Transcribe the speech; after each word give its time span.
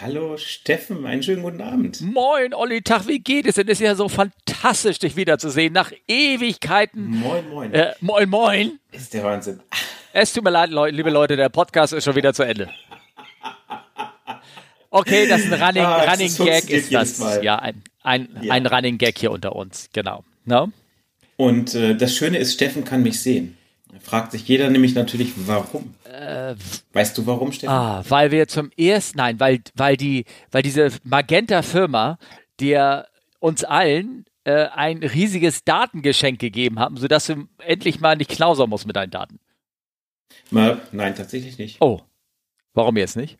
Hallo 0.00 0.36
Steffen, 0.36 1.06
einen 1.06 1.22
schönen 1.22 1.44
guten 1.44 1.60
Abend. 1.60 2.00
Moin 2.00 2.52
Olli, 2.52 2.82
Tag, 2.82 3.06
wie 3.06 3.20
geht 3.20 3.46
es 3.46 3.54
denn? 3.54 3.68
Es 3.68 3.80
ist 3.80 3.86
ja 3.86 3.94
so 3.94 4.08
fantastisch, 4.08 4.98
dich 4.98 5.14
wiederzusehen. 5.14 5.72
Nach 5.72 5.92
Ewigkeiten. 6.08 7.10
Moin, 7.10 7.48
moin. 7.48 7.72
Äh, 7.72 7.92
moin, 8.00 8.28
moin. 8.28 8.80
Ist 8.90 9.14
der 9.14 9.22
Wahnsinn. 9.22 9.60
Es 10.12 10.32
tut 10.32 10.42
mir 10.42 10.50
leid, 10.50 10.70
liebe 10.70 11.10
Leute, 11.10 11.36
der 11.36 11.48
Podcast 11.48 11.92
ist 11.92 12.02
schon 12.02 12.16
wieder 12.16 12.34
zu 12.34 12.42
Ende. 12.42 12.68
Okay, 14.90 15.28
das 15.28 15.42
ist 15.42 15.52
ein 15.52 15.62
Running, 15.62 15.84
ah, 15.84 16.10
Running 16.10 16.34
Gag 16.38 16.70
ist 16.70 16.92
das. 16.92 17.40
Ja, 17.42 17.60
ein, 17.60 17.82
ein, 18.02 18.28
ja. 18.42 18.52
ein 18.52 18.66
Running 18.66 18.98
Gag 18.98 19.16
hier 19.16 19.30
unter 19.30 19.54
uns, 19.54 19.90
genau. 19.92 20.24
No? 20.44 20.72
Und 21.36 21.76
äh, 21.76 21.96
das 21.96 22.16
Schöne 22.16 22.38
ist, 22.38 22.54
Steffen 22.54 22.84
kann 22.84 23.04
mich 23.04 23.20
sehen. 23.20 23.56
Fragt 24.00 24.32
sich 24.32 24.46
jeder 24.46 24.70
nämlich 24.70 24.94
natürlich, 24.94 25.32
warum. 25.36 25.94
Äh, 26.04 26.54
weißt 26.92 27.16
du 27.16 27.26
warum, 27.26 27.52
Steffen? 27.52 27.72
Ah, 27.72 28.04
weil 28.08 28.30
wir 28.30 28.48
zum 28.48 28.70
ersten, 28.76 29.18
nein, 29.18 29.40
weil, 29.40 29.60
weil 29.74 29.96
die, 29.96 30.24
weil 30.50 30.62
diese 30.62 30.90
Magenta-Firma, 31.04 32.18
dir 32.60 33.06
uns 33.40 33.64
allen 33.64 34.24
äh, 34.44 34.66
ein 34.74 34.98
riesiges 34.98 35.64
Datengeschenk 35.64 36.38
gegeben 36.38 36.78
haben, 36.78 36.96
sodass 36.96 37.26
du 37.26 37.48
endlich 37.58 38.00
mal 38.00 38.16
nicht 38.16 38.30
knausern 38.30 38.70
musst 38.70 38.86
mit 38.86 38.96
deinen 38.96 39.10
Daten. 39.10 39.38
Mal, 40.50 40.80
nein, 40.92 41.14
tatsächlich 41.14 41.58
nicht. 41.58 41.76
Oh, 41.80 42.00
warum 42.74 42.96
jetzt 42.96 43.16
nicht? 43.16 43.38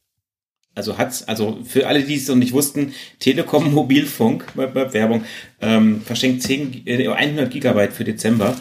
Also 0.74 0.98
hat's, 0.98 1.22
also 1.28 1.60
für 1.64 1.86
alle, 1.86 2.02
die 2.02 2.16
es 2.16 2.26
noch 2.26 2.34
nicht 2.34 2.52
wussten, 2.52 2.94
Telekom 3.20 3.72
Mobilfunk, 3.72 4.56
Werbung, 4.56 5.24
ähm, 5.60 6.00
verschenkt 6.00 6.42
10, 6.42 6.86
äh, 6.86 7.08
100 7.08 7.50
Gigabyte 7.50 7.92
für 7.92 8.02
Dezember. 8.02 8.56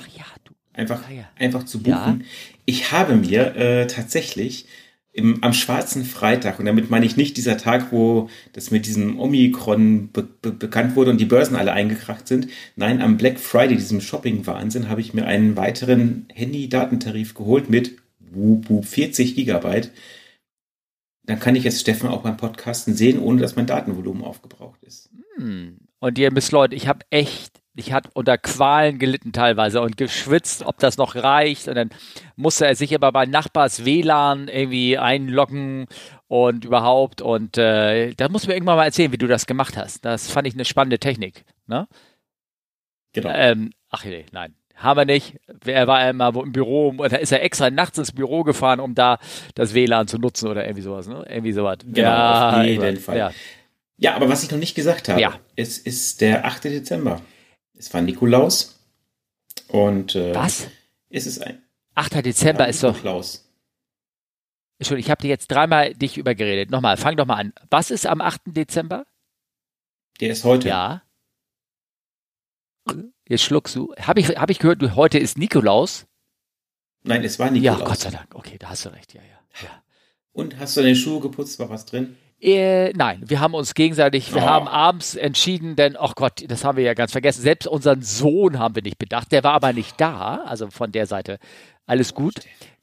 Einfach, 0.73 1.03
ah, 1.07 1.13
ja. 1.13 1.29
einfach 1.37 1.63
zu 1.65 1.79
buchen. 1.79 1.93
Ja. 2.21 2.25
Ich 2.65 2.91
habe 2.91 3.15
mir 3.15 3.55
äh, 3.55 3.87
tatsächlich 3.87 4.65
im, 5.13 5.43
am 5.43 5.53
schwarzen 5.53 6.03
Freitag, 6.05 6.59
und 6.59 6.65
damit 6.65 6.89
meine 6.89 7.05
ich 7.05 7.15
nicht 7.17 7.37
dieser 7.37 7.57
Tag, 7.57 7.91
wo 7.91 8.29
das 8.53 8.71
mit 8.71 8.87
diesem 8.87 9.19
Omikron 9.19 10.09
be 10.11 10.23
be 10.23 10.51
bekannt 10.51 10.95
wurde 10.95 11.11
und 11.11 11.21
die 11.21 11.25
Börsen 11.25 11.55
alle 11.55 11.71
eingekracht 11.71 12.27
sind. 12.27 12.47
Nein, 12.75 12.99
am 12.99 13.17
Black 13.17 13.39
Friday, 13.39 13.77
diesem 13.77 14.01
Shopping-Wahnsinn, 14.01 14.89
habe 14.89 15.01
ich 15.01 15.13
mir 15.13 15.25
einen 15.27 15.55
weiteren 15.55 16.25
Handy-Datentarif 16.33 17.35
geholt 17.35 17.69
mit 17.69 17.95
wup, 18.19 18.69
wup, 18.69 18.85
40 18.85 19.35
Gigabyte. 19.35 19.91
Dann 21.25 21.39
kann 21.39 21.55
ich 21.55 21.63
jetzt 21.63 21.79
Steffen 21.79 22.09
auch 22.09 22.23
beim 22.23 22.35
Podcasten 22.35 22.95
sehen, 22.95 23.19
ohne 23.19 23.39
dass 23.39 23.55
mein 23.55 23.67
Datenvolumen 23.67 24.23
aufgebraucht 24.23 24.83
ist. 24.83 25.11
Hm. 25.37 25.77
Und 25.99 26.17
ihr 26.17 26.31
müsst 26.31 26.51
Leute, 26.51 26.75
ich 26.75 26.87
habe 26.87 27.05
echt 27.11 27.52
ich 27.75 27.91
hatte 27.91 28.09
unter 28.13 28.37
Qualen 28.37 28.99
gelitten 28.99 29.31
teilweise 29.31 29.81
und 29.81 29.97
geschwitzt, 29.97 30.63
ob 30.63 30.77
das 30.77 30.97
noch 30.97 31.15
reicht. 31.15 31.67
Und 31.67 31.75
dann 31.75 31.89
musste 32.35 32.67
er 32.67 32.75
sich 32.75 32.91
immer 32.91 33.11
bei 33.11 33.25
Nachbars 33.25 33.83
WLAN 33.83 34.47
irgendwie 34.47 34.97
einloggen 34.97 35.87
und 36.27 36.65
überhaupt. 36.65 37.21
Und 37.21 37.57
äh, 37.57 38.13
da 38.13 38.29
musst 38.29 38.45
du 38.45 38.49
mir 38.49 38.55
irgendwann 38.55 38.77
mal 38.77 38.85
erzählen, 38.85 39.11
wie 39.11 39.17
du 39.17 39.27
das 39.27 39.47
gemacht 39.47 39.75
hast. 39.75 40.05
Das 40.05 40.29
fand 40.29 40.47
ich 40.47 40.53
eine 40.53 40.65
spannende 40.65 40.99
Technik. 40.99 41.45
Ne? 41.65 41.87
Genau. 43.13 43.29
Ähm, 43.33 43.71
ach 43.89 44.05
nee, 44.05 44.25
nein. 44.31 44.53
Haben 44.75 44.99
wir 44.99 45.05
nicht. 45.05 45.37
Er 45.65 45.87
war 45.87 46.07
immer 46.09 46.33
im 46.35 46.51
Büro, 46.51 46.89
und 46.89 47.11
da 47.11 47.17
ist 47.17 47.31
er 47.31 47.43
extra 47.43 47.69
nachts 47.69 47.97
ins 47.97 48.11
Büro 48.11 48.43
gefahren, 48.43 48.79
um 48.79 48.95
da 48.95 49.19
das 49.55 49.73
WLAN 49.73 50.07
zu 50.07 50.17
nutzen 50.17 50.47
oder 50.49 50.63
irgendwie 50.63 50.81
sowas, 50.81 51.07
ne? 51.07 51.23
Irgendwie 51.29 51.53
sowas. 51.53 51.77
Genau, 51.85 52.09
ja, 52.09 52.59
auf 52.59 52.65
jeden 52.65 52.97
Fall. 52.97 53.17
Ja. 53.17 53.31
ja, 53.97 54.15
aber 54.15 54.29
was 54.29 54.43
ich 54.43 54.51
noch 54.51 54.57
nicht 54.57 54.73
gesagt 54.73 55.09
habe, 55.09 55.21
ja. 55.21 55.39
es 55.55 55.77
ist 55.77 56.21
der 56.21 56.45
8. 56.45 56.65
Dezember. 56.65 57.21
Es 57.77 57.93
war 57.93 58.01
Nikolaus. 58.01 58.79
Und 59.67 60.15
äh, 60.15 60.33
was? 60.35 60.67
Ist 61.09 61.27
es 61.27 61.39
ein 61.39 61.61
8. 61.95 62.25
Dezember 62.25 62.67
ist 62.67 62.83
doch. 62.83 62.95
Nikolaus. 62.95 63.49
Entschuldigung, 64.79 65.05
ich 65.05 65.11
habe 65.11 65.21
dir 65.21 65.29
jetzt 65.29 65.47
dreimal 65.47 65.93
dich 65.93 66.17
übergeredet. 66.17 66.71
Nochmal, 66.71 66.97
fang 66.97 67.15
doch 67.15 67.25
mal 67.25 67.35
an. 67.35 67.53
Was 67.69 67.91
ist 67.91 68.05
am 68.05 68.21
8. 68.21 68.41
Dezember? 68.47 69.05
Der 70.19 70.31
ist 70.31 70.43
heute. 70.43 70.67
Ja. 70.67 71.03
Jetzt 73.27 73.43
schluckst 73.43 73.75
du. 73.75 73.93
Habe 73.97 74.19
ich, 74.19 74.29
hab 74.29 74.49
ich 74.49 74.59
gehört, 74.59 74.81
du, 74.81 74.95
heute 74.95 75.19
ist 75.19 75.37
Nikolaus? 75.37 76.05
Nein, 77.03 77.23
es 77.23 77.39
war 77.39 77.49
Nikolaus. 77.49 77.79
Ja, 77.79 77.85
Gott 77.85 77.99
sei 77.99 78.09
Dank. 78.11 78.35
Okay, 78.35 78.57
da 78.57 78.69
hast 78.69 78.85
du 78.85 78.89
recht. 78.89 79.13
Ja, 79.13 79.21
ja. 79.21 79.63
ja. 79.63 79.83
Und 80.33 80.57
hast 80.59 80.75
du 80.75 80.81
deine 80.81 80.95
Schuhe 80.95 81.21
geputzt? 81.21 81.59
War 81.59 81.69
was 81.69 81.85
drin? 81.85 82.17
Äh, 82.43 82.91
nein, 82.91 83.23
wir 83.25 83.39
haben 83.39 83.53
uns 83.53 83.73
gegenseitig, 83.73 84.33
wir 84.33 84.43
oh. 84.43 84.45
haben 84.45 84.67
abends 84.67 85.15
entschieden, 85.15 85.77
denn, 85.77 85.95
ach 85.97 86.13
Gott, 86.13 86.43
das 86.45 86.65
haben 86.65 86.77
wir 86.77 86.83
ja 86.83 86.93
ganz 86.93 87.13
vergessen, 87.13 87.41
selbst 87.41 87.67
unseren 87.67 88.01
Sohn 88.01 88.59
haben 88.59 88.75
wir 88.75 88.83
nicht 88.83 88.99
bedacht, 88.99 89.31
der 89.31 89.45
war 89.45 89.53
aber 89.53 89.71
nicht 89.71 89.99
da, 90.01 90.43
also 90.45 90.69
von 90.69 90.91
der 90.91 91.05
Seite 91.07 91.39
alles 91.85 92.13
gut. 92.13 92.33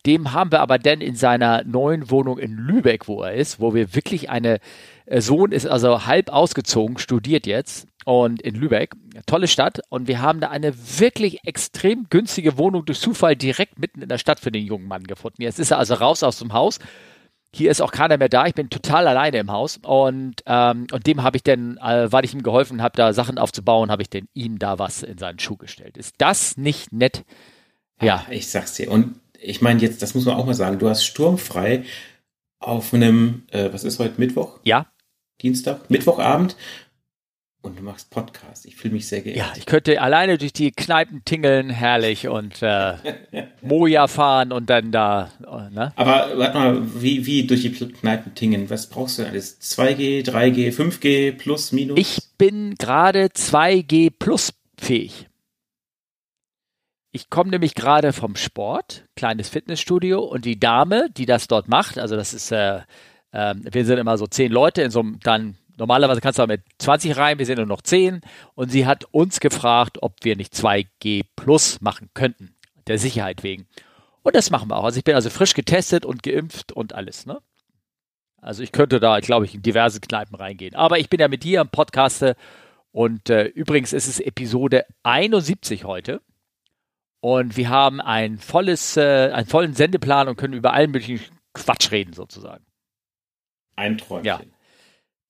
Dem 0.06 0.32
haben 0.32 0.50
wir 0.50 0.60
aber 0.60 0.78
dann 0.78 1.02
in 1.02 1.14
seiner 1.14 1.62
neuen 1.64 2.10
Wohnung 2.10 2.38
in 2.38 2.56
Lübeck, 2.56 3.06
wo 3.06 3.22
er 3.22 3.34
ist, 3.34 3.60
wo 3.60 3.74
wir 3.74 3.94
wirklich 3.94 4.30
eine, 4.30 4.60
äh, 5.04 5.20
Sohn 5.20 5.52
ist 5.52 5.66
also 5.66 6.06
halb 6.06 6.30
ausgezogen, 6.30 6.96
studiert 6.96 7.46
jetzt 7.46 7.86
und 8.06 8.40
in 8.40 8.54
Lübeck, 8.54 8.92
tolle 9.26 9.46
Stadt 9.46 9.80
und 9.90 10.08
wir 10.08 10.22
haben 10.22 10.40
da 10.40 10.48
eine 10.48 10.72
wirklich 10.98 11.44
extrem 11.44 12.06
günstige 12.08 12.56
Wohnung 12.56 12.86
durch 12.86 12.98
Zufall 12.98 13.36
direkt 13.36 13.78
mitten 13.78 14.00
in 14.00 14.08
der 14.08 14.16
Stadt 14.16 14.40
für 14.40 14.50
den 14.50 14.64
jungen 14.64 14.88
Mann 14.88 15.04
gefunden. 15.04 15.42
Jetzt 15.42 15.58
ist 15.58 15.70
er 15.70 15.76
also 15.76 15.92
raus 15.92 16.22
aus 16.22 16.38
dem 16.38 16.54
Haus 16.54 16.78
hier 17.54 17.70
ist 17.70 17.80
auch 17.80 17.92
keiner 17.92 18.16
mehr 18.16 18.28
da, 18.28 18.46
ich 18.46 18.54
bin 18.54 18.70
total 18.70 19.08
alleine 19.08 19.38
im 19.38 19.50
Haus 19.50 19.78
und, 19.82 20.36
ähm, 20.46 20.86
und 20.92 21.06
dem 21.06 21.22
habe 21.22 21.36
ich 21.36 21.42
dann, 21.42 21.76
äh, 21.78 22.10
weil 22.12 22.24
ich 22.24 22.32
ihm 22.32 22.42
geholfen 22.42 22.82
habe, 22.82 22.96
da 22.96 23.12
Sachen 23.12 23.38
aufzubauen, 23.38 23.90
habe 23.90 24.02
ich 24.02 24.10
denn 24.10 24.28
ihm 24.34 24.58
da 24.58 24.78
was 24.78 25.02
in 25.02 25.18
seinen 25.18 25.38
Schuh 25.38 25.56
gestellt. 25.56 25.96
Ist 25.96 26.14
das 26.18 26.56
nicht 26.56 26.92
nett? 26.92 27.24
Ja. 28.00 28.24
Ach, 28.24 28.30
ich 28.30 28.48
sag's 28.48 28.74
dir. 28.74 28.90
Und 28.90 29.20
ich 29.38 29.62
meine 29.62 29.80
jetzt, 29.80 30.02
das 30.02 30.14
muss 30.14 30.26
man 30.26 30.36
auch 30.36 30.46
mal 30.46 30.54
sagen, 30.54 30.78
du 30.78 30.88
hast 30.88 31.04
sturmfrei 31.04 31.84
auf 32.60 32.94
einem, 32.94 33.44
äh, 33.50 33.72
was 33.72 33.84
ist 33.84 33.98
heute, 33.98 34.20
Mittwoch? 34.20 34.60
Ja. 34.62 34.86
Dienstag, 35.42 35.90
Mittwochabend 35.90 36.56
und 37.62 37.78
du 37.78 37.82
machst 37.82 38.10
Podcast. 38.10 38.64
Ich 38.66 38.76
fühle 38.76 38.94
mich 38.94 39.06
sehr 39.06 39.20
geehrt. 39.20 39.36
Ja, 39.36 39.52
ich 39.56 39.66
könnte 39.66 40.00
alleine 40.00 40.38
durch 40.38 40.52
die 40.52 40.72
Kneipen 40.72 41.24
tingeln, 41.24 41.70
herrlich, 41.70 42.28
und 42.28 42.62
äh, 42.62 42.94
Moja 43.62 44.08
fahren 44.08 44.52
und 44.52 44.70
dann 44.70 44.92
da. 44.92 45.30
Ne? 45.70 45.92
Aber 45.96 46.30
warte 46.36 46.58
mal, 46.58 47.02
wie, 47.02 47.26
wie 47.26 47.46
durch 47.46 47.62
die 47.62 47.72
Kneipen 47.72 48.34
tingeln? 48.34 48.70
Was 48.70 48.88
brauchst 48.88 49.18
du 49.18 49.26
alles? 49.26 49.60
2G, 49.60 50.24
3G, 50.24 50.74
5G, 50.74 51.32
plus, 51.32 51.72
minus? 51.72 51.98
Ich 51.98 52.18
bin 52.38 52.74
gerade 52.76 53.26
2G 53.26 54.10
plus 54.18 54.52
fähig. 54.78 55.26
Ich 57.12 57.28
komme 57.28 57.50
nämlich 57.50 57.74
gerade 57.74 58.12
vom 58.12 58.36
Sport, 58.36 59.04
kleines 59.16 59.48
Fitnessstudio, 59.48 60.20
und 60.20 60.44
die 60.44 60.60
Dame, 60.60 61.08
die 61.10 61.26
das 61.26 61.48
dort 61.48 61.68
macht, 61.68 61.98
also 61.98 62.14
das 62.14 62.32
ist, 62.32 62.52
äh, 62.52 62.82
äh, 63.32 63.54
wir 63.56 63.84
sind 63.84 63.98
immer 63.98 64.16
so 64.16 64.28
zehn 64.28 64.52
Leute 64.52 64.82
in 64.82 64.92
so 64.92 65.00
einem 65.00 65.18
dann 65.20 65.56
Normalerweise 65.80 66.20
kannst 66.20 66.38
du 66.38 66.46
mit 66.46 66.60
20 66.78 67.16
rein, 67.16 67.38
wir 67.38 67.46
sind 67.46 67.56
nur 67.56 67.66
noch 67.66 67.80
10. 67.80 68.20
Und 68.54 68.70
sie 68.70 68.84
hat 68.84 69.06
uns 69.12 69.40
gefragt, 69.40 70.02
ob 70.02 70.14
wir 70.22 70.36
nicht 70.36 70.52
2G 70.52 71.24
Plus 71.36 71.80
machen 71.80 72.10
könnten, 72.12 72.54
der 72.86 72.98
Sicherheit 72.98 73.42
wegen. 73.42 73.66
Und 74.22 74.36
das 74.36 74.50
machen 74.50 74.68
wir 74.68 74.76
auch. 74.76 74.84
Also 74.84 74.98
ich 74.98 75.04
bin 75.04 75.14
also 75.14 75.30
frisch 75.30 75.54
getestet 75.54 76.04
und 76.04 76.22
geimpft 76.22 76.72
und 76.72 76.94
alles. 76.94 77.24
Ne? 77.24 77.40
Also 78.42 78.62
ich 78.62 78.72
könnte 78.72 79.00
da, 79.00 79.20
glaube 79.20 79.46
ich, 79.46 79.54
in 79.54 79.62
diverse 79.62 80.00
Kneipen 80.00 80.36
reingehen. 80.36 80.74
Aber 80.74 80.98
ich 80.98 81.08
bin 81.08 81.18
ja 81.18 81.28
mit 81.28 81.44
dir 81.44 81.62
am 81.62 81.70
Podcast 81.70 82.26
und 82.92 83.30
äh, 83.30 83.44
übrigens 83.44 83.94
ist 83.94 84.06
es 84.06 84.20
Episode 84.20 84.84
71 85.02 85.84
heute. 85.84 86.20
Und 87.20 87.56
wir 87.56 87.70
haben 87.70 88.02
ein 88.02 88.36
volles, 88.36 88.98
äh, 88.98 89.30
einen 89.32 89.46
vollen 89.46 89.72
Sendeplan 89.72 90.28
und 90.28 90.36
können 90.36 90.52
über 90.52 90.74
allen 90.74 90.90
möglichen 90.90 91.24
Quatsch 91.54 91.90
reden, 91.90 92.12
sozusagen. 92.12 92.66
Ein 93.76 93.96
Träumchen. 93.96 94.26
Ja. 94.26 94.40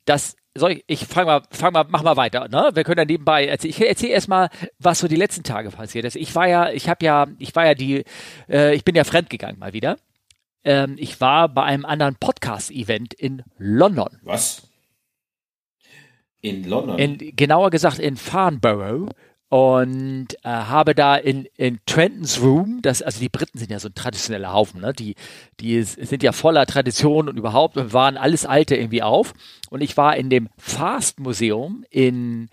Das 0.04 0.36
soll 0.54 0.72
ich, 0.72 0.84
ich 0.86 1.06
fang 1.06 1.26
mal, 1.26 1.42
fang 1.50 1.72
mal, 1.72 1.86
mach 1.88 2.02
mal 2.02 2.16
weiter, 2.16 2.48
ne? 2.48 2.70
Wir 2.74 2.84
können 2.84 2.96
dann 2.96 3.06
nebenbei 3.06 3.46
erzählen. 3.46 3.70
Ich 3.70 3.80
erzähle 3.80 4.12
erstmal, 4.12 4.48
was 4.78 4.98
so 4.98 5.08
die 5.08 5.16
letzten 5.16 5.42
Tage 5.42 5.70
passiert 5.70 6.04
ist. 6.04 6.16
Ich 6.16 6.34
war 6.34 6.48
ja, 6.48 6.70
ich 6.70 6.88
habe 6.88 7.04
ja, 7.04 7.26
ich 7.38 7.54
war 7.54 7.66
ja 7.66 7.74
die, 7.74 8.04
äh, 8.48 8.74
ich 8.74 8.84
bin 8.84 8.94
ja 8.94 9.04
fremdgegangen 9.04 9.58
mal 9.58 9.72
wieder. 9.72 9.96
Ähm, 10.64 10.96
ich 10.98 11.20
war 11.20 11.48
bei 11.48 11.62
einem 11.62 11.84
anderen 11.84 12.16
Podcast-Event 12.16 13.14
in 13.14 13.42
London. 13.56 14.18
Was? 14.22 14.68
In 16.42 16.64
London? 16.64 16.98
In, 16.98 17.36
genauer 17.36 17.70
gesagt 17.70 17.98
in 17.98 18.16
Farnborough 18.16 19.08
und 19.50 20.28
äh, 20.44 20.48
habe 20.48 20.94
da 20.94 21.16
in, 21.16 21.46
in 21.56 21.80
Trenton's 21.84 22.40
Room, 22.40 22.78
das, 22.82 23.02
also 23.02 23.18
die 23.18 23.28
Briten 23.28 23.58
sind 23.58 23.72
ja 23.72 23.80
so 23.80 23.88
ein 23.88 23.94
traditioneller 23.96 24.52
Haufen, 24.52 24.80
ne? 24.80 24.92
die, 24.92 25.16
die 25.58 25.82
sind 25.82 26.22
ja 26.22 26.30
voller 26.30 26.66
Tradition 26.66 27.28
und 27.28 27.36
überhaupt 27.36 27.76
und 27.76 27.92
waren 27.92 28.16
alles 28.16 28.46
Alte 28.46 28.76
irgendwie 28.76 29.02
auf. 29.02 29.32
Und 29.68 29.80
ich 29.80 29.96
war 29.96 30.16
in 30.16 30.30
dem 30.30 30.48
Fast 30.56 31.18
Museum 31.18 31.84
in 31.90 32.48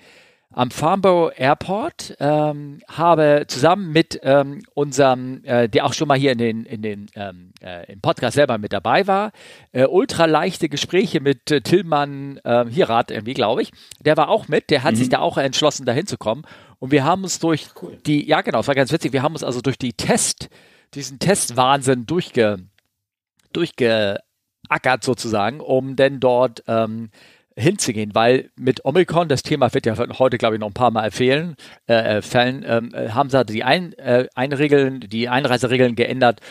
am 0.58 0.72
Farnborough 0.72 1.32
Airport, 1.38 2.16
ähm, 2.20 2.80
habe 2.88 3.46
zusammen 3.48 3.92
mit 3.92 4.20
ähm, 4.24 4.64
unserem, 4.74 5.44
äh, 5.44 5.70
der 5.70 5.86
auch 5.86 5.94
schon 5.94 6.08
mal 6.08 6.18
hier 6.18 6.32
in 6.32 6.40
den, 6.40 6.66
in 6.66 6.82
den 6.82 7.06
ähm, 7.14 7.52
äh, 7.62 7.92
im 7.92 8.02
Podcast 8.02 8.34
selber 8.34 8.58
mit 8.58 8.74
dabei 8.74 9.06
war, 9.06 9.34
äh, 9.72 9.86
ultraleichte 9.86 10.68
Gespräche 10.68 11.22
mit 11.22 11.52
äh, 11.52 11.62
Tillmann 11.62 12.40
äh, 12.44 12.66
Hierat 12.72 13.12
irgendwie, 13.12 13.36
glaube 13.36 13.62
ich. 13.62 13.72
Der 14.00 14.18
war 14.18 14.30
auch 14.30 14.48
mit, 14.48 14.72
der 14.72 14.82
hat 14.82 14.94
mhm. 14.94 14.98
sich 14.98 15.10
da 15.10 15.20
auch 15.20 15.38
entschlossen, 15.38 15.86
da 15.86 15.92
hinzukommen. 15.92 16.44
Und 16.80 16.90
wir 16.90 17.04
haben 17.04 17.22
uns 17.22 17.38
durch 17.38 17.68
cool. 17.84 17.96
die, 18.08 18.28
ja 18.28 18.42
genau, 18.42 18.62
es 18.62 18.68
war 18.68 18.74
ganz 18.74 18.92
witzig, 18.92 19.14
wir 19.14 19.22
haben 19.22 19.34
uns 19.34 19.44
also 19.44 19.62
durch 19.62 19.78
die 19.78 19.94
Test, 19.94 20.50
diesen 20.96 21.20
Testwahnsinn 21.20 22.08
durchge, 22.08 22.58
durchge 23.54 24.22
ackert 24.70 25.04
sozusagen, 25.04 25.60
um 25.60 25.96
denn 25.96 26.20
dort 26.20 26.64
ähm, 26.68 27.12
hinzugehen, 27.58 28.14
weil 28.14 28.50
mit 28.56 28.86
Omikron, 28.86 29.28
das 29.28 29.44
Thema 29.44 29.74
wird 29.74 29.86
ja 29.86 29.96
heute, 30.20 30.38
glaube 30.38 30.56
ich, 30.56 30.60
noch 30.60 30.68
ein 30.68 30.74
paar 30.74 30.92
Mal 30.92 31.04
erfehlen, 31.04 31.56
äh, 31.88 32.22
Fällen, 32.22 32.64
ähm, 32.68 32.94
haben 33.14 33.30
sie 33.30 33.44
die 33.46 33.64
ein, 33.64 33.94
äh, 33.94 34.28
Einregeln, 34.36 35.02
die 35.02 35.28
Einreiseregeln 35.28 35.96
geändert 35.96 36.42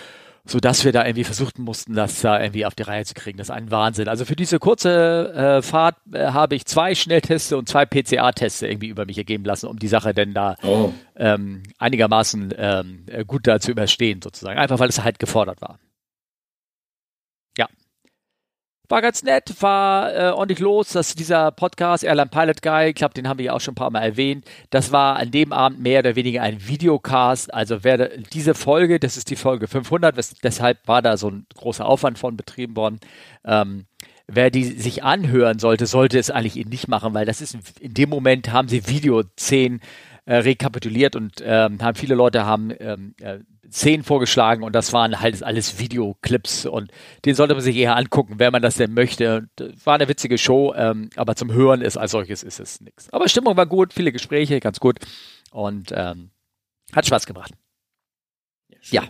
so 0.47 0.61
dass 0.61 0.85
wir 0.85 0.93
da 0.93 1.05
irgendwie 1.05 1.25
versuchen 1.25 1.65
mussten, 1.65 1.95
das 1.95 2.21
da 2.21 2.41
irgendwie 2.41 2.65
auf 2.67 2.75
die 2.75 2.85
Reihe 2.85 3.05
zu 3.05 3.15
kriegen. 3.15 3.37
Das 3.37 3.49
ist 3.49 3.55
ein 3.55 3.71
Wahnsinn. 3.71 4.09
Also 4.09 4.25
für 4.25 4.37
diese 4.37 4.59
kurze 4.59 5.33
äh, 5.35 5.63
Fahrt 5.63 5.97
äh, 6.13 6.29
habe 6.29 6.55
ich 6.55 6.65
zwei 6.67 6.95
Schnellteste 6.95 7.57
und 7.57 7.69
zwei 7.69 7.85
PCA-Tests 7.85 8.63
irgendwie 8.63 8.89
über 8.89 9.07
mich 9.07 9.19
ergeben 9.19 9.45
lassen, 9.45 9.67
um 9.67 9.79
die 9.79 9.89
Sache 9.89 10.15
denn 10.15 10.35
da 10.35 10.57
oh. 10.63 10.93
ähm, 11.17 11.65
einigermaßen 11.79 12.55
ähm, 12.57 13.07
gut 13.27 13.47
da 13.49 13.59
zu 13.59 13.73
überstehen, 13.73 14.23
sozusagen. 14.23 14.59
Einfach 14.59 14.79
weil 14.79 14.89
es 14.89 15.03
halt 15.03 15.19
gefordert 15.19 15.61
war. 15.61 15.81
War 18.89 19.03
ganz 19.03 19.23
nett, 19.23 19.55
war 19.61 20.15
äh, 20.15 20.31
ordentlich 20.31 20.61
los, 20.61 20.91
dass 20.91 21.15
dieser 21.15 21.51
Podcast, 21.51 22.05
Airline 22.05 22.31
Pilot 22.31 22.63
Guy, 22.63 22.91
ich 22.91 22.95
glaube, 22.95 23.15
den 23.15 23.29
haben 23.29 23.39
wir 23.39 23.47
ja 23.47 23.53
auch 23.53 23.61
schon 23.61 23.73
ein 23.73 23.77
paar 23.77 23.91
Mal 23.91 24.03
erwähnt, 24.03 24.45
das 24.71 24.93
war 24.93 25.17
an 25.17 25.31
dem 25.31 25.53
Abend 25.53 25.81
mehr 25.81 26.01
oder 26.01 26.15
weniger 26.15 26.43
ein 26.43 26.67
Videocast, 26.67 27.53
also 27.53 27.83
wer 27.83 28.09
diese 28.09 28.55
Folge, 28.55 29.01
das 29.01 29.17
ist 29.17 29.31
die 29.31 29.37
Folge 29.37 29.67
500, 29.67 30.17
wes 30.17 30.35
deshalb 30.43 30.87
war 30.87 31.03
da 31.03 31.17
so 31.17 31.31
ein 31.31 31.47
großer 31.57 31.85
Aufwand 31.85 32.19
von 32.19 32.37
betrieben 32.37 32.77
worden, 32.77 33.01
ähm, 33.45 33.87
wer 34.29 34.51
die 34.51 34.65
sich 34.65 35.05
anhören 35.05 35.59
sollte, 35.59 35.87
sollte 35.87 36.19
es 36.19 36.31
eigentlich 36.31 36.67
nicht 36.67 36.89
machen, 36.89 37.15
weil 37.15 37.27
das 37.27 37.41
ist, 37.41 37.57
in 37.81 37.95
dem 37.95 38.09
Moment 38.09 38.53
haben 38.53 38.69
sie 38.69 38.89
Video 38.89 39.23
10 39.37 39.81
äh, 40.27 40.37
rekapituliert 40.37 41.17
und 41.17 41.43
ähm, 41.43 41.81
haben 41.81 41.95
viele 41.95 42.15
Leute 42.15 42.45
haben 42.45 42.73
ähm, 42.79 43.15
äh, 43.21 43.39
Szenen 43.71 44.05
vorgeschlagen 44.05 44.63
und 44.63 44.75
das 44.75 44.93
waren 44.93 45.21
halt 45.21 45.43
alles 45.43 45.79
Videoclips 45.79 46.67
und 46.67 46.91
den 47.25 47.35
sollte 47.35 47.55
man 47.55 47.63
sich 47.63 47.77
eher 47.77 47.97
angucken, 47.97 48.39
wenn 48.39 48.53
man 48.53 48.63
das 48.63 48.77
denn 48.77 48.93
möchte. 48.93 49.49
War 49.85 49.95
eine 49.95 50.09
witzige 50.09 50.37
Show, 50.37 50.75
ähm, 50.77 51.11
aber 51.17 51.37
zum 51.37 51.53
Hören 51.53 51.81
ist 51.81 51.97
als 51.97 52.11
solches 52.11 52.43
ist 52.43 52.61
es 52.61 52.81
nichts. 52.81 53.09
Aber 53.13 53.29
Stimmung 53.29 53.57
war 53.57 53.67
gut, 53.67 53.93
viele 53.93 54.13
Gespräche, 54.13 54.61
ganz 54.61 54.81
gut 54.81 54.99
und 55.51 55.93
ähm, 55.95 56.31
hat 56.93 57.07
Spaß 57.07 57.27
gemacht. 57.27 57.53
Ja. 58.69 59.03
ja. 59.03 59.09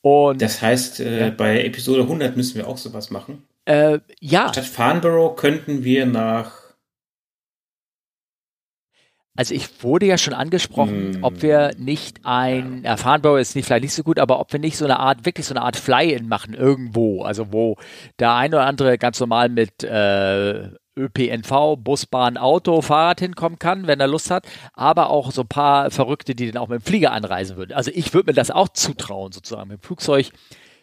Und 0.00 0.42
das 0.42 0.62
heißt, 0.62 1.00
äh, 1.00 1.26
ja. 1.26 1.30
bei 1.30 1.64
Episode 1.64 2.02
100 2.02 2.36
müssen 2.36 2.56
wir 2.56 2.66
auch 2.66 2.78
sowas 2.78 3.10
machen. 3.10 3.44
Äh, 3.64 4.00
ja. 4.20 4.48
Statt 4.48 4.64
Farnborough 4.64 5.36
könnten 5.36 5.84
wir 5.84 6.06
nach 6.06 6.61
also 9.34 9.54
ich 9.54 9.82
wurde 9.82 10.06
ja 10.06 10.18
schon 10.18 10.34
angesprochen, 10.34 11.20
mm. 11.20 11.24
ob 11.24 11.40
wir 11.40 11.72
nicht 11.78 12.20
ein, 12.24 12.82
ja, 12.84 12.96
Farnborough 12.98 13.40
ist 13.40 13.56
nicht, 13.56 13.64
vielleicht 13.64 13.84
nicht 13.84 13.94
so 13.94 14.02
gut, 14.02 14.18
aber 14.18 14.40
ob 14.40 14.52
wir 14.52 14.60
nicht 14.60 14.76
so 14.76 14.84
eine 14.84 14.98
Art, 14.98 15.24
wirklich 15.24 15.46
so 15.46 15.54
eine 15.54 15.62
Art 15.62 15.76
Fly-In 15.76 16.28
machen 16.28 16.52
irgendwo, 16.52 17.22
also 17.22 17.52
wo 17.52 17.76
der 18.18 18.34
ein 18.34 18.52
oder 18.52 18.66
andere 18.66 18.98
ganz 18.98 19.18
normal 19.20 19.48
mit 19.48 19.84
äh, 19.84 20.68
ÖPNV, 20.96 21.76
Busbahn, 21.78 22.36
Auto, 22.36 22.82
Fahrrad 22.82 23.20
hinkommen 23.20 23.58
kann, 23.58 23.86
wenn 23.86 24.00
er 24.00 24.06
Lust 24.06 24.30
hat, 24.30 24.46
aber 24.74 25.08
auch 25.08 25.32
so 25.32 25.42
ein 25.42 25.48
paar 25.48 25.90
Verrückte, 25.90 26.34
die 26.34 26.50
dann 26.50 26.62
auch 26.62 26.68
mit 26.68 26.82
dem 26.82 26.84
Flieger 26.84 27.12
anreisen 27.12 27.56
würden. 27.56 27.72
Also 27.72 27.90
ich 27.94 28.12
würde 28.12 28.30
mir 28.30 28.34
das 28.34 28.50
auch 28.50 28.68
zutrauen, 28.68 29.32
sozusagen 29.32 29.68
mit 29.68 29.80
dem 29.80 29.82
Flugzeug 29.82 30.30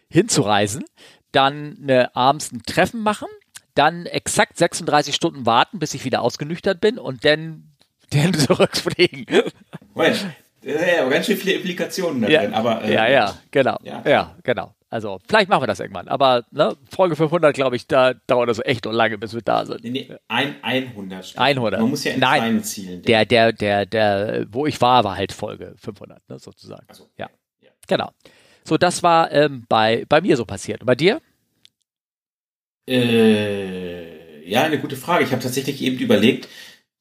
hinzureisen, 0.09 0.83
dann 1.31 1.77
eine, 1.83 2.15
abends 2.15 2.51
ein 2.51 2.63
Treffen 2.63 3.01
machen, 3.01 3.27
dann 3.75 4.07
exakt 4.07 4.57
36 4.57 5.13
Stunden 5.13 5.45
warten, 5.45 5.77
bis 5.77 5.93
ich 5.93 6.03
wieder 6.03 6.23
ausgenüchtert 6.23 6.81
bin 6.81 6.97
und 6.97 7.23
dann 7.23 7.68
den 8.13 8.33
zurückfliegen. 8.35 9.25
Moment, 9.93 10.25
ja, 10.61 11.07
ganz 11.07 11.25
schön 11.25 11.37
viele 11.37 11.53
Implikationen 11.53 12.21
da 12.21 12.27
ja, 12.27 12.41
drin. 12.41 12.53
Aber, 12.53 12.83
äh, 12.83 12.93
ja, 12.93 13.09
ja, 13.09 13.35
genau. 13.51 13.77
Ja. 13.83 14.03
ja. 14.05 14.35
genau. 14.43 14.73
Also, 14.91 15.19
vielleicht 15.27 15.49
machen 15.49 15.61
wir 15.61 15.67
das 15.67 15.79
irgendwann. 15.79 16.07
Aber 16.07 16.45
ne, 16.51 16.75
Folge 16.89 17.15
500, 17.15 17.53
glaube 17.53 17.75
ich, 17.75 17.85
da 17.85 18.13
dauert 18.25 18.49
das 18.49 18.59
echt 18.65 18.85
noch 18.85 18.91
lange, 18.91 19.19
bis 19.19 19.33
wir 19.35 19.41
da 19.41 19.65
sind. 19.65 19.83
Nee, 19.83 19.89
nee, 19.91 20.15
ein, 20.27 20.55
100. 20.63 21.25
Stück. 21.25 21.39
100. 21.39 21.79
Man 21.79 21.89
muss 21.91 22.03
ja 22.03 22.13
in 22.13 22.19
Nein, 22.19 22.39
kleinen 22.39 22.63
Zielen. 22.63 23.01
Der, 23.03 23.25
der, 23.25 23.53
der, 23.53 23.85
der, 23.85 24.45
wo 24.49 24.65
ich 24.65 24.81
war, 24.81 25.03
war 25.03 25.15
halt 25.15 25.31
Folge 25.31 25.75
500, 25.77 26.27
ne, 26.27 26.39
sozusagen. 26.39 26.87
So. 26.91 27.07
Ja. 27.17 27.29
ja. 27.61 27.69
Genau. 27.87 28.09
So, 28.63 28.77
das 28.77 29.03
war 29.03 29.31
ähm, 29.31 29.65
bei, 29.69 30.05
bei 30.09 30.21
mir 30.21 30.35
so 30.35 30.45
passiert. 30.45 30.81
Und 30.81 30.87
bei 30.87 30.95
dir? 30.95 31.21
Äh, 32.87 34.49
ja, 34.49 34.63
eine 34.63 34.79
gute 34.79 34.95
Frage. 34.95 35.23
Ich 35.23 35.31
habe 35.31 35.43
tatsächlich 35.43 35.81
eben 35.83 35.99
überlegt, 35.99 36.49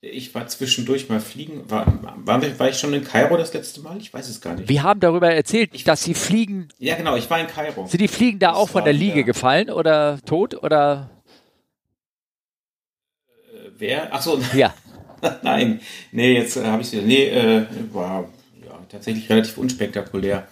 ich 0.00 0.34
war 0.34 0.46
zwischendurch 0.46 1.08
mal 1.08 1.20
fliegen. 1.20 1.68
War, 1.68 1.86
war, 2.24 2.58
war, 2.58 2.68
ich 2.68 2.78
schon 2.78 2.94
in 2.94 3.02
Kairo 3.02 3.36
das 3.36 3.52
letzte 3.52 3.80
Mal? 3.80 3.98
Ich 3.98 4.12
weiß 4.12 4.28
es 4.28 4.40
gar 4.40 4.54
nicht. 4.54 4.68
Wir 4.68 4.82
haben 4.82 5.00
darüber 5.00 5.32
erzählt, 5.32 5.70
ich, 5.72 5.84
dass 5.84 6.04
sie 6.04 6.14
fliegen. 6.14 6.68
Ja, 6.78 6.94
genau, 6.94 7.16
ich 7.16 7.28
war 7.28 7.40
in 7.40 7.48
Kairo. 7.48 7.86
Sind 7.86 8.00
die 8.00 8.08
Fliegen 8.08 8.38
da 8.38 8.50
das 8.50 8.58
auch 8.58 8.68
von 8.68 8.84
der 8.84 8.92
Liege 8.92 9.16
wieder. 9.16 9.24
gefallen 9.24 9.70
oder 9.70 10.20
tot 10.24 10.54
oder? 10.62 11.10
Äh, 13.52 13.70
wer? 13.76 14.08
Ach 14.12 14.22
so. 14.22 14.40
Ja. 14.54 14.72
Nein, 15.42 15.80
nee, 16.12 16.34
jetzt 16.34 16.56
äh, 16.56 16.64
habe 16.64 16.82
ich 16.82 16.92
wieder. 16.92 17.02
Nee, 17.02 17.28
äh, 17.28 17.66
war 17.92 18.28
ja, 18.64 18.78
tatsächlich 18.88 19.28
relativ 19.28 19.58
unspektakulär. 19.58 20.46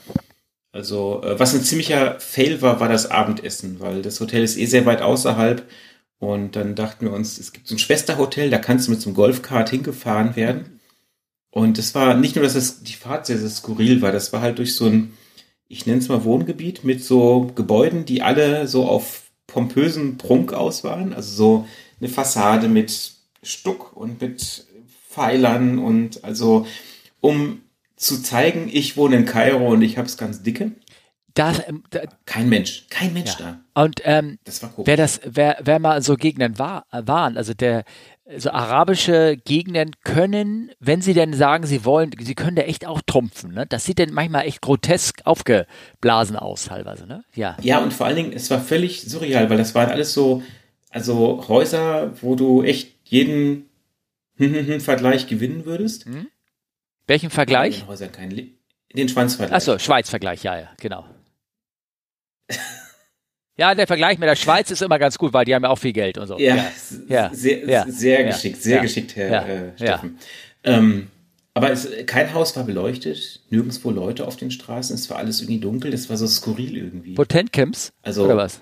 Also, 0.73 1.23
äh, 1.23 1.39
was 1.39 1.55
ein 1.55 1.63
ziemlicher 1.63 2.19
Fail 2.19 2.61
war, 2.63 2.81
war 2.81 2.89
das 2.89 3.13
Abendessen, 3.13 3.79
weil 3.79 4.03
das 4.03 4.19
Hotel 4.19 4.43
ist 4.43 4.59
eh 4.59 4.67
sehr 4.67 4.87
weit 4.87 5.03
außerhalb 5.03 5.63
und 6.19 6.57
dann 6.57 6.75
dachten 6.75 7.07
wir 7.07 7.13
uns, 7.13 7.39
es 7.39 7.53
gibt 7.53 7.69
so 7.69 7.75
ein 7.75 7.79
Schwesterhotel, 7.79 8.51
da 8.51 8.59
kannst 8.59 8.87
du 8.87 8.91
mit 8.91 9.01
so 9.01 9.11
einem 9.11 9.17
Golfkart 9.17 9.71
hingefahren 9.71 10.37
werden. 10.37 10.81
Und 11.51 11.79
es 11.79 11.95
war 11.95 12.15
nicht 12.15 12.37
nur, 12.37 12.45
dass 12.45 12.55
es 12.55 12.83
die 12.83 12.93
Fahrt 12.93 13.27
sehr, 13.27 13.39
sehr 13.39 13.51
skurril 13.51 14.03
war, 14.03 14.13
das 14.13 14.33
war 14.33 14.41
halt 14.41 14.59
durch 14.59 14.75
so 14.75 14.87
ein, 14.87 15.13
ich 15.69 15.87
nenne 15.87 15.99
es 15.99 16.09
mal 16.09 16.25
Wohngebiet 16.25 16.85
mit 16.85 17.03
so 17.03 17.51
Gebäuden, 17.55 18.05
die 18.05 18.23
alle 18.23 18.69
so 18.69 18.87
auf 18.87 19.23
pompösen 19.47 20.19
Prunk 20.19 20.53
aus 20.53 20.85
waren. 20.85 21.13
Also 21.13 21.35
so 21.35 21.69
eine 22.01 22.09
Fassade 22.09 22.69
mit 22.69 23.13
Stuck 23.43 23.97
und 23.97 24.21
mit 24.21 24.67
Pfeilern 25.09 25.79
und 25.79 26.25
also 26.25 26.67
um 27.21 27.63
zu 27.97 28.23
zeigen, 28.23 28.69
ich 28.71 28.97
wohne 28.97 29.17
in 29.17 29.25
Kairo 29.25 29.69
und 29.69 29.83
ich 29.83 29.97
habe 29.97 30.07
es 30.07 30.19
ganz 30.19 30.43
dicke. 30.43 30.73
Das, 31.37 31.69
ähm, 31.69 31.85
da, 31.91 32.01
kein 32.25 32.49
Mensch, 32.49 32.87
kein 32.89 33.13
Mensch 33.13 33.39
ja. 33.39 33.61
da. 33.75 33.83
Und 33.83 34.01
ähm, 34.05 34.39
das 34.45 34.63
war 34.63 34.73
wer 34.79 34.97
das, 34.97 35.21
wer, 35.25 35.59
wer 35.63 35.79
mal 35.79 36.03
so 36.03 36.17
Gegenden 36.17 36.59
war, 36.59 36.87
waren, 36.91 37.37
also 37.37 37.53
der 37.53 37.85
so 38.39 38.51
arabische 38.51 39.37
Gegenden 39.45 39.93
können, 40.03 40.73
wenn 40.81 41.01
sie 41.03 41.15
denn 41.15 41.33
sagen, 41.35 41.67
sie 41.67 41.85
wollen, 41.85 42.11
sie 42.19 42.35
können 42.35 42.57
da 42.57 42.63
echt 42.63 42.87
auch 42.87 43.01
trumpfen. 43.07 43.53
Ne? 43.53 43.67
Das 43.67 43.85
sieht 43.85 43.99
dann 43.99 44.13
manchmal 44.13 44.47
echt 44.47 44.63
grotesk 44.63 45.21
aufgeblasen 45.25 46.37
aus, 46.37 46.65
teilweise. 46.65 47.07
Ne? 47.07 47.23
Ja. 47.35 47.57
Ja, 47.63 47.79
und 47.79 47.93
vor 47.93 48.07
allen 48.07 48.17
Dingen, 48.17 48.33
es 48.33 48.51
war 48.51 48.61
völlig 48.61 49.03
surreal, 49.03 49.49
weil 49.49 49.59
das 49.59 49.75
waren 49.75 49.91
alles 49.91 50.13
so, 50.13 50.43
also 50.91 51.45
Häuser, 51.47 52.15
wo 52.23 52.35
du 52.35 52.63
echt 52.65 52.95
jeden 53.05 53.69
Vergleich 54.81 55.29
gewinnen 55.29 55.67
würdest. 55.67 56.07
Hm? 56.07 56.29
Welchen 57.07 57.31
Vergleich? 57.31 57.81
Den 57.81 57.89
Häusern 57.89 58.11
kein 58.11 58.31
den 58.95 59.09
Schwanzvergleich. 59.09 59.57
Achso, 59.57 59.79
Schweiz-Vergleich, 59.79 60.43
ja, 60.43 60.59
ja, 60.59 60.71
genau. 60.79 61.05
Ja, 63.59 63.75
der 63.75 63.87
Vergleich 63.87 64.19
mit 64.19 64.29
der 64.29 64.37
Schweiz 64.37 64.71
ist 64.71 64.83
immer 64.83 64.99
ganz 64.99 65.17
gut, 65.17 65.33
weil 65.33 65.47
die 65.47 65.55
haben 65.55 65.63
ja 65.63 65.71
auch 65.71 65.79
viel 65.79 65.95
Geld 65.95 66.19
und 66.19 66.27
so. 66.27 66.39
Ja, 66.39 66.57
ja. 67.09 67.31
Sehr, 67.33 67.67
ja. 67.67 67.87
sehr 67.89 68.25
geschickt, 68.25 68.63
sehr 68.63 68.83
geschickt, 68.83 69.17
Herr 69.17 69.49
äh, 69.49 69.73
Steffen. 69.77 70.19
Ähm, 70.63 71.07
aber 71.55 71.71
es, 71.71 71.89
kein 72.05 72.35
Haus 72.35 72.55
war 72.55 72.65
beleuchtet, 72.65 73.41
nirgendwo 73.49 73.91
Leute 73.91 74.27
auf 74.27 74.37
den 74.37 74.51
Straßen, 74.51 74.95
es 74.95 75.09
war 75.09 75.17
alles 75.17 75.41
irgendwie 75.41 75.59
dunkel, 75.59 75.91
das 75.91 76.11
war 76.11 76.19
so 76.19 76.27
skurril 76.27 76.77
irgendwie. 76.77 77.15
Potentcamps? 77.15 77.95
Also, 78.03 78.27
oder 78.27 78.37
was? 78.37 78.61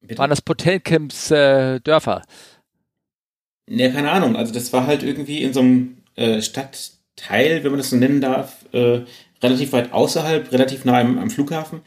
Bitte? 0.00 0.18
Waren 0.18 0.30
das 0.30 0.42
Potentcamps 0.42 1.30
äh, 1.30 1.78
Dörfer? 1.78 2.22
Ne, 3.66 3.92
keine 3.92 4.10
Ahnung. 4.10 4.36
Also 4.36 4.52
das 4.52 4.72
war 4.72 4.86
halt 4.86 5.02
irgendwie 5.02 5.42
in 5.42 5.52
so 5.52 5.60
einem 5.60 5.98
äh, 6.16 6.42
Stadtteil, 6.42 7.62
wenn 7.62 7.70
man 7.70 7.78
das 7.78 7.90
so 7.90 7.96
nennen 7.96 8.20
darf, 8.20 8.66
äh, 8.72 9.02
relativ 9.42 9.72
weit 9.72 9.92
außerhalb, 9.92 10.50
relativ 10.52 10.84
nah 10.84 10.98
am, 11.00 11.18
am 11.18 11.30
Flughafen. 11.30 11.80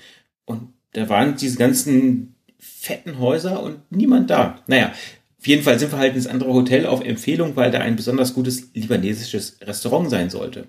Und 0.47 0.73
da 0.93 1.07
waren 1.09 1.35
diese 1.35 1.57
ganzen 1.57 2.35
fetten 2.57 3.19
Häuser 3.19 3.61
und 3.61 3.91
niemand 3.91 4.31
da. 4.31 4.63
Naja, 4.65 4.93
auf 5.37 5.45
jeden 5.45 5.61
Fall 5.61 5.77
sind 5.77 5.91
wir 5.91 5.99
halt 5.99 6.15
ins 6.15 6.25
andere 6.25 6.53
Hotel 6.53 6.87
auf 6.87 7.03
Empfehlung, 7.03 7.55
weil 7.55 7.69
da 7.69 7.79
ein 7.79 7.95
besonders 7.95 8.33
gutes 8.33 8.73
libanesisches 8.73 9.59
Restaurant 9.61 10.09
sein 10.09 10.31
sollte. 10.31 10.67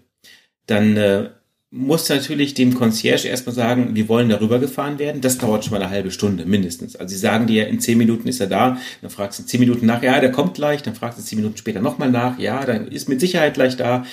Dann 0.67 0.97
äh, 0.97 1.31
muss 1.71 2.09
natürlich 2.09 2.55
dem 2.55 2.75
Concierge 2.75 3.29
erstmal 3.29 3.55
sagen, 3.55 3.95
wir 3.95 4.09
wollen 4.09 4.31
darüber 4.31 4.59
gefahren 4.59 4.99
werden. 4.99 5.21
Das 5.21 5.37
dauert 5.37 5.65
schon 5.65 5.75
mal 5.75 5.83
eine 5.83 5.91
halbe 5.91 6.11
Stunde 6.11 6.47
mindestens. 6.47 6.97
Also 6.97 7.13
sie 7.13 7.21
sagen 7.21 7.47
dir, 7.47 7.69
in 7.69 7.79
zehn 7.79 7.99
Minuten 7.99 8.27
ist 8.27 8.41
er 8.41 8.47
da. 8.47 8.79
Dann 9.03 9.11
fragst 9.11 9.39
du 9.39 9.45
zehn 9.45 9.61
Minuten 9.61 9.85
nach, 9.85 10.03
ja, 10.03 10.19
der 10.19 10.33
kommt 10.33 10.55
gleich. 10.55 10.83
Dann 10.83 10.95
fragst 10.95 11.19
du 11.19 11.23
zehn 11.23 11.37
Minuten 11.39 11.59
später 11.59 11.81
nochmal 11.81 12.11
nach, 12.11 12.39
ja, 12.39 12.65
dann 12.65 12.89
ist 12.89 13.11
mit 13.11 13.21
Sicherheit 13.21 13.53
gleich 13.53 13.77
da. 13.77 14.07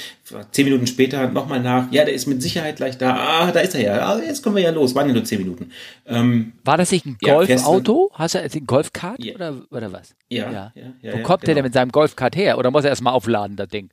Zehn 0.52 0.66
Minuten 0.66 0.86
später 0.86 1.30
nochmal 1.30 1.62
nach, 1.62 1.90
ja, 1.94 2.04
der 2.04 2.14
ist 2.14 2.28
mit 2.28 2.42
Sicherheit 2.42 2.76
gleich 2.76 2.98
da. 2.98 3.16
Ah, 3.16 3.52
da 3.54 3.62
ist 3.62 3.74
er 3.74 3.82
ja. 3.82 4.06
Ah, 4.06 4.20
jetzt 4.20 4.44
kommen 4.44 4.58
wir 4.58 4.64
ja 4.64 4.72
los. 4.72 4.94
Waren 4.94 5.08
ja 5.08 5.14
nur 5.14 5.24
zehn 5.24 5.40
Minuten. 5.40 5.72
Ähm, 6.06 6.52
War 6.66 6.76
das 6.76 6.92
nicht 6.92 7.06
ein 7.06 7.18
Golfauto? 7.22 8.12
Ja, 8.12 8.20
Hast 8.20 8.36
du 8.36 8.40
ein 8.40 8.66
Golfkart 8.68 9.24
ja. 9.24 9.34
oder, 9.34 9.62
oder 9.72 9.94
was? 9.94 10.14
Ja. 10.30 10.52
ja. 10.52 10.74
ja 11.02 11.14
Wo 11.14 11.20
kommt 11.20 11.42
genau. 11.42 11.46
der 11.46 11.56
denn 11.56 11.64
mit 11.64 11.74
seinem 11.74 11.94
Golfkart 11.94 12.36
her? 12.36 12.58
Oder 12.58 12.70
muss 12.70 12.84
er 12.84 12.90
erstmal 12.90 13.14
aufladen, 13.14 13.56
das 13.56 13.70
Ding? 13.70 13.92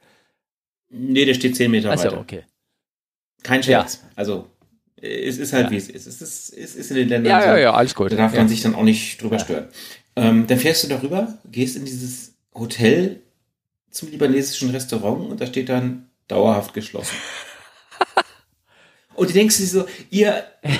Nee, 0.91 1.25
der 1.25 1.35
steht 1.35 1.55
zehn 1.55 1.71
Meter 1.71 1.93
Achso, 1.93 2.07
weiter. 2.07 2.19
okay. 2.19 2.43
Kein 3.43 3.63
Scherz. 3.63 4.01
Ja. 4.03 4.11
Also 4.17 4.47
Es 4.97 5.39
ist 5.39 5.53
halt, 5.53 5.67
ja. 5.67 5.71
wie 5.73 5.77
es 5.77 5.89
ist. 5.89 6.07
Es 6.07 6.23
ist, 6.23 6.57
es 6.57 6.77
ist 6.77 6.91
in 6.91 6.97
den 6.97 7.09
Ländern. 7.09 7.31
Ja, 7.33 7.41
so, 7.41 7.49
ja, 7.49 7.59
ja, 7.59 7.75
alles 7.75 7.95
gut. 7.95 8.13
Da 8.13 8.17
darf 8.17 8.35
man 8.35 8.49
sich 8.49 8.63
dann 8.63 8.75
auch 8.75 8.85
nicht 8.85 9.21
drüber 9.21 9.39
stören. 9.39 9.69
Ähm, 10.15 10.47
dann 10.47 10.59
fährst 10.59 10.85
du 10.85 10.89
darüber, 10.89 11.39
gehst 11.51 11.77
in 11.77 11.85
dieses 11.85 12.35
Hotel 12.55 13.21
zum 13.91 14.11
libanesischen 14.11 14.71
Restaurant 14.71 15.31
und 15.31 15.41
da 15.41 15.47
steht 15.47 15.69
dann 15.69 16.09
dauerhaft 16.29 16.73
geschlossen. 16.75 17.17
Und 19.15 19.29
du 19.29 19.35
denkst 19.35 19.59
dir 19.59 19.67
so, 19.67 19.85
ihr, 20.11 20.45
äh, 20.63 20.71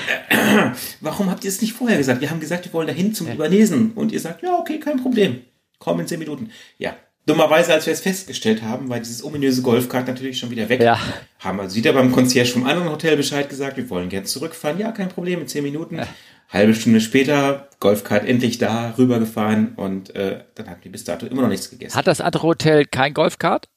warum 1.01 1.29
habt 1.29 1.43
ihr 1.43 1.49
es 1.49 1.61
nicht 1.61 1.73
vorher 1.73 1.97
gesagt? 1.97 2.19
Wir 2.19 2.31
haben 2.31 2.39
gesagt, 2.39 2.65
wir 2.65 2.73
wollen 2.73 2.87
dahin 2.87 3.13
zum 3.13 3.27
Libanesen. 3.27 3.91
Und 3.91 4.11
ihr 4.11 4.19
sagt, 4.19 4.41
ja, 4.41 4.57
okay, 4.57 4.79
kein 4.79 5.01
Problem. 5.01 5.41
Komm 5.77 5.99
in 5.99 6.07
zehn 6.07 6.19
Minuten. 6.19 6.49
Ja. 6.77 6.95
Dummerweise, 7.25 7.73
als 7.73 7.85
wir 7.85 7.93
es 7.93 8.01
festgestellt 8.01 8.63
haben, 8.63 8.89
war 8.89 8.99
dieses 8.99 9.23
ominöse 9.23 9.61
Golfkart 9.61 10.07
natürlich 10.07 10.37
schon 10.37 10.49
wieder 10.49 10.67
weg. 10.67 10.81
Ja. 10.81 10.99
Haben 11.39 11.61
also 11.61 11.75
wieder 11.77 11.93
beim 11.93 12.11
Concierge 12.11 12.51
vom 12.51 12.65
anderen 12.65 12.89
Hotel 12.89 13.15
Bescheid 13.15 13.49
gesagt, 13.49 13.77
wir 13.77 13.89
wollen 13.89 14.09
gern 14.09 14.25
zurückfahren. 14.25 14.77
Ja, 14.77 14.91
kein 14.91 15.07
Problem, 15.07 15.39
in 15.39 15.47
zehn 15.47 15.63
Minuten. 15.63 15.97
Ja. 15.97 16.07
Halbe 16.49 16.75
Stunde 16.75 16.99
später, 16.99 17.69
Golfkart 17.79 18.27
endlich 18.27 18.57
da, 18.57 18.93
rübergefahren 18.97 19.75
und 19.75 20.13
äh, 20.15 20.43
dann 20.55 20.69
hatten 20.69 20.83
wir 20.83 20.91
bis 20.91 21.05
dato 21.05 21.25
immer 21.25 21.43
noch 21.43 21.49
nichts 21.49 21.69
gegessen. 21.69 21.95
Hat 21.95 22.07
das 22.07 22.19
andere 22.19 22.43
Hotel 22.43 22.85
kein 22.85 23.13
Golfkart? 23.13 23.69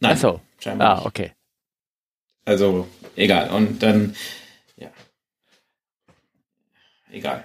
Nein. 0.00 0.12
Ach 0.14 0.20
so. 0.20 0.40
Scheinbar 0.58 0.88
ah, 0.88 0.96
nicht. 0.96 1.06
okay. 1.06 1.32
Also, 2.44 2.88
egal. 3.14 3.50
Und 3.50 3.82
dann, 3.82 4.16
ja. 4.76 4.88
Egal. 7.10 7.44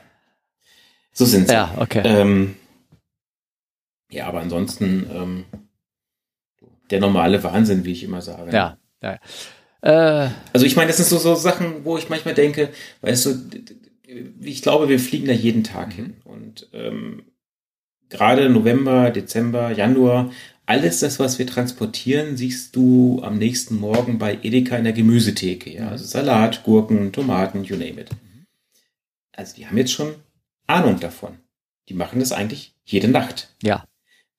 So 1.12 1.26
sind 1.26 1.50
sie. 1.50 1.54
Ja, 1.54 1.74
okay. 1.78 2.02
Ähm, 2.06 2.56
ja, 4.10 4.28
aber 4.28 4.40
ansonsten 4.40 5.10
ähm, 5.12 5.46
der 6.90 7.00
normale 7.00 7.44
Wahnsinn, 7.44 7.86
wie 7.86 7.92
ich 7.92 8.04
immer 8.04 8.22
sage. 8.22 8.52
Ja, 8.52 8.78
ja. 9.02 9.20
Äh, 9.82 10.30
also 10.54 10.66
ich 10.66 10.76
meine, 10.76 10.88
das 10.88 10.98
sind 10.98 11.08
so, 11.08 11.18
so 11.18 11.36
Sachen, 11.36 11.86
wo 11.86 11.98
ich 11.98 12.10
manchmal 12.10 12.34
denke, 12.34 12.70
weißt 13.02 13.26
du, 13.26 13.36
ich 14.42 14.62
glaube, 14.62 14.90
wir 14.90 15.00
fliegen 15.00 15.28
da 15.28 15.34
jeden 15.34 15.64
Tag 15.64 15.94
hin. 15.94 16.18
Und 16.24 16.68
ähm, 16.74 17.24
gerade 18.10 18.50
November, 18.50 19.12
Dezember, 19.12 19.72
Januar, 19.72 20.32
alles 20.66 21.00
das, 21.00 21.20
was 21.20 21.40
wir 21.40 21.48
transportieren, 21.48 22.36
siehst 22.38 22.76
du 22.76 23.22
am 23.24 23.38
nächsten 23.38 23.80
Morgen 23.80 24.18
bei 24.18 24.38
Edeka 24.42 24.78
in 24.78 24.84
der 24.84 24.94
Gemüsetheke. 24.94 25.72
Ja? 25.72 25.90
Also 25.90 26.06
Salat, 26.06 26.64
Gurken, 26.64 27.12
Tomaten, 27.12 27.64
you 27.64 27.76
name 27.76 28.02
it. 28.02 28.10
Also 29.34 29.56
die 29.56 29.68
haben 29.68 29.78
jetzt 29.78 29.92
schon 29.92 30.16
Ahnung 30.66 31.00
davon. 31.00 31.38
Die 31.90 31.94
machen 31.94 32.20
das 32.20 32.32
eigentlich 32.32 32.76
jede 32.84 33.08
Nacht. 33.08 33.54
Ja. 33.64 33.86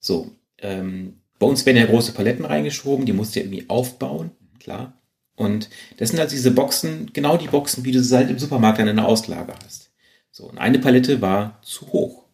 So, 0.00 0.30
ähm, 0.58 1.20
bei 1.38 1.46
uns 1.46 1.64
werden 1.66 1.76
ja 1.76 1.86
große 1.86 2.12
Paletten 2.12 2.44
reingeschoben, 2.44 3.06
die 3.06 3.12
musst 3.12 3.34
du 3.34 3.40
ja 3.40 3.46
irgendwie 3.46 3.68
aufbauen, 3.68 4.30
klar. 4.60 4.92
Und 5.36 5.70
das 5.98 6.08
sind 6.10 6.18
also 6.18 6.34
diese 6.34 6.50
Boxen, 6.50 7.12
genau 7.12 7.36
die 7.36 7.46
Boxen, 7.46 7.84
wie 7.84 7.92
du 7.92 8.02
sie 8.02 8.16
halt 8.16 8.28
im 8.30 8.38
Supermarkt 8.38 8.80
dann 8.80 8.88
in 8.88 8.96
der 8.96 9.06
Auslage 9.06 9.54
hast. 9.64 9.92
So, 10.32 10.44
und 10.48 10.58
eine 10.58 10.78
Palette 10.80 11.20
war 11.20 11.60
zu 11.62 11.86
hoch. 11.92 12.24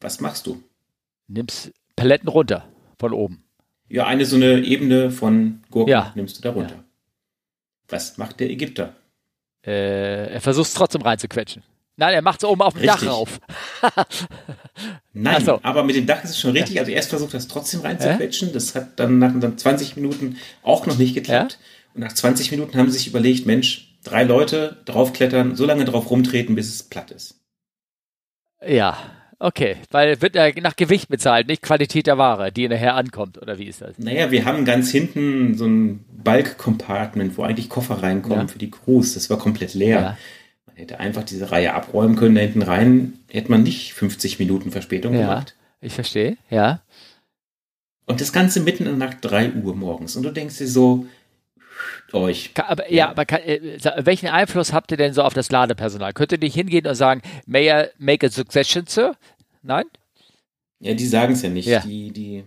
Was 0.00 0.20
machst 0.20 0.46
du? 0.46 0.62
Nimmst 1.28 1.72
Paletten 1.94 2.28
runter 2.28 2.68
von 2.98 3.12
oben. 3.12 3.44
Ja, 3.88 4.06
eine 4.06 4.24
so 4.24 4.36
eine 4.36 4.60
Ebene 4.60 5.10
von 5.10 5.62
Gurken 5.70 5.90
Ja. 5.90 6.12
nimmst 6.14 6.38
du 6.38 6.42
da 6.42 6.50
runter. 6.50 6.74
Ja. 6.76 6.84
Was 7.88 8.16
macht 8.18 8.40
der 8.40 8.50
Ägypter? 8.50 8.96
Äh, 9.64 10.32
er 10.32 10.40
versucht 10.40 10.68
es 10.68 10.74
trotzdem 10.74 11.02
reinzuquetschen. 11.02 11.62
Nein, 11.98 12.14
er 12.14 12.22
macht 12.22 12.42
es 12.42 12.48
oben 12.48 12.60
auf 12.62 12.74
dem. 12.74 12.82
Dach 12.84 13.06
rauf. 13.06 13.40
Nein, 15.14 15.44
so. 15.44 15.60
aber 15.62 15.82
mit 15.82 15.96
dem 15.96 16.06
Dach 16.06 16.22
ist 16.24 16.30
es 16.30 16.40
schon 16.40 16.50
richtig. 16.52 16.78
Also 16.78 16.92
erst 16.92 17.08
versucht 17.10 17.32
er 17.34 17.38
es 17.38 17.48
trotzdem 17.48 17.80
reinzuquetschen. 17.80 18.52
Das 18.52 18.74
hat 18.74 18.98
dann 19.00 19.18
nach 19.18 19.32
dann 19.38 19.56
20 19.56 19.96
Minuten 19.96 20.36
auch 20.62 20.86
noch 20.86 20.98
nicht 20.98 21.14
geklappt. 21.14 21.58
Und 21.94 22.02
nach 22.02 22.12
20 22.12 22.50
Minuten 22.50 22.78
haben 22.78 22.90
sie 22.90 22.98
sich 22.98 23.06
überlegt, 23.06 23.46
Mensch, 23.46 23.96
drei 24.04 24.24
Leute 24.24 24.76
draufklettern, 24.84 25.56
so 25.56 25.64
lange 25.64 25.86
drauf 25.86 26.10
rumtreten, 26.10 26.54
bis 26.54 26.68
es 26.68 26.82
platt 26.82 27.10
ist. 27.10 27.40
Ja, 28.66 28.98
okay. 29.38 29.76
Weil 29.90 30.20
wird 30.20 30.36
er 30.36 30.52
nach 30.60 30.76
Gewicht 30.76 31.08
bezahlt, 31.08 31.48
nicht 31.48 31.62
Qualität 31.62 32.06
der 32.06 32.18
Ware, 32.18 32.52
die 32.52 32.68
nachher 32.68 32.94
ankommt, 32.94 33.40
oder 33.40 33.58
wie 33.58 33.64
ist 33.66 33.80
das? 33.80 33.98
Naja, 33.98 34.30
wir 34.30 34.44
haben 34.44 34.66
ganz 34.66 34.90
hinten 34.90 35.56
so 35.56 35.64
ein 35.66 36.04
Bulk-Compartment, 36.22 37.38
wo 37.38 37.42
eigentlich 37.42 37.70
Koffer 37.70 38.02
reinkommen 38.02 38.46
Ja. 38.46 38.52
für 38.52 38.58
die 38.58 38.70
Crews. 38.70 39.14
Das 39.14 39.30
war 39.30 39.38
komplett 39.38 39.72
leer. 39.74 40.00
Ja. 40.00 40.18
Man 40.66 40.76
hätte 40.76 40.98
einfach 41.00 41.22
diese 41.24 41.50
Reihe 41.50 41.74
abräumen 41.74 42.16
können, 42.16 42.34
da 42.34 42.40
hinten 42.42 42.62
rein 42.62 43.14
hätte 43.30 43.50
man 43.50 43.62
nicht 43.62 43.92
50 43.94 44.38
Minuten 44.38 44.70
Verspätung 44.72 45.14
Ja. 45.14 45.20
gemacht. 45.20 45.54
Ich 45.80 45.92
verstehe, 45.94 46.36
ja. 46.50 46.80
Und 48.06 48.20
das 48.20 48.32
Ganze 48.32 48.60
mitten 48.60 48.86
in 48.86 48.98
der 48.98 49.08
Nacht 49.08 49.18
3 49.22 49.52
Uhr 49.52 49.74
morgens. 49.74 50.16
Und 50.16 50.22
du 50.22 50.30
denkst 50.30 50.58
dir 50.58 50.68
so, 50.68 51.06
euch. 52.12 52.50
Aber, 52.56 52.90
ja, 52.90 53.10
aber 53.10 53.26
kann, 53.26 53.40
äh, 53.42 53.78
welchen 53.98 54.28
Einfluss 54.28 54.72
habt 54.72 54.90
ihr 54.92 54.96
denn 54.96 55.12
so 55.12 55.22
auf 55.22 55.34
das 55.34 55.50
Ladepersonal? 55.50 56.12
Könnt 56.12 56.32
ihr 56.32 56.38
nicht 56.38 56.54
hingehen 56.54 56.86
und 56.86 56.94
sagen, 56.94 57.20
may 57.46 57.68
I 57.68 57.86
make 57.98 58.26
a 58.26 58.30
suggestion, 58.30 58.86
sir? 58.86 59.16
Nein? 59.62 59.84
Ja, 60.80 60.94
die 60.94 61.06
sagen 61.06 61.32
es 61.34 61.42
ja 61.42 61.48
nicht. 61.48 61.66
Ja. 61.66 61.80
Die, 61.80 62.10
die 62.12 62.44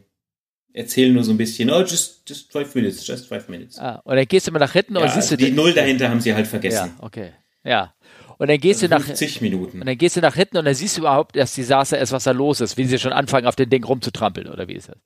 erzählen 0.73 1.13
nur 1.13 1.23
so 1.23 1.31
ein 1.31 1.37
bisschen, 1.37 1.69
oh, 1.71 1.81
just, 1.81 2.27
just 2.29 2.51
five 2.51 2.73
minutes, 2.75 3.05
just 3.05 3.27
five 3.27 3.49
minutes. 3.49 3.77
Ah, 3.79 4.01
und 4.05 4.15
dann 4.15 4.25
gehst 4.27 4.47
du 4.47 4.51
mal 4.51 4.59
nach 4.59 4.71
hinten 4.71 4.95
Ja, 4.95 5.01
und 5.01 5.11
siehst 5.11 5.31
du 5.31 5.35
die 5.35 5.45
den- 5.45 5.55
Null 5.55 5.73
dahinter 5.73 6.09
haben 6.09 6.21
sie 6.21 6.33
halt 6.33 6.47
vergessen. 6.47 6.91
Ja, 6.97 7.03
okay. 7.03 7.31
Ja. 7.63 7.93
Und 8.39 8.47
dann 8.47 8.57
gehst 8.59 8.81
du 8.81 8.87
nach 8.87 9.01
50 9.03 9.41
Minuten. 9.41 9.81
und 9.81 9.85
dann 9.85 9.97
gehst 9.97 10.15
du 10.15 10.21
nach 10.21 10.33
hinten 10.33 10.57
und 10.57 10.65
dann 10.65 10.73
siehst 10.73 10.95
du 10.97 11.01
überhaupt, 11.01 11.35
dass 11.35 11.53
die 11.53 11.61
Desaster 11.61 11.99
ist, 11.99 12.11
was 12.13 12.23
da 12.23 12.31
los 12.31 12.61
ist, 12.61 12.77
wie 12.77 12.85
sie 12.85 12.97
schon 12.97 13.11
anfangen, 13.13 13.45
auf 13.45 13.55
den 13.55 13.69
Ding 13.69 13.83
rumzutrampeln, 13.83 14.47
oder 14.47 14.67
wie 14.67 14.73
ist 14.73 14.89
das? 14.89 14.97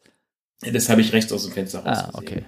Das 0.72 0.88
habe 0.90 1.02
ich 1.02 1.12
rechts 1.14 1.32
aus 1.34 1.44
dem 1.44 1.52
Fenster 1.52 1.80
raus 1.84 1.98
Ah, 1.98 2.12
okay. 2.14 2.46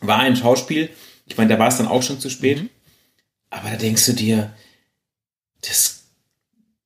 War 0.00 0.18
ein 0.20 0.34
Schauspiel. 0.36 0.88
Ich 1.26 1.36
meine, 1.36 1.52
da 1.52 1.58
war 1.58 1.68
es 1.68 1.76
dann 1.76 1.86
auch 1.86 2.02
schon 2.02 2.18
zu 2.18 2.28
spät. 2.30 2.62
Mhm. 2.62 2.70
Aber 3.50 3.70
da 3.70 3.76
denkst 3.76 4.04
du 4.06 4.14
dir, 4.14 4.52
das, 5.60 6.04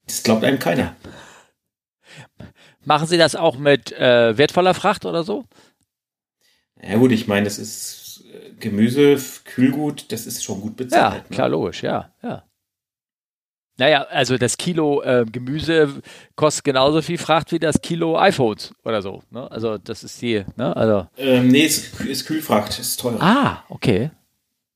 das 0.07 0.23
glaubt 0.23 0.45
einem 0.45 0.59
keiner. 0.59 0.95
Machen 2.85 3.07
sie 3.07 3.17
das 3.19 3.37
auch 3.37 3.57
mit 3.59 3.93
äh, 3.93 4.37
wertvoller 4.37 4.75
Fracht 4.75 5.05
oder 5.07 5.23
so? 5.25 5.45
Ja 6.83 6.97
gut, 6.97 7.13
ich 7.13 7.27
meine, 7.27 7.45
das 7.45 7.59
ist 7.59 8.25
äh, 8.33 8.53
Gemüse, 8.59 9.17
Kühlgut, 9.45 10.11
das 10.13 10.27
ist 10.27 10.45
schon 10.45 10.61
gut 10.61 10.73
Ja, 10.81 10.85
bezahlt. 10.85 11.31
klar, 11.31 11.49
ne? 11.49 11.53
logisch, 11.53 11.83
ja, 11.83 12.13
ja. 12.23 12.45
Naja, 13.79 14.03
also 14.11 14.37
das 14.39 14.57
Kilo 14.59 15.03
äh, 15.03 15.25
Gemüse 15.31 16.03
kostet 16.35 16.65
genauso 16.65 17.01
viel 17.01 17.17
Fracht 17.19 17.53
wie 17.53 17.61
das 17.61 17.81
Kilo 17.81 18.19
iPhones 18.19 18.75
oder 18.85 19.03
so. 19.03 19.23
Ne? 19.31 19.49
Also 19.51 19.79
das 19.79 20.03
ist 20.03 20.21
die, 20.21 20.45
ne? 20.57 20.77
Also. 20.77 21.07
Ähm, 21.17 21.49
nee, 21.49 21.65
ist, 21.65 22.01
ist 22.01 22.27
Kühlfracht, 22.27 22.77
ist 22.79 22.99
teurer. 22.99 23.23
Ah, 23.23 23.65
okay. 23.69 24.11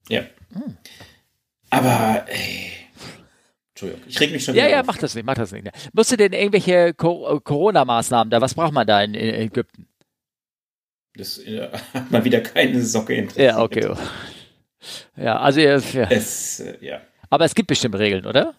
Ja. 0.09 0.23
Aber, 1.71 2.25
ey. 2.29 2.73
Entschuldigung, 3.75 4.05
ich 4.07 4.21
reg 4.21 4.31
mich 4.31 4.45
schon 4.45 4.55
Ja, 4.55 4.65
wieder 4.65 4.73
ja, 4.75 4.81
auf. 4.83 4.87
mach 4.87 4.99
das 4.99 5.15
nicht, 5.17 5.25
mach 5.25 5.35
das 5.35 5.51
nicht. 5.51 5.67
Musst 5.93 6.13
du 6.13 6.17
denn 6.17 6.33
irgendwelche 6.33 6.95
Co 6.95 7.41
Corona-Maßnahmen 7.41 8.31
da? 8.31 8.41
Was 8.41 8.55
braucht 8.55 8.73
man 8.73 8.87
da 8.87 9.03
in, 9.03 9.15
in 9.15 9.35
Ägypten? 9.35 9.89
Das 11.17 11.39
äh, 11.39 11.69
hat 11.95 12.11
mal 12.11 12.23
wieder 12.25 12.41
keine 12.41 12.81
Socke 12.83 13.15
interessiert. 13.15 13.53
Ja, 13.53 13.61
okay. 13.63 13.93
Ja, 15.17 15.41
also 15.41 15.61
ja. 15.61 15.77
Es, 16.11 16.61
äh, 16.61 16.77
ja, 16.81 17.01
aber 17.31 17.45
es 17.47 17.55
gibt 17.55 17.69
bestimmt 17.69 17.97
Regeln, 17.97 18.27
oder? 18.27 18.55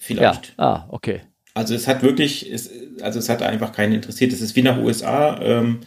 Vielleicht. 0.00 0.48
Ja. 0.58 0.64
Ah, 0.64 0.86
okay. 0.88 1.20
Also 1.54 1.74
es 1.74 1.86
hat 1.86 2.02
wirklich, 2.02 2.50
es, 2.50 2.70
also 3.00 3.18
es 3.18 3.28
hat 3.28 3.42
einfach 3.42 3.72
keinen 3.72 3.92
interessiert. 3.92 4.32
Es 4.32 4.40
ist 4.40 4.56
wie 4.56 4.62
nach 4.62 4.78
USA. 4.78 5.40
Ähm, 5.40 5.80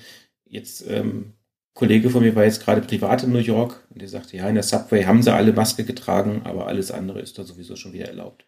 jetzt 0.45 0.89
ähm, 0.89 1.33
Kollege 1.73 2.09
von 2.09 2.21
mir 2.21 2.35
war 2.35 2.43
jetzt 2.43 2.63
gerade 2.63 2.81
privat 2.81 3.23
in 3.23 3.31
New 3.31 3.39
York 3.39 3.85
und 3.89 4.01
der 4.01 4.09
sagte, 4.09 4.37
ja, 4.37 4.47
in 4.47 4.55
der 4.55 4.63
Subway 4.63 5.05
haben 5.05 5.23
sie 5.23 5.33
alle 5.33 5.53
Maske 5.53 5.83
getragen, 5.83 6.41
aber 6.43 6.67
alles 6.67 6.91
andere 6.91 7.19
ist 7.19 7.39
da 7.39 7.43
sowieso 7.43 7.75
schon 7.75 7.93
wieder 7.93 8.07
erlaubt. 8.07 8.45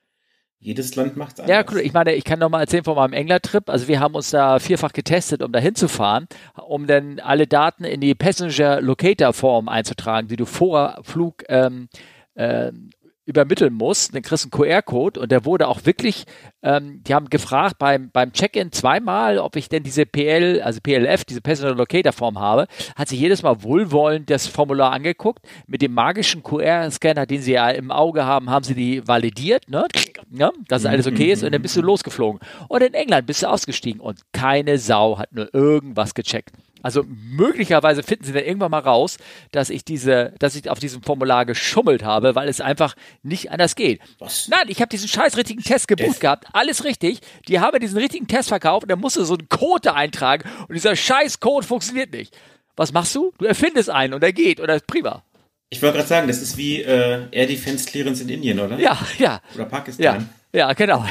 Jedes 0.60 0.96
Land 0.96 1.18
macht 1.18 1.40
es 1.40 1.48
Ja, 1.48 1.64
cool. 1.72 1.80
Ich 1.80 1.94
meine, 1.94 2.16
ich 2.16 2.24
kann 2.24 2.40
noch 2.40 2.50
mal 2.50 2.62
erzählen 2.62 2.84
von 2.84 2.96
meinem 2.96 3.14
England-Trip. 3.14 3.70
Also 3.70 3.88
wir 3.88 4.00
haben 4.00 4.16
uns 4.16 4.32
da 4.32 4.60
vierfach 4.60 4.94
getestet, 4.94 5.44
um 5.44 5.52
da 5.52 5.60
hinzufahren, 5.60 6.28
um 6.68 6.88
dann 6.88 7.20
alle 7.20 7.46
Daten 7.46 7.84
in 7.84 8.02
die 8.02 8.16
Passenger 8.16 8.82
Locator 8.82 9.34
Form 9.34 9.68
einzutragen, 9.68 10.28
die 10.28 10.38
du 10.38 10.46
vor 10.46 11.00
Flug 11.04 11.44
ähm, 11.50 11.90
ähm, 12.36 12.90
übermitteln 13.26 13.74
musst. 13.74 14.14
Dann 14.14 14.22
kriegst 14.22 14.46
du 14.46 14.48
einen 14.48 14.64
QR-Code 14.64 15.20
und 15.20 15.32
der 15.32 15.46
wurde 15.46 15.68
auch 15.68 15.86
wirklich, 15.86 16.26
ähm, 16.62 17.02
die 17.04 17.14
haben 17.14 17.30
gefragt 17.30 17.78
beim, 17.80 18.12
beim 18.12 18.32
Check-in 18.34 18.72
zweimal, 18.72 19.40
ob 19.40 19.56
ich 19.56 19.68
denn 19.70 19.84
diese 19.84 20.06
PL, 20.06 20.62
also 20.62 20.80
PLF, 20.82 21.26
diese 21.26 21.42
Passenger 21.42 21.76
Locator 21.76 22.14
Form 22.14 22.40
habe. 22.40 22.68
Hat 22.96 23.10
sich 23.10 23.20
jedes 23.20 23.44
Mal 23.44 23.64
wohlwollend 23.64 24.30
das 24.30 24.48
Formular 24.48 24.92
angeguckt. 24.92 25.46
Mit 25.68 25.82
dem 25.82 25.94
magischen 25.94 26.44
QR-Scanner, 26.44 27.26
den 27.26 27.42
sie 27.42 27.54
ja 27.54 27.70
im 27.70 27.92
Auge 27.92 28.26
haben, 28.26 28.50
haben 28.50 28.64
sie 28.64 28.76
die 28.76 29.08
validiert, 29.08 29.70
ne? 29.70 29.86
Ja, 30.32 30.52
dass 30.68 30.86
alles 30.86 31.08
okay 31.08 31.32
ist 31.32 31.44
und 31.44 31.52
dann 31.52 31.62
bist 31.62 31.76
du 31.76 31.82
losgeflogen. 31.82 32.40
Und 32.68 32.84
in 32.84 32.94
England 32.94 33.28
bist 33.28 33.44
du 33.44 33.48
ausgestiegen 33.48 34.02
und 34.02 34.20
keine 34.34 34.78
Sau 34.78 35.18
hat 35.18 35.32
nur 35.34 35.54
irgendwas 35.54 36.14
gecheckt. 36.14 36.52
Also 36.82 37.04
möglicherweise 37.08 38.04
finden 38.04 38.26
sie 38.26 38.34
dann 38.34 38.44
irgendwann 38.44 38.72
mal 38.72 38.80
raus, 38.80 39.18
dass 39.52 39.70
ich 39.70 39.84
diese, 39.84 40.34
dass 40.40 40.56
ich 40.56 40.70
auf 40.70 40.80
diesem 40.80 41.02
Formular 41.02 41.46
geschummelt 41.46 42.04
habe, 42.04 42.36
weil 42.36 42.48
es 42.48 42.62
einfach 42.62 42.96
nicht 43.24 43.52
anders 43.52 43.76
geht. 43.76 44.02
Was? 44.20 44.48
Nein, 44.50 44.66
ich 44.68 44.82
habe 44.82 44.90
diesen 44.90 45.08
scheiß 45.08 45.36
richtigen 45.38 45.64
Test 45.64 45.88
gebucht 45.88 46.20
gehabt, 46.20 46.46
alles 46.54 46.84
richtig. 46.84 47.20
Die 47.48 47.60
haben 47.60 47.80
diesen 47.80 47.98
richtigen 47.98 48.28
Test 48.28 48.50
verkauft 48.50 48.84
und 48.84 48.90
dann 48.92 49.00
musst 49.00 49.16
du 49.16 49.24
so 49.24 49.34
einen 49.36 49.50
Code 49.50 49.82
da 49.84 49.94
eintragen 49.94 50.48
und 50.68 50.76
dieser 50.76 50.96
scheiß 50.96 51.40
Code 51.40 51.66
funktioniert 51.66 52.12
nicht. 52.12 52.38
Was 52.76 52.92
machst 52.92 53.16
du? 53.16 53.34
Du 53.38 53.46
erfindest 53.46 53.90
einen 53.90 54.14
und 54.14 54.24
er 54.24 54.34
geht 54.34 54.60
und 54.60 54.70
er 54.70 54.76
ist 54.76 54.88
prima. 54.88 55.24
Ich 55.70 55.82
wollte 55.82 55.98
gerade 55.98 56.08
sagen, 56.08 56.28
das 56.28 56.42
ist 56.42 56.58
wie 56.58 56.82
äh, 56.82 57.24
Air 57.32 57.48
Defense 57.48 57.86
Clearance 57.86 58.22
in 58.22 58.30
Indien, 58.30 58.60
oder? 58.60 58.78
Ja, 58.78 58.98
ja. 59.18 59.42
Oder 59.56 59.66
Pakistan. 59.66 60.04
Ja. 60.04 60.24
Ja, 60.56 60.72
genau. 60.74 61.06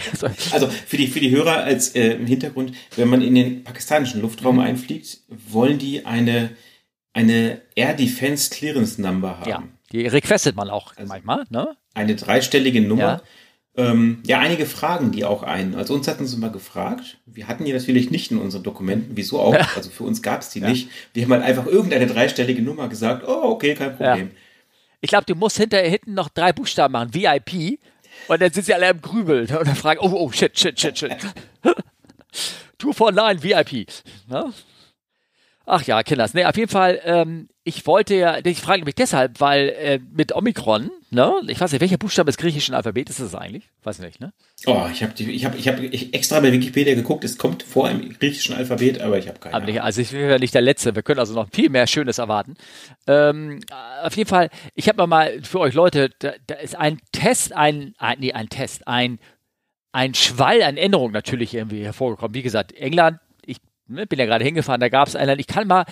Also 0.53 0.69
für 0.69 0.97
die, 0.97 1.07
für 1.07 1.21
die 1.21 1.31
Hörer 1.31 1.59
als 1.65 1.95
äh, 1.95 2.15
im 2.15 2.27
Hintergrund, 2.27 2.73
wenn 2.97 3.09
man 3.09 3.21
in 3.21 3.35
den 3.35 3.63
pakistanischen 3.63 4.23
Luftraum 4.23 4.57
mhm. 4.57 4.63
einfliegt, 4.63 5.19
wollen 5.29 5.79
die 5.79 6.07
eine, 6.07 6.51
eine 7.13 7.61
Air 7.75 7.95
Defense 7.95 8.51
Clearance 8.51 9.01
Number 9.01 9.41
haben. 9.41 9.51
Ja, 9.51 9.63
die 9.93 10.07
requestet 10.07 10.57
man 10.57 10.71
auch 10.71 10.97
also 10.97 11.09
manchmal, 11.09 11.45
ne? 11.51 11.77
Eine 11.93 12.17
dreistellige 12.17 12.81
Nummer. 12.81 13.03
Ja. 13.03 13.23
Ähm, 13.77 14.23
ja, 14.25 14.39
einige 14.39 14.67
fragen 14.67 15.11
die 15.11 15.25
auch 15.25 15.43
ein. 15.43 15.75
Also 15.75 15.95
uns 15.95 16.07
hatten 16.07 16.27
sie 16.27 16.37
mal 16.37 16.51
gefragt. 16.51 17.19
Wir 17.27 17.49
hatten 17.49 17.65
die 17.65 17.73
natürlich 17.73 18.11
nicht 18.11 18.31
in 18.31 18.39
unseren 18.39 18.63
Dokumenten. 18.63 19.17
Wieso 19.17 19.41
auch? 19.41 19.55
Also 19.77 19.91
für 19.91 20.05
uns 20.05 20.23
gab 20.23 20.43
es 20.43 20.51
die 20.51 20.61
ja. 20.61 20.69
nicht. 20.69 20.89
Wir 21.13 21.25
haben 21.25 21.33
halt 21.33 21.43
einfach 21.43 21.67
irgendeine 21.67 22.07
dreistellige 22.07 22.63
Nummer 22.63 22.89
gesagt. 22.89 23.25
Oh, 23.27 23.51
okay, 23.51 23.75
kein 23.75 23.97
Problem. 23.97 24.29
Ja. 24.29 24.41
Ich 25.01 25.11
glaube, 25.11 25.27
du 25.27 25.35
musst 25.35 25.59
hinterher 25.59 25.91
hinten 25.91 26.15
noch 26.15 26.29
drei 26.29 26.53
Buchstaben 26.53 26.93
machen. 26.93 27.13
VIP. 27.13 27.79
Und 28.29 28.43
dann 28.43 28.53
sind 28.53 28.65
sie 28.65 28.75
alle 28.75 28.89
im 28.91 29.01
Grübeln 29.01 29.43
und 29.57 29.67
dann 29.67 29.77
fragen, 29.77 30.01
oh, 30.03 30.11
oh, 30.13 30.31
shit, 30.31 30.59
shit, 30.59 30.79
shit, 30.79 30.99
shit. 30.99 31.17
249 32.79 33.43
VIP. 33.43 33.89
Ne? 34.29 34.53
Ach 35.67 35.83
ja, 35.83 36.03
Kinders. 36.03 36.35
Nee, 36.35 36.45
auf 36.45 36.57
jeden 36.57 36.71
Fall, 36.71 37.01
ähm, 37.05 37.49
ich 37.63 37.87
wollte 37.87 38.15
ja, 38.15 38.39
ich 38.45 38.61
frage 38.61 38.85
mich 38.85 38.95
deshalb, 38.95 39.41
weil 39.41 39.71
äh, 39.71 39.99
mit 40.13 40.35
Omikron, 40.35 40.91
ne, 41.11 41.33
ich 41.49 41.59
weiß 41.59 41.73
nicht, 41.73 41.81
welcher 41.81 41.97
Buchstabe 41.97 42.27
des 42.27 42.37
griechischen 42.37 42.75
Alphabet 42.75 43.09
ist 43.09 43.21
das 43.21 43.35
eigentlich? 43.35 43.71
Weiß 43.83 43.99
nicht, 44.01 44.21
ne? 44.21 44.35
Oh, 44.67 44.83
ich 44.93 45.03
habe 45.03 45.15
ich 45.17 45.45
hab, 45.45 45.55
ich 45.55 45.69
hab 45.69 45.81
extra 45.81 46.41
bei 46.41 46.53
Wikipedia 46.53 46.95
geguckt, 46.95 47.25
es 47.25 47.39
kommt 47.39 47.63
vor 47.63 47.89
im 47.89 48.13
griechischen 48.19 48.55
Alphabet, 48.55 49.01
aber 49.01 49.17
ich 49.17 49.27
habe 49.27 49.39
keine 49.39 49.55
aber 49.55 49.65
nicht, 49.65 49.81
Also 49.81 50.03
ich 50.03 50.11
bin 50.11 50.21
ja 50.21 50.39
nicht 50.39 50.55
der 50.55 50.63
Letzte, 50.63 50.95
wir 50.95 51.03
können 51.03 51.21
also 51.21 51.33
noch 51.33 51.49
viel 51.51 51.71
mehr 51.71 51.87
Schönes 51.87 52.19
erwarten. 52.19 52.57
Ähm, 53.07 53.61
auf 54.03 54.15
jeden 54.17 54.29
Fall, 54.29 54.51
ich 54.75 54.89
habe 54.89 55.07
mal 55.07 55.43
für 55.43 55.61
euch 55.61 55.73
Leute, 55.73 56.11
da, 56.19 56.33
da 56.47 56.57
ist 56.57 56.77
ein 56.77 56.99
Test, 57.13 57.55
ein, 57.55 57.95
ein, 57.97 58.19
nee, 58.21 58.33
ein 58.33 58.49
Test, 58.51 58.87
ein 58.87 59.19
ein 59.93 60.13
Schwall 60.13 60.61
an 60.63 60.77
Änderungen 60.77 61.13
natürlich 61.13 61.55
irgendwie 61.55 61.85
hervorgekommen. 61.85 62.35
Wie 62.35 62.43
gesagt, 62.43 62.73
England 62.73 63.21
ne, 63.87 64.07
bin 64.07 64.19
ja 64.19 64.27
gerade 64.27 64.45
hingefahren, 64.45 64.81
da 64.81 64.89
gab 64.89 65.09
es 65.09 65.17
einen, 65.17 65.39
ich 65.39 65.47
kann 65.47 65.67
mal, 65.67 65.85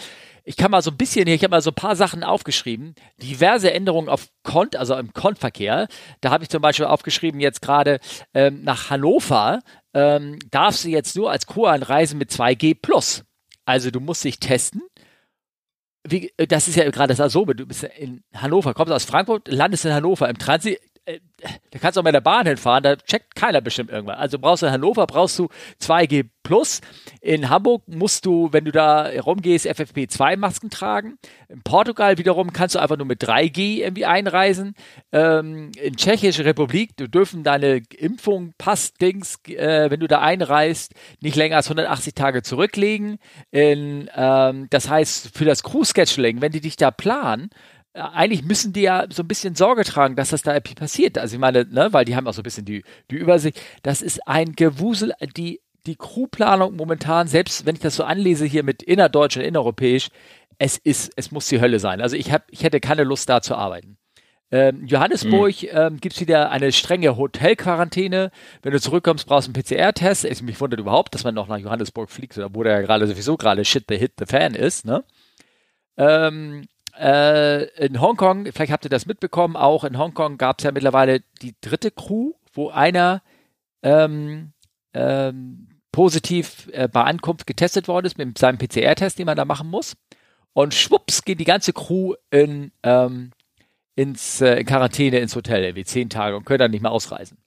ich 0.45 0.57
kann 0.57 0.71
mal 0.71 0.83
so 0.83 0.91
ein 0.91 0.97
bisschen 0.97 1.27
hier, 1.27 1.35
ich 1.35 1.45
habe 1.45 1.53
mal 1.53 1.63
so 1.63 1.71
ein 1.71 1.75
paar 1.75 1.97
Sachen 1.97 2.25
aufgeschrieben, 2.25 2.95
diverse 3.23 3.73
Änderungen 3.73 4.09
auf 4.09 4.29
Kont, 4.43 4.77
also 4.77 4.97
im 4.97 5.13
Kontverkehr. 5.13 5.89
Da 6.21 6.31
habe 6.31 6.45
ich 6.45 6.51
zum 6.51 6.63
Beispiel 6.63 6.87
aufgeschrieben, 6.87 7.41
jetzt 7.41 7.63
gerade 7.63 8.01
ähm, 8.35 8.63
nach 8.63 8.91
Hannover 8.91 9.61
ähm, 9.95 10.39
darfst 10.51 10.85
du 10.85 10.89
jetzt 10.89 11.17
nur 11.17 11.31
als 11.31 11.47
Co 11.47 11.67
anreisen 11.67 12.19
mit 12.19 12.31
2G 12.31 12.77
plus. 12.81 13.25
Also 13.65 13.91
du 13.91 14.01
musst 14.01 14.25
dich 14.25 14.41
testen. 14.41 14.83
Wie, 16.05 16.33
äh, 16.37 16.47
das 16.47 16.67
ist 16.67 16.77
ja 16.77 16.91
gerade 16.91 17.13
das 17.13 17.21
Asobe. 17.21 17.55
Du 17.55 17.67
bist 17.67 17.85
in 17.85 18.25
Hannover, 18.35 18.75
kommst 18.75 18.93
aus 18.93 19.05
Frankfurt, 19.05 19.49
landest 19.49 19.85
in 19.85 19.95
Hannover 19.95 20.29
im 20.29 20.39
Transit, 20.39 20.81
äh, 21.05 21.19
da 21.71 21.79
kannst 21.79 21.97
du 21.97 22.01
auch 22.01 22.05
mit 22.05 22.15
der 22.15 22.21
Bahn 22.21 22.47
hinfahren, 22.47 22.83
da 22.83 22.97
checkt 22.97 23.35
keiner 23.35 23.61
bestimmt 23.61 23.91
irgendwann. 23.91 24.17
Also 24.17 24.39
brauchst 24.39 24.63
du 24.63 24.67
in 24.67 24.73
Hannover, 24.73 25.07
brauchst 25.07 25.39
du 25.39 25.49
2G 25.81 26.29
plus. 26.43 26.81
In 27.21 27.49
Hamburg 27.49 27.83
musst 27.87 28.27
du, 28.27 28.53
wenn 28.53 28.65
du 28.65 28.73
da 28.73 29.09
rumgehst, 29.21 29.67
FFP2-Masken 29.67 30.71
tragen. 30.71 31.19
In 31.49 31.63
Portugal 31.63 32.19
wiederum 32.19 32.53
kannst 32.53 32.75
du 32.75 32.79
einfach 32.79 32.97
nur 32.97 33.07
mit 33.07 33.23
3G 33.23 33.79
irgendwie 33.79 34.07
einreisen. 34.07 34.75
Ähm, 35.13 35.73
in 35.81 35.97
Tschechische 35.97 36.45
Republik, 36.45 36.97
du 36.97 37.09
dürfen 37.09 37.43
deine 37.43 37.83
Impfung, 37.97 38.55
Passdings, 38.59 39.39
äh, 39.47 39.91
wenn 39.91 40.01
du 40.01 40.09
da 40.09 40.21
einreist, 40.21 40.95
nicht 41.21 41.37
länger 41.37 41.57
als 41.57 41.67
180 41.67 42.15
Tage 42.15 42.43
zurücklegen. 42.43 43.19
In, 43.51 44.09
ähm, 44.15 44.69
das 44.71 44.89
heißt, 44.89 45.37
für 45.37 45.45
das 45.45 45.63
Crew-Scheduling, 45.63 46.41
wenn 46.41 46.53
die 46.53 46.61
dich 46.61 46.77
da 46.77 46.91
planen, 46.91 47.51
eigentlich 47.95 48.43
müssen 48.43 48.73
die 48.73 48.83
ja 48.83 49.07
so 49.11 49.23
ein 49.23 49.29
bisschen 49.29 49.55
Sorge 49.55 49.85
tragen, 49.85 50.17
dass 50.17 50.31
das 50.31 50.43
da 50.43 50.59
passiert. 50.61 51.19
Also 51.19 51.35
ich 51.35 51.41
meine, 51.41 51.67
ne, 51.67 51.93
weil 51.93 52.05
die 52.05 52.17
haben 52.17 52.27
auch 52.27 52.33
so 52.33 52.41
ein 52.41 52.45
bisschen 52.45 52.65
die, 52.65 52.85
die 53.11 53.17
Übersicht. 53.17 53.61
Das 53.83 54.03
ist 54.03 54.27
ein 54.27 54.55
Gewusel, 54.55 55.13
die, 55.37 55.61
die 55.87 55.97
Crewplanung 55.97 56.77
momentan, 56.77 57.29
selbst 57.29 57.67
wenn 57.67 57.75
ich 57.75 57.83
das 57.83 57.97
so 57.97 58.05
anlese 58.05 58.47
hier 58.47 58.63
mit 58.63 58.83
innerdeutsch 58.83 59.37
und 59.37 59.43
innereuropäisch, 59.43 60.09
es 60.59 60.79
ist, 60.79 61.13
es 61.17 61.33
muss 61.33 61.49
die 61.49 61.61
Hölle 61.61 61.81
sein. 61.81 62.01
Also 62.01 62.17
ich 62.17 62.33
habe, 62.33 62.45
ich 62.49 62.63
hätte 62.63 62.81
keine 62.81 63.05
Lust 63.05 63.29
da 63.29 63.43
zu 63.43 63.57
arbeiten. 63.57 63.99
Ähm, 64.51 64.87
Johannesburg 64.87 65.63
mhm. 65.63 65.69
ähm, 65.73 66.01
gibt 66.01 66.15
es 66.15 66.21
wieder 66.21 66.51
eine 66.51 66.73
strenge 66.73 67.17
Hotelquarantäne. 67.17 68.31
Wenn 68.63 68.73
du 68.73 68.81
zurückkommst, 68.81 69.27
brauchst 69.27 69.49
du 69.49 69.53
einen 69.53 69.63
PCR-Test. 69.65 70.27
Ich 70.27 70.43
mich 70.43 70.61
wundert 70.61 70.79
überhaupt, 70.79 71.15
dass 71.15 71.25
man 71.25 71.35
noch 71.35 71.49
nach 71.49 71.57
Johannesburg 71.57 72.11
fliegt, 72.11 72.39
wo 72.53 72.63
der 72.63 72.73
ja 72.75 72.81
gerade 72.83 73.07
sowieso 73.07 73.37
gerade 73.37 73.65
Shit 73.65 73.85
the 73.89 73.97
Hit 73.97 74.13
the 74.19 74.27
Fan 74.27 74.55
ist. 74.55 74.85
Ne? 74.85 75.05
Ähm, 75.97 76.67
äh, 76.99 77.65
in 77.85 78.01
Hongkong, 78.01 78.47
vielleicht 78.53 78.73
habt 78.73 78.85
ihr 78.85 78.91
das 78.91 79.07
mitbekommen, 79.07 79.57
auch 79.57 79.85
in 79.85 79.99
Hongkong 79.99 80.39
gab 80.39 80.59
es 80.59 80.65
ja 80.65 80.73
mittlerweile 80.73 81.21
die 81.41 81.55
dritte 81.61 81.91
Crew, 81.91 82.33
wo 82.53 82.71
einer 82.71 83.23
ähm, 83.83 84.53
ähm, 84.95 85.69
positiv 85.91 86.69
äh, 86.73 86.89
bei 86.89 87.03
Ankunft 87.05 87.47
getestet 87.47 87.89
worden 87.89 88.07
ist 88.07 88.19
mit 88.19 88.39
seinem 88.39 88.59
PCR-Test, 88.59 89.19
den 89.19 89.27
man 89.27 89.37
da 89.37 89.45
machen 89.45 89.69
muss. 89.69 89.97
Und 90.55 90.75
schwupps 90.75 91.25
geht 91.25 91.41
die 91.41 91.45
ganze 91.45 91.73
Crew 91.73 92.15
in, 92.31 92.73
ähm, 92.83 93.31
ins, 93.95 94.41
äh, 94.41 94.57
in 94.57 94.67
Quarantäne 94.67 95.19
ins 95.19 95.35
Hotel, 95.35 95.65
irgendwie 95.65 95.85
zehn 95.85 96.11
Tage 96.11 96.37
und 96.37 96.45
können 96.45 96.59
dann 96.59 96.71
nicht 96.71 96.83
mehr 96.83 96.93
ausreisen. 96.93 97.39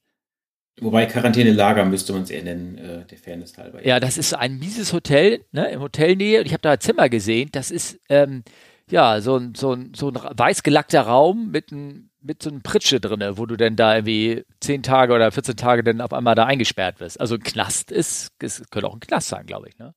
Wobei 0.81 1.05
Quarantänelager 1.05 1.85
müsste 1.85 2.11
man 2.13 2.23
es 2.23 2.29
eher 2.29 2.43
nennen, 2.43 2.77
äh, 2.77 3.05
der 3.05 3.17
Fairness 3.17 3.57
halber. 3.57 3.85
Ja, 3.85 3.99
das 3.99 4.17
ist 4.17 4.33
ein 4.33 4.59
mieses 4.59 4.91
Hotel, 4.91 5.45
ne, 5.51 5.69
im 5.69 5.79
Hotelnähe. 5.79 6.39
Und 6.39 6.47
ich 6.47 6.51
habe 6.51 6.61
da 6.61 6.71
ein 6.71 6.79
Zimmer 6.81 7.07
gesehen. 7.07 7.49
Das 7.53 7.71
ist, 7.71 7.99
ähm, 8.09 8.43
ja, 8.89 9.19
so 9.21 9.37
ein, 9.37 9.55
so 9.55 9.73
ein, 9.73 9.93
so 9.95 10.09
ein 10.09 10.15
weiß 10.15 10.63
gelackter 10.63 11.01
Raum 11.01 11.51
mit, 11.51 11.71
ein, 11.71 12.11
mit 12.21 12.43
so 12.43 12.49
einem 12.49 12.61
Pritsche 12.61 12.99
drinne, 12.99 13.37
wo 13.37 13.45
du 13.45 13.55
denn 13.55 13.75
da 13.75 13.95
irgendwie 13.95 14.45
zehn 14.59 14.83
Tage 14.83 15.13
oder 15.13 15.31
14 15.31 15.57
Tage 15.57 15.83
dann 15.83 16.01
auf 16.01 16.13
einmal 16.13 16.35
da 16.35 16.45
eingesperrt 16.45 16.99
wirst. 16.99 17.19
Also 17.19 17.35
ein 17.35 17.43
Knast 17.43 17.91
ist, 17.91 18.31
es 18.39 18.63
könnte 18.69 18.87
auch 18.87 18.93
ein 18.93 18.99
Knast 18.99 19.29
sein, 19.29 19.45
glaube 19.45 19.69
ich, 19.69 19.77
ne? 19.77 19.93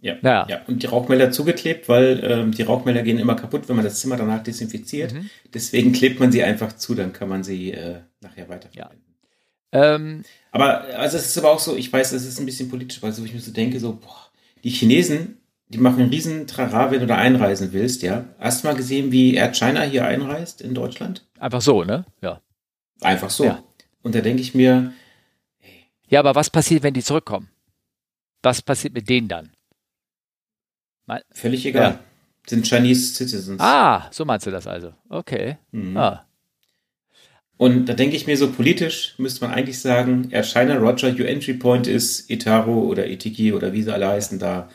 Ja, 0.00 0.16
ja. 0.22 0.46
ja. 0.48 0.62
Und 0.66 0.82
die 0.82 0.86
Rauchmelder 0.86 1.30
zugeklebt, 1.30 1.88
weil 1.88 2.20
ähm, 2.22 2.52
die 2.52 2.62
Rauchmelder 2.62 3.02
gehen 3.02 3.18
immer 3.18 3.36
kaputt, 3.36 3.68
wenn 3.68 3.76
man 3.76 3.86
das 3.86 4.00
Zimmer 4.00 4.18
danach 4.18 4.42
desinfiziert. 4.42 5.14
Mhm. 5.14 5.30
Deswegen 5.54 5.92
klebt 5.92 6.20
man 6.20 6.30
sie 6.30 6.42
einfach 6.42 6.74
zu, 6.76 6.94
dann 6.94 7.14
kann 7.14 7.28
man 7.30 7.42
sie 7.42 7.72
äh, 7.72 8.00
nachher 8.20 8.50
weiterverwenden. 8.50 9.02
Ja. 9.72 9.94
Ähm, 9.94 10.22
aber 10.52 10.84
also 10.98 11.16
es 11.16 11.26
ist 11.26 11.38
aber 11.38 11.50
auch 11.50 11.58
so, 11.58 11.74
ich 11.74 11.90
weiß, 11.90 12.12
es 12.12 12.26
ist 12.26 12.38
ein 12.38 12.44
bisschen 12.46 12.68
politisch, 12.68 13.02
weil 13.02 13.12
so 13.12 13.24
ich 13.24 13.32
mir 13.32 13.40
so 13.40 13.50
denke, 13.50 13.80
so, 13.80 13.94
boah, 13.96 14.30
die 14.62 14.70
Chinesen, 14.70 15.38
die 15.74 15.80
machen 15.80 16.02
einen 16.02 16.10
riesen 16.10 16.46
Trara, 16.46 16.92
wenn 16.92 17.00
du 17.00 17.06
da 17.08 17.16
einreisen 17.16 17.72
willst, 17.72 18.02
ja. 18.02 18.26
Hast 18.38 18.62
du 18.62 18.68
mal 18.68 18.76
gesehen, 18.76 19.10
wie 19.10 19.34
Air 19.34 19.52
China 19.52 19.82
hier 19.82 20.06
einreist 20.06 20.60
in 20.60 20.72
Deutschland? 20.72 21.26
Einfach 21.40 21.60
so, 21.60 21.82
ne? 21.82 22.04
Ja. 22.22 22.40
Einfach 23.00 23.28
so. 23.28 23.44
Ja. 23.44 23.64
Und 24.00 24.14
da 24.14 24.20
denke 24.20 24.40
ich 24.40 24.54
mir, 24.54 24.92
hey. 25.58 25.86
Ja, 26.06 26.20
aber 26.20 26.36
was 26.36 26.48
passiert, 26.48 26.84
wenn 26.84 26.94
die 26.94 27.02
zurückkommen? 27.02 27.48
Was 28.40 28.62
passiert 28.62 28.94
mit 28.94 29.08
denen 29.08 29.26
dann? 29.26 29.50
Mal, 31.06 31.24
Völlig 31.32 31.66
egal. 31.66 31.82
Ja. 31.82 32.00
Sind 32.46 32.68
Chinese 32.68 33.12
Citizens. 33.14 33.60
Ah, 33.60 34.08
so 34.12 34.24
meinst 34.24 34.46
du 34.46 34.52
das 34.52 34.68
also. 34.68 34.92
Okay. 35.08 35.56
Mhm. 35.72 35.96
Ah. 35.96 36.24
Und 37.56 37.86
da 37.86 37.94
denke 37.94 38.14
ich 38.14 38.28
mir 38.28 38.36
so 38.36 38.52
politisch 38.52 39.16
müsste 39.18 39.44
man 39.44 39.52
eigentlich 39.52 39.80
sagen, 39.80 40.28
Air 40.30 40.44
China 40.44 40.76
Roger, 40.76 41.08
your 41.08 41.26
entry 41.26 41.54
point 41.54 41.88
ist 41.88 42.30
Itaro 42.30 42.78
oder 42.82 43.08
Itiki 43.08 43.52
oder 43.52 43.72
wie 43.72 43.82
sie 43.82 43.92
alle 43.92 44.06
heißen 44.06 44.38
da. 44.38 44.68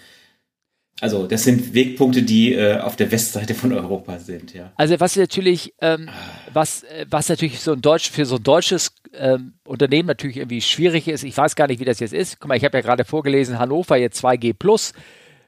Also 1.01 1.27
das 1.27 1.43
sind 1.43 1.73
Wegpunkte, 1.73 2.23
die 2.23 2.53
äh, 2.53 2.79
auf 2.79 2.95
der 2.95 3.11
Westseite 3.11 3.53
von 3.53 3.71
Europa 3.71 4.19
sind, 4.19 4.53
ja. 4.53 4.71
Also 4.75 4.99
was 4.99 5.15
natürlich, 5.15 5.73
ähm, 5.81 6.09
was, 6.51 6.83
äh, 6.83 7.05
was 7.09 7.29
natürlich 7.29 7.61
so 7.61 7.73
ein 7.73 7.81
Deutsch 7.81 8.11
für 8.11 8.25
so 8.25 8.35
ein 8.35 8.43
deutsches 8.43 8.91
ähm, 9.13 9.53
Unternehmen 9.65 10.07
natürlich 10.07 10.37
irgendwie 10.37 10.61
schwierig 10.61 11.07
ist. 11.07 11.23
Ich 11.23 11.37
weiß 11.37 11.55
gar 11.55 11.67
nicht, 11.67 11.79
wie 11.79 11.85
das 11.85 11.99
jetzt 11.99 12.13
ist. 12.13 12.39
Guck 12.39 12.49
mal, 12.49 12.57
ich 12.57 12.65
habe 12.65 12.77
ja 12.77 12.81
gerade 12.81 13.05
vorgelesen, 13.05 13.59
Hannover 13.59 13.97
jetzt 13.97 14.23
2G 14.23 14.53
plus. 14.53 14.93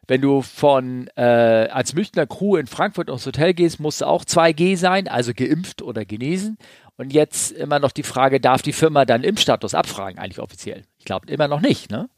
Wenn 0.07 0.21
du 0.21 0.41
von 0.41 1.07
äh, 1.15 1.21
als 1.21 1.93
Münchner 1.93 2.27
Crew 2.27 2.57
in 2.57 2.67
Frankfurt 2.67 3.09
aufs 3.09 3.25
Hotel 3.25 3.53
gehst, 3.53 3.79
musst 3.79 4.01
du 4.01 4.05
auch 4.05 4.25
2G 4.25 4.75
sein, 4.75 5.07
also 5.07 5.31
geimpft 5.33 5.81
oder 5.81 6.05
genesen. 6.05 6.57
Und 6.97 7.13
jetzt 7.13 7.51
immer 7.51 7.79
noch 7.79 7.91
die 7.91 8.03
Frage, 8.03 8.39
darf 8.39 8.61
die 8.61 8.73
Firma 8.73 9.05
dann 9.05 9.23
Impfstatus 9.23 9.73
abfragen, 9.73 10.19
eigentlich 10.19 10.39
offiziell? 10.39 10.83
Ich 10.97 11.05
glaube 11.05 11.31
immer 11.31 11.47
noch 11.47 11.61
nicht, 11.61 11.91
ne? 11.91 12.09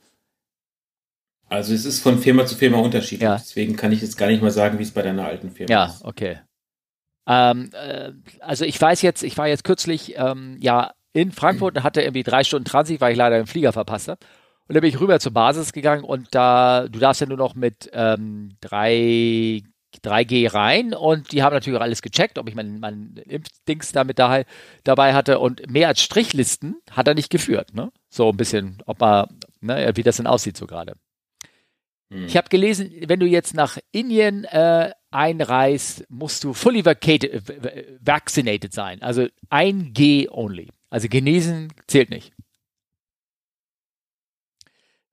Also 1.54 1.76
es 1.76 1.86
ist 1.86 2.02
von 2.02 2.18
Firma 2.18 2.48
zu 2.48 2.56
Firma 2.56 2.80
unterschiedlich. 2.80 3.22
Ja. 3.22 3.38
Deswegen 3.38 3.76
kann 3.76 3.92
ich 3.92 4.02
jetzt 4.02 4.18
gar 4.18 4.26
nicht 4.26 4.42
mal 4.42 4.50
sagen, 4.50 4.80
wie 4.80 4.84
es 4.84 4.90
bei 4.90 5.04
deiner 5.04 5.26
alten 5.26 5.52
Firma 5.52 5.72
ja, 5.72 5.86
ist. 5.86 6.02
Ja, 6.02 6.08
okay. 6.08 6.40
Ähm, 7.28 7.70
äh, 7.74 8.12
also 8.40 8.66
ich 8.66 8.82
weiß 8.82 9.04
jetzt, 9.04 9.22
ich 9.22 9.38
war 9.38 9.48
jetzt 9.48 9.64
kürzlich 9.64 10.16
ähm, 10.18 10.58
ja 10.60 10.94
in 11.14 11.32
Frankfurt 11.32 11.78
und 11.78 11.84
hatte 11.84 12.02
irgendwie 12.02 12.24
drei 12.24 12.44
Stunden 12.44 12.66
Transit, 12.66 13.00
weil 13.02 13.12
ich 13.12 13.20
leider 13.20 13.38
den 13.38 13.46
Flieger 13.46 13.72
verpasst 13.72 14.08
habe. 14.08 14.20
Und 14.68 14.74
dann 14.74 14.82
bin 14.82 14.90
ich 14.90 15.00
rüber 15.00 15.20
zur 15.20 15.32
Basis 15.32 15.74
gegangen 15.74 16.04
und 16.04 16.30
da, 16.32 16.88
du 16.88 16.98
darfst 16.98 17.22
ja 17.22 17.28
nur 17.28 17.38
noch 17.38 17.54
mit 17.54 17.88
ähm, 17.94 18.58
3, 18.62 19.62
3G 20.04 20.52
rein 20.52 20.96
und 20.96 21.34
die 21.34 21.44
haben 21.44 21.54
natürlich 21.54 21.78
auch 21.78 21.84
alles 21.84 22.02
gecheckt, 22.02 22.40
ob 22.40 22.50
ich 22.50 22.56
mein, 22.56 22.80
mein 22.80 23.22
Impfdings 23.28 23.92
damit 23.92 24.18
da, 24.18 24.42
dabei 24.84 25.14
hatte 25.14 25.38
und 25.38 25.70
mehr 25.70 25.88
als 25.88 26.02
Strichlisten 26.02 26.78
hat 26.90 27.08
er 27.08 27.14
nicht 27.14 27.30
geführt, 27.30 27.76
ne? 27.76 27.92
So 28.10 28.30
ein 28.30 28.38
bisschen, 28.38 28.82
ob 28.88 29.00
man, 29.00 29.28
ne, 29.62 29.92
wie 29.94 30.04
das 30.04 30.18
denn 30.18 30.26
aussieht 30.26 30.58
so 30.58 30.66
gerade. 30.66 30.96
Hm. 32.14 32.26
Ich 32.26 32.38
habe 32.38 32.48
gelesen, 32.50 32.92
wenn 33.08 33.20
du 33.20 33.26
jetzt 33.26 33.56
nach 33.56 33.80
Indien 33.92 34.44
äh, 34.46 34.92
einreist, 35.10 36.06
musst 36.10 36.44
du 36.44 36.54
fully 36.54 36.86
vacated, 36.86 37.42
vaccinated 38.00 38.72
sein. 38.72 39.02
Also 39.02 39.28
1G 39.50 40.30
only. 40.30 40.70
Also 40.92 41.08
genesen 41.08 41.74
zählt 41.88 42.12
nicht. 42.12 42.32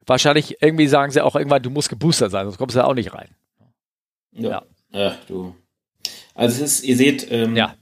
Wahrscheinlich 0.04 0.60
irgendwie 0.60 0.88
sagen 0.88 1.10
sie 1.10 1.24
auch 1.24 1.36
irgendwann, 1.36 1.62
du 1.62 1.70
musst 1.70 1.88
geboostert 1.88 2.32
sein, 2.32 2.44
sonst 2.44 2.58
kommst 2.58 2.76
du 2.76 2.80
da 2.80 2.84
auch 2.84 2.94
nicht 2.94 3.14
rein. 3.14 3.34
Ja. 4.32 4.62
ja. 4.92 5.16
Ach 5.16 5.24
du. 5.26 5.54
Also 6.34 6.62
es 6.62 6.80
ist, 6.80 6.84
ihr 6.84 6.96
seht, 6.96 7.30
ähm, 7.30 7.56
ja. 7.56 7.76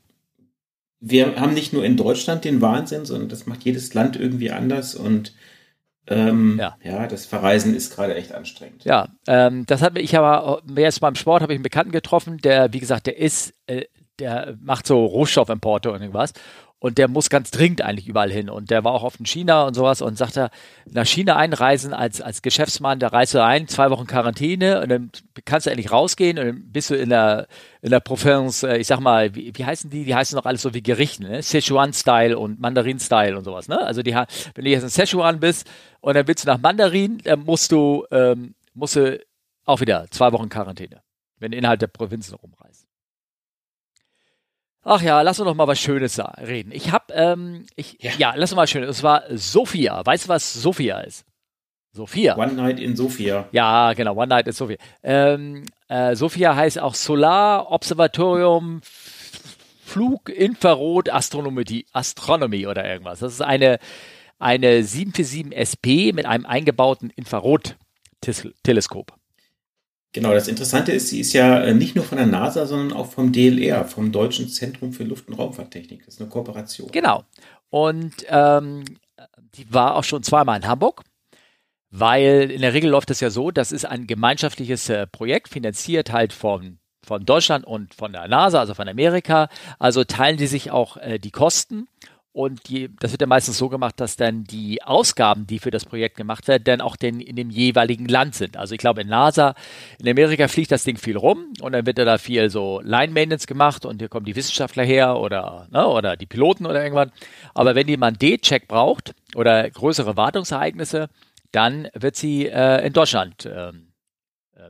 wir 1.01 1.41
haben 1.41 1.55
nicht 1.55 1.73
nur 1.73 1.85
in 1.85 1.97
Deutschland 1.97 2.45
den 2.45 2.61
Wahnsinn, 2.61 3.05
sondern 3.05 3.29
das 3.29 3.47
macht 3.47 3.65
jedes 3.65 3.95
Land 3.95 4.15
irgendwie 4.17 4.53
anders 4.53 4.95
und 4.95 5.33
ähm, 6.11 6.59
ja. 6.59 6.77
ja, 6.83 7.07
das 7.07 7.27
Verreisen 7.27 7.75
ist 7.75 7.95
gerade 7.95 8.15
echt 8.15 8.33
anstrengend. 8.33 8.85
Ja, 8.85 9.09
ähm, 9.27 9.65
das 9.67 9.83
hat 9.83 9.99
ich 9.99 10.17
aber 10.17 10.63
jetzt 10.77 11.01
beim 11.01 11.15
Sport 11.15 11.43
habe 11.43 11.53
ich 11.53 11.57
einen 11.57 11.63
Bekannten 11.63 11.93
getroffen, 11.93 12.39
der, 12.39 12.73
wie 12.73 12.81
gesagt, 12.81 13.07
der 13.07 13.19
ist, 13.19 13.55
äh, 13.67 13.85
der 14.19 14.57
macht 14.61 14.87
so 14.87 15.05
Rohstoffimporte 15.05 15.91
und 15.91 16.01
irgendwas. 16.01 16.33
Und 16.81 16.97
der 16.99 17.09
muss 17.09 17.29
ganz 17.29 17.51
dringend 17.51 17.83
eigentlich 17.83 18.07
überall 18.07 18.31
hin. 18.31 18.49
Und 18.49 18.71
der 18.71 18.85
war 18.85 18.93
auch 18.93 19.03
oft 19.03 19.19
in 19.19 19.27
China 19.27 19.67
und 19.67 19.75
sowas 19.75 20.01
und 20.01 20.17
sagte, 20.17 20.51
nach 20.87 21.07
China 21.07 21.35
einreisen 21.35 21.93
als, 21.93 22.21
als 22.21 22.41
Geschäftsmann, 22.41 23.01
da 23.01 23.09
reist 23.09 23.35
du 23.35 23.43
ein, 23.43 23.67
zwei 23.67 23.91
Wochen 23.91 24.07
Quarantäne 24.07 24.81
und 24.81 24.89
dann 24.89 25.11
kannst 25.45 25.67
du 25.67 25.71
endlich 25.71 25.91
rausgehen 25.91 26.39
und 26.39 26.47
dann 26.47 26.71
bist 26.71 26.91
du 26.91 26.95
in 26.95 27.09
der, 27.09 27.49
in 27.83 27.91
der 27.91 27.99
Provinz, 27.99 28.63
äh, 28.63 28.77
ich 28.77 28.87
sag 28.87 29.01
mal, 29.01 29.35
wie, 29.35 29.53
wie 29.57 29.65
heißen 29.65 29.91
die? 29.91 30.05
Die 30.05 30.15
heißen 30.15 30.37
doch 30.37 30.47
alles 30.47 30.63
so 30.63 30.73
wie 30.73 30.83
Gerichten, 30.83 31.25
ne? 31.25 31.43
Sichuan-Style 31.43 32.39
und 32.39 32.61
Mandarin-Style 32.61 33.37
und 33.37 33.43
sowas, 33.43 33.67
ne? 33.67 33.81
Also 33.81 34.03
die, 34.03 34.15
wenn 34.15 34.65
du 34.65 34.71
jetzt 34.71 34.85
in 34.85 34.89
Sichuan 34.89 35.41
bist 35.41 35.69
und 36.01 36.15
dann 36.15 36.29
willst 36.29 36.45
du 36.45 36.49
nach 36.49 36.59
Mandarin, 36.59 37.19
dann 37.25 37.41
musst 37.41 37.73
du, 37.73 38.07
ähm, 38.13 38.55
musst 38.75 38.95
du 38.95 39.21
auch 39.65 39.81
wieder 39.81 40.07
zwei 40.11 40.31
Wochen 40.31 40.49
Quarantäne, 40.49 41.03
wenn 41.39 41.51
du 41.51 41.59
innerhalb 41.59 41.81
der 41.81 41.89
Provinzen 41.89 42.37
rumreist. 42.37 42.78
Ach 44.89 45.03
ja, 45.03 45.21
lass 45.21 45.39
uns 45.39 45.47
doch 45.47 45.55
mal 45.55 45.67
was 45.67 45.79
Schönes 45.79 46.19
reden. 46.41 46.73
Ich 46.73 46.93
hab, 46.93 47.13
ähm, 47.15 47.67
ich, 47.77 47.99
ja. 48.01 48.13
ja, 48.17 48.33
lass 48.35 48.53
uns 48.53 48.57
mal 48.57 48.63
was 48.63 48.71
Schönes. 48.71 48.89
Es 48.89 49.03
war 49.03 49.25
Sophia. 49.31 50.01
Weißt 50.05 50.25
du, 50.25 50.31
was 50.31 50.55
Sophia 50.55 51.01
ist? 51.01 51.27
Sophia. 51.93 52.39
One 52.39 52.55
Night 52.55 52.81
in 52.81 52.97
Sophia. 52.97 53.47
Ja, 53.53 53.93
genau, 53.93 54.17
One 54.17 54.29
Night 54.29 54.47
in 54.47 54.55
Sophia. 54.55 54.79
Ähm, 55.03 55.65
äh, 55.89 56.17
Sophia 56.17 56.57
heißt 56.57 56.79
auch 56.79 56.95
Solar 56.95 57.71
Observatorium 57.71 58.81
Flug 59.85 60.31
Infrarot 60.31 61.11
Astronomie, 61.11 61.85
Astronomie 61.93 62.67
oder 62.67 62.91
irgendwas. 62.91 63.19
Das 63.19 63.35
ist 63.35 63.43
eine, 63.43 63.79
eine 64.39 64.83
747 64.83 65.53
SP 65.53 66.15
mit 66.15 66.25
einem 66.25 66.47
eingebauten 66.47 67.11
Infrarot-Teleskop. 67.11 69.18
Genau, 70.13 70.33
das 70.33 70.49
Interessante 70.49 70.93
ist, 70.93 71.09
sie 71.09 71.21
ist 71.21 71.33
ja 71.35 71.61
äh, 71.63 71.75
nicht 71.75 71.95
nur 71.95 72.05
von 72.05 72.17
der 72.17 72.27
NASA, 72.27 72.67
sondern 72.67 72.97
auch 72.97 73.11
vom 73.11 73.31
DLR, 73.31 73.85
vom 73.85 74.11
Deutschen 74.11 74.49
Zentrum 74.49 74.93
für 74.93 75.05
Luft- 75.05 75.29
und 75.29 75.35
Raumfahrttechnik. 75.35 76.05
Das 76.05 76.15
ist 76.15 76.21
eine 76.21 76.31
Kooperation. 76.31 76.91
Genau. 76.91 77.25
Und 77.69 78.15
ähm, 78.29 78.85
die 79.55 79.73
war 79.73 79.97
auch 79.97 80.05
schon 80.05 80.23
zweimal 80.23 80.59
in 80.59 80.67
Hamburg, 80.67 81.03
weil 81.91 82.51
in 82.51 82.63
der 82.63 82.73
Regel 82.73 82.91
läuft 82.91 83.11
es 83.11 83.21
ja 83.21 83.31
so, 83.31 83.51
das 83.51 83.73
ist 83.73 83.85
ein 83.85 84.07
gemeinschaftliches 84.07 84.89
äh, 84.89 85.07
Projekt, 85.07 85.49
finanziert 85.49 86.11
halt 86.11 86.33
von, 86.33 86.79
von 87.07 87.25
Deutschland 87.27 87.67
und 87.67 87.95
von 87.95 88.13
der 88.13 88.29
NASA, 88.29 88.61
also 88.61 88.75
von 88.75 88.89
Amerika. 88.89 89.49
Also 89.79 90.05
teilen 90.05 90.39
die 90.39 90.47
sich 90.47 90.71
auch 90.71 90.97
äh, 90.97 91.19
die 91.19 91.31
Kosten 91.31 91.87
und 92.33 92.69
die, 92.69 92.95
das 93.01 93.13
wird 93.13 93.23
ja 93.23 93.27
meistens 93.27 93.59
so 93.59 93.69
gemacht, 93.69 93.99
dass 93.99 94.17
dann 94.17 94.45
die 94.45 94.83
Ausgaben, 94.83 95.47
die 95.47 95.59
für 95.59 95.71
das 95.71 95.85
Projekt 95.85 96.17
gemacht 96.17 96.47
werden, 96.47 96.65
dann 96.65 96.81
auch 96.81 96.97
den, 96.97 97.21
in 97.21 97.37
dem 97.37 97.51
jeweiligen 97.51 98.07
Land 98.07 98.35
sind. 98.35 98.57
Also 98.57 98.75
ich 98.75 98.79
glaube, 98.79 99.01
in 99.01 99.09
NASA, 99.09 99.55
in 99.99 100.09
Amerika 100.09 100.47
fliegt 100.47 100.71
das 100.71 100.85
Ding 100.85 100.99
viel 100.99 101.17
rum 101.17 101.53
und 101.61 101.73
dann 101.73 101.87
wird 101.87 101.99
da 101.99 102.19
viel 102.19 102.51
so 102.51 102.81
Line 102.83 103.13
Maintenance 103.13 103.47
gemacht 103.47 103.85
und 103.87 104.01
hier 104.01 104.09
kommen 104.09 104.27
die 104.27 104.37
Wissenschaftler 104.37 104.85
her 104.85 105.17
oder, 105.17 105.67
ne, 105.71 105.87
oder 105.87 106.17
die 106.17 106.27
Piloten 106.27 106.67
oder 106.67 106.83
irgendwann. 106.83 107.13
Aber 107.55 107.75
wenn 107.75 107.89
jemand 107.89 108.21
D-Check 108.21 108.69
braucht 108.69 109.15
oder 109.35 109.69
größere 109.71 110.17
Wartungsereignisse, 110.17 111.09
dann 111.51 111.89
wird 111.95 112.15
sie 112.15 112.47
äh, 112.47 112.87
in 112.87 112.93
Deutschland 112.93 113.47
äh, 113.47 113.73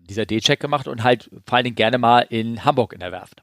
dieser 0.08 0.26
D-Check 0.26 0.60
gemacht 0.60 0.86
und 0.86 1.02
halt 1.02 1.28
vor 1.44 1.56
allen 1.56 1.64
Dingen 1.64 1.76
gerne 1.76 1.98
mal 1.98 2.20
in 2.20 2.64
Hamburg 2.64 2.92
in 2.92 3.00
der 3.00 3.12
Werft. 3.12 3.42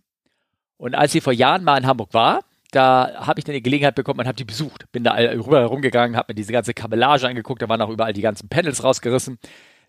Und 0.77 0.95
als 0.95 1.11
sie 1.11 1.21
vor 1.21 1.33
Jahren 1.33 1.63
mal 1.63 1.77
in 1.77 1.85
Hamburg 1.85 2.13
war, 2.13 2.41
da 2.75 3.13
habe 3.15 3.39
ich 3.39 3.45
dann 3.45 3.53
die 3.53 3.63
Gelegenheit 3.63 3.95
bekommen 3.95 4.19
und 4.19 4.27
habe 4.27 4.35
die 4.35 4.43
besucht. 4.43 4.91
Bin 4.91 5.03
da 5.03 5.13
rüber 5.15 5.61
herumgegangen, 5.61 6.17
habe 6.17 6.31
mir 6.31 6.35
diese 6.35 6.51
ganze 6.51 6.73
Kabellage 6.73 7.27
angeguckt, 7.27 7.61
da 7.61 7.69
waren 7.69 7.81
auch 7.81 7.89
überall 7.89 8.13
die 8.13 8.21
ganzen 8.21 8.49
Panels 8.49 8.83
rausgerissen. 8.83 9.39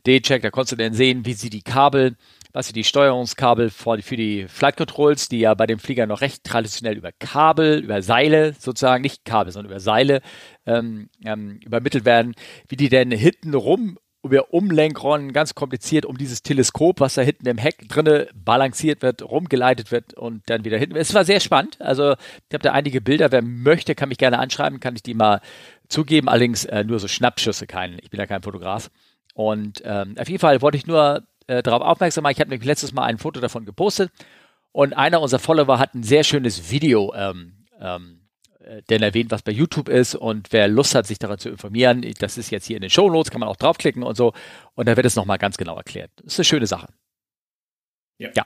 D-Check, 0.06 0.42
da 0.42 0.50
konntest 0.50 0.72
du 0.72 0.76
dann 0.76 0.94
sehen, 0.94 1.26
wie 1.26 1.32
sie 1.32 1.50
die 1.50 1.62
Kabel, 1.62 2.16
was 2.52 2.68
sie 2.68 2.72
die 2.72 2.84
Steuerungskabel 2.84 3.70
für 3.70 4.16
die 4.16 4.46
Flight 4.46 4.76
Controls, 4.76 5.28
die 5.28 5.40
ja 5.40 5.54
bei 5.54 5.66
dem 5.66 5.80
Flieger 5.80 6.06
noch 6.06 6.20
recht 6.20 6.44
traditionell 6.44 6.96
über 6.96 7.10
Kabel, 7.12 7.80
über 7.80 8.02
Seile 8.02 8.54
sozusagen, 8.58 9.02
nicht 9.02 9.24
Kabel, 9.24 9.52
sondern 9.52 9.72
über 9.72 9.80
Seile 9.80 10.22
ähm, 10.64 11.08
ähm, 11.24 11.58
übermittelt 11.64 12.04
werden, 12.04 12.34
wie 12.68 12.76
die 12.76 12.88
denn 12.88 13.10
hinten 13.10 13.54
rum 13.54 13.98
über 14.26 14.52
Umlenkronnen 14.52 15.32
ganz 15.32 15.54
kompliziert 15.54 16.04
um 16.04 16.18
dieses 16.18 16.42
Teleskop, 16.42 17.00
was 17.00 17.14
da 17.14 17.22
hinten 17.22 17.48
im 17.48 17.58
Heck 17.58 17.88
drinne 17.88 18.28
balanciert 18.34 19.02
wird, 19.02 19.22
rumgeleitet 19.22 19.90
wird 19.90 20.14
und 20.14 20.42
dann 20.46 20.64
wieder 20.64 20.78
hinten. 20.78 20.96
Es 20.96 21.14
war 21.14 21.24
sehr 21.24 21.40
spannend. 21.40 21.80
Also 21.80 22.12
ich 22.12 22.54
habe 22.54 22.62
da 22.62 22.72
einige 22.72 23.00
Bilder. 23.00 23.32
Wer 23.32 23.42
möchte, 23.42 23.94
kann 23.94 24.08
mich 24.08 24.18
gerne 24.18 24.38
anschreiben, 24.38 24.80
kann 24.80 24.96
ich 24.96 25.02
die 25.02 25.14
mal 25.14 25.40
zugeben. 25.88 26.28
Allerdings 26.28 26.64
äh, 26.64 26.84
nur 26.84 26.98
so 26.98 27.08
Schnappschüsse, 27.08 27.66
kein. 27.66 27.98
Ich 28.02 28.10
bin 28.10 28.20
ja 28.20 28.26
kein 28.26 28.42
Fotograf. 28.42 28.90
Und 29.34 29.82
ähm, 29.84 30.14
auf 30.18 30.28
jeden 30.28 30.40
Fall 30.40 30.62
wollte 30.62 30.78
ich 30.78 30.86
nur 30.86 31.22
äh, 31.46 31.62
darauf 31.62 31.82
aufmerksam 31.82 32.22
machen. 32.22 32.32
Ich 32.32 32.40
habe 32.40 32.50
nämlich 32.50 32.66
letztes 32.66 32.92
Mal 32.92 33.04
ein 33.04 33.18
Foto 33.18 33.40
davon 33.40 33.64
gepostet 33.64 34.10
und 34.72 34.94
einer 34.94 35.20
unserer 35.20 35.40
Follower 35.40 35.78
hat 35.78 35.94
ein 35.94 36.02
sehr 36.02 36.24
schönes 36.24 36.70
Video 36.70 37.14
ähm, 37.14 37.66
ähm, 37.80 38.20
äh, 38.20 38.25
denn 38.88 39.02
erwähnt, 39.02 39.30
was 39.30 39.42
bei 39.42 39.52
YouTube 39.52 39.88
ist 39.88 40.14
und 40.14 40.52
wer 40.52 40.68
Lust 40.68 40.94
hat, 40.94 41.06
sich 41.06 41.18
daran 41.18 41.38
zu 41.38 41.48
informieren, 41.48 42.04
das 42.18 42.38
ist 42.38 42.50
jetzt 42.50 42.66
hier 42.66 42.76
in 42.76 42.82
den 42.82 42.90
Show 42.90 43.08
Notes, 43.10 43.30
kann 43.30 43.40
man 43.40 43.48
auch 43.48 43.56
draufklicken 43.56 44.02
und 44.02 44.16
so 44.16 44.32
und 44.74 44.88
da 44.88 44.96
wird 44.96 45.06
es 45.06 45.16
nochmal 45.16 45.38
ganz 45.38 45.56
genau 45.56 45.76
erklärt. 45.76 46.10
Das 46.16 46.34
ist 46.34 46.40
eine 46.40 46.44
schöne 46.44 46.66
Sache. 46.66 46.88
Ja. 48.18 48.30
ja. 48.34 48.44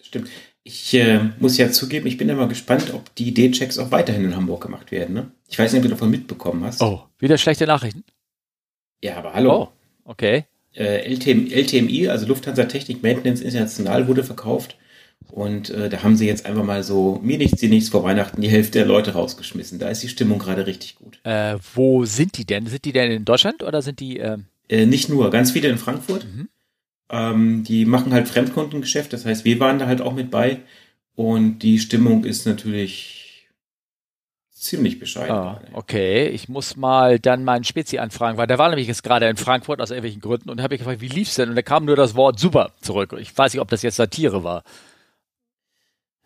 Stimmt. 0.00 0.30
Ich 0.62 0.94
äh, 0.94 1.20
muss 1.38 1.56
ja 1.56 1.70
zugeben, 1.70 2.06
ich 2.06 2.16
bin 2.16 2.28
immer 2.28 2.46
gespannt, 2.46 2.92
ob 2.94 3.14
die 3.14 3.32
D-Checks 3.32 3.78
auch 3.78 3.90
weiterhin 3.90 4.24
in 4.24 4.36
Hamburg 4.36 4.62
gemacht 4.62 4.90
werden. 4.90 5.14
Ne? 5.14 5.30
Ich 5.48 5.58
weiß 5.58 5.72
nicht, 5.72 5.80
ob 5.80 5.84
du 5.84 5.90
davon 5.90 6.10
mitbekommen 6.10 6.64
hast. 6.64 6.82
Oh, 6.82 7.06
wieder 7.18 7.38
schlechte 7.38 7.66
Nachrichten? 7.66 8.04
Ja, 9.02 9.16
aber 9.16 9.32
hallo. 9.32 9.62
Oh, 9.62 9.68
okay. 10.04 10.44
Äh, 10.74 11.10
LTM, 11.12 11.50
LTMI, 11.50 12.08
also 12.08 12.26
Lufthansa 12.26 12.64
Technik 12.64 13.02
Maintenance 13.02 13.40
International, 13.40 14.06
wurde 14.06 14.22
verkauft 14.22 14.76
und 15.32 15.70
äh, 15.70 15.88
da 15.88 16.02
haben 16.02 16.16
sie 16.16 16.26
jetzt 16.26 16.46
einfach 16.46 16.64
mal 16.64 16.82
so, 16.82 17.20
mir 17.22 17.38
nichts, 17.38 17.60
dir 17.60 17.68
nichts 17.68 17.88
vor 17.88 18.04
Weihnachten, 18.04 18.40
die 18.40 18.48
Hälfte 18.48 18.78
der 18.78 18.86
Leute 18.86 19.12
rausgeschmissen. 19.12 19.78
Da 19.78 19.88
ist 19.88 20.02
die 20.02 20.08
Stimmung 20.08 20.38
gerade 20.38 20.66
richtig 20.66 20.96
gut. 20.96 21.18
Äh, 21.24 21.56
wo 21.74 22.04
sind 22.04 22.36
die 22.38 22.44
denn? 22.44 22.66
Sind 22.66 22.84
die 22.84 22.92
denn 22.92 23.10
in 23.10 23.24
Deutschland 23.24 23.62
oder 23.62 23.82
sind 23.82 24.00
die? 24.00 24.18
Äh... 24.18 24.38
Äh, 24.68 24.86
nicht 24.86 25.08
nur, 25.08 25.30
ganz 25.30 25.50
viele 25.50 25.68
in 25.68 25.78
Frankfurt. 25.78 26.24
Mhm. 26.24 26.48
Ähm, 27.10 27.64
die 27.64 27.84
machen 27.84 28.12
halt 28.12 28.28
Fremdkundengeschäft, 28.28 29.12
das 29.12 29.24
heißt, 29.24 29.44
wir 29.44 29.58
waren 29.60 29.78
da 29.78 29.86
halt 29.86 30.00
auch 30.00 30.14
mit 30.14 30.30
bei. 30.30 30.60
Und 31.16 31.58
die 31.58 31.78
Stimmung 31.78 32.24
ist 32.24 32.46
natürlich 32.46 33.20
ziemlich 34.60 34.98
bescheiden. 34.98 35.34
Ah, 35.34 35.60
okay, 35.72 36.28
ich 36.28 36.48
muss 36.48 36.76
mal 36.76 37.18
dann 37.18 37.44
meinen 37.44 37.64
Spezi 37.64 37.98
anfragen, 37.98 38.36
weil 38.36 38.46
der 38.46 38.58
war 38.58 38.68
nämlich 38.68 38.88
jetzt 38.88 39.02
gerade 39.02 39.26
in 39.26 39.36
Frankfurt 39.36 39.80
aus 39.80 39.90
irgendwelchen 39.90 40.20
Gründen 40.20 40.50
und 40.50 40.62
habe 40.62 40.74
ich 40.74 40.80
gefragt, 40.80 41.00
wie 41.00 41.08
lief's 41.08 41.36
denn? 41.36 41.48
Und 41.48 41.56
da 41.56 41.62
kam 41.62 41.86
nur 41.86 41.96
das 41.96 42.14
Wort 42.14 42.38
super 42.38 42.72
zurück. 42.82 43.16
Ich 43.18 43.36
weiß 43.36 43.54
nicht, 43.54 43.60
ob 43.60 43.68
das 43.68 43.82
jetzt 43.82 43.96
Satire 43.96 44.44
war. 44.44 44.62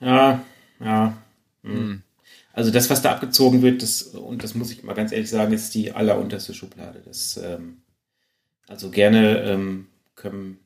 Ja, 0.05 0.45
ja. 0.81 1.17
Mhm. 1.63 2.03
Also 2.53 2.71
das, 2.71 2.89
was 2.89 3.03
da 3.03 3.13
abgezogen 3.13 3.63
wird, 3.63 3.83
das, 3.83 4.03
und 4.03 4.45
das 4.45 4.55
muss 4.55 4.71
ich 4.71 4.85
mal 4.85 4.95
ganz 4.95 5.11
ehrlich 5.11 5.29
sagen, 5.29 5.53
ist 5.53 5.75
die 5.75 5.93
allerunterste 5.93 6.55
Schublade. 6.55 7.03
Das, 7.05 7.37
ähm, 7.37 7.79
also 8.69 8.91
gerne 8.91 9.41
ähm, 9.41 9.89
können, 10.15 10.59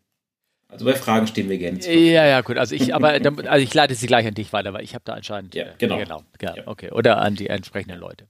also 0.69 0.85
bei 0.85 0.95
Fragen 0.95 1.27
stehen 1.27 1.49
wir 1.49 1.57
gerne 1.57 1.79
zu. 1.79 1.91
Ja, 1.91 2.27
ja, 2.27 2.43
gut. 2.43 2.59
Also 2.59 2.75
ich, 2.75 2.95
aber 2.95 3.13
also 3.13 3.65
ich 3.65 3.73
leite 3.73 3.95
sie 3.95 4.07
gleich 4.07 4.27
an 4.27 4.35
dich 4.35 4.53
weiter, 4.53 4.75
weil 4.75 4.85
ich 4.85 4.95
habe 4.95 5.05
da 5.07 5.15
anscheinend. 5.15 5.55
Ja, 5.55 5.65
genau. 5.79 5.97
Äh, 5.97 6.03
genau, 6.05 6.23
ja, 6.43 6.57
ja. 6.57 6.63
Okay. 6.67 6.91
Oder 6.91 7.19
an 7.19 7.37
die 7.37 7.47
entsprechenden 7.47 7.99
Leute. 7.99 8.27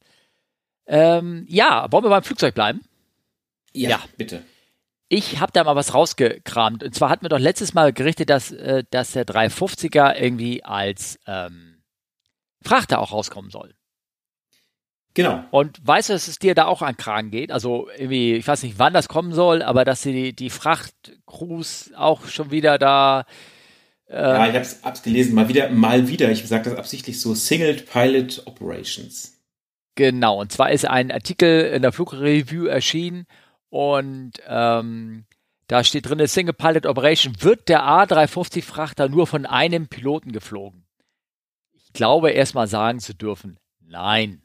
Ähm, 0.87 1.45
ja, 1.49 1.91
wollen 1.91 2.05
wir 2.05 2.11
beim 2.11 2.23
Flugzeug 2.23 2.55
bleiben? 2.55 2.83
Ja, 3.73 3.91
ja. 3.91 4.01
bitte. 4.17 4.43
Ich 5.09 5.41
habe 5.41 5.53
da 5.53 5.65
mal 5.65 5.77
was 5.77 5.95
rausgekramt. 5.95 6.85
Und 6.85 6.95
zwar 6.95 7.09
hatten 7.09 7.25
wir 7.25 7.31
doch 7.31 7.39
letztes 7.39 7.73
Mal 7.73 7.93
gerichtet, 7.93 8.29
dass, 8.29 8.53
äh, 8.53 8.85
dass 8.91 9.13
der 9.13 9.27
350er 9.27 10.15
irgendwie 10.15 10.65
als 10.65 11.19
ähm, 11.27 11.83
Frachter 12.63 13.01
auch 13.01 13.13
rauskommen 13.13 13.51
soll. 13.51 13.75
Genau. 15.15 15.43
Und 15.51 15.85
weißt 15.85 16.11
du, 16.11 16.13
dass 16.13 16.29
es 16.29 16.39
dir 16.39 16.55
da 16.55 16.67
auch 16.67 16.83
an 16.83 16.97
Kragen 16.97 17.31
geht? 17.31 17.51
Also 17.51 17.89
irgendwie, 17.97 18.35
ich 18.35 18.47
weiß 18.47 18.63
nicht, 18.63 18.79
wann 18.79 18.93
das 18.93 19.09
kommen 19.09 19.33
soll, 19.33 19.63
aber 19.63 19.85
dass 19.85 20.03
die, 20.03 20.33
die 20.33 20.51
Frachtcrews 20.51 21.93
auch 21.97 22.27
schon 22.27 22.51
wieder 22.51 22.79
da. 22.79 23.25
Äh 24.07 24.17
ja, 24.17 24.47
ich 24.49 24.55
hab's, 24.55 24.81
hab's 24.83 25.03
gelesen, 25.03 25.35
mal 25.35 25.49
wieder, 25.49 25.71
mal 25.71 26.07
wieder. 26.09 26.31
Ich 26.31 26.47
sage 26.47 26.71
das 26.71 26.79
absichtlich 26.79 27.21
so: 27.21 27.35
Singled 27.35 27.91
Pilot 27.91 28.43
Operations. 28.47 29.41
Genau. 29.97 30.41
Und 30.41 30.53
zwar 30.53 30.71
ist 30.71 30.87
ein 30.87 31.11
Artikel 31.11 31.63
in 31.63 31.83
der 31.83 31.91
Flugreview 31.91 32.67
erschienen 32.67 33.27
und 33.71 34.33
ähm, 34.47 35.25
Da 35.69 35.85
steht 35.85 36.09
drin, 36.09 36.27
Single 36.27 36.55
Pilot 36.55 36.87
Operation 36.87 37.35
wird 37.41 37.69
der 37.69 37.83
A350 37.83 38.63
Frachter 38.63 39.09
nur 39.09 39.27
von 39.27 39.45
einem 39.45 39.89
Piloten 39.89 40.33
geflogen. 40.33 40.85
Ich 41.75 41.93
glaube 41.93 42.31
erstmal 42.31 42.67
sagen 42.69 43.01
zu 43.01 43.15
dürfen, 43.15 43.59
nein. 43.87 44.41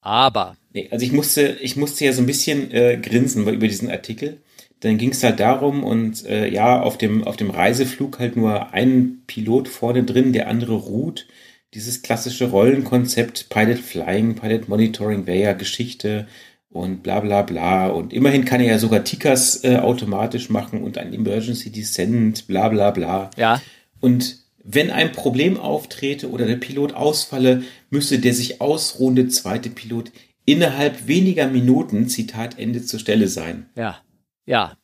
Aber. 0.00 0.56
Nee, 0.72 0.88
also 0.90 1.04
ich 1.04 1.12
musste, 1.12 1.58
ich 1.60 1.76
musste 1.76 2.04
ja 2.04 2.12
so 2.12 2.22
ein 2.22 2.26
bisschen 2.26 2.70
äh, 2.72 2.98
grinsen 2.98 3.46
über 3.48 3.66
diesen 3.66 3.90
Artikel. 3.90 4.42
Dann 4.80 4.98
ging 4.98 5.10
es 5.10 5.24
halt 5.24 5.40
darum 5.40 5.82
und 5.82 6.24
äh, 6.26 6.46
ja, 6.48 6.80
auf 6.80 6.98
dem, 6.98 7.24
auf 7.24 7.36
dem 7.36 7.50
Reiseflug 7.50 8.18
halt 8.18 8.36
nur 8.36 8.72
ein 8.72 9.22
Pilot 9.26 9.66
vorne 9.66 10.04
drin, 10.04 10.32
der 10.32 10.48
andere 10.48 10.74
ruht. 10.74 11.26
Dieses 11.74 12.02
klassische 12.02 12.50
Rollenkonzept, 12.50 13.48
Pilot 13.48 13.78
Flying, 13.78 14.36
Pilot 14.36 14.68
Monitoring 14.68 15.26
wäre 15.26 15.40
ja 15.40 15.52
Geschichte 15.54 16.28
und 16.70 17.02
bla 17.02 17.20
bla 17.20 17.42
bla. 17.42 17.88
Und 17.88 18.12
immerhin 18.12 18.44
kann 18.44 18.60
er 18.60 18.66
ja 18.66 18.78
sogar 18.78 19.04
Tickers 19.04 19.64
äh, 19.64 19.76
automatisch 19.76 20.50
machen 20.50 20.82
und 20.82 20.98
ein 20.98 21.12
Emergency 21.12 21.70
Descent, 21.70 22.46
bla 22.46 22.68
bla 22.68 22.90
bla. 22.90 23.30
Ja. 23.36 23.60
Und 24.00 24.36
wenn 24.62 24.90
ein 24.90 25.12
Problem 25.12 25.56
auftrete 25.56 26.30
oder 26.30 26.46
der 26.46 26.56
Pilot 26.56 26.92
ausfalle, 26.92 27.62
müsste 27.90 28.18
der 28.18 28.34
sich 28.34 28.60
ausruhende 28.60 29.28
zweite 29.28 29.70
Pilot 29.70 30.12
innerhalb 30.44 31.06
weniger 31.06 31.46
Minuten, 31.46 32.08
Zitat 32.08 32.58
Ende, 32.58 32.82
zur 32.82 33.00
Stelle 33.00 33.28
sein. 33.28 33.66
Ja, 33.76 34.02
ja. 34.46 34.76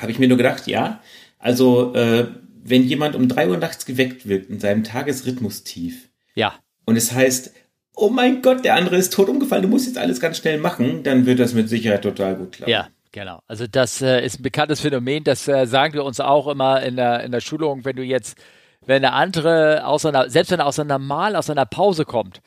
Habe 0.00 0.10
ich 0.10 0.18
mir 0.18 0.28
nur 0.28 0.36
gedacht, 0.36 0.66
ja. 0.66 1.00
Also, 1.38 1.94
äh, 1.94 2.28
wenn 2.62 2.82
jemand 2.82 3.14
um 3.14 3.28
drei 3.28 3.48
Uhr 3.48 3.56
nachts 3.56 3.86
geweckt 3.86 4.28
wird 4.28 4.50
in 4.50 4.58
seinem 4.58 4.84
Tagesrhythmus 4.84 5.64
tief. 5.64 6.10
Ja. 6.34 6.54
Und 6.84 6.96
es 6.96 7.12
heißt, 7.12 7.52
oh 7.96 8.10
mein 8.10 8.42
Gott, 8.42 8.64
der 8.64 8.74
andere 8.74 8.96
ist 8.96 9.12
tot 9.12 9.28
umgefallen, 9.28 9.62
du 9.62 9.68
musst 9.68 9.86
jetzt 9.86 9.98
alles 9.98 10.20
ganz 10.20 10.36
schnell 10.36 10.58
machen, 10.58 11.02
dann 11.02 11.26
wird 11.26 11.40
das 11.40 11.54
mit 11.54 11.68
Sicherheit 11.68 12.02
total 12.02 12.36
gut 12.36 12.52
klappen. 12.52 12.70
Ja, 12.70 12.88
genau. 13.10 13.40
Also 13.48 13.66
das 13.66 14.02
äh, 14.02 14.24
ist 14.24 14.38
ein 14.38 14.42
bekanntes 14.42 14.82
Phänomen, 14.82 15.24
das 15.24 15.48
äh, 15.48 15.66
sagen 15.66 15.94
wir 15.94 16.04
uns 16.04 16.20
auch 16.20 16.46
immer 16.46 16.82
in 16.82 16.96
der, 16.96 17.24
in 17.24 17.32
der 17.32 17.40
Schulung, 17.40 17.84
wenn 17.84 17.96
du 17.96 18.02
jetzt, 18.02 18.36
wenn 18.84 19.04
eine 19.04 19.14
andere 19.14 19.86
aus 19.86 20.04
einer, 20.04 20.28
selbst 20.28 20.52
wenn 20.52 20.60
er 20.60 20.66
aus 20.66 20.78
einer 20.78 20.98
Mal 20.98 21.34
aus 21.34 21.50
einer 21.50 21.66
Pause 21.66 22.04
kommt, 22.04 22.42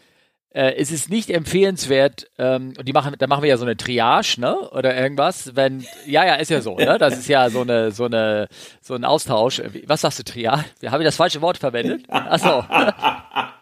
äh, 0.51 0.73
es 0.77 0.91
ist 0.91 1.09
nicht 1.09 1.29
empfehlenswert, 1.29 2.27
ähm, 2.37 2.73
und 2.77 2.87
die 2.87 2.93
machen, 2.93 3.15
da 3.17 3.27
machen 3.27 3.43
wir 3.43 3.49
ja 3.49 3.57
so 3.57 3.65
eine 3.65 3.77
Triage, 3.77 4.39
ne? 4.39 4.55
Oder 4.71 4.95
irgendwas, 4.95 5.55
wenn, 5.55 5.85
ja, 6.07 6.25
ja, 6.25 6.35
ist 6.35 6.49
ja 6.49 6.61
so, 6.61 6.75
ne? 6.75 6.97
Das 6.97 7.17
ist 7.17 7.27
ja 7.27 7.49
so 7.51 7.61
eine, 7.61 7.91
so 7.91 8.05
eine, 8.05 8.47
so 8.81 8.95
ein 8.95 9.05
Austausch. 9.05 9.61
Was 9.85 10.01
sagst 10.01 10.19
du, 10.19 10.23
Triage? 10.23 10.65
Habe 10.87 11.03
ich 11.03 11.07
das 11.07 11.17
falsche 11.17 11.41
Wort 11.41 11.57
verwendet? 11.57 12.03
Achso. 12.09 12.63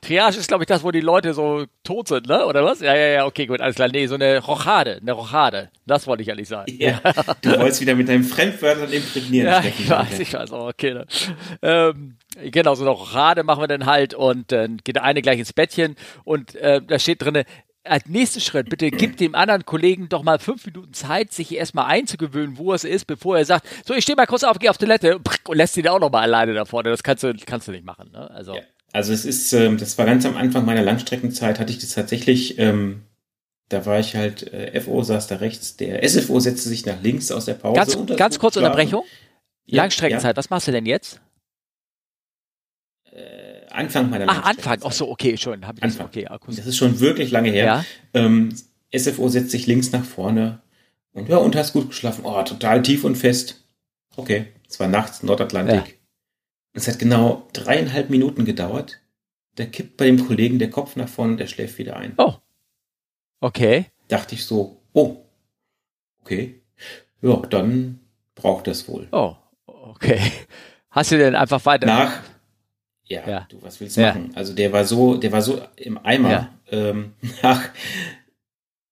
Triage 0.00 0.38
ist, 0.38 0.48
glaube 0.48 0.64
ich, 0.64 0.66
das, 0.68 0.82
wo 0.82 0.90
die 0.90 1.00
Leute 1.00 1.34
so 1.34 1.64
tot 1.84 2.08
sind, 2.08 2.28
ne? 2.28 2.46
Oder 2.46 2.64
was? 2.64 2.80
Ja, 2.80 2.94
ja, 2.94 3.06
ja, 3.06 3.26
okay, 3.26 3.46
gut, 3.46 3.60
alles 3.60 3.76
klar. 3.76 3.88
Nee, 3.88 4.06
so 4.06 4.14
eine 4.14 4.38
Rochade, 4.38 4.98
eine 5.00 5.12
Rochade. 5.12 5.70
Das 5.86 6.06
wollte 6.06 6.22
ich 6.22 6.28
ehrlich 6.28 6.48
sagen. 6.48 6.72
Ja, 6.78 7.00
du 7.42 7.58
wolltest 7.58 7.80
wieder 7.80 7.94
mit 7.94 8.08
deinen 8.08 8.24
Fremdwörtern 8.24 8.92
imprägnieren. 8.92 9.48
Ja, 9.48 9.62
ich 9.64 9.88
weiß, 9.88 10.18
ich 10.18 10.32
weiß, 10.32 10.52
auch, 10.52 10.68
okay. 10.68 10.94
Ne? 10.94 11.06
Ähm, 11.62 12.16
genau, 12.50 12.74
so 12.74 12.84
eine 12.84 12.90
Rochade 12.90 13.42
machen 13.42 13.62
wir 13.62 13.68
dann 13.68 13.86
halt 13.86 14.14
und 14.14 14.52
dann 14.52 14.78
geht 14.78 14.96
der 14.96 15.04
eine 15.04 15.22
gleich 15.22 15.38
ins 15.38 15.52
Bettchen 15.52 15.96
und 16.24 16.54
äh, 16.56 16.80
da 16.86 16.98
steht 16.98 17.22
drinne, 17.22 17.44
als 17.88 18.06
nächsten 18.06 18.40
Schritt, 18.40 18.68
bitte 18.68 18.90
gib 18.90 19.16
dem 19.16 19.34
anderen 19.34 19.64
Kollegen 19.64 20.08
doch 20.08 20.22
mal 20.22 20.38
fünf 20.38 20.64
Minuten 20.66 20.92
Zeit, 20.92 21.32
sich 21.32 21.54
erstmal 21.54 21.86
einzugewöhnen, 21.86 22.58
wo 22.58 22.72
es 22.72 22.84
ist, 22.84 23.06
bevor 23.06 23.38
er 23.38 23.44
sagt, 23.44 23.66
so, 23.84 23.94
ich 23.94 24.02
stehe 24.02 24.16
mal 24.16 24.26
kurz 24.26 24.44
auf, 24.44 24.58
gehe 24.58 24.70
auf 24.70 24.78
Toilette 24.78 25.16
und 25.18 25.56
lässt 25.56 25.76
ihn 25.76 25.88
auch 25.88 25.98
noch 25.98 26.10
mal 26.10 26.22
alleine 26.22 26.54
da 26.54 26.64
vorne. 26.64 26.90
Das 26.90 27.02
kannst 27.02 27.24
du, 27.24 27.34
kannst 27.46 27.68
du 27.68 27.72
nicht 27.72 27.84
machen. 27.84 28.10
Ne? 28.12 28.30
Also. 28.30 28.54
Ja. 28.54 28.62
Also 28.92 29.12
es 29.12 29.24
ist, 29.24 29.52
ähm, 29.52 29.76
das 29.76 29.98
war 29.98 30.06
ganz 30.06 30.24
am 30.24 30.36
Anfang 30.36 30.64
meiner 30.64 30.82
Langstreckenzeit, 30.82 31.58
hatte 31.58 31.72
ich 31.72 31.78
das 31.78 31.90
tatsächlich, 31.90 32.58
ähm, 32.58 33.02
da 33.68 33.84
war 33.84 34.00
ich 34.00 34.16
halt, 34.16 34.52
äh, 34.52 34.80
FO 34.80 35.02
saß 35.02 35.26
da 35.26 35.36
rechts, 35.36 35.76
der 35.76 36.02
SFO 36.08 36.40
setzte 36.40 36.68
sich 36.68 36.86
nach 36.86 37.00
links 37.02 37.30
aus 37.30 37.44
der 37.44 37.54
Pause. 37.54 37.76
Ganz, 37.76 38.16
ganz 38.16 38.38
kurz 38.38 38.56
Unterbrechung. 38.56 39.04
Ja, 39.66 39.82
Langstreckenzeit, 39.82 40.34
ja. 40.34 40.36
was 40.36 40.48
machst 40.48 40.68
du 40.68 40.72
denn 40.72 40.86
jetzt? 40.86 41.20
Äh, 43.12 43.66
Anfang 43.70 44.08
meiner 44.08 44.24
Ach, 44.28 44.44
Anfang, 44.44 44.78
ach 44.82 44.92
so, 44.92 45.10
okay, 45.10 45.36
schon. 45.36 45.66
Hab 45.66 45.76
ich 45.76 45.82
Anfang. 45.82 46.06
Okay, 46.06 46.26
das 46.46 46.66
ist 46.66 46.76
schon 46.78 47.00
wirklich 47.00 47.30
lange 47.30 47.50
her. 47.50 47.64
Ja. 47.64 47.84
Ähm, 48.14 48.54
SFO 48.96 49.28
setzt 49.28 49.50
sich 49.50 49.66
links 49.66 49.92
nach 49.92 50.04
vorne 50.04 50.60
und 51.12 51.28
ja, 51.28 51.36
und 51.36 51.54
hast 51.56 51.74
gut 51.74 51.90
geschlafen. 51.90 52.24
Oh, 52.24 52.42
total 52.42 52.82
tief 52.82 53.04
und 53.04 53.16
fest. 53.16 53.64
Okay, 54.16 54.46
es 54.68 54.80
war 54.80 54.88
nachts, 54.88 55.22
Nordatlantik. 55.22 55.97
Es 56.78 56.86
hat 56.86 57.00
genau 57.00 57.48
dreieinhalb 57.54 58.08
Minuten 58.08 58.44
gedauert. 58.44 59.00
Da 59.56 59.64
kippt 59.64 59.96
bei 59.96 60.06
dem 60.06 60.24
Kollegen 60.24 60.60
der 60.60 60.70
Kopf 60.70 60.94
nach 60.94 61.08
vorne, 61.08 61.34
der 61.34 61.48
schläft 61.48 61.76
wieder 61.76 61.96
ein. 61.96 62.14
Oh. 62.16 62.34
Okay. 63.40 63.86
Dachte 64.06 64.36
ich 64.36 64.44
so, 64.44 64.80
oh, 64.92 65.16
okay. 66.20 66.60
Ja, 67.20 67.36
dann 67.50 67.98
braucht 68.36 68.68
das 68.68 68.86
wohl. 68.86 69.08
Oh, 69.10 69.34
okay. 69.66 70.20
Hast 70.90 71.10
du 71.10 71.18
denn 71.18 71.34
einfach 71.34 71.64
weiter? 71.66 71.86
Nach, 71.86 72.22
ja, 73.06 73.28
ja. 73.28 73.46
du, 73.48 73.60
was 73.60 73.80
willst 73.80 73.96
du 73.96 74.02
ja. 74.02 74.08
machen? 74.08 74.30
Also 74.36 74.54
der 74.54 74.72
war 74.72 74.84
so, 74.84 75.16
der 75.16 75.32
war 75.32 75.42
so 75.42 75.60
im 75.74 75.98
Eimer 75.98 76.30
ja. 76.30 76.54
ähm, 76.70 77.14
nach 77.42 77.70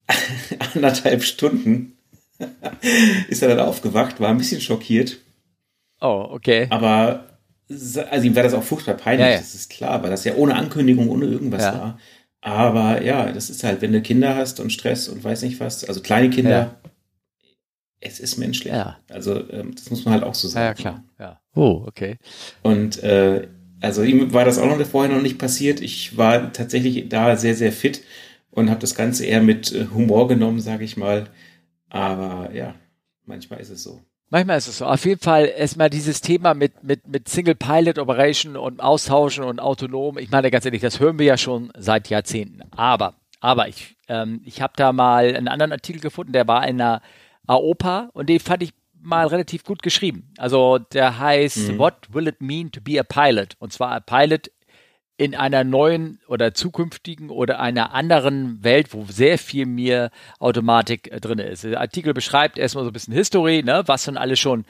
anderthalb 0.75 1.23
Stunden 1.23 1.97
ist 3.29 3.43
er 3.43 3.55
dann 3.55 3.61
aufgewacht, 3.61 4.19
war 4.19 4.31
ein 4.31 4.39
bisschen 4.39 4.61
schockiert. 4.61 5.19
Oh, 6.01 6.27
okay. 6.31 6.67
Aber 6.71 7.36
also 7.69 8.27
ihm 8.27 8.37
war 8.37 8.43
das 8.43 8.55
auch 8.55 8.63
furchtbar 8.63 8.95
peinlich, 8.95 9.27
ja, 9.27 9.33
ja. 9.33 9.39
das 9.39 9.55
ist 9.55 9.71
klar, 9.71 10.03
weil 10.03 10.11
das 10.11 10.25
ja 10.25 10.35
ohne 10.35 10.55
Ankündigung, 10.55 11.09
ohne 11.09 11.27
irgendwas 11.27 11.63
ja. 11.63 11.75
war. 11.75 11.99
Aber 12.41 13.03
ja, 13.03 13.33
das 13.33 13.51
ist 13.51 13.65
halt, 13.65 13.83
wenn 13.83 13.93
du 13.93 14.01
Kinder 14.01 14.37
hast 14.37 14.61
und 14.61 14.73
Stress 14.73 15.09
und 15.09 15.25
weiß 15.25 15.43
nicht 15.43 15.59
was, 15.59 15.85
also 15.85 16.01
kleine 16.01 16.31
Kinder, 16.31 16.77
es 18.01 18.21
ist 18.21 18.37
menschlich. 18.37 18.73
Also 19.09 19.49
ähm, 19.51 19.75
das 19.75 19.91
muss 19.91 20.05
man 20.05 20.15
halt 20.15 20.23
auch 20.23 20.35
so 20.35 20.49
sagen. 20.49 20.67
Ja, 20.67 20.75
klar. 20.75 21.05
Ja. 21.19 21.41
Oh, 21.55 21.83
okay. 21.87 22.19
Und 22.63 23.03
äh, 23.03 23.49
also 23.81 24.03
ihm 24.03 24.33
war 24.33 24.45
das 24.45 24.59
auch 24.59 24.67
noch 24.67 24.87
vorher 24.87 25.15
noch 25.15 25.23
nicht 25.23 25.39
passiert. 25.39 25.81
Ich 25.81 26.17
war 26.17 26.53
tatsächlich 26.53 27.09
da 27.09 27.37
sehr, 27.37 27.55
sehr 27.55 27.73
fit 27.73 28.03
und 28.51 28.71
habe 28.71 28.81
das 28.81 28.95
Ganze 28.95 29.27
eher 29.27 29.43
mit 29.43 29.73
äh, 29.73 29.87
Humor 29.93 30.29
genommen, 30.29 30.61
sage 30.61 30.85
ich 30.85 30.97
mal. 30.97 31.29
Aber 31.89 32.53
ja, 32.55 32.75
manchmal 33.25 33.61
ist 33.61 33.71
es 33.71 33.83
so. 33.83 34.01
Manchmal 34.29 34.59
ist 34.59 34.67
es 34.67 34.79
so. 34.79 34.87
Auf 34.87 35.05
jeden 35.05 35.21
Fall 35.21 35.53
erstmal 35.57 35.89
dieses 35.89 36.21
Thema 36.21 36.55
mit, 36.55 36.83
mit, 36.83 37.07
mit 37.07 37.29
Single 37.29 37.55
Pilot 37.55 37.99
Operation 37.99 38.57
und 38.57 38.81
Austauschen 38.81 39.45
und 39.45 39.61
autonom. 39.61 40.19
Ich 40.19 40.31
meine 40.31 40.51
ganz 40.51 40.65
ehrlich, 40.65 40.83
das 40.83 40.99
hören 40.99 41.19
wir 41.19 41.27
ja 41.27 41.39
schon 41.39 41.71
seit 41.77 42.09
Jahrzehnten. 42.09 42.63
Aber, 42.73 43.15
aber 43.41 43.69
ich, 43.69 43.97
ähm, 44.09 44.41
ich 44.45 44.61
habe 44.61 44.73
da 44.77 44.93
mal 44.93 45.35
einen 45.37 45.49
anderen 45.49 45.73
Artikel 45.73 46.01
gefunden, 46.01 46.33
der 46.33 46.49
war 46.49 46.67
in 46.67 46.81
einer 46.81 47.03
AOPA 47.47 48.11
und 48.15 48.29
den 48.29 48.41
fand 48.41 48.65
ich 48.65 48.73
mal 49.01 49.29
relativ 49.29 49.63
gut 49.63 49.83
geschrieben. 49.83 50.33
Also 50.37 50.79
der 50.79 51.19
heißt 51.19 51.73
mhm. 51.73 51.79
What 51.79 51.95
will 52.13 52.27
it 52.27 52.41
mean 52.41 52.73
to 52.73 52.81
be 52.81 52.99
a 52.99 53.05
pilot? 53.05 53.55
Und 53.61 53.73
zwar 53.73 53.93
a 53.93 54.01
pilot 54.01 54.51
in 55.19 55.35
einer 55.35 55.65
neuen 55.65 56.21
oder 56.29 56.53
zukünftigen 56.53 57.31
oder 57.31 57.59
einer 57.59 57.95
anderen 57.95 58.63
Welt, 58.63 58.93
wo 58.93 59.07
sehr 59.09 59.39
viel 59.39 59.67
mehr 59.67 60.11
Automatik 60.39 61.11
äh, 61.11 61.21
drin 61.21 61.39
ist. 61.39 61.65
Der 61.65 61.81
Artikel 61.81 62.13
beschreibt 62.13 62.59
erstmal 62.59 62.85
so 62.85 62.91
ein 62.91 62.93
bisschen 62.93 63.15
History, 63.15 63.63
ne, 63.63 63.83
was 63.87 64.05
dann 64.05 64.19
alles 64.19 64.39
schon 64.39 64.65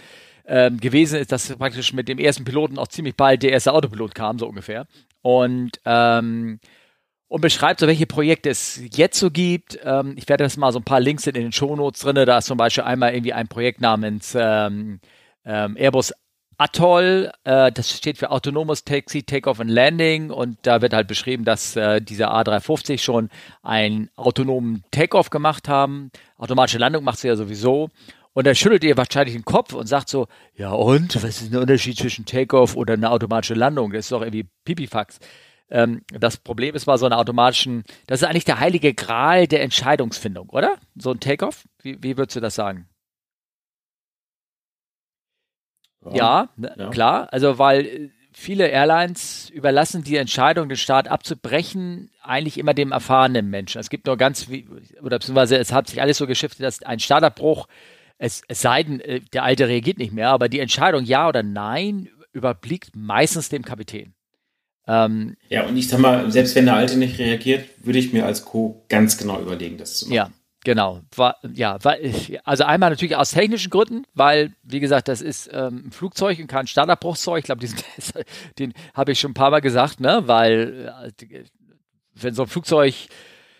ähm, 0.46 0.78
gewesen 0.78 1.18
ist, 1.18 1.32
dass 1.32 1.54
praktisch 1.56 1.92
mit 1.92 2.08
dem 2.08 2.18
ersten 2.18 2.44
Piloten 2.44 2.78
auch 2.78 2.88
ziemlich 2.88 3.16
bald 3.16 3.42
der 3.42 3.50
erste 3.50 3.72
Autopilot 3.72 4.14
kam, 4.14 4.38
so 4.38 4.46
ungefähr. 4.46 4.86
Und 5.22 5.80
ähm, 5.84 6.60
und 7.28 7.40
beschreibt 7.40 7.80
so, 7.80 7.88
welche 7.88 8.06
Projekte 8.06 8.50
es 8.50 8.80
jetzt 8.94 9.18
so 9.18 9.32
gibt. 9.32 9.78
Ähm, 9.82 10.14
ich 10.16 10.28
werde 10.28 10.44
das 10.44 10.56
mal 10.56 10.70
so 10.72 10.78
ein 10.78 10.84
paar 10.84 11.00
Links 11.00 11.26
in 11.26 11.34
den 11.34 11.50
Shownotes 11.50 12.02
drin. 12.02 12.14
Da 12.14 12.38
ist 12.38 12.46
zum 12.46 12.56
Beispiel 12.56 12.84
einmal 12.84 13.14
irgendwie 13.14 13.32
ein 13.32 13.48
Projekt 13.48 13.80
namens 13.80 14.36
ähm, 14.38 15.00
ähm, 15.44 15.76
Airbus 15.76 16.12
Atoll, 16.58 17.30
äh, 17.44 17.70
das 17.70 17.90
steht 17.90 18.16
für 18.16 18.30
autonomes 18.30 18.84
Taxi, 18.84 19.22
Takeoff 19.22 19.60
and 19.60 19.70
Landing 19.70 20.30
und 20.30 20.58
da 20.62 20.80
wird 20.80 20.94
halt 20.94 21.06
beschrieben, 21.06 21.44
dass 21.44 21.76
äh, 21.76 22.00
diese 22.00 22.30
A350 22.30 22.98
schon 22.98 23.28
einen 23.62 24.08
autonomen 24.16 24.82
Takeoff 24.90 25.28
gemacht 25.30 25.68
haben. 25.68 26.10
Automatische 26.38 26.78
Landung 26.78 27.04
macht 27.04 27.18
sie 27.18 27.28
ja 27.28 27.36
sowieso. 27.36 27.90
Und 28.32 28.46
da 28.46 28.54
schüttelt 28.54 28.84
ihr 28.84 28.96
wahrscheinlich 28.96 29.34
den 29.34 29.44
Kopf 29.44 29.72
und 29.72 29.86
sagt 29.86 30.08
so, 30.08 30.28
ja 30.54 30.70
und, 30.70 31.16
was 31.22 31.42
ist 31.42 31.52
der 31.52 31.60
Unterschied 31.60 31.98
zwischen 31.98 32.24
Takeoff 32.26 32.76
oder 32.76 32.94
eine 32.94 33.10
automatische 33.10 33.54
Landung? 33.54 33.92
Das 33.92 34.06
ist 34.06 34.12
doch 34.12 34.22
irgendwie 34.22 34.46
Pipifax. 34.64 35.18
Ähm, 35.70 36.02
das 36.08 36.36
Problem 36.36 36.74
ist 36.74 36.84
bei 36.86 36.96
so 36.96 37.06
einer 37.06 37.18
automatischen, 37.18 37.84
das 38.06 38.22
ist 38.22 38.28
eigentlich 38.28 38.44
der 38.44 38.60
heilige 38.60 38.94
Gral 38.94 39.46
der 39.46 39.62
Entscheidungsfindung, 39.62 40.50
oder? 40.50 40.76
So 40.96 41.10
ein 41.12 41.20
Takeoff? 41.20 41.64
Wie, 41.82 42.02
wie 42.02 42.16
würdest 42.16 42.36
du 42.36 42.40
das 42.40 42.54
sagen? 42.54 42.86
Ja, 46.14 46.48
ne, 46.56 46.74
ja, 46.78 46.90
klar. 46.90 47.28
Also, 47.32 47.58
weil 47.58 47.86
äh, 47.86 48.10
viele 48.32 48.68
Airlines 48.68 49.50
überlassen 49.50 50.04
die 50.04 50.16
Entscheidung, 50.16 50.68
den 50.68 50.76
Start 50.76 51.08
abzubrechen, 51.08 52.10
eigentlich 52.22 52.58
immer 52.58 52.74
dem 52.74 52.92
erfahrenen 52.92 53.48
Menschen. 53.48 53.80
Es 53.80 53.88
gibt 53.88 54.06
nur 54.06 54.18
ganz, 54.18 54.46
oder 55.02 55.18
beziehungsweise 55.18 55.56
es 55.56 55.72
hat 55.72 55.88
sich 55.88 56.02
alles 56.02 56.18
so 56.18 56.26
geschiftet, 56.26 56.62
dass 56.64 56.82
ein 56.82 57.00
Startabbruch, 57.00 57.66
es, 58.18 58.42
es 58.48 58.60
sei 58.60 58.82
denn, 58.82 59.00
äh, 59.00 59.20
der 59.32 59.42
Alte 59.42 59.68
reagiert 59.68 59.98
nicht 59.98 60.12
mehr, 60.12 60.28
aber 60.30 60.48
die 60.48 60.60
Entscheidung 60.60 61.04
ja 61.04 61.28
oder 61.28 61.42
nein 61.42 62.08
überblickt 62.32 62.94
meistens 62.94 63.48
dem 63.48 63.64
Kapitän. 63.64 64.12
Ähm, 64.86 65.36
ja, 65.48 65.66
und 65.66 65.76
ich 65.76 65.88
sag 65.88 65.98
mal, 65.98 66.30
selbst 66.30 66.54
wenn 66.54 66.66
der 66.66 66.76
Alte 66.76 66.98
nicht 66.98 67.18
reagiert, 67.18 67.64
würde 67.84 67.98
ich 67.98 68.12
mir 68.12 68.26
als 68.26 68.44
Co. 68.44 68.84
ganz 68.88 69.16
genau 69.16 69.40
überlegen, 69.40 69.78
das 69.78 69.98
zu 69.98 70.06
machen. 70.06 70.14
Ja, 70.14 70.30
Genau, 70.66 71.00
war, 71.14 71.36
ja, 71.54 71.78
war, 71.84 71.94
also 72.42 72.64
einmal 72.64 72.90
natürlich 72.90 73.14
aus 73.14 73.30
technischen 73.30 73.70
Gründen, 73.70 74.02
weil, 74.14 74.52
wie 74.64 74.80
gesagt, 74.80 75.06
das 75.06 75.22
ist 75.22 75.48
ähm, 75.52 75.84
ein 75.86 75.90
Flugzeug 75.92 76.40
und 76.40 76.48
kein 76.48 76.66
Starterbruchszeug. 76.66 77.38
Ich 77.38 77.44
glaube, 77.44 77.64
den 78.58 78.74
habe 78.92 79.12
ich 79.12 79.20
schon 79.20 79.30
ein 79.30 79.34
paar 79.34 79.52
Mal 79.52 79.60
gesagt, 79.60 80.00
ne, 80.00 80.24
weil 80.26 80.92
äh, 81.20 81.44
wenn 82.14 82.34
so 82.34 82.42
ein 82.42 82.48
Flugzeug 82.48 82.94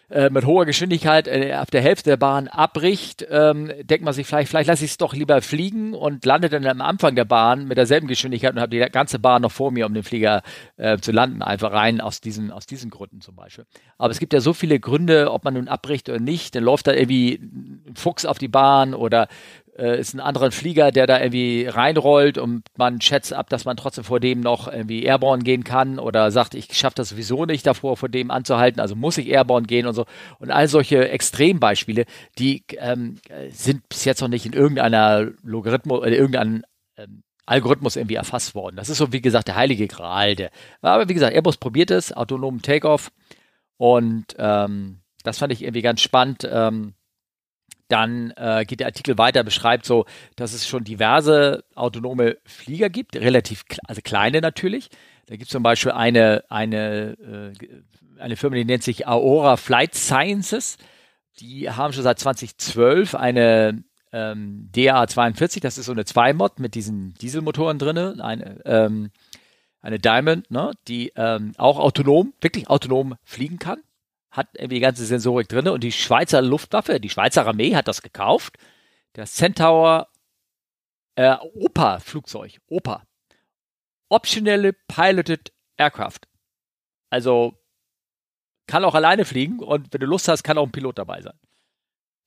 äh, 0.09 0.31
mit 0.31 0.47
hoher 0.47 0.67
Geschwindigkeit 0.67 1.27
äh, 1.27 1.55
auf 1.55 1.71
der 1.71 1.83
Hälfte 1.83 2.11
der 2.11 2.17
Bahn 2.17 2.49
abbricht, 2.49 3.27
ähm, 3.29 3.73
denkt 3.83 4.05
man 4.05 4.15
sich 4.15 4.27
vielleicht, 4.27 4.49
vielleicht 4.49 4.69
lasse 4.69 4.85
ich 4.85 4.93
es 4.93 4.99
doch 4.99 5.15
lieber 5.15 5.43
fliegen 5.43 5.95
und 5.95 6.25
landet 6.25 6.53
dann 6.53 6.67
am 6.67 6.81
Anfang 6.81 7.17
der 7.17 7.25
Bahn 7.25 7.67
mit 7.67 7.77
derselben 7.77 8.07
Geschwindigkeit 8.07 8.55
und 8.55 8.61
habe 8.61 8.71
die 8.71 8.79
ganze 8.91 9.19
Bahn 9.19 9.43
noch 9.43 9.53
vor 9.53 9.73
mir, 9.73 9.87
um 9.87 9.95
den 9.95 10.05
Flieger 10.05 10.43
äh, 10.77 10.99
zu 10.99 11.13
landen, 11.13 11.43
einfach 11.43 11.73
rein 11.73 12.01
aus 12.01 12.21
diesen, 12.21 12.53
aus 12.53 12.67
diesen 12.67 12.91
Gründen 12.91 13.21
zum 13.21 13.35
Beispiel. 13.35 13.67
Aber 13.99 14.11
es 14.11 14.19
gibt 14.19 14.33
ja 14.33 14.41
so 14.41 14.53
viele 14.53 14.79
Gründe, 14.79 15.33
ob 15.33 15.45
man 15.45 15.55
nun 15.55 15.69
abbricht 15.69 16.09
oder 16.09 16.21
nicht, 16.21 16.55
dann 16.55 16.63
läuft 16.63 16.87
da 16.87 16.93
irgendwie 16.93 17.35
ein 17.35 17.95
Fuchs 17.97 18.25
auf 18.25 18.39
die 18.39 18.49
Bahn 18.49 18.95
oder 18.95 19.29
äh, 19.79 19.99
ist 19.99 20.15
ein 20.15 20.21
anderer 20.21 20.51
Flieger, 20.51 20.91
der 20.91 21.07
da 21.07 21.21
irgendwie 21.21 21.67
reinrollt 21.67 22.39
und 22.39 22.65
man 22.77 23.01
schätzt 23.01 23.33
ab, 23.33 23.49
dass 23.51 23.65
man 23.65 23.77
trotzdem 23.77 24.05
vor 24.05 24.21
dem 24.21 24.41
noch 24.41 24.73
irgendwie 24.73 25.05
Airborne 25.05 25.43
gehen 25.43 25.65
kann 25.65 25.99
oder 25.99 26.31
sagt, 26.31 26.55
ich 26.55 26.73
schaffe 26.73 26.97
das 26.97 27.11
sowieso 27.11 27.45
nicht 27.45 27.67
davor, 27.67 27.97
vor 27.97 28.09
dem 28.09 28.31
anzuhalten, 28.31 28.81
also 28.81 28.97
muss 28.97 29.19
ich 29.19 29.29
Airborne 29.29 29.67
gehen 29.67 29.87
und 29.87 29.95
so. 29.95 30.07
Und 30.39 30.51
all 30.51 30.69
solche 30.69 31.09
Extrembeispiele, 31.09 32.07
die 32.39 32.65
ähm, 32.79 33.19
sind 33.51 33.89
bis 33.89 34.05
jetzt 34.05 34.21
noch 34.21 34.29
nicht 34.29 34.47
in 34.47 34.53
irgendeiner 34.53 35.29
Logarithmus, 35.43 36.05
äh, 36.05 36.15
irgendeinem 36.15 36.65
ähm, 36.97 37.23
Algorithmus 37.47 37.97
irgendwie 37.97 38.17
erfasst 38.17 38.55
worden. 38.55 38.77
Das 38.77 38.89
ist 38.89 38.99
so, 38.99 39.13
wie 39.13 39.23
gesagt, 39.23 39.49
der 39.49 39.57
heilige 39.57 39.87
Gral. 39.87 40.51
Aber 40.83 41.09
wie 41.09 41.15
gesagt, 41.15 41.33
Airbus 41.33 41.59
probiert 41.59 41.91
es, 41.93 42.13
autonomen 42.13 42.61
Takeoff. 42.61 43.13
Und 43.77 44.35
ähm, 44.39 45.01
das 45.23 45.39
fand 45.39 45.53
ich 45.53 45.63
irgendwie 45.63 45.83
ganz 45.83 46.01
spannend. 46.01 46.49
Ähm, 46.51 46.95
dann 47.89 48.33
äh, 48.37 48.65
geht 48.67 48.81
der 48.81 48.89
Artikel 48.89 49.19
weiter, 49.19 49.45
beschreibt 49.45 49.87
so, 49.87 50.07
dass 50.37 50.53
es 50.53 50.67
schon 50.67 50.85
diverse 50.85 51.65
autonome 51.75 52.37
Flieger 52.45 52.91
gibt, 52.91 53.17
relativ, 53.17 53.65
also 53.87 54.01
kleine 54.03 54.41
natürlich. 54.41 54.89
Da 55.27 55.37
gibt 55.37 55.47
es 55.47 55.53
zum 55.53 55.63
Beispiel 55.63 55.93
eine, 55.93 56.45
eine, 56.49 57.53
äh, 57.59 58.21
eine 58.21 58.37
Firma, 58.37 58.57
die 58.57 58.65
nennt 58.65 58.83
sich 58.83 59.07
Aora 59.07 59.57
Flight 59.57 59.95
Sciences. 59.95 60.79
Die 61.41 61.71
haben 61.71 61.93
schon 61.93 62.03
seit 62.03 62.19
2012 62.19 63.15
eine 63.15 63.85
ähm, 64.13 64.71
DA42, 64.75 65.61
das 65.61 65.79
ist 65.79 65.87
so 65.87 65.93
eine 65.93 66.03
2-Mod 66.03 66.59
mit 66.59 66.75
diesen 66.75 67.15
Dieselmotoren 67.15 67.79
drin, 67.79 67.99
eine, 68.21 68.61
ähm, 68.65 69.11
eine 69.81 69.99
Diamond, 69.99 70.51
ne, 70.51 70.73
die 70.89 71.13
ähm, 71.17 71.53
auch 71.59 71.79
autonom, 71.79 72.33
wirklich 72.41 72.69
autonom 72.69 73.17
fliegen 73.25 73.59
kann 73.59 73.79
hat 74.37 74.49
irgendwie 74.55 74.77
die 74.77 74.81
ganze 74.81 75.07
Sensorik 75.07 75.49
drin 75.49 75.69
und 75.69 75.83
die 75.83 75.93
Schweizer 75.93 76.43
Luftwaffe, 76.43 77.01
die 77.01 77.09
Schweizer 77.09 77.47
Armee 77.47 77.75
hat 77.75 77.89
das 77.89 78.03
gekauft. 78.03 78.57
Das 79.15 79.35
Centaur 79.35 80.09
äh, 81.17 81.37
Opa 81.55 81.99
Flugzeug, 81.99 82.59
Opa. 82.69 83.07
Optionelle 84.09 84.73
Piloted 84.73 85.53
Aircraft. 85.79 86.21
Also 87.11 87.59
kann 88.67 88.85
auch 88.85 88.95
alleine 88.95 89.25
fliegen 89.25 89.61
und 89.61 89.93
wenn 89.93 90.01
du 90.01 90.07
Lust 90.07 90.29
hast, 90.29 90.43
kann 90.43 90.59
auch 90.59 90.67
ein 90.67 90.73
Pilot 90.73 90.99
dabei 90.99 91.23
sein. 91.23 91.39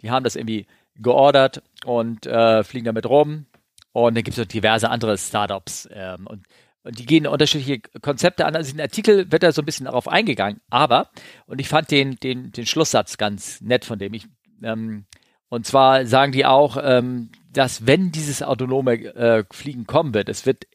Die 0.02 0.10
haben 0.10 0.24
das 0.24 0.36
irgendwie 0.36 0.66
geordert 0.96 1.62
und 1.86 2.26
äh, 2.26 2.64
fliegen 2.64 2.86
damit 2.86 3.06
rum. 3.06 3.46
Und 3.92 4.16
dann 4.16 4.24
gibt 4.24 4.38
es 4.38 4.38
noch 4.38 4.46
diverse 4.46 4.90
andere 4.90 5.18
Startups. 5.18 5.88
Ähm, 5.92 6.28
und 6.28 6.46
und 6.84 6.98
die 7.00 7.06
gehen 7.06 7.28
unterschiedliche 7.28 7.82
Konzepte 8.02 8.46
an. 8.46 8.56
Also 8.56 8.72
in 8.72 8.78
den 8.78 8.84
Artikel 8.84 9.32
wird 9.32 9.44
da 9.44 9.52
so 9.52 9.62
ein 9.62 9.66
bisschen 9.66 9.86
darauf 9.86 10.08
eingegangen. 10.08 10.62
Aber, 10.70 11.10
und 11.46 11.60
ich 11.60 11.68
fand 11.68 11.92
den, 11.92 12.16
den, 12.18 12.52
den 12.52 12.66
Schlusssatz 12.66 13.18
ganz 13.18 13.62
nett 13.62 13.86
von 13.86 14.00
dem. 14.00 14.14
Ich, 14.14 14.28
ähm, 14.64 15.06
und 15.50 15.66
zwar 15.66 16.06
sagen 16.06 16.32
die 16.32 16.46
auch, 16.46 16.78
ähm, 16.82 17.32
dass 17.52 17.86
wenn 17.86 18.12
dieses 18.12 18.44
autonome 18.44 18.94
äh, 19.16 19.44
Fliegen 19.52 19.86
kommen 19.86 20.14
wird, 20.14 20.30
es 20.30 20.46
wird 20.46 20.68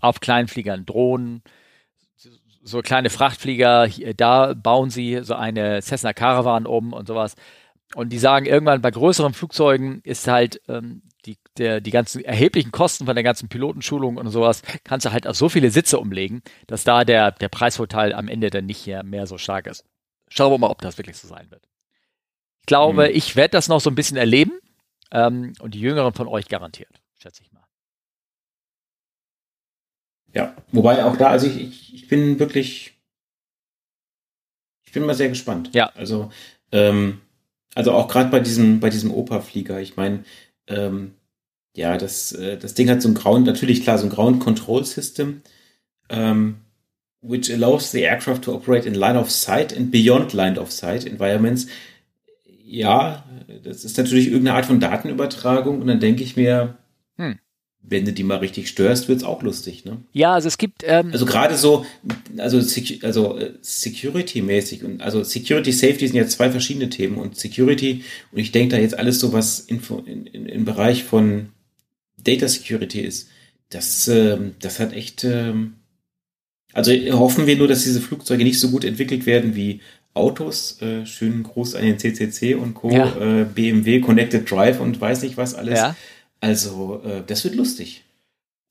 auf 0.00 0.20
kleinen 0.20 0.48
Fliegern 0.48 0.84
Drohnen, 0.84 1.42
so 2.64 2.80
kleine 2.80 3.10
Frachtflieger, 3.10 3.86
hier, 3.86 4.14
da 4.14 4.54
bauen 4.54 4.90
sie 4.90 5.20
so 5.22 5.34
eine 5.34 5.82
Cessna 5.82 6.12
Caravan 6.12 6.66
um 6.66 6.92
und 6.92 7.08
sowas. 7.08 7.34
Und 7.94 8.10
die 8.10 8.18
sagen, 8.18 8.46
irgendwann 8.46 8.80
bei 8.80 8.90
größeren 8.90 9.34
Flugzeugen 9.34 10.00
ist 10.04 10.28
halt 10.28 10.60
ähm, 10.68 11.02
die, 11.26 11.36
der, 11.58 11.80
die 11.80 11.90
ganzen 11.90 12.24
erheblichen 12.24 12.72
Kosten 12.72 13.06
von 13.06 13.14
der 13.14 13.22
ganzen 13.22 13.48
Pilotenschulung 13.48 14.16
und 14.16 14.28
sowas, 14.30 14.62
kannst 14.84 15.06
du 15.06 15.12
halt 15.12 15.26
auf 15.26 15.36
so 15.36 15.48
viele 15.48 15.70
Sitze 15.70 15.98
umlegen, 15.98 16.42
dass 16.66 16.84
da 16.84 17.04
der, 17.04 17.32
der 17.32 17.48
Preisvorteil 17.48 18.12
am 18.12 18.28
Ende 18.28 18.50
dann 18.50 18.66
nicht 18.66 18.86
mehr 19.04 19.26
so 19.26 19.38
stark 19.38 19.66
ist. 19.66 19.84
Schauen 20.28 20.52
wir 20.52 20.58
mal, 20.58 20.70
ob 20.70 20.80
das 20.80 20.98
wirklich 20.98 21.16
so 21.16 21.28
sein 21.28 21.50
wird. 21.50 21.68
Ich 22.60 22.66
glaube, 22.66 23.08
hm. 23.08 23.14
ich 23.14 23.36
werde 23.36 23.52
das 23.52 23.68
noch 23.68 23.80
so 23.80 23.90
ein 23.90 23.94
bisschen 23.94 24.16
erleben 24.16 24.52
ähm, 25.10 25.52
und 25.60 25.74
die 25.74 25.80
Jüngeren 25.80 26.14
von 26.14 26.28
euch 26.28 26.48
garantiert, 26.48 27.00
schätze 27.18 27.42
ich 27.42 27.52
mal. 27.52 27.66
Ja, 30.32 30.56
wobei 30.70 31.04
auch 31.04 31.16
da, 31.16 31.28
also 31.28 31.46
ich, 31.46 31.60
ich, 31.60 31.94
ich 31.94 32.08
bin 32.08 32.38
wirklich, 32.38 32.94
ich 34.84 34.92
bin 34.92 35.04
mal 35.04 35.14
sehr 35.14 35.28
gespannt. 35.28 35.74
Ja. 35.74 35.86
Also, 35.94 36.30
ähm, 36.70 37.20
also 37.74 37.92
auch 37.92 38.08
gerade 38.08 38.30
bei 38.30 38.40
diesem, 38.40 38.80
bei 38.80 38.90
diesem 38.90 39.10
Opa-Flieger, 39.10 39.80
ich 39.80 39.96
meine, 39.96 40.24
ähm, 40.66 41.14
ja, 41.74 41.96
das, 41.96 42.32
äh, 42.32 42.56
das 42.58 42.74
Ding 42.74 42.88
hat 42.90 43.02
so 43.02 43.08
ein 43.08 43.14
Ground, 43.14 43.46
natürlich 43.46 43.82
klar, 43.82 43.98
so 43.98 44.06
ein 44.06 44.10
Ground 44.10 44.40
Control 44.40 44.84
System, 44.84 45.42
ähm, 46.08 46.56
which 47.20 47.52
allows 47.52 47.90
the 47.90 48.02
aircraft 48.02 48.42
to 48.42 48.54
operate 48.54 48.86
in 48.86 48.94
line 48.94 49.18
of 49.18 49.30
sight 49.30 49.76
and 49.76 49.90
beyond 49.90 50.32
line 50.32 50.58
of 50.58 50.70
sight 50.70 51.04
environments. 51.06 51.66
Ja, 52.64 53.24
das 53.62 53.84
ist 53.84 53.96
natürlich 53.98 54.26
irgendeine 54.26 54.56
Art 54.56 54.66
von 54.66 54.80
Datenübertragung 54.80 55.80
und 55.80 55.86
dann 55.86 56.00
denke 56.00 56.22
ich 56.22 56.36
mir, 56.36 56.78
hm 57.16 57.38
wenn 57.82 58.04
du 58.04 58.12
die 58.12 58.22
mal 58.22 58.38
richtig 58.38 58.68
störst, 58.68 59.08
wird's 59.08 59.24
auch 59.24 59.42
lustig, 59.42 59.84
ne? 59.84 59.98
Ja, 60.12 60.32
also 60.32 60.48
es 60.48 60.56
gibt. 60.56 60.82
Ähm 60.86 61.10
also 61.12 61.26
gerade 61.26 61.56
so, 61.56 61.84
also, 62.38 62.58
also 63.02 63.38
äh, 63.38 63.52
Security-mäßig 63.60 64.84
und 64.84 65.02
also 65.02 65.24
Security 65.24 65.72
Safety 65.72 66.06
sind 66.06 66.16
ja 66.16 66.26
zwei 66.26 66.50
verschiedene 66.50 66.88
Themen 66.88 67.18
und 67.18 67.36
Security 67.36 68.04
und 68.30 68.38
ich 68.38 68.52
denke 68.52 68.76
da 68.76 68.80
jetzt 68.80 68.98
alles 68.98 69.18
so 69.18 69.32
was 69.32 69.60
in, 69.60 69.80
in, 70.06 70.46
im 70.46 70.64
Bereich 70.64 71.04
von 71.04 71.48
Data 72.24 72.48
Security 72.48 73.00
ist. 73.00 73.28
Das, 73.70 74.08
ähm, 74.08 74.54
das 74.60 74.80
hat 74.80 74.92
echt. 74.92 75.24
Ähm, 75.24 75.74
also 76.74 76.92
hoffen 76.92 77.46
wir 77.46 77.56
nur, 77.56 77.68
dass 77.68 77.84
diese 77.84 78.00
Flugzeuge 78.00 78.44
nicht 78.44 78.58
so 78.58 78.70
gut 78.70 78.84
entwickelt 78.84 79.26
werden 79.26 79.54
wie 79.54 79.80
Autos. 80.14 80.80
Äh, 80.80 81.04
schönen 81.04 81.42
Gruß 81.42 81.74
an 81.74 81.84
den 81.84 81.98
CCC 81.98 82.54
und 82.54 82.74
Co. 82.74 82.90
Ja. 82.90 83.14
Äh, 83.16 83.44
BMW 83.44 84.00
Connected 84.00 84.50
Drive 84.50 84.80
und 84.80 85.00
weiß 85.00 85.22
nicht 85.22 85.36
was 85.36 85.54
alles. 85.54 85.78
Ja 85.78 85.96
also, 86.42 87.00
äh, 87.04 87.22
das 87.24 87.44
wird 87.44 87.54
lustig. 87.54 88.02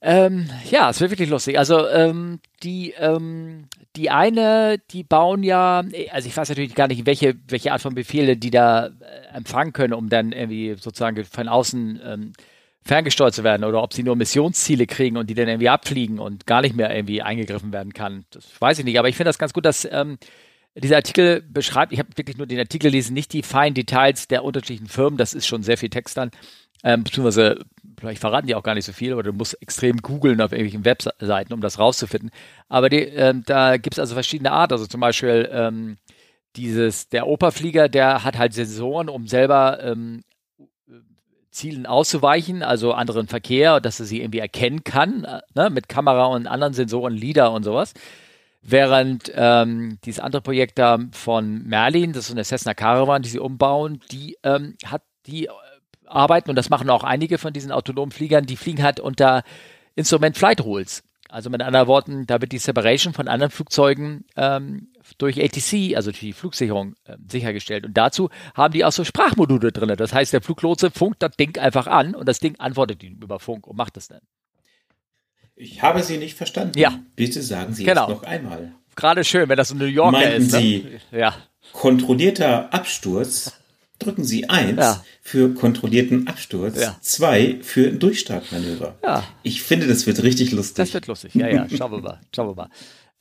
Ähm, 0.01 0.49
ja, 0.69 0.89
es 0.89 0.99
wird 0.99 1.11
wirklich 1.11 1.29
lustig. 1.29 1.57
Also 1.57 1.87
ähm, 1.87 2.39
die, 2.63 2.93
ähm, 2.97 3.67
die 3.95 4.09
eine, 4.09 4.77
die 4.91 5.03
bauen 5.03 5.41
ja, 5.43 5.83
also 6.11 6.27
ich 6.27 6.35
weiß 6.35 6.49
natürlich 6.49 6.75
gar 6.75 6.87
nicht, 6.87 7.05
welche, 7.05 7.35
welche 7.47 7.71
Art 7.71 7.81
von 7.81 7.95
Befehle 7.95 8.35
die 8.35 8.51
da 8.51 8.87
äh, 8.87 8.91
empfangen 9.35 9.71
können, 9.73 9.93
um 9.93 10.09
dann 10.09 10.33
irgendwie 10.33 10.75
sozusagen 10.77 11.23
von 11.23 11.47
außen 11.47 12.01
ähm, 12.03 12.33
ferngesteuert 12.83 13.33
zu 13.33 13.43
werden 13.43 13.63
oder 13.63 13.81
ob 13.83 13.93
sie 13.93 14.03
nur 14.03 14.15
Missionsziele 14.15 14.87
kriegen 14.87 15.17
und 15.17 15.29
die 15.29 15.35
dann 15.35 15.47
irgendwie 15.47 15.69
abfliegen 15.69 16.19
und 16.19 16.47
gar 16.47 16.61
nicht 16.61 16.75
mehr 16.75 16.93
irgendwie 16.95 17.21
eingegriffen 17.21 17.71
werden 17.71 17.93
kann. 17.93 18.25
Das 18.31 18.45
weiß 18.59 18.79
ich 18.79 18.85
nicht, 18.85 18.97
aber 18.97 19.09
ich 19.09 19.15
finde 19.15 19.29
das 19.29 19.37
ganz 19.37 19.53
gut, 19.53 19.65
dass 19.65 19.87
ähm, 19.91 20.17
dieser 20.75 20.95
Artikel 20.95 21.41
beschreibt, 21.41 21.93
ich 21.93 21.99
habe 21.99 22.09
wirklich 22.15 22.37
nur 22.37 22.47
den 22.47 22.59
Artikel 22.59 22.89
gelesen, 22.89 23.13
nicht 23.13 23.33
die 23.33 23.43
feinen 23.43 23.75
Details 23.75 24.27
der 24.27 24.43
unterschiedlichen 24.43 24.87
Firmen, 24.87 25.17
das 25.17 25.33
ist 25.33 25.45
schon 25.45 25.63
sehr 25.63 25.77
viel 25.77 25.89
Text 25.89 26.17
dann, 26.17 26.31
ähm, 26.83 27.03
beziehungsweise 27.03 27.59
vielleicht 27.99 28.19
verraten 28.19 28.47
die 28.47 28.55
auch 28.55 28.63
gar 28.63 28.73
nicht 28.73 28.85
so 28.85 28.93
viel, 28.93 29.13
aber 29.13 29.23
du 29.23 29.33
musst 29.33 29.61
extrem 29.61 29.97
googeln 29.97 30.41
auf 30.41 30.51
irgendwelchen 30.51 30.85
Webseiten, 30.85 31.53
um 31.53 31.61
das 31.61 31.77
rauszufinden. 31.77 32.31
Aber 32.67 32.89
die, 32.89 33.01
ähm, 33.01 33.43
da 33.45 33.77
gibt 33.77 33.95
es 33.95 33.99
also 33.99 34.15
verschiedene 34.15 34.51
Arten. 34.51 34.73
Also 34.73 34.87
zum 34.87 34.99
Beispiel 34.99 35.47
ähm, 35.51 35.97
dieses, 36.55 37.09
der 37.09 37.27
Operflieger, 37.27 37.89
der 37.89 38.23
hat 38.23 38.37
halt 38.39 38.53
Sensoren, 38.53 39.09
um 39.09 39.27
selber 39.27 39.83
ähm, 39.83 40.23
Zielen 41.51 41.85
auszuweichen, 41.85 42.63
also 42.63 42.93
anderen 42.93 43.27
Verkehr, 43.27 43.79
dass 43.79 43.99
er 43.99 44.05
sie 44.05 44.21
irgendwie 44.21 44.39
erkennen 44.39 44.83
kann, 44.83 45.25
äh, 45.25 45.41
ne, 45.53 45.69
mit 45.69 45.89
Kamera 45.89 46.25
und 46.25 46.47
anderen 46.47 46.73
Sensoren, 46.73 47.13
LIDAR 47.13 47.51
und 47.51 47.63
sowas. 47.63 47.93
Während 48.63 49.31
ähm, 49.35 49.97
dieses 50.05 50.19
andere 50.19 50.41
Projekt 50.41 50.77
da 50.79 50.99
von 51.11 51.63
Merlin, 51.63 52.13
das 52.13 52.25
ist 52.25 52.31
eine 52.31 52.43
Cessna 52.43 52.73
Caravan, 52.73 53.21
die 53.21 53.29
sie 53.29 53.39
umbauen, 53.39 54.01
die 54.11 54.37
ähm, 54.43 54.75
hat 54.85 55.01
die 55.25 55.49
arbeiten, 56.05 56.49
und 56.49 56.55
das 56.55 56.69
machen 56.69 56.89
auch 56.89 57.03
einige 57.03 57.37
von 57.37 57.53
diesen 57.53 57.71
autonomen 57.71 58.11
Fliegern, 58.11 58.45
die 58.45 58.57
fliegen 58.57 58.83
halt 58.83 58.99
unter 58.99 59.43
Instrument 59.95 60.37
Flight 60.37 60.61
Rules. 60.61 61.03
Also 61.31 61.49
mit 61.49 61.61
anderen 61.61 61.87
Worten, 61.87 62.25
da 62.27 62.41
wird 62.41 62.51
die 62.51 62.57
Separation 62.57 63.13
von 63.13 63.29
anderen 63.29 63.51
Flugzeugen 63.51 64.25
ähm, 64.35 64.89
durch 65.17 65.41
ATC, 65.41 65.95
also 65.95 66.11
die 66.11 66.33
Flugsicherung, 66.33 66.95
äh, 67.05 67.15
sichergestellt. 67.25 67.85
Und 67.85 67.95
dazu 67.95 68.29
haben 68.53 68.73
die 68.73 68.83
auch 68.83 68.91
so 68.91 69.05
Sprachmodule 69.05 69.71
drin. 69.71 69.93
Das 69.95 70.13
heißt, 70.13 70.33
der 70.33 70.41
Fluglotse 70.41 70.91
funkt 70.91 71.23
das 71.23 71.31
Ding 71.37 71.57
einfach 71.57 71.87
an 71.87 72.15
und 72.15 72.27
das 72.27 72.39
Ding 72.39 72.59
antwortet 72.59 73.01
ihm 73.01 73.17
über 73.21 73.39
Funk 73.39 73.65
und 73.65 73.77
macht 73.77 73.95
das 73.95 74.09
dann. 74.09 74.19
Ich 75.55 75.81
habe 75.81 76.03
Sie 76.03 76.17
nicht 76.17 76.35
verstanden. 76.35 76.77
Ja. 76.77 76.99
Bitte 77.15 77.41
sagen 77.41 77.73
Sie 77.73 77.85
genau. 77.85 78.09
noch 78.09 78.23
einmal. 78.23 78.73
Gerade 78.97 79.23
schön, 79.23 79.47
wenn 79.47 79.57
das 79.57 79.69
so 79.69 79.75
New 79.75 80.11
Meinten 80.11 80.41
ist. 80.41 80.51
Ne? 80.51 80.59
Sie 80.59 80.99
ja. 81.11 81.33
kontrollierter 81.71 82.73
Absturz 82.73 83.60
drücken 84.01 84.23
Sie 84.23 84.49
eins 84.49 84.79
ja. 84.79 85.03
für 85.21 85.53
kontrollierten 85.53 86.27
Absturz, 86.27 86.79
ja. 86.79 86.97
zwei 87.01 87.57
für 87.61 87.91
Durchstartmanöver. 87.91 88.97
Ja. 89.03 89.23
Ich 89.43 89.61
finde, 89.61 89.87
das 89.87 90.05
wird 90.05 90.21
richtig 90.23 90.51
lustig. 90.51 90.75
Das 90.75 90.93
wird 90.93 91.07
lustig, 91.07 91.35
ja, 91.35 91.47
ja, 91.47 91.67
schauen 91.69 91.91
wir 91.91 92.01
mal, 92.01 92.19
schauen 92.35 92.49
wir 92.49 92.55
mal. 92.55 92.69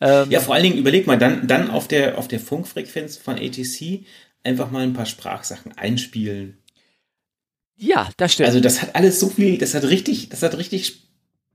Ähm, 0.01 0.31
ja, 0.31 0.41
vor 0.41 0.55
allen 0.55 0.64
Dingen 0.64 0.78
überleg 0.78 1.07
mal, 1.07 1.18
dann, 1.18 1.47
dann 1.47 1.70
auf 1.70 1.87
der, 1.87 2.18
auf 2.18 2.26
der 2.26 2.41
Funkfrequenz 2.41 3.16
von 3.16 3.37
ATC 3.37 4.05
einfach 4.43 4.70
mal 4.70 4.83
ein 4.83 4.95
paar 4.95 5.07
Sprachsachen 5.07 5.72
einspielen. 5.76 6.59
Ja, 7.76 8.09
das 8.16 8.35
stimmt. 8.35 8.49
Also 8.49 8.61
das 8.61 8.83
hat 8.83 8.95
alles 8.95 9.20
so 9.20 9.28
viel, 9.28 9.59
das 9.59 9.74
hat 9.74 9.85
richtig, 9.85 10.28
das 10.28 10.43
hat 10.43 10.57
richtig 10.57 11.03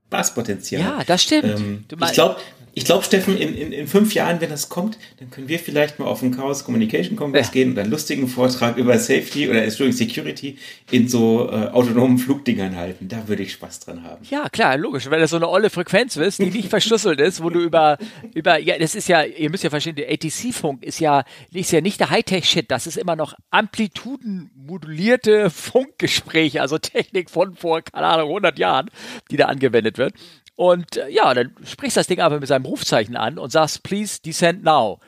Spaßpotenzial. 0.08 0.80
Ja, 0.80 1.04
das 1.04 1.22
stimmt. 1.22 1.58
Ähm, 1.58 1.84
ich 2.02 2.12
glaube, 2.12 2.36
ich 2.76 2.84
glaube, 2.84 3.02
Steffen, 3.02 3.38
in, 3.38 3.56
in, 3.56 3.72
in 3.72 3.86
fünf 3.86 4.12
Jahren, 4.12 4.42
wenn 4.42 4.50
das 4.50 4.68
kommt, 4.68 4.98
dann 5.18 5.30
können 5.30 5.48
wir 5.48 5.58
vielleicht 5.58 5.98
mal 5.98 6.04
auf 6.04 6.20
den 6.20 6.36
Chaos 6.36 6.62
Communication 6.62 7.16
Congress 7.16 7.46
ja. 7.46 7.52
gehen 7.54 7.70
und 7.70 7.78
einen 7.78 7.90
lustigen 7.90 8.28
Vortrag 8.28 8.76
über 8.76 8.98
Safety 8.98 9.48
oder 9.48 9.70
Security 9.70 10.58
in 10.90 11.08
so 11.08 11.48
äh, 11.50 11.68
autonomen 11.68 12.18
Flugdingern 12.18 12.76
halten. 12.76 13.08
Da 13.08 13.28
würde 13.28 13.44
ich 13.44 13.52
Spaß 13.52 13.80
dran 13.80 14.02
haben. 14.02 14.26
Ja, 14.28 14.50
klar, 14.50 14.76
logisch. 14.76 15.08
Wenn 15.08 15.20
das 15.20 15.30
so 15.30 15.36
eine 15.36 15.48
olle 15.48 15.70
Frequenz 15.70 16.16
ist, 16.16 16.38
die 16.38 16.50
nicht 16.50 16.68
verschlüsselt 16.68 17.18
ist, 17.18 17.42
wo 17.42 17.48
du 17.48 17.60
über, 17.60 17.96
über, 18.34 18.58
ja, 18.58 18.78
das 18.78 18.94
ist 18.94 19.08
ja, 19.08 19.22
ihr 19.22 19.48
müsst 19.48 19.64
ja 19.64 19.70
verstehen, 19.70 19.96
der 19.96 20.10
ATC-Funk 20.10 20.82
ist 20.82 21.00
ja, 21.00 21.24
ist 21.54 21.72
ja 21.72 21.80
nicht 21.80 21.98
der 21.98 22.10
Hightech-Shit. 22.10 22.70
Das 22.70 22.86
ist 22.86 22.98
immer 22.98 23.16
noch 23.16 23.32
amplitudenmodulierte 23.50 25.48
Funkgespräche, 25.48 26.60
also 26.60 26.76
Technik 26.76 27.30
von 27.30 27.56
vor, 27.56 27.80
keine 27.80 28.06
Ahnung, 28.06 28.28
100 28.28 28.58
Jahren, 28.58 28.90
die 29.30 29.38
da 29.38 29.46
angewendet 29.46 29.96
wird. 29.96 30.12
Und 30.56 30.96
äh, 30.96 31.08
ja, 31.08 31.32
dann 31.34 31.54
sprichst 31.64 31.96
du 31.96 32.00
das 32.00 32.06
Ding 32.06 32.20
einfach 32.20 32.40
mit 32.40 32.48
seinem 32.48 32.64
Rufzeichen 32.64 33.16
an 33.16 33.38
und 33.38 33.50
sagst, 33.50 33.82
please 33.82 34.20
descend 34.20 34.64
now. 34.64 35.00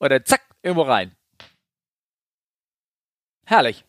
Oder 0.00 0.24
zack, 0.24 0.42
irgendwo 0.62 0.82
rein. 0.82 1.12
Herrlich. 3.46 3.84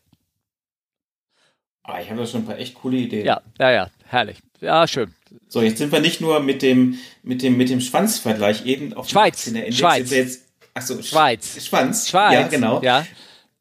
Ah, 1.84 2.00
ich 2.00 2.10
habe 2.10 2.20
da 2.20 2.26
schon 2.26 2.42
ein 2.42 2.46
paar 2.46 2.58
echt 2.58 2.74
coole 2.74 2.96
Ideen. 2.96 3.26
Ja, 3.26 3.42
ja, 3.58 3.70
ja, 3.70 3.90
herrlich. 4.04 4.38
Ja, 4.60 4.86
schön. 4.86 5.12
So, 5.48 5.62
jetzt 5.62 5.78
sind 5.78 5.90
wir 5.90 6.00
nicht 6.00 6.20
nur 6.20 6.38
mit 6.40 6.62
dem, 6.62 6.98
mit 7.24 7.42
dem, 7.42 7.56
mit 7.56 7.68
dem 7.68 7.80
Schwanzvergleich 7.80 8.64
eben 8.66 8.92
auf 8.94 9.08
Schweiz. 9.08 9.46
In 9.48 9.54
der 9.54 9.64
Index 9.64 9.78
Schweiz. 9.78 10.10
Jetzt, 10.10 10.44
achso, 10.74 11.02
Schweiz. 11.02 11.64
Schwanz. 11.64 12.08
Schweiz. 12.08 12.34
Ja, 12.34 12.46
genau. 12.46 12.80
Ja. 12.82 13.04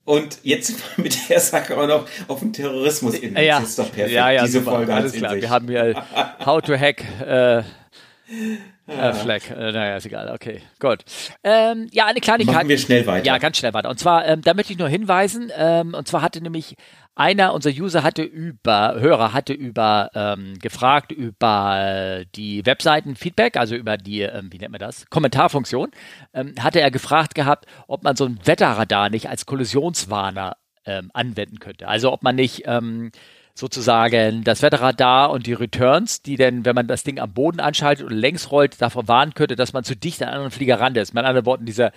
Und 0.03 0.39
jetzt 0.43 0.67
sind 0.67 0.79
wir 0.97 1.03
mit 1.03 1.29
der 1.29 1.39
Sache 1.39 1.77
auch 1.77 1.87
noch 1.87 2.05
auf 2.27 2.39
dem 2.39 2.53
Terrorismus 2.53 3.15
in. 3.15 3.35
Ja, 3.35 3.59
das 3.59 3.69
ist 3.69 3.79
doch 3.79 3.91
perfekt. 3.91 4.11
Ja, 4.11 4.31
ja, 4.31 4.43
Diese 4.43 4.59
super, 4.59 4.71
Folge 4.71 4.93
alles 4.93 5.13
klar. 5.13 5.35
Wir 5.35 5.49
haben 5.49 5.67
hier 5.67 6.03
How 6.45 6.61
to 6.61 6.75
Hack 6.75 7.03
äh, 7.25 7.63
äh, 8.87 9.13
Flag. 9.13 9.49
Äh, 9.49 9.71
naja, 9.71 9.97
ist 9.97 10.05
egal. 10.05 10.31
Okay, 10.33 10.61
gut. 10.79 11.03
Ähm, 11.43 11.87
ja, 11.91 12.07
eine 12.07 12.19
Kleinigkeit. 12.19 12.55
Machen 12.55 12.69
wir 12.69 12.77
schnell 12.77 13.05
weiter. 13.05 13.25
Ja, 13.25 13.37
ganz 13.37 13.57
schnell 13.57 13.73
weiter. 13.73 13.89
Und 13.89 13.99
zwar, 13.99 14.25
ähm, 14.27 14.41
da 14.41 14.53
möchte 14.53 14.73
ich 14.73 14.79
nur 14.79 14.89
hinweisen, 14.89 15.51
ähm, 15.55 15.93
und 15.93 16.07
zwar 16.07 16.21
hatte 16.21 16.41
nämlich 16.41 16.75
einer 17.15 17.53
unserer 17.53 17.73
User 17.73 18.03
hatte 18.03 18.23
über, 18.23 18.95
Hörer 18.99 19.33
hatte 19.33 19.53
über, 19.53 20.09
ähm, 20.15 20.57
gefragt 20.59 21.11
über 21.11 22.23
die 22.35 22.65
Webseiten-Feedback, 22.65 23.57
also 23.57 23.75
über 23.75 23.97
die, 23.97 24.21
ähm, 24.21 24.47
wie 24.51 24.57
nennt 24.57 24.71
man 24.71 24.79
das, 24.79 25.05
Kommentarfunktion, 25.09 25.91
ähm, 26.33 26.55
hatte 26.59 26.79
er 26.79 26.91
gefragt 26.91 27.35
gehabt, 27.35 27.65
ob 27.87 28.03
man 28.03 28.15
so 28.15 28.25
ein 28.25 28.39
Wetterradar 28.45 29.09
nicht 29.09 29.29
als 29.29 29.45
Kollisionswarner 29.45 30.57
ähm, 30.85 31.11
anwenden 31.13 31.59
könnte. 31.59 31.87
Also 31.87 32.11
ob 32.11 32.23
man 32.23 32.35
nicht 32.35 32.63
ähm, 32.65 33.11
sozusagen 33.53 34.43
das 34.43 34.61
Wetterradar 34.61 35.31
und 35.31 35.45
die 35.45 35.53
Returns, 35.53 36.21
die 36.21 36.37
denn, 36.37 36.65
wenn 36.65 36.75
man 36.75 36.87
das 36.87 37.03
Ding 37.03 37.19
am 37.19 37.33
Boden 37.33 37.59
anschaltet 37.59 38.05
und 38.05 38.13
längs 38.13 38.51
rollt, 38.51 38.81
davor 38.81 39.07
warnen 39.07 39.33
könnte, 39.33 39.55
dass 39.55 39.73
man 39.73 39.83
zu 39.83 39.95
dicht 39.95 40.23
an 40.23 40.29
anderen 40.29 40.51
Flieger 40.51 40.79
ran 40.79 40.95
ist. 40.95 41.13
Mit 41.13 41.25
anderen 41.25 41.45
Worten, 41.45 41.65
dieser, 41.65 41.91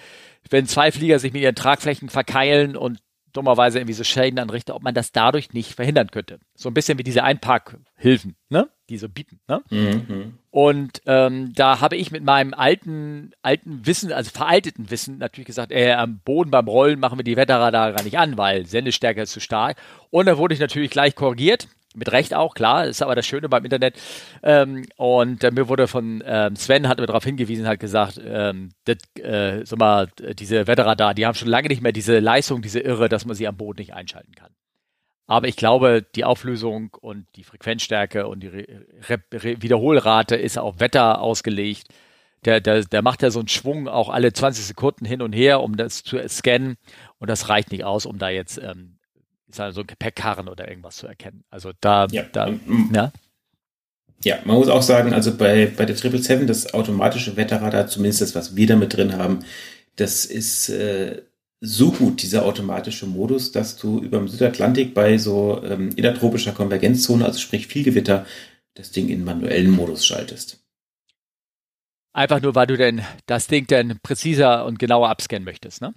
wenn 0.51 0.67
zwei 0.67 0.91
Flieger 0.91 1.19
sich 1.19 1.33
mit 1.33 1.43
ihren 1.43 1.55
Tragflächen 1.55 2.09
verkeilen 2.09 2.77
und 2.77 2.99
dummerweise 3.35 3.79
irgendwie 3.79 3.95
so 3.95 4.05
Schäden 4.05 4.39
anrichte, 4.39 4.75
ob 4.75 4.83
man 4.83 4.95
das 4.95 5.13
dadurch 5.13 5.53
nicht 5.53 5.75
verhindern 5.75 6.11
könnte. 6.11 6.39
So 6.55 6.71
ein 6.71 6.75
bisschen 6.75 6.99
wie 6.99 7.03
diese 7.03 7.23
Einparkhilfen, 7.23 8.37
ne? 8.49 8.69
die 8.89 8.99
so 8.99 9.09
bieten. 9.09 9.41
Ne? 9.49 9.63
Mhm. 9.71 10.39
Und 10.51 11.03
ähm, 11.07 11.53
da 11.55 11.81
habe 11.81 11.97
ich 11.97 12.11
mit 12.11 12.23
meinem 12.23 12.55
alten, 12.55 13.33
alten 13.43 13.87
Wissen, 13.87 14.13
also 14.13 14.31
veralteten 14.31 14.91
Wissen, 14.91 15.19
natürlich 15.19 15.47
gesagt, 15.47 15.73
äh, 15.73 15.93
am 15.93 16.21
Boden 16.25 16.51
beim 16.51 16.69
Rollen 16.69 17.01
machen 17.01 17.19
wir 17.19 17.25
die 17.25 17.37
Wetterradar 17.37 17.93
gar 17.93 18.05
nicht 18.05 18.19
an, 18.19 18.39
weil 18.39 18.67
Sendestärke 18.67 19.23
ist 19.23 19.33
zu 19.33 19.41
stark. 19.41 19.77
Und 20.11 20.27
da 20.27 20.39
wurde 20.39 20.55
ich 20.55 20.61
natürlich 20.61 20.91
gleich 20.91 21.15
korrigiert. 21.15 21.69
Mit 21.95 22.11
Recht 22.11 22.35
auch, 22.35 22.55
klar, 22.55 22.87
ist 22.87 23.03
aber 23.03 23.15
das 23.15 23.27
Schöne 23.27 23.49
beim 23.49 23.65
Internet. 23.65 24.01
Ähm, 24.43 24.87
und 24.97 25.45
äh, 25.45 25.51
mir 25.51 25.69
wurde 25.69 25.87
von 25.87 26.23
ähm, 26.27 26.57
Sven, 26.57 26.89
hat 26.89 26.99
mir 26.99 27.07
darauf 27.07 27.25
hingewiesen, 27.25 27.69
hat 27.69 27.81
gesagt, 27.81 28.21
ähm, 28.25 28.71
das, 28.85 28.99
äh, 29.23 29.65
sag 29.65 29.79
mal, 29.79 30.09
diese 30.39 30.67
Wetterradar, 30.67 31.15
die 31.15 31.25
haben 31.25 31.35
schon 31.35 31.49
lange 31.49 31.69
nicht 31.69 31.83
mehr 31.83 31.93
diese 31.93 32.19
Leistung, 32.19 32.63
diese 32.63 32.81
Irre, 32.81 33.09
dass 33.09 33.25
man 33.25 33.37
sie 33.37 33.47
am 33.47 33.57
Boden 33.57 33.79
nicht 33.79 33.95
einschalten 33.95 34.35
kann. 34.35 34.51
Aber 35.27 35.49
ich 35.49 35.57
glaube, 35.57 36.05
die 36.15 36.25
Auflösung 36.25 36.91
und 37.01 37.27
die 37.37 37.45
Frequenzstärke 37.45 38.27
und 38.27 38.41
die 38.41 38.49
Re 38.49 38.67
Re 39.33 39.63
Wiederholrate 39.63 40.37
ist 40.37 40.59
auf 40.59 40.81
Wetter 40.81 41.21
ausgelegt. 41.21 41.89
Der, 42.45 42.61
der, 42.61 42.85
der 42.85 43.01
macht 43.01 43.23
ja 43.23 43.31
so 43.31 43.39
einen 43.39 43.49
Schwung 43.49 43.89
auch 43.89 44.11
alle 44.11 44.33
20 44.33 44.67
Sekunden 44.67 45.07
hin 45.07 45.23
und 45.23 45.33
her, 45.33 45.63
um 45.63 45.77
das 45.79 46.03
zu 46.03 46.19
scannen. 46.29 46.77
Und 47.19 47.31
das 47.31 47.49
reicht 47.49 47.73
nicht 47.73 47.85
aus, 47.85 48.05
um 48.05 48.19
da 48.19 48.29
jetzt 48.29 48.59
ähm, 48.59 48.94
so 49.55 49.81
ein 49.81 49.87
Gepäckkarren 49.87 50.49
oder 50.49 50.69
irgendwas 50.69 50.97
zu 50.97 51.07
erkennen. 51.07 51.45
Also 51.51 51.73
da, 51.81 52.07
ja. 52.11 52.25
da, 52.33 52.53
ja. 52.93 53.13
Ja, 54.23 54.39
man 54.45 54.57
muss 54.57 54.69
auch 54.69 54.83
sagen, 54.83 55.13
also 55.13 55.37
bei, 55.37 55.67
bei 55.67 55.85
der 55.85 55.97
777, 55.97 56.47
das 56.47 56.73
automatische 56.73 57.37
Wetterradar, 57.37 57.89
zumindest 57.89 58.23
das, 58.23 58.35
was 58.35 58.57
wir 58.57 58.67
da 58.67 58.77
mit 58.77 58.97
drin 58.97 59.17
haben, 59.19 59.41
das 59.97 60.25
ist 60.25 60.71
äh, 60.71 61.23
so 61.61 61.93
gut, 61.93 62.23
dieser 62.23 62.45
automatische 62.45 63.07
Modus, 63.07 63.53
dass 63.53 63.77
du 63.77 63.99
über 64.01 64.19
dem 64.19 64.29
Südatlantik 64.29 64.95
bei 64.95 65.19
so 65.19 65.63
ähm, 65.65 65.91
innertropischer 65.97 66.53
Konvergenzzone, 66.53 67.25
also 67.25 67.39
sprich 67.39 67.67
viel 67.67 67.85
Gewitter, 67.85 68.27
das 68.75 68.91
Ding 68.91 69.09
in 69.09 69.25
manuellen 69.25 69.71
Modus 69.71 70.07
schaltest. 70.07 70.61
Einfach 72.13 72.41
nur, 72.41 72.55
weil 72.55 72.67
du 72.67 72.77
denn 72.77 73.03
das 73.27 73.47
Ding 73.47 73.67
dann 73.67 73.99
präziser 74.03 74.65
und 74.67 74.79
genauer 74.79 75.09
abscannen 75.09 75.45
möchtest, 75.45 75.81
ne? 75.81 75.95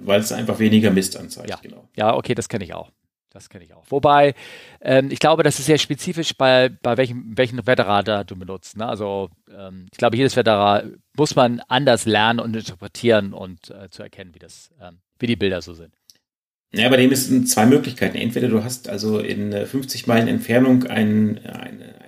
Weil 0.00 0.20
es 0.20 0.32
einfach 0.32 0.58
weniger 0.58 0.90
Mist 0.90 1.16
anzeigt. 1.16 1.50
Ja, 1.50 1.58
genau. 1.62 1.88
ja 1.96 2.14
okay, 2.14 2.34
das 2.34 2.48
kenne 2.48 2.64
ich 2.64 2.74
auch. 2.74 2.90
Das 3.32 3.48
kenne 3.48 3.64
ich 3.64 3.72
auch. 3.72 3.84
Wobei, 3.88 4.34
ähm, 4.82 5.10
ich 5.10 5.18
glaube, 5.18 5.42
das 5.42 5.58
ist 5.58 5.64
sehr 5.64 5.78
spezifisch 5.78 6.34
bei, 6.36 6.68
bei 6.68 6.98
welchem, 6.98 7.32
welchen 7.34 7.66
Wetterradar 7.66 8.24
du 8.24 8.36
benutzt. 8.36 8.76
Ne? 8.76 8.86
Also 8.86 9.30
ähm, 9.50 9.86
ich 9.90 9.96
glaube, 9.96 10.18
jedes 10.18 10.36
Wetterradar 10.36 10.90
muss 11.16 11.34
man 11.34 11.60
anders 11.68 12.04
lernen 12.04 12.40
und 12.40 12.54
interpretieren 12.54 13.32
und 13.32 13.70
äh, 13.70 13.88
zu 13.88 14.02
erkennen, 14.02 14.34
wie 14.34 14.38
das, 14.38 14.70
ähm, 14.82 14.98
wie 15.18 15.26
die 15.26 15.36
Bilder 15.36 15.62
so 15.62 15.72
sind. 15.72 15.94
Ja, 16.74 16.88
bei 16.88 16.96
dem 16.96 17.10
ist 17.10 17.48
zwei 17.48 17.66
Möglichkeiten. 17.66 18.16
Entweder 18.16 18.48
du 18.48 18.64
hast 18.64 18.88
also 18.88 19.18
in 19.18 19.52
50 19.66 20.06
Meilen 20.06 20.28
Entfernung 20.28 20.84
ein, 20.84 21.38
eine, 21.46 22.01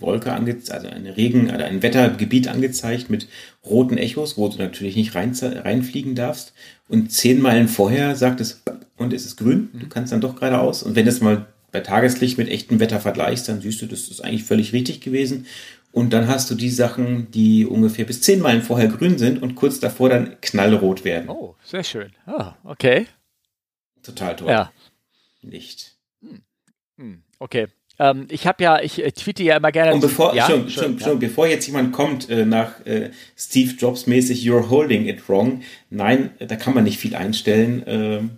Wolke 0.00 0.32
angezeigt, 0.32 0.84
also 0.84 0.88
eine 0.88 1.16
Regen, 1.16 1.50
also 1.50 1.64
ein 1.64 1.82
Wettergebiet 1.82 2.48
angezeigt 2.48 3.10
mit 3.10 3.28
roten 3.64 3.98
Echos, 3.98 4.36
wo 4.36 4.48
du 4.48 4.58
natürlich 4.58 4.96
nicht 4.96 5.14
rein, 5.14 5.32
reinfliegen 5.40 6.14
darfst. 6.14 6.52
Und 6.88 7.12
zehn 7.12 7.40
Meilen 7.40 7.68
vorher 7.68 8.16
sagt 8.16 8.40
es, 8.40 8.62
und 8.96 9.12
es 9.12 9.26
ist 9.26 9.36
grün, 9.36 9.70
du 9.74 9.88
kannst 9.88 10.12
dann 10.12 10.20
doch 10.20 10.36
geradeaus. 10.36 10.82
Und 10.82 10.96
wenn 10.96 11.04
du 11.04 11.10
es 11.10 11.20
mal 11.20 11.46
bei 11.70 11.80
Tageslicht 11.80 12.38
mit 12.38 12.48
echtem 12.48 12.80
Wetter 12.80 13.00
vergleichst, 13.00 13.48
dann 13.48 13.60
siehst 13.60 13.82
du, 13.82 13.86
das 13.86 14.08
ist 14.08 14.22
eigentlich 14.22 14.44
völlig 14.44 14.72
richtig 14.72 15.00
gewesen. 15.00 15.46
Und 15.92 16.12
dann 16.12 16.28
hast 16.28 16.50
du 16.50 16.54
die 16.54 16.70
Sachen, 16.70 17.30
die 17.30 17.66
ungefähr 17.66 18.04
bis 18.04 18.20
zehn 18.20 18.40
Meilen 18.40 18.62
vorher 18.62 18.88
grün 18.88 19.18
sind 19.18 19.42
und 19.42 19.54
kurz 19.54 19.80
davor 19.80 20.08
dann 20.10 20.40
knallrot 20.40 21.04
werden. 21.04 21.28
Oh, 21.28 21.56
sehr 21.64 21.84
schön. 21.84 22.12
Ah, 22.26 22.54
okay. 22.64 23.06
Total 24.02 24.36
toll. 24.36 24.50
Ja. 24.50 24.72
Nicht. 25.42 25.96
Hm. 26.20 26.42
hm. 26.96 27.22
Okay. 27.38 27.68
Ähm, 27.98 28.26
ich 28.30 28.46
habe 28.46 28.62
ja, 28.62 28.80
ich 28.80 29.02
äh, 29.02 29.10
tweete 29.12 29.42
ja 29.42 29.56
immer 29.56 29.72
gerne. 29.72 29.92
Und 29.92 30.00
bevor, 30.00 30.34
ja, 30.34 30.46
schon, 30.46 30.70
schon, 30.70 30.98
schon, 31.00 31.18
bevor 31.18 31.46
jetzt 31.46 31.66
jemand 31.66 31.92
kommt 31.92 32.30
äh, 32.30 32.44
nach 32.44 32.84
äh, 32.86 33.10
Steve 33.36 33.74
Jobs 33.76 34.06
mäßig, 34.06 34.44
you're 34.44 34.68
holding 34.68 35.06
it 35.06 35.28
wrong. 35.28 35.62
Nein, 35.90 36.30
da 36.38 36.56
kann 36.56 36.74
man 36.74 36.84
nicht 36.84 36.98
viel 36.98 37.16
einstellen. 37.16 37.82
Ähm, 37.86 38.30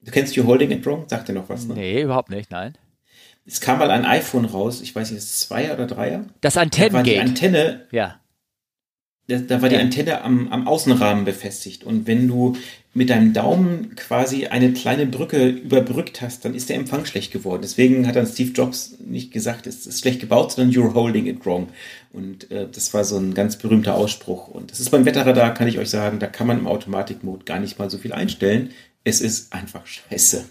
du 0.00 0.10
kennst 0.10 0.36
You're 0.36 0.46
holding 0.46 0.70
it 0.70 0.84
wrong? 0.86 1.04
Sagt 1.08 1.28
dir 1.28 1.34
noch 1.34 1.48
was? 1.48 1.66
Ne? 1.66 1.74
Nee, 1.74 2.02
überhaupt 2.02 2.30
nicht, 2.30 2.50
nein. 2.50 2.74
Es 3.46 3.60
kam 3.60 3.78
mal 3.78 3.90
ein 3.90 4.04
iPhone 4.04 4.44
raus, 4.44 4.80
ich 4.80 4.94
weiß 4.94 5.10
nicht, 5.10 5.18
ist 5.18 5.30
es 5.30 5.40
Zweier 5.40 5.74
oder 5.74 5.86
Dreier? 5.86 6.24
Das 6.40 6.56
Antennengate. 6.56 6.92
Da 6.92 6.96
war 6.98 7.02
die 7.02 7.18
Antenne, 7.18 7.86
ja 7.90 8.20
da, 9.30 9.38
da 9.38 9.62
war 9.62 9.68
die 9.68 9.76
Antenne 9.76 10.22
am, 10.22 10.48
am 10.48 10.66
Außenrahmen 10.66 11.24
befestigt. 11.24 11.84
Und 11.84 12.06
wenn 12.06 12.28
du 12.28 12.56
mit 12.92 13.10
deinem 13.10 13.32
Daumen 13.32 13.94
quasi 13.94 14.46
eine 14.46 14.72
kleine 14.72 15.06
Brücke 15.06 15.48
überbrückt 15.48 16.20
hast, 16.20 16.44
dann 16.44 16.54
ist 16.54 16.68
der 16.68 16.76
Empfang 16.76 17.04
schlecht 17.04 17.32
geworden. 17.32 17.62
Deswegen 17.62 18.06
hat 18.06 18.16
dann 18.16 18.26
Steve 18.26 18.50
Jobs 18.50 18.96
nicht 18.98 19.32
gesagt, 19.32 19.68
es 19.68 19.86
ist 19.86 20.00
schlecht 20.00 20.20
gebaut, 20.20 20.52
sondern 20.52 20.74
you're 20.74 20.92
holding 20.92 21.26
it 21.26 21.46
wrong. 21.46 21.68
Und 22.12 22.50
äh, 22.50 22.68
das 22.70 22.92
war 22.92 23.04
so 23.04 23.16
ein 23.16 23.32
ganz 23.34 23.56
berühmter 23.56 23.94
Ausspruch. 23.94 24.48
Und 24.48 24.72
das 24.72 24.80
ist 24.80 24.90
beim 24.90 25.04
Wetterradar, 25.04 25.54
kann 25.54 25.68
ich 25.68 25.78
euch 25.78 25.88
sagen, 25.88 26.18
da 26.18 26.26
kann 26.26 26.48
man 26.48 26.58
im 26.58 26.66
Automatikmod 26.66 27.46
gar 27.46 27.60
nicht 27.60 27.78
mal 27.78 27.88
so 27.90 27.98
viel 27.98 28.12
einstellen. 28.12 28.70
Es 29.04 29.20
ist 29.20 29.52
einfach 29.52 29.86
scheiße. 29.86 30.44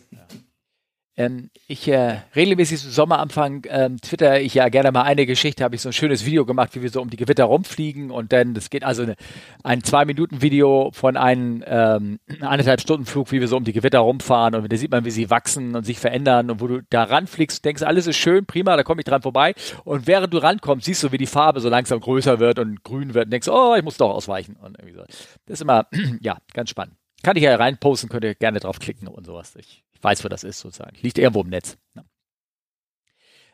Ähm, 1.20 1.50
ich 1.68 1.86
äh, 1.90 2.22
regelmäßig 2.34 2.80
zum 2.80 2.92
Sommeranfang 2.92 3.66
ähm, 3.68 4.00
twitter 4.00 4.40
ich 4.40 4.54
ja 4.54 4.70
gerne 4.70 4.94
mal 4.94 5.02
eine 5.02 5.26
Geschichte, 5.26 5.66
habe 5.66 5.76
ich 5.76 5.82
so 5.82 5.90
ein 5.90 5.94
schönes 5.94 6.26
Video 6.26 6.46
gemacht, 6.46 6.74
wie 6.76 6.82
wir 6.82 6.90
so 6.90 7.02
um 7.02 7.10
die 7.10 7.18
Gewitter 7.18 7.44
rumfliegen 7.44 8.10
und 8.10 8.32
dann, 8.32 8.54
das 8.54 8.70
geht 8.70 8.86
also 8.86 9.04
eine, 9.04 9.18
ein 9.62 9.84
Zwei-Minuten-Video 9.84 10.92
von 10.94 11.18
einem 11.18 11.62
ähm, 11.68 12.20
eineinhalb 12.40 12.80
Stunden 12.80 13.06
Flug, 13.06 13.34
wie 13.34 13.42
wir 13.42 13.50
so 13.50 13.58
um 13.58 13.66
die 13.66 13.74
Gewitter 13.74 14.00
rumfahren 14.00 14.56
und 14.56 14.72
da 14.72 14.78
sieht 14.78 14.92
man, 14.92 15.04
wie 15.04 15.12
sie 15.12 15.30
wachsen 15.30 15.76
und 15.76 15.84
sich 15.84 16.00
verändern 16.00 16.50
und 16.52 16.62
wo 16.62 16.68
du 16.68 16.84
da 16.90 17.04
ranfliegst, 17.04 17.66
denkst, 17.66 17.84
alles 17.84 18.08
ist 18.08 18.16
schön, 18.16 18.46
prima, 18.46 18.78
da 18.78 18.84
komme 18.84 19.02
ich 19.02 19.06
dran 19.06 19.22
vorbei 19.22 19.56
und 19.84 20.08
während 20.08 20.34
du 20.34 20.38
rankommst, 20.38 20.86
siehst 20.86 21.04
du, 21.04 21.12
wie 21.12 21.18
die 21.18 21.26
Farbe 21.26 21.60
so 21.60 21.68
langsam 21.68 22.00
größer 22.00 22.40
wird 22.40 22.60
und 22.60 22.82
grün 22.86 23.14
wird 23.14 23.26
und 23.26 23.32
denkst, 23.32 23.50
oh, 23.50 23.76
ich 23.76 23.84
muss 23.84 23.98
doch 23.98 24.12
ausweichen 24.12 24.56
und 24.56 24.80
irgendwie 24.80 24.96
so. 24.96 25.04
Das 25.48 25.56
ist 25.56 25.62
immer, 25.64 25.86
ja, 26.22 26.38
ganz 26.54 26.70
spannend. 26.70 26.96
Kann 27.24 27.36
ich 27.36 27.44
ja 27.44 27.54
reinposten, 27.58 28.08
könnt 28.08 28.24
ihr 28.24 28.36
gerne 28.36 28.62
draufklicken 28.62 29.10
und 29.10 29.26
sowas. 29.26 29.58
Ich 29.58 29.84
weiß, 30.02 30.24
wo 30.24 30.30
das 30.30 30.44
ist 30.44 30.60
sozusagen. 30.60 30.98
Liegt 31.02 31.18
irgendwo 31.18 31.42
im 31.42 31.50
Netz. 31.50 31.78
Ja. 31.96 32.04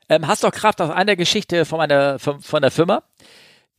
Ähm, 0.10 0.28
hast 0.28 0.44
du 0.44 0.48
auch 0.48 0.52
Kraft 0.52 0.82
auf 0.82 0.92
einer 0.92 1.16
Geschichte 1.16 1.66
von, 1.66 1.78
meiner, 1.78 2.20
von, 2.20 2.42
von 2.42 2.62
der 2.62 2.72
Firma? 2.72 3.04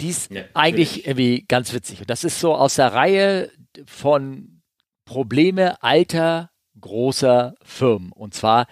Die 0.01 0.11
ist 0.11 0.31
ja, 0.31 0.45
eigentlich 0.55 1.07
irgendwie 1.07 1.45
ganz 1.47 1.73
witzig. 1.73 2.01
Und 2.01 2.11
das 2.11 2.25
ist 2.25 2.41
so 2.41 2.55
aus 2.55 2.75
der 2.75 2.93
Reihe 2.93 3.51
von 3.87 4.63
Probleme 5.05 5.83
alter, 5.83 6.51
großer 6.81 7.55
Firmen. 7.63 8.13
Und 8.13 8.35
zwar 8.35 8.67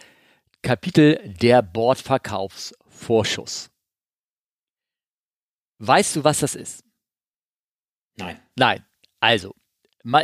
Kapitel 0.62 1.34
der 1.40 1.62
Bordverkaufsvorschuss. 1.62 3.70
Weißt 5.78 6.16
du, 6.16 6.24
was 6.24 6.40
das 6.40 6.54
ist? 6.54 6.84
Nein. 8.16 8.40
Nein. 8.56 8.84
Also, 9.20 9.54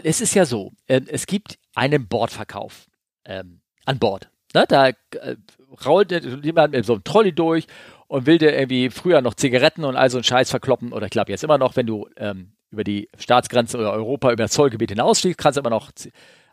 es 0.02 0.20
ist 0.20 0.34
ja 0.34 0.44
so, 0.44 0.72
ähm, 0.88 1.06
es 1.08 1.26
gibt 1.26 1.58
einen 1.74 2.08
Bordverkauf 2.08 2.89
ähm, 3.24 3.60
an 3.84 3.98
Bord. 3.98 4.28
Ne? 4.54 4.64
Da 4.68 4.88
äh, 4.88 4.94
rault 5.84 6.12
jemand 6.44 6.72
mit 6.72 6.84
so 6.84 6.94
einem 6.94 7.04
Trolley 7.04 7.32
durch 7.32 7.66
und 8.08 8.26
will 8.26 8.38
dir 8.38 8.56
irgendwie 8.56 8.90
früher 8.90 9.20
noch 9.20 9.34
Zigaretten 9.34 9.84
und 9.84 9.96
all 9.96 10.10
so 10.10 10.18
einen 10.18 10.24
Scheiß 10.24 10.50
verkloppen. 10.50 10.92
Oder 10.92 11.06
ich 11.06 11.12
glaube 11.12 11.30
jetzt 11.30 11.44
immer 11.44 11.58
noch, 11.58 11.76
wenn 11.76 11.86
du 11.86 12.08
ähm, 12.16 12.52
über 12.70 12.84
die 12.84 13.08
Staatsgrenze 13.18 13.78
oder 13.78 13.92
Europa, 13.92 14.32
über 14.32 14.44
das 14.44 14.52
Zollgebiet 14.52 14.90
hinausfliegst, 14.90 15.38
kannst 15.38 15.56
du 15.56 15.60
immer 15.60 15.70
noch 15.70 15.90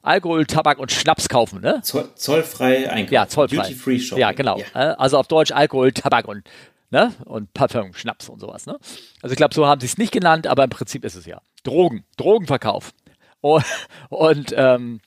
Alkohol, 0.02 0.46
Tabak 0.46 0.80
und 0.80 0.92
Schnaps 0.92 1.28
kaufen, 1.30 1.62
ne? 1.62 1.82
Zoll, 1.82 2.10
zollfrei 2.16 2.90
einkaufen. 2.90 3.14
Ja, 3.14 3.28
zollfrei. 3.28 3.64
Duty-free 3.64 4.00
Shopping. 4.00 4.22
Ja, 4.22 4.32
genau. 4.32 4.60
Ja. 4.60 4.92
Äh, 4.92 4.96
also 4.96 5.18
auf 5.18 5.28
Deutsch 5.28 5.52
Alkohol, 5.52 5.92
Tabak 5.92 6.28
und 6.28 6.48
ne? 6.90 7.14
Und 7.26 7.54
Parfum, 7.54 7.94
Schnaps 7.94 8.30
und 8.30 8.40
sowas, 8.40 8.66
ne? 8.66 8.78
Also 9.22 9.34
ich 9.34 9.38
glaube, 9.38 9.54
so 9.54 9.66
haben 9.66 9.82
sie 9.82 9.88
es 9.88 9.98
nicht 9.98 10.12
genannt, 10.12 10.48
aber 10.48 10.64
im 10.64 10.70
Prinzip 10.70 11.04
ist 11.04 11.16
es 11.16 11.26
ja. 11.26 11.42
Drogen, 11.64 12.06
Drogenverkauf. 12.18 12.94
Und, 13.42 13.66
und 14.10 14.54
ähm, 14.56 15.02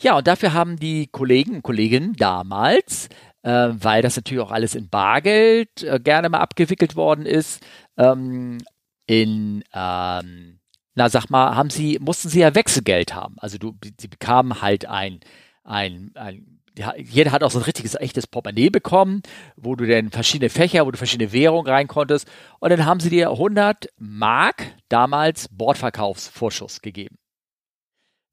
ja, 0.00 0.16
und 0.16 0.26
dafür 0.26 0.52
haben 0.52 0.76
die 0.76 1.08
Kollegen 1.08 1.56
und 1.56 1.62
Kolleginnen 1.62 2.14
damals, 2.14 3.08
äh, 3.42 3.68
weil 3.72 4.02
das 4.02 4.16
natürlich 4.16 4.42
auch 4.42 4.52
alles 4.52 4.74
in 4.74 4.88
Bargeld 4.88 5.82
äh, 5.82 5.98
gerne 6.00 6.28
mal 6.28 6.38
abgewickelt 6.38 6.96
worden 6.96 7.26
ist, 7.26 7.64
ähm, 7.96 8.58
in 9.06 9.64
ähm, 9.74 10.60
na 10.94 11.08
sag 11.08 11.30
mal, 11.30 11.54
haben 11.54 11.70
sie, 11.70 11.98
mussten 12.00 12.28
sie 12.28 12.40
ja 12.40 12.54
Wechselgeld 12.54 13.14
haben. 13.14 13.36
Also 13.38 13.56
du, 13.56 13.76
sie 14.00 14.08
bekamen 14.08 14.60
halt 14.60 14.86
ein, 14.86 15.20
ein, 15.62 16.10
ein 16.14 16.58
jeder 16.96 17.32
hat 17.32 17.42
auch 17.42 17.50
so 17.50 17.58
ein 17.58 17.64
richtiges, 17.64 17.96
echtes 17.96 18.28
Portemonnaie 18.28 18.70
bekommen, 18.70 19.22
wo 19.56 19.74
du 19.74 19.84
dann 19.86 20.10
verschiedene 20.10 20.48
Fächer, 20.48 20.86
wo 20.86 20.90
du 20.92 20.98
verschiedene 20.98 21.32
Währungen 21.32 21.68
rein 21.68 21.88
konntest. 21.88 22.28
Und 22.60 22.70
dann 22.70 22.86
haben 22.86 23.00
sie 23.00 23.10
dir 23.10 23.30
100 23.30 23.88
Mark 23.98 24.64
damals 24.88 25.48
Bordverkaufsvorschuss 25.48 26.80
gegeben 26.80 27.18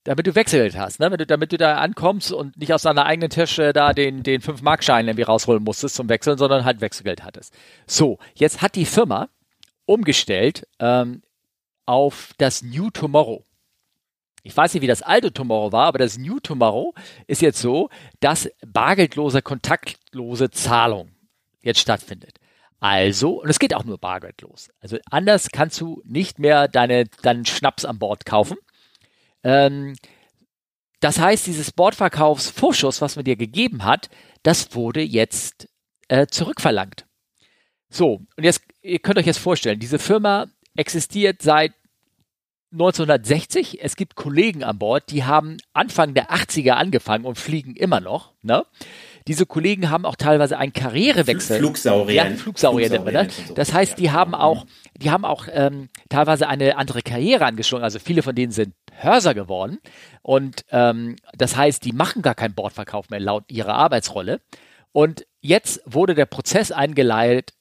damit 0.05 0.27
du 0.27 0.35
Wechselgeld 0.35 0.77
hast, 0.77 0.99
ne? 0.99 1.11
Wenn 1.11 1.17
du, 1.17 1.25
damit 1.25 1.51
du 1.51 1.57
da 1.57 1.77
ankommst 1.77 2.31
und 2.31 2.57
nicht 2.57 2.73
aus 2.73 2.83
deiner 2.83 3.05
eigenen 3.05 3.31
Tasche 3.31 3.73
da 3.73 3.91
den, 3.91 4.23
den 4.23 4.41
5-Mark-Schein 4.41 5.07
irgendwie 5.07 5.23
rausholen 5.23 5.63
musstest 5.63 5.95
zum 5.95 6.07
Wechseln, 6.09 6.37
sondern 6.37 6.63
halt 6.63 6.79
Wechselgeld 6.79 7.23
hattest. 7.23 7.53
So, 7.87 8.19
jetzt 8.35 8.61
hat 8.61 8.75
die 8.75 8.85
Firma 8.85 9.29
umgestellt 9.85 10.67
ähm, 10.79 11.23
auf 11.85 12.33
das 12.37 12.61
New 12.61 12.91
Tomorrow. 12.91 13.43
Ich 14.43 14.55
weiß 14.55 14.75
nicht, 14.75 14.83
wie 14.83 14.87
das 14.87 15.01
alte 15.01 15.33
Tomorrow 15.33 15.71
war, 15.71 15.87
aber 15.87 15.97
das 15.97 16.19
New 16.19 16.39
Tomorrow 16.39 16.93
ist 17.25 17.41
jetzt 17.41 17.59
so, 17.59 17.89
dass 18.19 18.47
bargeldlose, 18.65 19.41
kontaktlose 19.41 20.51
Zahlung 20.51 21.09
jetzt 21.61 21.79
stattfindet. 21.79 22.37
Also, 22.79 23.41
und 23.41 23.49
es 23.49 23.57
geht 23.57 23.73
auch 23.73 23.85
nur 23.85 23.97
bargeldlos. 23.97 24.69
Also 24.81 24.97
anders 25.09 25.49
kannst 25.51 25.81
du 25.81 26.03
nicht 26.05 26.37
mehr 26.37 26.67
deine, 26.67 27.05
deinen 27.23 27.45
Schnaps 27.45 27.85
an 27.85 27.97
Bord 27.97 28.27
kaufen. 28.27 28.57
Ähm, 29.45 29.95
das 30.99 31.19
heißt, 31.19 31.45
dieses 31.47 31.71
Bordverkaufsvorschuss, 31.71 32.99
was 32.99 33.15
man 33.15 33.23
dir 33.23 33.35
gegeben 33.35 33.85
hat, 33.85 34.09
das 34.43 34.73
wurde 34.75 35.01
jetzt 35.01 35.69
äh, 36.07 36.25
zurückverlangt. 36.27 37.05
So, 37.89 38.21
und 38.35 38.43
jetzt, 38.43 38.63
ihr 38.81 38.99
könnt 38.99 39.19
euch 39.19 39.27
jetzt 39.27 39.39
vorstellen, 39.39 39.79
diese 39.79 39.99
Firma 39.99 40.47
existiert 40.75 41.41
seit 41.41 41.73
1960. 42.71 43.81
Es 43.81 43.95
gibt 43.95 44.15
Kollegen 44.15 44.63
an 44.63 44.79
Bord, 44.79 45.11
die 45.11 45.23
haben 45.23 45.57
Anfang 45.73 46.13
der 46.13 46.31
80er 46.31 46.71
angefangen 46.71 47.25
und 47.25 47.37
fliegen 47.37 47.75
immer 47.75 48.01
noch. 48.01 48.33
Ne? 48.41 48.65
Diese 49.27 49.45
Kollegen 49.45 49.89
haben 49.89 50.05
auch 50.05 50.15
teilweise 50.15 50.57
einen 50.57 50.73
Karrierewechsel. 50.73 51.57
Flugsaurier. 51.57 52.15
Ja, 52.15 52.35
Flugsaurier 52.35 53.01
man 53.01 53.13
das. 53.13 53.27
Das 53.55 53.73
heißt, 53.73 53.97
die 53.97 54.11
haben 54.11 54.35
auch, 54.35 54.65
die 54.95 55.09
haben 55.09 55.25
auch 55.25 55.47
ähm, 55.51 55.89
teilweise 56.09 56.47
eine 56.47 56.77
andere 56.77 57.01
Karriere 57.01 57.45
angeschwungen. 57.45 57.83
Also 57.83 57.97
viele 57.99 58.21
von 58.21 58.35
denen 58.35 58.51
sind 58.51 58.75
Hörser 58.91 59.33
geworden. 59.33 59.79
Und 60.21 60.63
ähm, 60.69 61.15
das 61.33 61.55
heißt, 61.55 61.83
die 61.85 61.91
machen 61.91 62.21
gar 62.21 62.35
keinen 62.35 62.53
Bordverkauf 62.53 63.09
mehr 63.09 63.19
laut 63.19 63.51
ihrer 63.51 63.73
Arbeitsrolle. 63.73 64.41
Und 64.91 65.25
jetzt 65.41 65.81
wurde 65.85 66.13
der 66.13 66.27
Prozess 66.27 66.71
eingeleitet, 66.71 67.53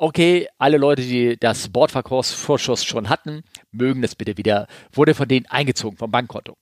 okay, 0.00 0.48
alle 0.58 0.78
Leute, 0.78 1.02
die 1.02 1.36
das 1.38 1.68
Bordverkaufsvorschuss 1.68 2.84
schon 2.84 3.10
hatten, 3.10 3.42
mögen 3.70 4.00
das 4.02 4.14
bitte 4.14 4.38
wieder, 4.38 4.66
wurde 4.92 5.14
von 5.14 5.28
denen 5.28 5.46
eingezogen 5.46 5.98
vom 5.98 6.10
Bankkonto. 6.10 6.56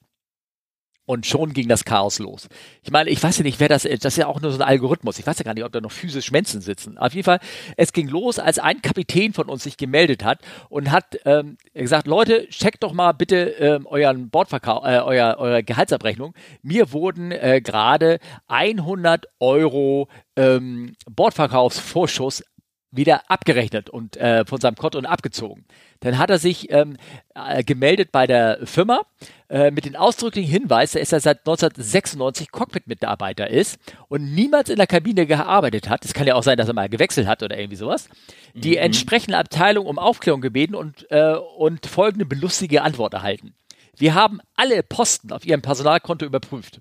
Und 1.08 1.24
schon 1.24 1.54
ging 1.54 1.68
das 1.68 1.86
Chaos 1.86 2.18
los. 2.18 2.50
Ich 2.82 2.90
meine, 2.90 3.08
ich 3.08 3.22
weiß 3.22 3.38
ja 3.38 3.42
nicht, 3.42 3.60
wer 3.60 3.70
das 3.70 3.86
ist. 3.86 4.04
Das 4.04 4.12
ist 4.12 4.18
ja 4.18 4.26
auch 4.26 4.42
nur 4.42 4.50
so 4.50 4.58
ein 4.58 4.68
Algorithmus. 4.68 5.18
Ich 5.18 5.26
weiß 5.26 5.38
ja 5.38 5.42
gar 5.42 5.54
nicht, 5.54 5.64
ob 5.64 5.72
da 5.72 5.80
noch 5.80 5.90
physisch 5.90 6.30
Menschen 6.30 6.60
sitzen. 6.60 6.98
Auf 6.98 7.14
jeden 7.14 7.24
Fall, 7.24 7.40
es 7.78 7.94
ging 7.94 8.08
los, 8.08 8.38
als 8.38 8.58
ein 8.58 8.82
Kapitän 8.82 9.32
von 9.32 9.48
uns 9.48 9.62
sich 9.62 9.78
gemeldet 9.78 10.22
hat 10.22 10.40
und 10.68 10.90
hat 10.90 11.18
ähm, 11.24 11.56
gesagt, 11.72 12.08
Leute, 12.08 12.46
checkt 12.50 12.82
doch 12.82 12.92
mal 12.92 13.12
bitte 13.12 13.36
ähm, 13.36 13.86
euren 13.86 14.28
Bordverkauf, 14.28 14.84
äh, 14.84 14.98
euer, 14.98 15.36
eure 15.38 15.64
Gehaltsabrechnung. 15.64 16.34
Mir 16.60 16.92
wurden 16.92 17.32
äh, 17.32 17.62
gerade 17.62 18.18
100 18.48 19.28
Euro 19.40 20.08
ähm, 20.36 20.92
Bordverkaufsvorschuss 21.08 22.44
wieder 22.90 23.30
abgerechnet 23.30 23.90
und 23.90 24.16
äh, 24.16 24.44
von 24.46 24.60
seinem 24.60 24.76
Konto 24.76 24.98
und 24.98 25.06
abgezogen. 25.06 25.64
Dann 26.00 26.18
hat 26.18 26.30
er 26.30 26.38
sich 26.38 26.70
ähm, 26.70 26.96
äh, 27.34 27.62
gemeldet 27.62 28.12
bei 28.12 28.26
der 28.26 28.60
Firma 28.64 29.02
äh, 29.48 29.70
mit 29.70 29.84
dem 29.84 29.94
ausdrücklichen 29.94 30.50
Hinweis, 30.50 30.92
dass 30.92 31.12
er 31.12 31.20
seit 31.20 31.40
1996 31.40 32.50
Cockpit-Mitarbeiter 32.50 33.48
ist 33.48 33.78
und 34.08 34.34
niemals 34.34 34.70
in 34.70 34.76
der 34.76 34.86
Kabine 34.86 35.26
gearbeitet 35.26 35.88
hat. 35.88 36.04
Es 36.04 36.14
kann 36.14 36.26
ja 36.26 36.34
auch 36.34 36.42
sein, 36.42 36.56
dass 36.56 36.68
er 36.68 36.74
mal 36.74 36.88
gewechselt 36.88 37.26
hat 37.26 37.42
oder 37.42 37.58
irgendwie 37.58 37.76
sowas. 37.76 38.08
Die 38.54 38.72
mhm. 38.72 38.84
entsprechende 38.84 39.38
Abteilung 39.38 39.86
um 39.86 39.98
Aufklärung 39.98 40.40
gebeten 40.40 40.74
und, 40.74 41.10
äh, 41.10 41.34
und 41.56 41.86
folgende 41.86 42.24
belustige 42.24 42.82
Antwort 42.82 43.12
erhalten. 43.14 43.54
Wir 43.96 44.14
haben 44.14 44.40
alle 44.54 44.82
Posten 44.82 45.32
auf 45.32 45.44
Ihrem 45.44 45.60
Personalkonto 45.60 46.24
überprüft. 46.24 46.80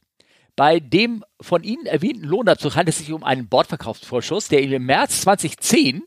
Bei 0.57 0.79
dem 0.79 1.23
von 1.39 1.63
Ihnen 1.63 1.85
erwähnten 1.85 2.25
Lohnabzug 2.25 2.75
handelt 2.75 2.95
es 2.95 2.97
sich 2.97 3.13
um 3.13 3.23
einen 3.23 3.47
Bordverkaufsvorschuss, 3.47 4.49
der 4.49 4.61
im 4.61 4.85
März 4.85 5.21
2010 5.21 6.03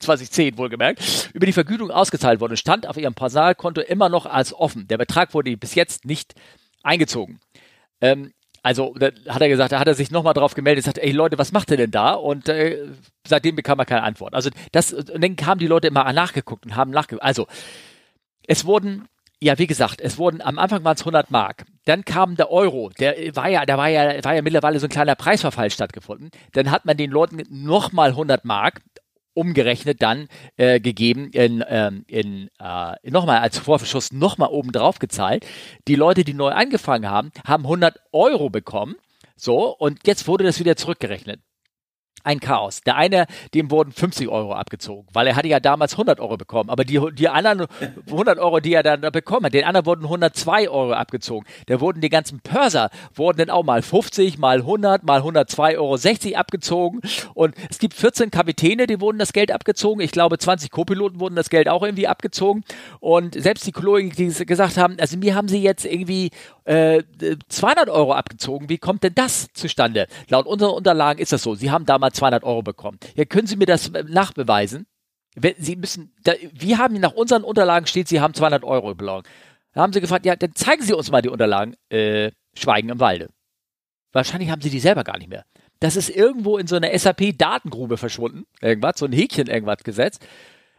2010 0.00 0.58
wohlgemerkt, 0.58 1.30
über 1.32 1.46
die 1.46 1.52
Vergütung 1.52 1.90
ausgezahlt 1.90 2.40
wurde, 2.40 2.56
stand 2.56 2.86
auf 2.86 2.96
ihrem 2.96 3.14
Personalkonto 3.14 3.80
immer 3.80 4.08
noch 4.08 4.26
als 4.26 4.52
offen. 4.52 4.86
Der 4.88 4.98
Betrag 4.98 5.34
wurde 5.34 5.56
bis 5.56 5.74
jetzt 5.74 6.04
nicht 6.04 6.34
eingezogen. 6.82 7.40
Ähm, 8.00 8.32
also 8.62 8.94
da 8.98 9.10
hat 9.28 9.42
er 9.42 9.48
gesagt, 9.48 9.70
da 9.70 9.78
hat 9.78 9.86
er 9.86 9.94
sich 9.94 10.10
nochmal 10.10 10.34
drauf 10.34 10.54
gemeldet, 10.54 10.84
sagt, 10.84 10.98
ey 10.98 11.12
Leute, 11.12 11.38
was 11.38 11.52
macht 11.52 11.70
ihr 11.70 11.76
denn 11.76 11.92
da? 11.92 12.14
Und 12.14 12.48
äh, 12.48 12.88
seitdem 13.26 13.54
bekam 13.54 13.78
er 13.78 13.86
keine 13.86 14.02
Antwort. 14.02 14.34
Also 14.34 14.50
das, 14.72 14.92
und 14.92 15.22
dann 15.22 15.36
kamen 15.36 15.60
die 15.60 15.68
Leute 15.68 15.86
immer 15.86 16.12
nachgeguckt 16.12 16.66
und 16.66 16.74
haben 16.74 16.90
nachgeguckt. 16.90 17.22
Also 17.22 17.46
es 18.48 18.64
wurden 18.64 19.06
ja, 19.40 19.58
wie 19.58 19.66
gesagt, 19.66 20.00
es 20.00 20.16
wurden 20.18 20.40
am 20.40 20.58
Anfang 20.58 20.82
waren 20.84 20.94
es 20.94 21.02
100 21.02 21.30
Mark. 21.30 21.66
Dann 21.84 22.04
kam 22.04 22.36
der 22.36 22.50
Euro. 22.50 22.90
Der 22.98 23.14
war 23.36 23.48
ja, 23.48 23.66
da 23.66 23.76
war 23.76 23.88
ja, 23.88 24.24
war 24.24 24.34
ja 24.34 24.42
mittlerweile 24.42 24.80
so 24.80 24.86
ein 24.86 24.90
kleiner 24.90 25.14
Preisverfall 25.14 25.70
stattgefunden. 25.70 26.30
Dann 26.52 26.70
hat 26.70 26.86
man 26.86 26.96
den 26.96 27.10
Leuten 27.10 27.42
nochmal 27.50 28.10
100 28.10 28.44
Mark 28.44 28.80
umgerechnet 29.34 30.00
dann 30.00 30.28
äh, 30.56 30.80
gegeben 30.80 31.30
in, 31.32 31.62
ähm, 31.68 32.04
in 32.08 32.48
äh, 32.58 33.10
nochmal 33.10 33.40
als 33.40 33.58
Vorschuss 33.58 34.10
nochmal 34.10 34.48
oben 34.48 34.72
drauf 34.72 34.98
gezahlt. 34.98 35.46
Die 35.86 35.94
Leute, 35.94 36.24
die 36.24 36.32
neu 36.32 36.48
angefangen 36.48 37.10
haben, 37.10 37.30
haben 37.46 37.64
100 37.64 38.00
Euro 38.12 38.48
bekommen. 38.48 38.96
So 39.36 39.76
und 39.76 40.06
jetzt 40.06 40.26
wurde 40.26 40.44
das 40.44 40.58
wieder 40.58 40.76
zurückgerechnet. 40.76 41.40
Ein 42.26 42.40
Chaos. 42.40 42.80
Der 42.82 42.96
eine, 42.96 43.26
dem 43.54 43.70
wurden 43.70 43.92
50 43.92 44.28
Euro 44.28 44.52
abgezogen, 44.52 45.06
weil 45.12 45.26
er 45.26 45.36
hatte 45.36 45.48
ja 45.48 45.60
damals 45.60 45.92
100 45.92 46.20
Euro 46.20 46.36
bekommen. 46.36 46.70
Aber 46.70 46.84
die, 46.84 47.00
die 47.14 47.28
anderen 47.28 47.66
100 48.06 48.38
Euro, 48.38 48.60
die 48.60 48.74
er 48.74 48.82
dann 48.82 49.00
bekommen 49.12 49.46
hat, 49.46 49.54
den 49.54 49.64
anderen 49.64 49.86
wurden 49.86 50.04
102 50.04 50.68
Euro 50.68 50.92
abgezogen. 50.92 51.46
Da 51.66 51.80
wurden 51.80 52.00
die 52.00 52.08
ganzen 52.08 52.40
Pörser, 52.40 52.90
wurden 53.14 53.38
dann 53.38 53.50
auch 53.50 53.64
mal 53.64 53.80
50, 53.80 54.38
mal 54.38 54.58
100, 54.58 55.04
mal 55.04 55.18
102 55.18 55.78
Euro 55.78 55.96
60 55.96 56.36
abgezogen. 56.36 57.00
Und 57.34 57.54
es 57.70 57.78
gibt 57.78 57.94
14 57.94 58.30
Kapitäne, 58.30 58.86
die 58.86 59.00
wurden 59.00 59.18
das 59.18 59.32
Geld 59.32 59.52
abgezogen. 59.52 60.00
Ich 60.00 60.10
glaube, 60.10 60.38
20 60.38 60.70
Co-Piloten 60.70 61.20
wurden 61.20 61.36
das 61.36 61.48
Geld 61.48 61.68
auch 61.68 61.82
irgendwie 61.82 62.08
abgezogen. 62.08 62.64
Und 62.98 63.40
selbst 63.40 63.66
die 63.66 63.72
Kollegen, 63.72 64.10
die 64.10 64.46
gesagt 64.46 64.76
haben, 64.76 64.96
also 64.98 65.16
mir 65.16 65.34
haben 65.34 65.48
sie 65.48 65.62
jetzt 65.62 65.84
irgendwie 65.84 66.30
äh, 66.64 67.04
200 67.48 67.88
Euro 67.88 68.14
abgezogen. 68.14 68.68
Wie 68.68 68.78
kommt 68.78 69.04
denn 69.04 69.14
das 69.14 69.48
zustande? 69.52 70.08
Laut 70.28 70.46
unseren 70.46 70.72
Unterlagen 70.72 71.20
ist 71.20 71.32
das 71.32 71.42
so. 71.42 71.54
Sie 71.54 71.70
haben 71.70 71.86
damals 71.86 72.15
200 72.16 72.44
Euro 72.44 72.62
bekommen. 72.62 72.98
Ja, 73.14 73.24
können 73.24 73.46
Sie 73.46 73.56
mir 73.56 73.66
das 73.66 73.90
nachbeweisen? 74.08 74.86
Sie 75.58 75.76
müssen, 75.76 76.14
da, 76.24 76.32
wir 76.52 76.78
haben 76.78 76.98
nach 76.98 77.12
unseren 77.12 77.44
Unterlagen 77.44 77.86
steht, 77.86 78.08
Sie 78.08 78.20
haben 78.20 78.34
200 78.34 78.64
Euro 78.64 78.94
bekommen. 78.94 79.24
Da 79.72 79.82
haben 79.82 79.92
sie 79.92 80.00
gefragt, 80.00 80.24
ja, 80.24 80.34
dann 80.34 80.54
zeigen 80.54 80.82
Sie 80.82 80.94
uns 80.94 81.10
mal 81.10 81.20
die 81.20 81.28
Unterlagen. 81.28 81.76
Äh, 81.90 82.30
Schweigen 82.58 82.88
im 82.88 83.00
Walde. 83.00 83.28
Wahrscheinlich 84.12 84.50
haben 84.50 84.62
sie 84.62 84.70
die 84.70 84.80
selber 84.80 85.04
gar 85.04 85.18
nicht 85.18 85.28
mehr. 85.28 85.44
Das 85.80 85.96
ist 85.96 86.08
irgendwo 86.08 86.56
in 86.56 86.66
so 86.66 86.76
einer 86.76 86.98
SAP-Datengrube 86.98 87.98
verschwunden. 87.98 88.46
Irgendwas, 88.62 88.98
so 88.98 89.04
ein 89.04 89.12
Häkchen 89.12 89.46
irgendwas 89.48 89.84
gesetzt. 89.84 90.26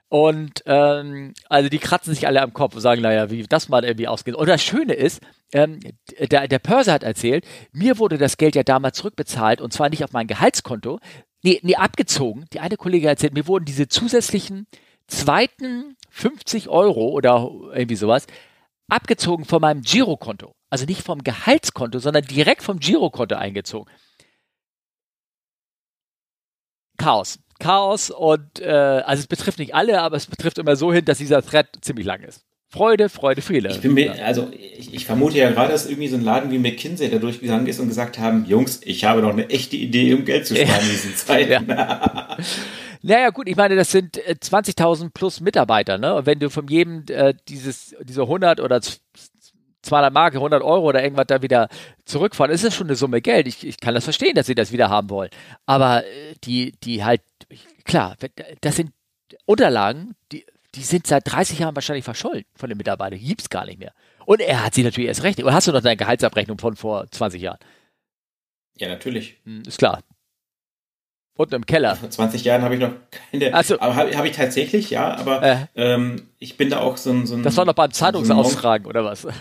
Und 0.10 0.64
ähm, 0.66 1.34
also 1.50 1.70
die 1.70 1.80
kratzen 1.80 2.14
sich 2.14 2.26
alle 2.26 2.42
am 2.42 2.54
Kopf 2.54 2.74
und 2.74 2.82
sagen, 2.82 3.02
naja, 3.02 3.30
wie 3.30 3.44
das 3.44 3.68
mal 3.70 3.84
irgendwie 3.84 4.08
ausgeht. 4.08 4.36
Und 4.36 4.48
das 4.48 4.64
Schöne 4.64 4.94
ist, 4.94 5.22
ähm, 5.54 5.80
der, 6.20 6.48
der 6.48 6.60
Pörser 6.60 6.94
hat 6.94 7.04
erzählt, 7.04 7.46
mir 7.74 8.00
wurde 8.00 8.18
das 8.18 8.38
Geld 8.38 8.56
ja 8.56 8.64
damals 8.64 8.98
zurückbezahlt 8.98 9.62
und 9.62 9.74
zwar 9.74 9.90
nicht 9.90 10.04
auf 10.04 10.14
mein 10.14 10.28
Gehaltskonto, 10.28 11.00
nee, 11.48 11.60
nee, 11.64 11.76
abgezogen. 11.76 12.46
Die 12.54 12.60
eine 12.60 12.78
Kollegin 12.78 13.10
erzählt, 13.10 13.34
mir 13.34 13.48
wurden 13.48 13.66
diese 13.66 13.88
zusätzlichen 13.88 14.68
zweiten 15.08 15.96
50 16.10 16.70
Euro 16.70 17.10
oder 17.10 17.50
irgendwie 17.74 17.96
sowas 17.96 18.28
abgezogen 18.90 19.46
von 19.46 19.62
meinem 19.62 19.82
Girokonto. 19.82 20.54
Also 20.70 20.86
nicht 20.86 21.04
vom 21.04 21.24
Gehaltskonto, 21.24 22.00
sondern 22.00 22.24
direkt 22.26 22.64
vom 22.64 22.80
Girokonto 22.80 23.36
eingezogen. 23.36 23.92
Chaos. 26.98 27.40
Chaos 27.60 28.12
und 28.12 28.60
äh, 28.60 28.70
also 29.06 29.22
es 29.22 29.28
betrifft 29.28 29.60
nicht 29.60 29.74
alle, 29.74 30.02
aber 30.02 30.16
es 30.16 30.28
betrifft 30.28 30.58
immer 30.58 30.76
so 30.76 30.94
hin, 30.94 31.06
dass 31.06 31.18
dieser 31.18 31.42
Thread 31.42 31.70
ziemlich 31.82 32.06
lang 32.06 32.22
ist. 32.22 32.47
Freude, 32.70 33.08
Freude, 33.08 33.42
Friede. 33.42 33.70
Ich 33.70 33.80
bin 33.80 33.94
mir, 33.94 34.26
also 34.26 34.50
ich, 34.52 34.94
ich 34.94 35.06
vermute 35.06 35.38
ja 35.38 35.50
gerade, 35.52 35.72
dass 35.72 35.86
irgendwie 35.86 36.10
so 36.10 36.18
ein 36.18 36.24
Laden 36.24 36.52
wie 36.52 36.60
McKinsey 36.60 37.10
da 37.10 37.18
durchgegangen 37.18 37.66
ist 37.66 37.80
und 37.80 37.88
gesagt 37.88 38.20
haben, 38.20 38.46
Jungs, 38.46 38.82
ich 38.84 39.06
habe 39.06 39.22
noch 39.22 39.32
eine 39.32 39.50
echte 39.50 39.78
Idee, 39.78 40.14
um 40.14 40.26
Geld 40.26 40.46
zu 40.46 40.56
sparen 40.56 40.84
in 40.84 40.90
diesen 40.90 41.16
Zeiten. 41.16 41.70
Ja. 41.70 42.38
naja, 43.02 43.30
gut, 43.30 43.48
ich 43.48 43.56
meine, 43.56 43.78
das 43.78 43.92
sind 43.92 44.18
20.000 44.18 45.06
äh, 45.06 45.10
plus 45.14 45.40
Mitarbeiter, 45.40 45.98
ne? 45.98 46.16
Und 46.16 46.26
wenn 46.26 46.40
du 46.40 46.50
von 46.50 46.68
jedem 46.68 47.06
äh, 47.10 47.34
dieses, 47.48 47.96
diese 48.04 48.24
100 48.24 48.60
oder 48.60 48.82
200 49.82 50.14
Mark, 50.14 50.36
100 50.36 50.62
Euro 50.62 50.90
oder 50.90 51.02
irgendwas 51.02 51.28
da 51.28 51.42
wieder 51.42 51.70
zurückfahren, 52.04 52.52
ist 52.52 52.66
das 52.66 52.76
schon 52.76 52.88
eine 52.88 52.98
Summe 52.98 53.22
Geld. 53.22 53.48
Ich, 53.48 53.66
ich 53.66 53.80
kann 53.80 53.96
das 53.96 54.04
verstehen, 54.04 54.36
dass 54.36 54.46
sie 54.46 54.56
das 54.56 54.74
wieder 54.74 54.90
haben 54.90 55.10
wollen. 55.10 55.30
Aber 55.66 56.04
äh, 56.04 56.36
die, 56.44 56.74
die 56.84 57.06
halt, 57.06 57.22
klar, 57.86 58.18
das 58.60 58.76
sind 58.76 58.92
Unterlagen, 59.46 60.16
die, 60.34 60.46
die 60.78 60.84
sind 60.84 61.08
seit 61.08 61.30
30 61.32 61.60
Jahren 61.60 61.76
wahrscheinlich 61.76 62.06
verschollen 62.06 62.46
von 62.56 62.70
den 62.70 62.78
Mitarbeitern. 62.78 63.20
Die 63.20 63.36
es 63.38 63.50
gar 63.50 63.66
nicht 63.66 63.80
mehr. 63.80 63.94
Und 64.26 64.42
er 64.42 64.64
hat 64.64 64.74
sie 64.74 64.84
natürlich 64.84 65.08
erst 65.08 65.24
recht. 65.24 65.42
Und 65.42 65.52
hast 65.52 65.68
du 65.68 65.72
noch 65.72 65.82
deine 65.82 65.98
Gehaltsabrechnung 65.98 66.60
von 66.60 66.76
vor 66.76 67.10
20 67.10 67.42
Jahren? 67.42 67.60
Ja, 68.78 68.88
natürlich. 68.88 69.40
Hm, 69.44 69.64
ist 69.68 69.80
klar. 69.80 70.02
Unten 71.36 71.56
im 71.56 71.66
Keller. 71.66 71.96
Vor 71.98 72.10
20 72.10 72.44
Jahren 72.44 72.64
habe 72.64 72.76
ich 72.76 72.82
noch 72.82 72.94
keine. 73.32 73.54
Also, 73.54 73.80
aber 73.80 73.96
habe 73.96 74.18
hab 74.18 74.26
ich 74.26 74.36
tatsächlich, 74.36 74.90
ja, 74.90 75.16
aber 75.16 75.44
äh, 75.44 75.58
ähm, 75.76 76.30
ich 76.40 76.58
bin 76.58 76.72
da 76.72 76.80
auch 76.80 76.98
so 76.98 77.12
ein, 77.12 77.28
so 77.28 77.36
ein. 77.36 77.44
Das 77.44 77.56
war 77.58 77.66
noch 77.66 77.76
beim 77.76 77.92
Zeitungsaustragen, 77.92 78.86
so 78.86 78.90
oder 78.90 79.06
was? 79.06 79.28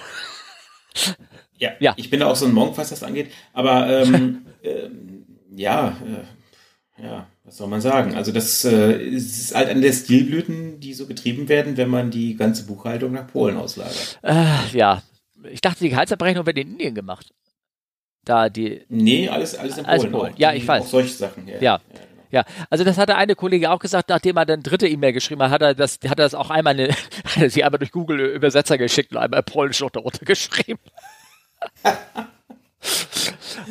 Ja, 1.59 1.71
ja, 1.81 1.95
ich 1.97 2.11
bin 2.11 2.21
da 2.21 2.27
auch 2.27 2.37
so 2.37 2.45
ein 2.45 2.53
Monk, 2.53 2.77
was 2.77 2.91
das 2.91 3.03
angeht. 3.03 3.33
Aber 3.55 3.89
ähm, 3.89 4.45
äh, 4.63 4.91
ja, 5.55 5.97
äh, 6.99 7.03
ja, 7.03 7.27
was 7.47 7.57
soll 7.57 7.69
man 7.69 7.81
sagen? 7.81 8.15
Also 8.15 8.33
das 8.33 8.65
äh, 8.65 9.01
ist 9.03 9.55
halt 9.55 9.69
eine 9.69 9.81
der 9.81 9.93
Stilblüten, 9.93 10.81
die 10.81 10.93
so 10.93 11.07
getrieben 11.07 11.49
werden, 11.49 11.77
wenn 11.77 11.89
man 11.89 12.11
die 12.11 12.37
ganze 12.37 12.67
Buchhaltung 12.67 13.13
nach 13.13 13.27
Polen 13.29 13.57
auslagert. 13.57 14.19
Äh, 14.23 14.45
ja, 14.73 15.03
ich 15.51 15.61
dachte, 15.61 15.85
die 15.85 15.91
Gehaltsabrechnung 15.91 16.45
wird 16.45 16.59
in 16.59 16.73
Indien 16.73 16.95
gemacht 16.95 17.33
da 18.27 18.51
die. 18.51 18.83
Nee, 18.89 19.29
alles, 19.29 19.57
alles 19.57 19.79
in 19.79 19.85
Polen. 19.85 20.01
Alles 20.01 20.13
Polen. 20.13 20.35
Ja, 20.37 20.53
ich 20.53 20.69
weiß. 20.69 20.83
Auch 20.83 20.89
solche 20.89 21.15
Sachen. 21.15 21.49
Ja. 21.49 21.55
ja. 21.55 21.61
ja. 21.61 21.81
Genau. 21.89 22.01
Ja, 22.33 22.45
also 22.71 22.83
das 22.83 22.99
hat 22.99 23.09
der 23.09 23.19
eine 23.19 23.37
Kollege 23.37 23.71
auch 23.71 23.79
gesagt, 23.79 24.09
nachdem 24.09 24.37
er 24.37 24.45
dann 24.45 24.61
dritte 24.61 24.89
E-Mail 24.89 25.13
geschrieben 25.13 25.43
hat, 25.43 25.53
hat 25.53 25.63
er 25.63 25.75
das, 25.75 26.01
hat 26.05 26.19
er 26.19 26.25
das 26.25 26.35
auch 26.35 26.51
einmal, 26.51 26.75
eine, 26.75 26.89
hat 27.25 27.37
er 27.41 27.51
sie 27.51 27.63
einmal 27.63 27.79
durch 27.79 27.93
Google 27.93 28.19
Übersetzer 28.21 28.79
geschickt 28.79 29.13
und 29.13 29.19
einmal 29.19 29.45
Polnisch 29.45 29.81
noch 29.81 29.91
darunter 29.91 30.25
geschrieben. 30.25 30.81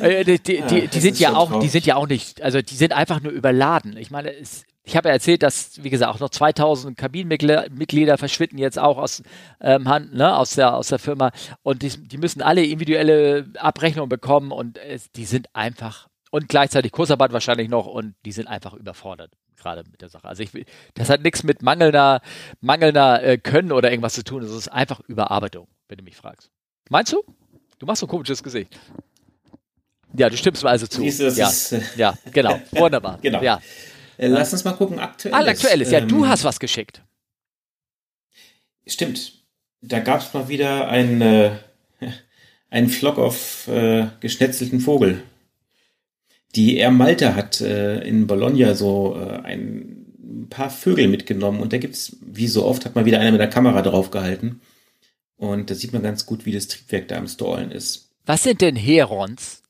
Äh, 0.00 0.24
die, 0.24 0.38
die, 0.38 0.62
die, 0.62 0.88
die 0.88 1.00
sind 1.00 1.18
ja 1.18 1.34
auch, 1.34 1.60
die 1.60 1.68
sind 1.68 1.86
ja 1.86 1.96
auch 1.96 2.06
nicht, 2.06 2.42
also 2.42 2.60
die 2.60 2.74
sind 2.74 2.92
einfach 2.92 3.20
nur 3.20 3.32
überladen. 3.32 3.96
Ich 3.96 4.10
meine, 4.10 4.34
es, 4.34 4.64
ich 4.82 4.96
habe 4.96 5.08
ja 5.08 5.14
erzählt, 5.14 5.42
dass, 5.42 5.82
wie 5.82 5.90
gesagt, 5.90 6.14
auch 6.14 6.20
noch 6.20 6.30
2000 6.30 6.96
Kabinenmitglieder 6.96 8.18
verschwinden 8.18 8.58
jetzt 8.58 8.78
auch 8.78 8.98
aus, 8.98 9.22
ähm, 9.60 9.84
ne, 10.12 10.36
aus, 10.36 10.54
der, 10.54 10.76
aus 10.76 10.88
der 10.88 10.98
Firma 10.98 11.32
und 11.62 11.82
die, 11.82 11.88
die 11.88 12.18
müssen 12.18 12.40
alle 12.42 12.64
individuelle 12.64 13.46
Abrechnungen 13.58 14.08
bekommen 14.08 14.52
und 14.52 14.78
es, 14.78 15.10
die 15.12 15.24
sind 15.24 15.48
einfach 15.54 16.08
und 16.30 16.48
gleichzeitig 16.48 16.92
Kursarbeit 16.92 17.32
wahrscheinlich 17.32 17.68
noch 17.68 17.86
und 17.86 18.14
die 18.24 18.32
sind 18.32 18.46
einfach 18.46 18.74
überfordert 18.74 19.32
gerade 19.56 19.84
mit 19.90 20.02
der 20.02 20.08
Sache. 20.08 20.28
Also 20.28 20.42
ich 20.42 20.54
will, 20.54 20.64
das 20.94 21.10
hat 21.10 21.22
nichts 21.22 21.42
mit 21.42 21.62
mangelnder, 21.62 22.20
mangelnder 22.60 23.22
äh, 23.22 23.38
Können 23.38 23.72
oder 23.72 23.90
irgendwas 23.90 24.14
zu 24.14 24.22
tun. 24.22 24.42
Das 24.42 24.50
ist 24.52 24.68
einfach 24.68 25.00
Überarbeitung, 25.00 25.66
wenn 25.88 25.98
du 25.98 26.04
mich 26.04 26.16
fragst. 26.16 26.50
Meinst 26.88 27.12
du? 27.12 27.22
Du 27.78 27.86
machst 27.86 28.00
so 28.00 28.06
ein 28.06 28.10
komisches 28.10 28.42
Gesicht. 28.42 28.78
Ja, 30.16 30.30
du 30.30 30.36
stimmst 30.36 30.62
mir 30.62 30.70
also 30.70 30.86
zu. 30.86 31.00
Siehst 31.00 31.20
du, 31.20 31.24
das 31.24 31.36
ja. 31.36 31.48
ist, 31.48 31.72
äh, 31.72 31.80
ja, 31.96 32.14
genau. 32.32 32.58
Wunderbar. 32.70 33.18
genau. 33.20 33.42
Ja. 33.42 33.60
Äh, 34.16 34.28
lass 34.28 34.52
uns 34.52 34.64
mal 34.64 34.72
gucken, 34.72 34.98
aktuell. 34.98 35.34
Ah, 35.34 35.44
aktuelles. 35.44 35.90
Ja, 35.90 35.98
ähm, 35.98 36.08
du 36.08 36.26
hast 36.26 36.44
was 36.44 36.58
geschickt. 36.58 37.02
Stimmt. 38.86 39.32
Da 39.82 40.00
gab 40.00 40.20
es 40.20 40.32
mal 40.32 40.48
wieder 40.48 40.88
ein, 40.88 41.20
äh, 41.20 41.50
einen 42.70 42.88
Flock 42.88 43.18
auf 43.18 43.68
äh, 43.68 44.06
geschnetzelten 44.20 44.80
Vogel. 44.80 45.22
Die 46.54 46.78
Air 46.78 46.92
Malta 46.92 47.34
hat 47.34 47.60
äh, 47.60 48.00
in 48.00 48.26
Bologna 48.26 48.74
so 48.74 49.20
äh, 49.20 49.40
ein 49.42 50.46
paar 50.48 50.70
Vögel 50.70 51.08
mitgenommen 51.08 51.60
und 51.60 51.72
da 51.72 51.78
gibt's, 51.78 52.16
wie 52.22 52.48
so 52.48 52.64
oft, 52.64 52.86
hat 52.86 52.94
mal 52.94 53.04
wieder 53.04 53.20
einer 53.20 53.32
mit 53.32 53.40
der 53.40 53.50
Kamera 53.50 53.82
draufgehalten. 53.82 54.60
Und 55.36 55.70
da 55.70 55.74
sieht 55.74 55.92
man 55.92 56.02
ganz 56.02 56.26
gut, 56.26 56.46
wie 56.46 56.52
das 56.52 56.68
Triebwerk 56.68 57.08
da 57.08 57.16
am 57.16 57.28
Stallen 57.28 57.70
ist. 57.70 58.10
Was 58.24 58.42
sind 58.42 58.60
denn 58.60 58.76
Herons? 58.76 59.62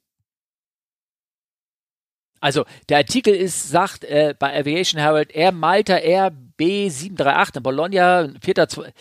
Also 2.40 2.64
der 2.88 2.98
Artikel 2.98 3.34
ist, 3.34 3.68
sagt 3.68 4.04
äh, 4.04 4.34
bei 4.38 4.56
Aviation 4.56 5.00
Herald, 5.00 5.34
Air 5.34 5.52
Malta 5.52 5.96
Air 5.96 6.32
B738 6.58 7.56
in 7.56 7.62
Bologna, 7.62 8.28
4, 8.40 8.92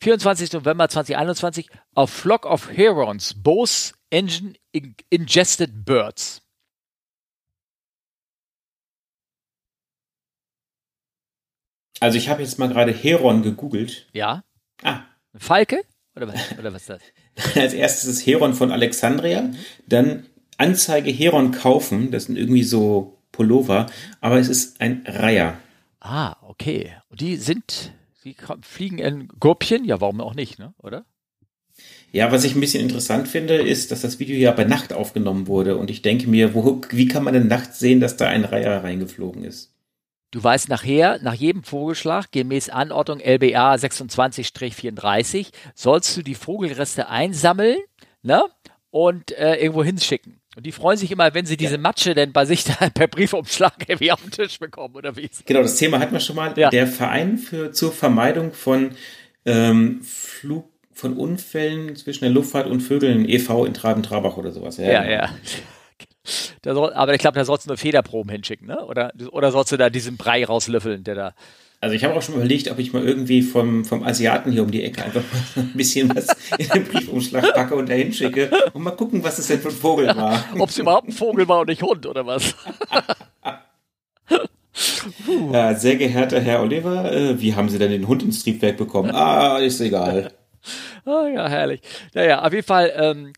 24. 0.00 0.52
November 0.52 0.88
2021, 0.88 1.68
a 1.96 2.06
flock 2.06 2.46
of 2.46 2.70
herons, 2.70 3.34
both 3.34 3.92
engine 4.10 4.54
ingested 5.10 5.84
birds. 5.84 6.40
Also 12.00 12.18
ich 12.18 12.28
habe 12.28 12.42
jetzt 12.42 12.58
mal 12.58 12.68
gerade 12.68 12.92
Heron 12.92 13.42
gegoogelt. 13.42 14.08
Ja. 14.12 14.44
Ah. 14.82 15.04
Falke? 15.34 15.84
Oder 16.16 16.28
was, 16.28 16.58
oder 16.58 16.72
was 16.72 16.82
ist 16.82 16.90
das? 16.90 17.02
Als 17.56 17.74
erstes 17.74 18.04
ist 18.04 18.26
Heron 18.26 18.54
von 18.54 18.70
Alexandria, 18.70 19.50
dann 19.86 20.26
Anzeige 20.56 21.10
Heron 21.10 21.50
kaufen, 21.50 22.12
das 22.12 22.26
sind 22.26 22.36
irgendwie 22.36 22.62
so 22.62 23.18
Pullover, 23.32 23.86
aber 24.20 24.38
es 24.38 24.48
ist 24.48 24.80
ein 24.80 25.04
Reiher. 25.06 25.58
Ah, 25.98 26.36
okay. 26.42 26.92
Und 27.08 27.20
die 27.20 27.36
sind, 27.36 27.92
die 28.24 28.36
fliegen 28.62 28.98
in 28.98 29.26
Gruppchen, 29.40 29.84
ja, 29.84 30.00
warum 30.00 30.20
auch 30.20 30.34
nicht, 30.34 30.60
ne? 30.60 30.72
oder? 30.78 31.04
Ja, 32.12 32.30
was 32.30 32.44
ich 32.44 32.54
ein 32.54 32.60
bisschen 32.60 32.82
interessant 32.82 33.26
finde, 33.26 33.54
ist, 33.54 33.90
dass 33.90 34.02
das 34.02 34.20
Video 34.20 34.36
ja 34.36 34.52
bei 34.52 34.62
Nacht 34.62 34.92
aufgenommen 34.92 35.48
wurde 35.48 35.76
und 35.76 35.90
ich 35.90 36.02
denke 36.02 36.28
mir, 36.28 36.54
wo, 36.54 36.80
wie 36.90 37.08
kann 37.08 37.24
man 37.24 37.34
denn 37.34 37.48
nachts 37.48 37.80
sehen, 37.80 37.98
dass 37.98 38.16
da 38.16 38.28
ein 38.28 38.44
Reiher 38.44 38.84
reingeflogen 38.84 39.42
ist? 39.42 39.73
Du 40.34 40.42
weißt 40.42 40.68
nachher, 40.68 41.20
nach 41.22 41.34
jedem 41.34 41.62
Vogelschlag, 41.62 42.32
gemäß 42.32 42.68
Anordnung 42.68 43.20
LBA 43.20 43.74
26-34, 43.74 45.50
sollst 45.76 46.16
du 46.16 46.22
die 46.22 46.34
Vogelreste 46.34 47.08
einsammeln 47.08 47.76
ne, 48.24 48.42
und 48.90 49.30
äh, 49.38 49.54
irgendwo 49.54 49.84
hinschicken. 49.84 50.40
Und 50.56 50.66
die 50.66 50.72
freuen 50.72 50.98
sich 50.98 51.12
immer, 51.12 51.34
wenn 51.34 51.46
sie 51.46 51.56
diese 51.56 51.76
ja. 51.76 51.80
Matsche 51.80 52.16
denn 52.16 52.32
bei 52.32 52.46
sich 52.46 52.64
da 52.80 52.90
per 52.90 53.06
Briefumschlag 53.06 53.74
irgendwie 53.86 54.10
auf 54.10 54.22
den 54.22 54.32
Tisch 54.32 54.58
bekommen, 54.58 54.96
oder 54.96 55.14
wie? 55.14 55.30
Genau, 55.46 55.62
das 55.62 55.76
Thema 55.76 56.00
hatten 56.00 56.12
wir 56.12 56.18
schon 56.18 56.34
mal. 56.34 56.52
Ja. 56.56 56.70
Der 56.70 56.88
Verein 56.88 57.38
für, 57.38 57.70
zur 57.70 57.92
Vermeidung 57.92 58.52
von 58.52 58.90
ähm, 59.44 60.02
Flug, 60.02 60.68
von 60.92 61.16
Unfällen 61.16 61.94
zwischen 61.94 62.24
der 62.24 62.30
Luftfahrt 62.30 62.66
und 62.66 62.80
Vögeln 62.80 63.28
e.V. 63.28 63.66
in 63.66 63.74
Traben-Trabach 63.74 64.36
oder 64.36 64.50
sowas. 64.50 64.78
Ja, 64.78 64.90
ja. 64.90 65.00
Genau. 65.02 65.12
ja. 65.12 65.30
Soll, 66.64 66.92
aber 66.92 67.14
ich 67.14 67.20
glaube, 67.20 67.38
da 67.38 67.44
sollst 67.44 67.66
du 67.66 67.70
nur 67.70 67.76
Federproben 67.76 68.30
hinschicken, 68.30 68.66
ne? 68.66 68.84
Oder, 68.86 69.12
oder 69.30 69.52
sollst 69.52 69.72
du 69.72 69.76
da 69.76 69.90
diesen 69.90 70.16
Brei 70.16 70.44
rauslöffeln, 70.44 71.04
der 71.04 71.14
da. 71.14 71.34
Also 71.80 71.94
ich 71.94 72.02
habe 72.02 72.14
auch 72.14 72.22
schon 72.22 72.36
überlegt, 72.36 72.70
ob 72.70 72.78
ich 72.78 72.94
mal 72.94 73.06
irgendwie 73.06 73.42
vom, 73.42 73.84
vom 73.84 74.02
Asiaten 74.04 74.50
hier 74.50 74.62
um 74.62 74.70
die 74.70 74.82
Ecke 74.82 75.04
einfach 75.04 75.22
mal 75.32 75.42
ein 75.56 75.72
bisschen 75.74 76.08
was 76.16 76.28
in 76.56 76.68
den 76.68 76.84
Briefumschlag 76.84 77.52
packe 77.52 77.74
und 77.74 77.90
dahin 77.90 78.10
schicke 78.10 78.50
und 78.72 78.82
mal 78.82 78.92
gucken, 78.92 79.22
was 79.22 79.38
es 79.38 79.48
denn 79.48 79.60
für 79.60 79.68
ein 79.68 79.74
Vogel 79.74 80.06
war. 80.16 80.42
ob 80.58 80.70
es 80.70 80.78
überhaupt 80.78 81.08
ein 81.08 81.12
Vogel 81.12 81.46
war 81.46 81.60
und 81.60 81.68
nicht 81.68 81.82
Hund 81.82 82.06
oder 82.06 82.24
was? 82.24 82.54
ja, 85.52 85.74
sehr 85.74 85.96
geehrter 85.96 86.40
Herr 86.40 86.62
Oliver, 86.62 87.12
äh, 87.12 87.38
wie 87.38 87.54
haben 87.54 87.68
Sie 87.68 87.78
denn 87.78 87.90
den 87.90 88.08
Hund 88.08 88.22
ins 88.22 88.42
Triebwerk 88.42 88.78
bekommen? 88.78 89.10
Ah, 89.10 89.58
ist 89.58 89.78
egal. 89.82 90.32
Oh, 91.04 91.26
ja, 91.26 91.48
herrlich. 91.48 91.82
Naja, 92.14 92.42
auf 92.42 92.52
jeden 92.54 92.66
Fall, 92.66 92.92
ähm, 92.96 93.34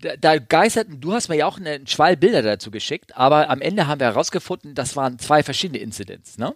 da, 0.00 0.16
da 0.16 0.38
geisterten, 0.38 1.00
du 1.00 1.12
hast 1.12 1.28
mir 1.28 1.36
ja 1.36 1.46
auch 1.46 1.58
einen 1.58 1.86
Schwall 1.86 2.16
Bilder 2.16 2.42
dazu 2.42 2.70
geschickt, 2.70 3.16
aber 3.16 3.50
am 3.50 3.60
Ende 3.60 3.86
haben 3.86 4.00
wir 4.00 4.06
herausgefunden, 4.06 4.74
das 4.74 4.96
waren 4.96 5.18
zwei 5.18 5.42
verschiedene 5.42 5.78
Incidents, 5.78 6.38
ne? 6.38 6.54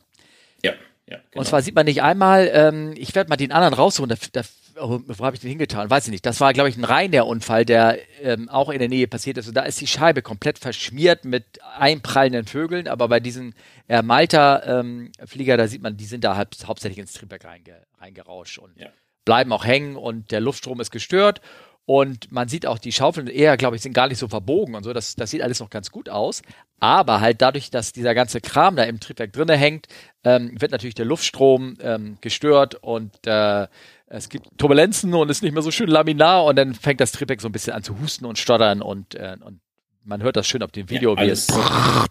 Ja. 0.62 0.72
Ja, 1.08 1.16
genau. 1.30 1.40
Und 1.40 1.46
zwar 1.46 1.62
sieht 1.62 1.74
man 1.74 1.84
nicht 1.84 2.02
einmal, 2.02 2.48
ähm, 2.52 2.94
ich 2.96 3.14
werde 3.14 3.28
mal 3.28 3.36
den 3.36 3.52
anderen 3.52 3.74
rausholen, 3.74 4.08
da, 4.08 4.16
da, 4.32 4.42
oh, 4.80 5.00
wo 5.06 5.24
habe 5.24 5.36
ich 5.36 5.40
den 5.40 5.50
hingetan? 5.50 5.90
Weiß 5.90 6.06
ich 6.06 6.10
nicht. 6.10 6.24
Das 6.24 6.40
war, 6.40 6.52
glaube 6.52 6.68
ich, 6.68 6.76
ein 6.76 6.84
reiner 6.84 7.26
Unfall, 7.26 7.64
der 7.64 7.98
ähm, 8.22 8.48
auch 8.48 8.70
in 8.70 8.78
der 8.78 8.88
Nähe 8.88 9.06
passiert 9.08 9.38
ist. 9.38 9.48
Und 9.48 9.54
da 9.54 9.62
ist 9.62 9.80
die 9.80 9.86
Scheibe 9.86 10.22
komplett 10.22 10.58
verschmiert 10.58 11.24
mit 11.24 11.44
einprallenden 11.76 12.46
Vögeln. 12.46 12.88
Aber 12.88 13.08
bei 13.08 13.20
diesen 13.20 13.54
äh, 13.88 14.02
Malta-Flieger, 14.02 15.54
ähm, 15.54 15.58
da 15.58 15.68
sieht 15.68 15.82
man, 15.82 15.96
die 15.96 16.04
sind 16.04 16.24
da 16.24 16.36
halt 16.36 16.56
hauptsächlich 16.66 16.98
ins 16.98 17.12
Triebwerk 17.12 17.44
reinge 17.44 17.82
reingerauscht 17.98 18.58
und 18.58 18.78
ja. 18.78 18.88
bleiben 19.24 19.52
auch 19.52 19.64
hängen 19.64 19.96
und 19.96 20.30
der 20.30 20.40
Luftstrom 20.40 20.80
ist 20.80 20.90
gestört. 20.90 21.40
Und 21.84 22.30
man 22.30 22.48
sieht 22.48 22.66
auch, 22.66 22.78
die 22.78 22.92
Schaufeln 22.92 23.26
eher, 23.26 23.56
glaube 23.56 23.76
ich, 23.76 23.82
sind 23.82 23.92
gar 23.92 24.06
nicht 24.06 24.18
so 24.18 24.28
verbogen 24.28 24.74
und 24.74 24.84
so. 24.84 24.92
Das, 24.92 25.16
das 25.16 25.30
sieht 25.30 25.42
alles 25.42 25.58
noch 25.60 25.70
ganz 25.70 25.90
gut 25.90 26.08
aus. 26.08 26.42
Aber 26.78 27.20
halt 27.20 27.42
dadurch, 27.42 27.70
dass 27.70 27.92
dieser 27.92 28.14
ganze 28.14 28.40
Kram 28.40 28.76
da 28.76 28.84
im 28.84 29.00
Triebwerk 29.00 29.32
drinne 29.32 29.56
hängt, 29.56 29.88
ähm, 30.24 30.60
wird 30.60 30.70
natürlich 30.70 30.94
der 30.94 31.06
Luftstrom 31.06 31.76
ähm, 31.80 32.18
gestört 32.20 32.76
und 32.76 33.26
äh, 33.26 33.66
es 34.06 34.28
gibt 34.28 34.46
Turbulenzen 34.58 35.14
und 35.14 35.30
ist 35.30 35.42
nicht 35.42 35.52
mehr 35.52 35.62
so 35.62 35.70
schön 35.70 35.88
laminar 35.88 36.44
und 36.44 36.56
dann 36.56 36.74
fängt 36.74 37.00
das 37.00 37.12
Triebwerk 37.12 37.40
so 37.40 37.48
ein 37.48 37.52
bisschen 37.52 37.72
an 37.72 37.82
zu 37.82 37.98
husten 37.98 38.26
und 38.26 38.38
stottern 38.38 38.82
und, 38.82 39.14
äh, 39.14 39.36
und 39.44 39.60
man 40.04 40.22
hört 40.22 40.36
das 40.36 40.46
schön 40.46 40.62
auf 40.62 40.70
dem 40.70 40.90
Video, 40.90 41.16
ja, 41.16 41.22
wie, 41.22 41.30
es, 41.30 41.48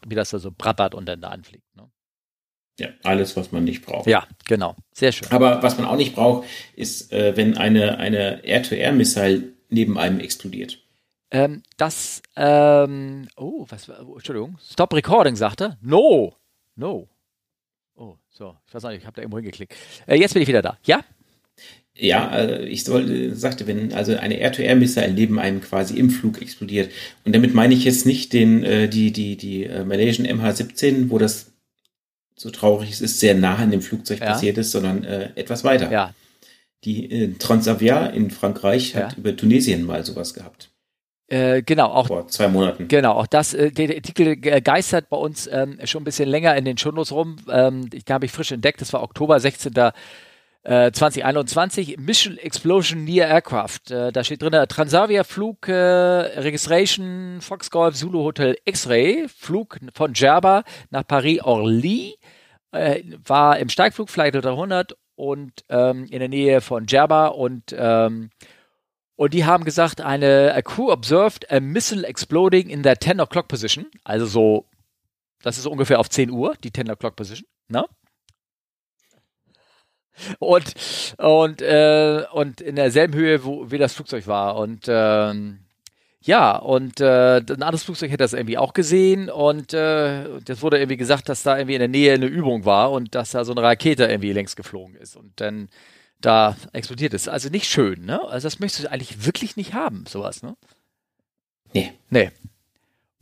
wie 0.07 0.15
das 0.15 0.31
da 0.31 0.39
so 0.39 0.51
brabbert 0.51 0.95
und 0.95 1.05
dann 1.05 1.21
da 1.21 1.29
anfliegt. 1.29 1.63
Ne? 1.75 1.89
Ja, 2.79 2.89
alles, 3.03 3.37
was 3.37 3.51
man 3.51 3.63
nicht 3.63 3.85
braucht. 3.85 4.07
Ja, 4.07 4.25
genau. 4.47 4.75
Sehr 4.93 5.11
schön. 5.11 5.29
Aber 5.31 5.61
was 5.61 5.77
man 5.77 5.85
auch 5.85 5.97
nicht 5.97 6.15
braucht, 6.15 6.47
ist, 6.75 7.11
äh, 7.13 7.37
wenn 7.37 7.57
eine, 7.57 7.97
eine 7.97 8.43
Air-to-Air-Missile 8.43 9.53
neben 9.71 9.97
einem 9.97 10.19
explodiert. 10.19 10.79
Ähm, 11.31 11.63
das, 11.77 12.21
ähm, 12.35 13.27
oh, 13.37 13.65
was 13.69 13.87
war, 13.87 14.07
oh, 14.07 14.15
Entschuldigung, 14.15 14.57
Stop 14.61 14.93
Recording, 14.93 15.35
sagte. 15.35 15.77
No, 15.81 16.35
no. 16.75 17.07
Oh, 17.95 18.17
so, 18.29 18.57
ich 18.67 18.73
weiß 18.73 18.83
nicht, 18.83 18.99
ich 18.99 19.05
habe 19.05 19.15
da 19.15 19.21
irgendwo 19.21 19.37
hingeklickt. 19.37 19.73
Äh, 20.07 20.15
jetzt 20.15 20.33
bin 20.33 20.41
ich 20.41 20.47
wieder 20.47 20.61
da. 20.61 20.77
Ja? 20.83 21.01
Ja, 21.95 22.35
äh, 22.35 22.65
ich 22.67 22.83
soll, 22.83 23.33
sagte, 23.33 23.67
wenn 23.67 23.93
also 23.93 24.15
eine 24.15 24.39
Air-to-Air-Missile 24.39 25.13
neben 25.13 25.39
einem 25.39 25.61
quasi 25.61 25.97
im 25.97 26.09
Flug 26.09 26.41
explodiert. 26.41 26.91
Und 27.25 27.33
damit 27.35 27.53
meine 27.53 27.73
ich 27.73 27.83
jetzt 27.83 28.05
nicht 28.05 28.33
den, 28.33 28.63
äh, 28.63 28.89
die, 28.89 29.11
die, 29.11 29.37
die 29.37 29.65
äh, 29.65 29.85
Malaysian 29.85 30.27
MH17, 30.27 31.09
wo 31.09 31.17
das 31.17 31.51
so 32.35 32.49
traurig 32.49 32.91
es 32.91 33.01
ist, 33.01 33.19
sehr 33.19 33.35
nah 33.35 33.55
an 33.55 33.71
dem 33.71 33.81
Flugzeug 33.81 34.19
ja. 34.19 34.27
passiert 34.27 34.57
ist, 34.57 34.71
sondern 34.71 35.03
äh, 35.03 35.29
etwas 35.35 35.63
weiter. 35.63 35.91
Ja, 35.91 36.13
die 36.83 37.11
äh, 37.11 37.33
Transavia 37.37 38.07
in 38.07 38.31
Frankreich 38.31 38.95
hat 38.95 39.13
ja. 39.13 39.17
über 39.17 39.35
Tunesien 39.35 39.85
mal 39.85 40.03
sowas 40.05 40.33
gehabt. 40.33 40.71
Äh, 41.27 41.61
genau, 41.61 41.87
auch 41.87 42.07
vor 42.07 42.27
zwei 42.27 42.49
Monaten. 42.49 42.89
Genau, 42.89 43.13
auch 43.13 43.27
das, 43.27 43.53
äh, 43.53 43.71
der, 43.71 43.95
Artikel 43.95 44.35
geistert 44.35 45.09
bei 45.09 45.15
uns 45.15 45.47
ähm, 45.47 45.79
schon 45.85 46.01
ein 46.01 46.05
bisschen 46.05 46.27
länger 46.27 46.57
in 46.57 46.65
den 46.65 46.77
Shownotes 46.77 47.13
rum. 47.13 47.37
Ähm, 47.49 47.89
ich 47.93 48.03
habe 48.09 48.25
ich 48.25 48.33
frisch 48.33 48.51
entdeckt, 48.51 48.81
das 48.81 48.91
war 48.91 49.01
Oktober 49.01 49.39
16. 49.39 49.73
Äh, 50.63 50.91
2021, 50.91 51.97
Mission 51.97 52.37
Explosion 52.37 53.05
Near 53.05 53.29
Aircraft. 53.29 53.89
Äh, 53.89 54.11
da 54.11 54.23
steht 54.23 54.41
drin, 54.41 54.53
Transavia 54.67 55.23
Flug, 55.23 55.67
äh, 55.67 55.73
Registration, 55.73 57.37
Fox 57.39 57.71
Golf, 57.71 57.95
Zulu 57.95 58.23
Hotel 58.23 58.57
X-Ray, 58.65 59.25
Flug 59.27 59.79
von 59.93 60.13
Djerba 60.13 60.63
nach 60.91 61.07
Paris-Orly, 61.07 62.15
äh, 62.73 63.01
war 63.25 63.57
im 63.57 63.69
Steigflug 63.69 64.09
Flight 64.09 64.35
300 64.35 64.95
und 65.21 65.63
ähm, 65.69 66.07
in 66.09 66.17
der 66.17 66.29
Nähe 66.29 66.61
von 66.61 66.87
Djerba 66.87 67.27
und 67.27 67.75
ähm, 67.77 68.31
und 69.15 69.35
die 69.35 69.45
haben 69.45 69.65
gesagt, 69.65 70.01
eine 70.01 70.51
a 70.55 70.63
crew 70.63 70.91
observed 70.91 71.51
a 71.51 71.59
missile 71.59 72.07
exploding 72.07 72.69
in 72.69 72.81
their 72.81 72.99
10 72.99 73.21
o'clock 73.21 73.47
position. 73.47 73.85
Also 74.03 74.25
so, 74.25 74.65
das 75.43 75.59
ist 75.59 75.67
ungefähr 75.67 75.99
auf 75.99 76.09
10 76.09 76.31
Uhr, 76.31 76.55
die 76.63 76.73
10 76.73 76.89
o'clock 76.89 77.15
position. 77.15 77.47
Ne? 77.67 77.85
Und, 80.39 80.73
und, 81.19 81.61
äh, 81.61 82.25
und 82.31 82.59
in 82.61 82.75
derselben 82.75 83.13
Höhe, 83.13 83.43
wo 83.43 83.69
wie 83.69 83.77
das 83.77 83.93
Flugzeug 83.93 84.25
war. 84.25 84.55
Und 84.55 84.85
ähm, 84.87 85.65
ja, 86.23 86.55
und 86.55 86.99
äh, 87.01 87.37
ein 87.37 87.63
anderes 87.63 87.83
Flugzeug 87.83 88.11
hätte 88.11 88.23
das 88.23 88.33
irgendwie 88.33 88.57
auch 88.57 88.73
gesehen 88.73 89.29
und 89.29 89.73
äh, 89.73 90.39
das 90.45 90.61
wurde 90.61 90.77
irgendwie 90.77 90.97
gesagt, 90.97 91.29
dass 91.29 91.41
da 91.41 91.57
irgendwie 91.57 91.73
in 91.75 91.79
der 91.79 91.87
Nähe 91.87 92.13
eine 92.13 92.27
Übung 92.27 92.63
war 92.63 92.91
und 92.91 93.15
dass 93.15 93.31
da 93.31 93.43
so 93.43 93.53
eine 93.53 93.63
Rakete 93.63 94.05
irgendwie 94.05 94.31
längs 94.31 94.55
geflogen 94.55 94.95
ist 94.95 95.15
und 95.15 95.41
dann 95.41 95.69
da 96.19 96.55
explodiert 96.73 97.15
ist. 97.15 97.27
Also 97.27 97.49
nicht 97.49 97.65
schön, 97.65 98.05
ne? 98.05 98.21
Also 98.29 98.45
das 98.45 98.59
möchtest 98.59 98.85
du 98.85 98.91
eigentlich 98.91 99.25
wirklich 99.25 99.57
nicht 99.57 99.73
haben, 99.73 100.05
sowas, 100.07 100.43
ne? 100.43 100.55
Nee. 101.73 101.93
Nee. 102.11 102.31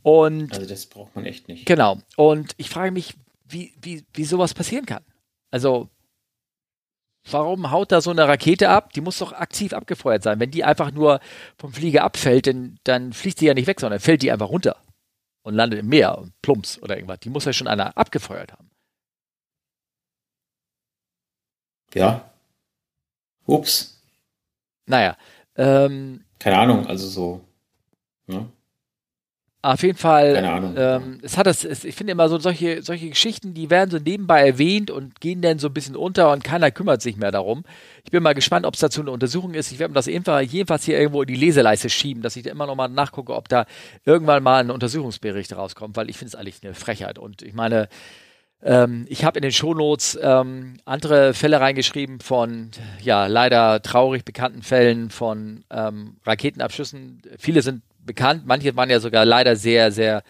Und 0.02 0.52
also 0.54 0.68
das 0.68 0.86
braucht 0.86 1.16
man 1.16 1.26
echt 1.26 1.48
nicht. 1.48 1.66
Genau. 1.66 2.00
Und 2.18 2.54
ich 2.58 2.70
frage 2.70 2.92
mich, 2.92 3.14
wie, 3.48 3.74
wie, 3.82 4.04
wie 4.14 4.26
sowas 4.26 4.54
passieren 4.54 4.86
kann. 4.86 5.04
Also 5.52 5.90
Warum 7.30 7.72
haut 7.72 7.92
da 7.92 8.02
so 8.02 8.12
eine 8.12 8.28
Rakete 8.28 8.70
ab? 8.70 8.94
Die 8.94 9.02
muss 9.02 9.20
doch 9.20 9.34
aktiv 9.34 9.74
abgefeuert 9.74 10.24
sein. 10.24 10.40
Wenn 10.40 10.52
die 10.52 10.64
einfach 10.64 10.92
nur 10.92 11.20
vom 11.58 11.74
Flieger 11.74 12.04
abfällt, 12.04 12.48
dann, 12.48 12.80
dann 12.84 13.14
fliegt 13.14 13.42
die 13.42 13.46
ja 13.46 13.54
nicht 13.54 13.68
weg, 13.68 13.80
sondern 13.80 14.00
fällt 14.00 14.22
die 14.22 14.32
einfach 14.32 14.50
runter 14.50 14.78
und 15.44 15.54
landet 15.54 15.80
im 15.80 15.88
Meer 15.88 16.18
und 16.18 16.34
plumps 16.42 16.82
oder 16.82 16.96
irgendwas. 16.96 17.20
Die 17.20 17.30
muss 17.30 17.46
ja 17.46 17.54
schon 17.54 17.68
einer 17.68 17.98
abgefeuert 17.98 18.54
haben. 18.54 18.70
Ja. 21.94 22.30
Ups. 23.46 24.02
Naja. 24.86 25.18
Ähm, 25.56 26.24
Keine 26.40 26.58
Ahnung, 26.58 26.88
also 26.88 27.08
so. 27.08 27.42
Ne? 28.28 28.48
Auf 29.62 29.84
jeden 29.84 29.98
Fall, 29.98 30.36
Keine 30.36 30.52
Ahnung. 30.54 30.76
Ähm, 30.78 31.20
es 31.22 31.36
hat 31.38 31.46
das, 31.46 31.66
es, 31.66 31.84
ich 31.84 31.94
finde 31.94 32.12
immer 32.14 32.30
so 32.30 32.40
solche, 32.40 32.82
solche 32.82 33.10
Geschichten, 33.10 33.54
die 33.54 33.70
werden 33.70 33.92
so 33.92 33.98
nebenbei 33.98 34.48
erwähnt 34.48 34.90
und 34.90 35.20
gehen 35.20 35.42
dann 35.42 35.60
so 35.60 35.68
ein 35.68 35.74
bisschen 35.74 35.98
unter 35.98 36.32
und 36.32 36.46
keiner 36.46 36.72
kümmert 36.72 37.02
sich 37.02 37.18
mehr 37.18 37.32
darum. 37.32 37.66
Ich 38.06 38.12
bin 38.12 38.24
mal 38.24 38.34
gespannt, 38.34 38.66
ob 38.66 38.76
es 38.76 38.80
dazu 38.80 39.02
eine 39.02 39.12
Untersuchung 39.12 39.54
ist. 39.54 39.74
Ich 39.74 39.80
werde 39.80 39.92
mir 39.92 39.96
das 39.96 40.06
jedenfalls 40.06 40.86
hier 40.86 40.98
irgendwo 40.98 41.24
in 41.24 41.28
die 41.28 41.36
Leseleiste 41.36 41.90
schieben, 41.90 42.24
dass 42.24 42.38
ich 42.38 42.44
da 42.44 42.52
immer 42.52 42.68
noch 42.68 42.76
mal 42.76 42.88
nachgucke, 42.88 43.36
ob 43.36 43.50
da 43.50 43.66
irgendwann 44.06 44.44
mal 44.44 44.64
ein 44.64 44.72
Untersuchungsbericht 44.72 45.54
rauskommt, 45.54 45.98
weil 45.98 46.10
ich 46.10 46.18
finde 46.18 46.30
es 46.30 46.36
eigentlich 46.36 46.64
eine 46.64 46.74
Frechheit. 46.74 47.20
Und 47.20 47.42
ich 47.42 47.54
meine, 47.54 47.90
ähm, 48.64 49.08
ich 49.10 49.26
habe 49.26 49.40
in 49.40 49.44
den 49.44 49.52
Shownotes 49.52 50.18
ähm, 50.22 50.78
andere 50.86 51.34
Fälle 51.34 51.60
reingeschrieben 51.60 52.22
von, 52.22 52.72
ja, 53.02 53.28
leider 53.28 53.82
traurig 53.82 54.24
bekannten 54.24 54.62
Fällen 54.62 55.10
von 55.10 55.66
ähm, 55.70 56.16
Raketenabschüssen. 56.26 57.22
Viele 57.38 57.62
sind 57.62 57.84
bekannt. 58.10 58.44
Manche 58.46 58.76
waren 58.76 58.90
ja 58.90 59.00
sogar 59.00 59.24
leider 59.24 59.56
sehr, 59.56 59.92
sehr 59.92 60.24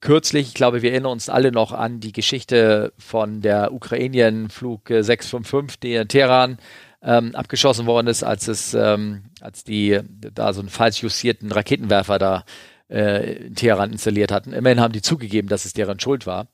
kürzlich. 0.00 0.48
Ich 0.48 0.54
glaube, 0.54 0.82
wir 0.82 0.92
erinnern 0.92 1.12
uns 1.12 1.30
alle 1.30 1.50
noch 1.50 1.72
an 1.72 1.98
die 1.98 2.12
Geschichte 2.12 2.92
von 2.98 3.40
der 3.40 3.72
Ukrainien-Flug 3.72 4.88
655, 4.88 5.80
der 5.80 6.02
in 6.02 6.08
Teheran 6.08 6.58
ähm, 7.02 7.34
abgeschossen 7.34 7.86
worden 7.86 8.08
ist, 8.08 8.22
als 8.22 8.48
es, 8.48 8.74
ähm, 8.74 9.22
als 9.40 9.64
die 9.64 10.00
da 10.34 10.52
so 10.52 10.60
einen 10.60 10.68
falsch 10.68 11.02
justierten 11.02 11.50
Raketenwerfer 11.50 12.18
da 12.18 12.44
äh, 12.90 13.46
in 13.46 13.54
Teheran 13.54 13.92
installiert 13.92 14.30
hatten. 14.30 14.52
Immerhin 14.52 14.80
haben 14.80 14.92
die 14.92 15.02
zugegeben, 15.02 15.48
dass 15.48 15.64
es 15.64 15.72
deren 15.72 15.98
Schuld 15.98 16.26
war. 16.26 16.48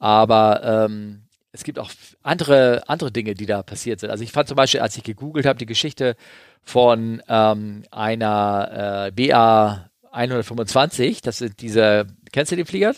Aber 0.00 0.86
ähm, 0.88 1.22
es 1.52 1.62
gibt 1.62 1.78
auch 1.78 1.90
andere, 2.22 2.82
andere 2.88 3.12
Dinge, 3.12 3.34
die 3.34 3.46
da 3.46 3.62
passiert 3.62 4.00
sind. 4.00 4.10
Also 4.10 4.24
ich 4.24 4.32
fand 4.32 4.48
zum 4.48 4.56
Beispiel, 4.56 4.80
als 4.80 4.96
ich 4.96 5.04
gegoogelt 5.04 5.46
habe, 5.46 5.58
die 5.58 5.66
Geschichte 5.66 6.16
von 6.62 7.22
ähm, 7.28 7.84
einer 7.90 9.06
äh, 9.06 9.12
BA 9.12 9.90
125, 10.16 11.20
das 11.20 11.38
sind 11.38 11.60
diese, 11.60 12.06
kennst 12.32 12.50
du 12.50 12.56
den 12.56 12.66
Flieger? 12.66 12.94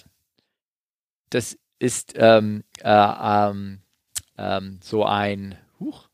Das 1.30 1.58
ist 1.78 2.14
ähm, 2.16 2.64
äh, 2.82 2.88
ähm, 2.90 3.80
ähm, 4.38 4.80
so 4.82 5.04
ein, 5.04 5.58
huch, 5.80 6.08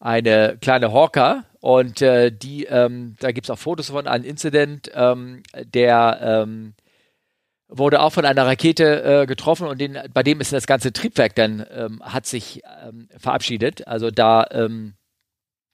eine 0.00 0.56
kleine 0.60 0.92
Hawker 0.92 1.44
und 1.60 2.02
äh, 2.02 2.32
die, 2.32 2.64
ähm, 2.64 3.14
da 3.20 3.30
gibt 3.30 3.46
es 3.46 3.50
auch 3.50 3.58
Fotos 3.58 3.90
von 3.90 4.08
einem 4.08 4.24
Incident, 4.24 4.90
ähm, 4.94 5.42
der 5.54 6.18
ähm, 6.22 6.74
wurde 7.68 8.00
auch 8.00 8.12
von 8.12 8.24
einer 8.24 8.46
Rakete 8.46 9.02
äh, 9.22 9.26
getroffen 9.26 9.66
und 9.66 9.80
den, 9.80 9.98
bei 10.12 10.22
dem 10.22 10.40
ist 10.40 10.52
das 10.52 10.66
ganze 10.66 10.92
Triebwerk 10.92 11.34
dann 11.34 11.64
hat 12.02 12.26
sich 12.26 12.62
verabschiedet. 13.16 13.86
Also 13.86 14.10
da 14.10 14.44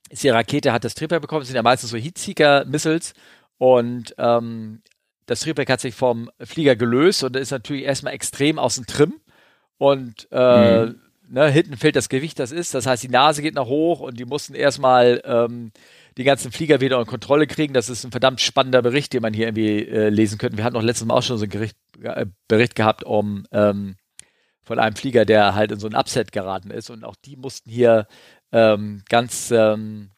ist 0.09 0.23
die 0.23 0.29
Rakete 0.29 0.73
hat 0.73 0.85
das 0.85 0.95
Triebwerk 0.95 1.23
bekommen, 1.23 1.41
das 1.41 1.49
sind 1.49 1.57
ja 1.57 1.63
meistens 1.63 1.91
so 1.91 1.97
Heatseeker-Missiles 1.97 3.15
und 3.59 4.15
ähm, 4.19 4.83
das 5.27 5.41
Triebwerk 5.41 5.69
hat 5.69 5.81
sich 5.81 5.95
vom 5.95 6.31
Flieger 6.41 6.75
gelöst 6.75 7.23
und 7.23 7.37
ist 7.37 7.51
natürlich 7.51 7.85
erstmal 7.85 8.15
extrem 8.15 8.59
aus 8.59 8.77
dem 8.77 8.87
Trim. 8.87 9.21
Und 9.77 10.27
äh, 10.33 10.87
mhm. 10.87 11.01
ne, 11.29 11.51
hinten 11.51 11.77
fällt 11.77 11.97
das 11.97 12.09
Gewicht, 12.09 12.39
das 12.39 12.51
ist. 12.51 12.75
Das 12.75 12.87
heißt, 12.87 13.03
die 13.03 13.09
Nase 13.09 13.43
geht 13.43 13.55
nach 13.55 13.67
hoch 13.67 14.01
und 14.01 14.19
die 14.19 14.25
mussten 14.25 14.55
erstmal 14.55 15.21
ähm, 15.25 15.71
die 16.17 16.25
ganzen 16.25 16.51
Flieger 16.51 16.81
wieder 16.81 16.99
unter 16.99 17.11
Kontrolle 17.11 17.47
kriegen. 17.47 17.75
Das 17.75 17.91
ist 17.91 18.05
ein 18.05 18.11
verdammt 18.11 18.41
spannender 18.41 18.81
Bericht, 18.81 19.13
den 19.13 19.23
man 19.23 19.35
hier 19.35 19.49
irgendwie 19.49 19.87
äh, 19.87 20.09
lesen 20.09 20.39
könnte. 20.39 20.57
Wir 20.57 20.65
hatten 20.65 20.75
noch 20.75 20.83
letztes 20.83 21.07
Mal 21.07 21.15
auch 21.15 21.23
schon 21.23 21.37
so 21.37 21.45
einen 21.45 21.53
Gericht, 21.53 21.77
äh, 22.03 22.27
Bericht 22.49 22.75
gehabt 22.75 23.05
um 23.05 23.45
ähm, 23.53 23.97
von 24.63 24.79
einem 24.79 24.97
Flieger, 24.97 25.25
der 25.27 25.55
halt 25.55 25.73
in 25.73 25.79
so 25.79 25.89
ein 25.89 25.95
Upset 25.95 26.33
geraten 26.33 26.71
ist. 26.71 26.91
Und 26.91 27.05
auch 27.05 27.17
die 27.17 27.37
mussten 27.37 27.71
hier 27.71 28.07
ähm, 28.51 29.03
ganz 29.09 29.51
ähm, 29.51 30.11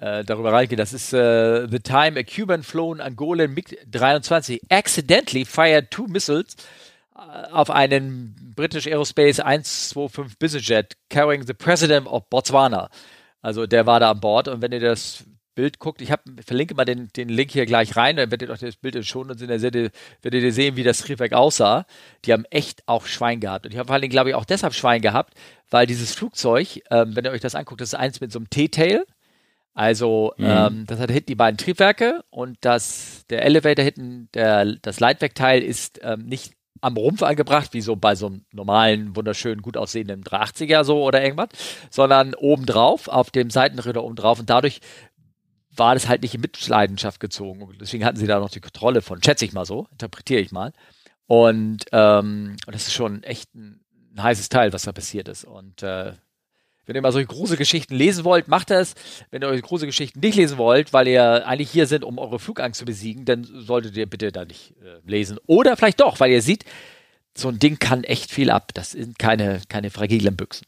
äh, 0.00 0.24
darüber 0.24 0.52
reingehen. 0.52 0.78
Das 0.78 0.92
ist 0.92 1.12
äh, 1.12 1.68
The 1.68 1.80
Time 1.80 2.18
a 2.18 2.22
Cuban 2.22 2.62
flown 2.62 3.00
Angolan 3.00 3.52
MiG-23 3.52 4.60
accidentally 4.70 5.44
fired 5.44 5.90
two 5.90 6.06
missiles 6.06 6.56
äh, 7.14 7.20
auf 7.52 7.70
einen 7.70 8.34
British 8.56 8.86
Aerospace 8.86 9.40
125 9.40 10.38
Business 10.38 10.66
Jet 10.66 10.96
carrying 11.10 11.46
the 11.46 11.52
President 11.52 12.06
of 12.06 12.28
Botswana. 12.30 12.88
Also 13.42 13.66
der 13.66 13.86
war 13.86 14.00
da 14.00 14.10
an 14.10 14.20
Bord 14.20 14.48
und 14.48 14.62
wenn 14.62 14.72
ihr 14.72 14.80
das 14.80 15.24
Bild 15.54 15.78
guckt, 15.78 16.00
ich 16.00 16.10
hab, 16.10 16.22
verlinke 16.46 16.74
mal 16.74 16.86
den, 16.86 17.08
den 17.14 17.28
Link 17.28 17.50
hier 17.50 17.66
gleich 17.66 17.94
rein, 17.96 18.16
dann 18.16 18.30
werdet 18.30 18.48
ihr 18.48 18.52
euch 18.52 18.60
das 18.60 18.76
Bild 18.76 19.04
schon 19.04 19.30
und 19.30 19.38
sehen, 19.38 19.48
dann 19.48 19.60
werdet 19.60 19.92
ihr 20.42 20.52
sehen, 20.52 20.76
wie 20.76 20.82
das 20.82 20.98
Triebwerk 20.98 21.34
aussah. 21.34 21.84
Die 22.24 22.32
haben 22.32 22.46
echt 22.46 22.82
auch 22.86 23.04
Schwein 23.04 23.40
gehabt. 23.40 23.66
Und 23.66 23.72
ich 23.72 23.78
habe 23.78 23.88
vor 23.88 23.94
allem, 23.94 24.08
glaube 24.08 24.30
ich, 24.30 24.34
auch 24.34 24.46
deshalb 24.46 24.74
Schwein 24.74 25.02
gehabt, 25.02 25.34
weil 25.68 25.86
dieses 25.86 26.14
Flugzeug, 26.14 26.80
ähm, 26.90 27.14
wenn 27.14 27.26
ihr 27.26 27.32
euch 27.32 27.42
das 27.42 27.54
anguckt, 27.54 27.82
das 27.82 27.90
ist 27.90 27.98
eins 27.98 28.20
mit 28.22 28.32
so 28.32 28.38
einem 28.38 28.48
T-Tail. 28.48 29.04
Also 29.74 30.34
mhm. 30.36 30.46
ähm, 30.46 30.84
das 30.86 30.98
hat 30.98 31.10
hinten 31.10 31.26
die 31.26 31.34
beiden 31.34 31.58
Triebwerke 31.58 32.24
und 32.30 32.58
das, 32.60 33.24
der 33.30 33.44
Elevator 33.44 33.84
hinten, 33.84 34.28
der, 34.34 34.76
das 34.82 35.00
Leitwerkteil 35.00 35.62
ist 35.62 36.00
ähm, 36.02 36.26
nicht 36.26 36.52
am 36.80 36.96
Rumpf 36.96 37.22
angebracht, 37.22 37.72
wie 37.72 37.80
so 37.80 37.94
bei 37.94 38.14
so 38.14 38.26
einem 38.26 38.44
normalen, 38.52 39.14
wunderschönen, 39.14 39.62
gut 39.62 39.76
aussehenden 39.76 40.24
380er 40.24 40.82
so 40.82 41.02
oder 41.02 41.22
irgendwas, 41.22 41.50
sondern 41.90 42.34
obendrauf, 42.34 43.08
auf 43.08 43.30
dem 43.30 43.50
Seitenritter 43.50 44.02
obendrauf 44.02 44.38
und 44.38 44.50
dadurch 44.50 44.80
war 45.76 45.94
das 45.94 46.08
halt 46.08 46.22
nicht 46.22 46.34
in 46.34 46.40
Mitleidenschaft 46.40 47.20
gezogen. 47.20 47.62
Und 47.62 47.80
deswegen 47.80 48.04
hatten 48.04 48.18
sie 48.18 48.26
da 48.26 48.40
noch 48.40 48.50
die 48.50 48.60
Kontrolle 48.60 49.02
von, 49.02 49.22
schätze 49.22 49.44
ich 49.44 49.52
mal 49.52 49.64
so, 49.64 49.86
interpretiere 49.92 50.40
ich 50.40 50.52
mal. 50.52 50.72
Und, 51.26 51.86
ähm, 51.92 52.56
und 52.66 52.74
das 52.74 52.88
ist 52.88 52.92
schon 52.92 53.22
echt 53.22 53.54
ein, 53.54 53.80
ein 54.14 54.22
heißes 54.22 54.48
Teil, 54.48 54.72
was 54.72 54.82
da 54.82 54.92
passiert 54.92 55.28
ist. 55.28 55.44
Und 55.44 55.82
äh, 55.82 56.12
wenn 56.86 56.96
ihr 56.96 57.02
mal 57.02 57.12
solche 57.12 57.28
große 57.28 57.56
Geschichten 57.56 57.94
lesen 57.94 58.24
wollt, 58.24 58.48
macht 58.48 58.70
das. 58.70 58.94
Wenn 59.30 59.42
ihr 59.42 59.48
eure 59.48 59.60
große 59.60 59.86
Geschichten 59.86 60.20
nicht 60.20 60.36
lesen 60.36 60.58
wollt, 60.58 60.92
weil 60.92 61.08
ihr 61.08 61.46
eigentlich 61.46 61.70
hier 61.70 61.86
sind, 61.86 62.04
um 62.04 62.18
eure 62.18 62.38
Flugangst 62.38 62.78
zu 62.78 62.84
besiegen, 62.84 63.24
dann 63.24 63.44
solltet 63.44 63.96
ihr 63.96 64.06
bitte 64.06 64.32
da 64.32 64.44
nicht 64.44 64.74
äh, 64.82 64.98
lesen. 65.08 65.38
Oder 65.46 65.76
vielleicht 65.76 66.00
doch, 66.00 66.20
weil 66.20 66.30
ihr 66.30 66.42
seht, 66.42 66.64
so 67.36 67.48
ein 67.48 67.58
Ding 67.58 67.78
kann 67.78 68.04
echt 68.04 68.30
viel 68.30 68.50
ab. 68.50 68.72
Das 68.74 68.92
sind 68.92 69.18
keine, 69.18 69.60
keine 69.68 69.90
fragilen 69.90 70.36
Büchsen. 70.36 70.66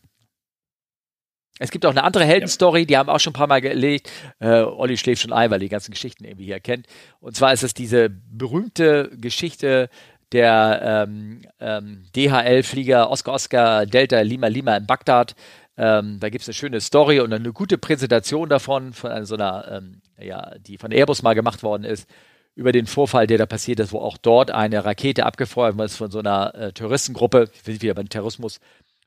Es 1.59 1.71
gibt 1.71 1.85
auch 1.87 1.91
eine 1.91 2.03
andere 2.03 2.25
Heldenstory, 2.25 2.87
die 2.87 2.97
haben 2.97 3.09
auch 3.09 3.21
schon 3.21 3.33
ein 3.33 3.35
paar 3.35 3.47
Mal 3.47 3.61
gelegt. 3.61 4.11
Äh, 4.41 4.63
Olli 4.63 4.97
schläft 4.97 5.23
schon 5.23 5.33
ein, 5.33 5.51
weil 5.51 5.61
die 5.61 5.69
ganzen 5.69 5.93
Geschichten 5.93 6.25
irgendwie 6.25 6.47
hier 6.47 6.61
kennt. 6.61 6.87
Und 7.21 7.37
zwar 7.37 7.53
ist 7.53 7.63
es 7.63 7.75
diese 7.75 8.11
berühmte 8.11 9.11
Geschichte 9.17 9.89
der 10.33 11.07
ähm, 11.07 11.43
ähm, 11.61 12.05
DHL-Flieger 12.17 13.11
Oscar 13.11 13.35
Oscar 13.35 13.87
Delta 13.87 14.21
Lima 14.23 14.47
Lima 14.47 14.77
in 14.77 14.87
Bagdad, 14.87 15.35
ähm, 15.77 16.19
da 16.21 16.29
gibt 16.29 16.43
es 16.43 16.49
eine 16.49 16.55
schöne 16.55 16.81
Story 16.81 17.21
und 17.21 17.33
eine 17.33 17.53
gute 17.53 17.79
Präsentation 17.79 18.49
davon, 18.49 18.93
von 18.93 19.25
so 19.25 19.35
einer, 19.35 19.67
ähm, 19.71 20.03
ja, 20.19 20.55
die 20.59 20.77
von 20.79 20.93
Airbus 20.93 21.23
mal 21.23 21.35
gemacht 21.35 21.63
worden 21.63 21.85
ist, 21.85 22.09
über 22.55 22.73
den 22.73 22.87
Vorfall, 22.87 23.27
der 23.27 23.39
da 23.39 23.47
passiert 23.47 23.81
ist, 23.81 23.93
wo 23.93 23.99
auch 23.99 24.19
dort 24.19 24.51
eine 24.51 24.85
Rakete 24.85 25.25
abgefeuert 25.25 25.79
wurde 25.79 25.89
von 25.89 26.11
so 26.11 26.19
einer 26.19 26.55
äh, 26.55 26.73
Terroristengruppe, 26.73 27.49
wir 27.65 27.73
sind 27.73 27.83
wieder 27.83 27.95
beim 27.95 28.11
Terrorismus, 28.11 28.61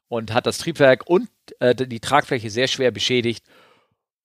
und 0.07 0.34
hat 0.34 0.47
das 0.47 0.57
Triebwerk 0.57 1.07
und 1.07 1.30
äh, 1.59 1.76
die 1.76 1.99
Tragfläche 1.99 2.49
sehr 2.49 2.68
schwer 2.68 2.91
beschädigt. 2.91 3.45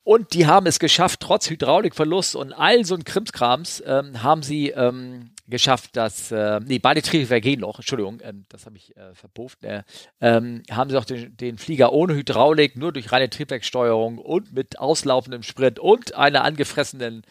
Und 0.02 0.32
die 0.32 0.46
haben 0.46 0.66
es 0.66 0.78
geschafft, 0.78 1.20
trotz 1.20 1.50
Hydraulikverlust 1.50 2.34
und 2.36 2.52
all 2.52 2.84
so 2.84 2.94
ein 2.94 3.04
Krimskrams, 3.04 3.82
ähm, 3.86 4.22
haben 4.22 4.42
sie 4.42 4.70
ähm, 4.70 5.30
geschafft, 5.50 5.96
dass, 5.96 6.30
äh, 6.32 6.60
nee, 6.60 6.78
beide 6.78 7.02
Triebwerke 7.02 7.42
gehen 7.42 7.60
noch, 7.60 7.78
Entschuldigung, 7.78 8.20
ähm, 8.22 8.46
das 8.48 8.66
habe 8.66 8.76
ich 8.76 8.96
äh, 8.96 9.14
verpufft, 9.14 9.64
äh, 9.64 9.82
ähm, 10.20 10.62
haben 10.70 10.90
sie 10.90 10.96
auch 10.96 11.04
den, 11.04 11.36
den, 11.36 11.58
Flieger 11.58 11.92
ohne 11.92 12.14
Hydraulik, 12.14 12.76
nur 12.76 12.92
durch 12.92 13.12
reine 13.12 13.28
Triebwerksteuerung 13.28 14.18
und 14.18 14.52
mit 14.52 14.78
auslaufendem 14.78 15.42
Sprit 15.42 15.78
und 15.78 16.14
einer 16.14 16.44
angefressenen 16.44 17.22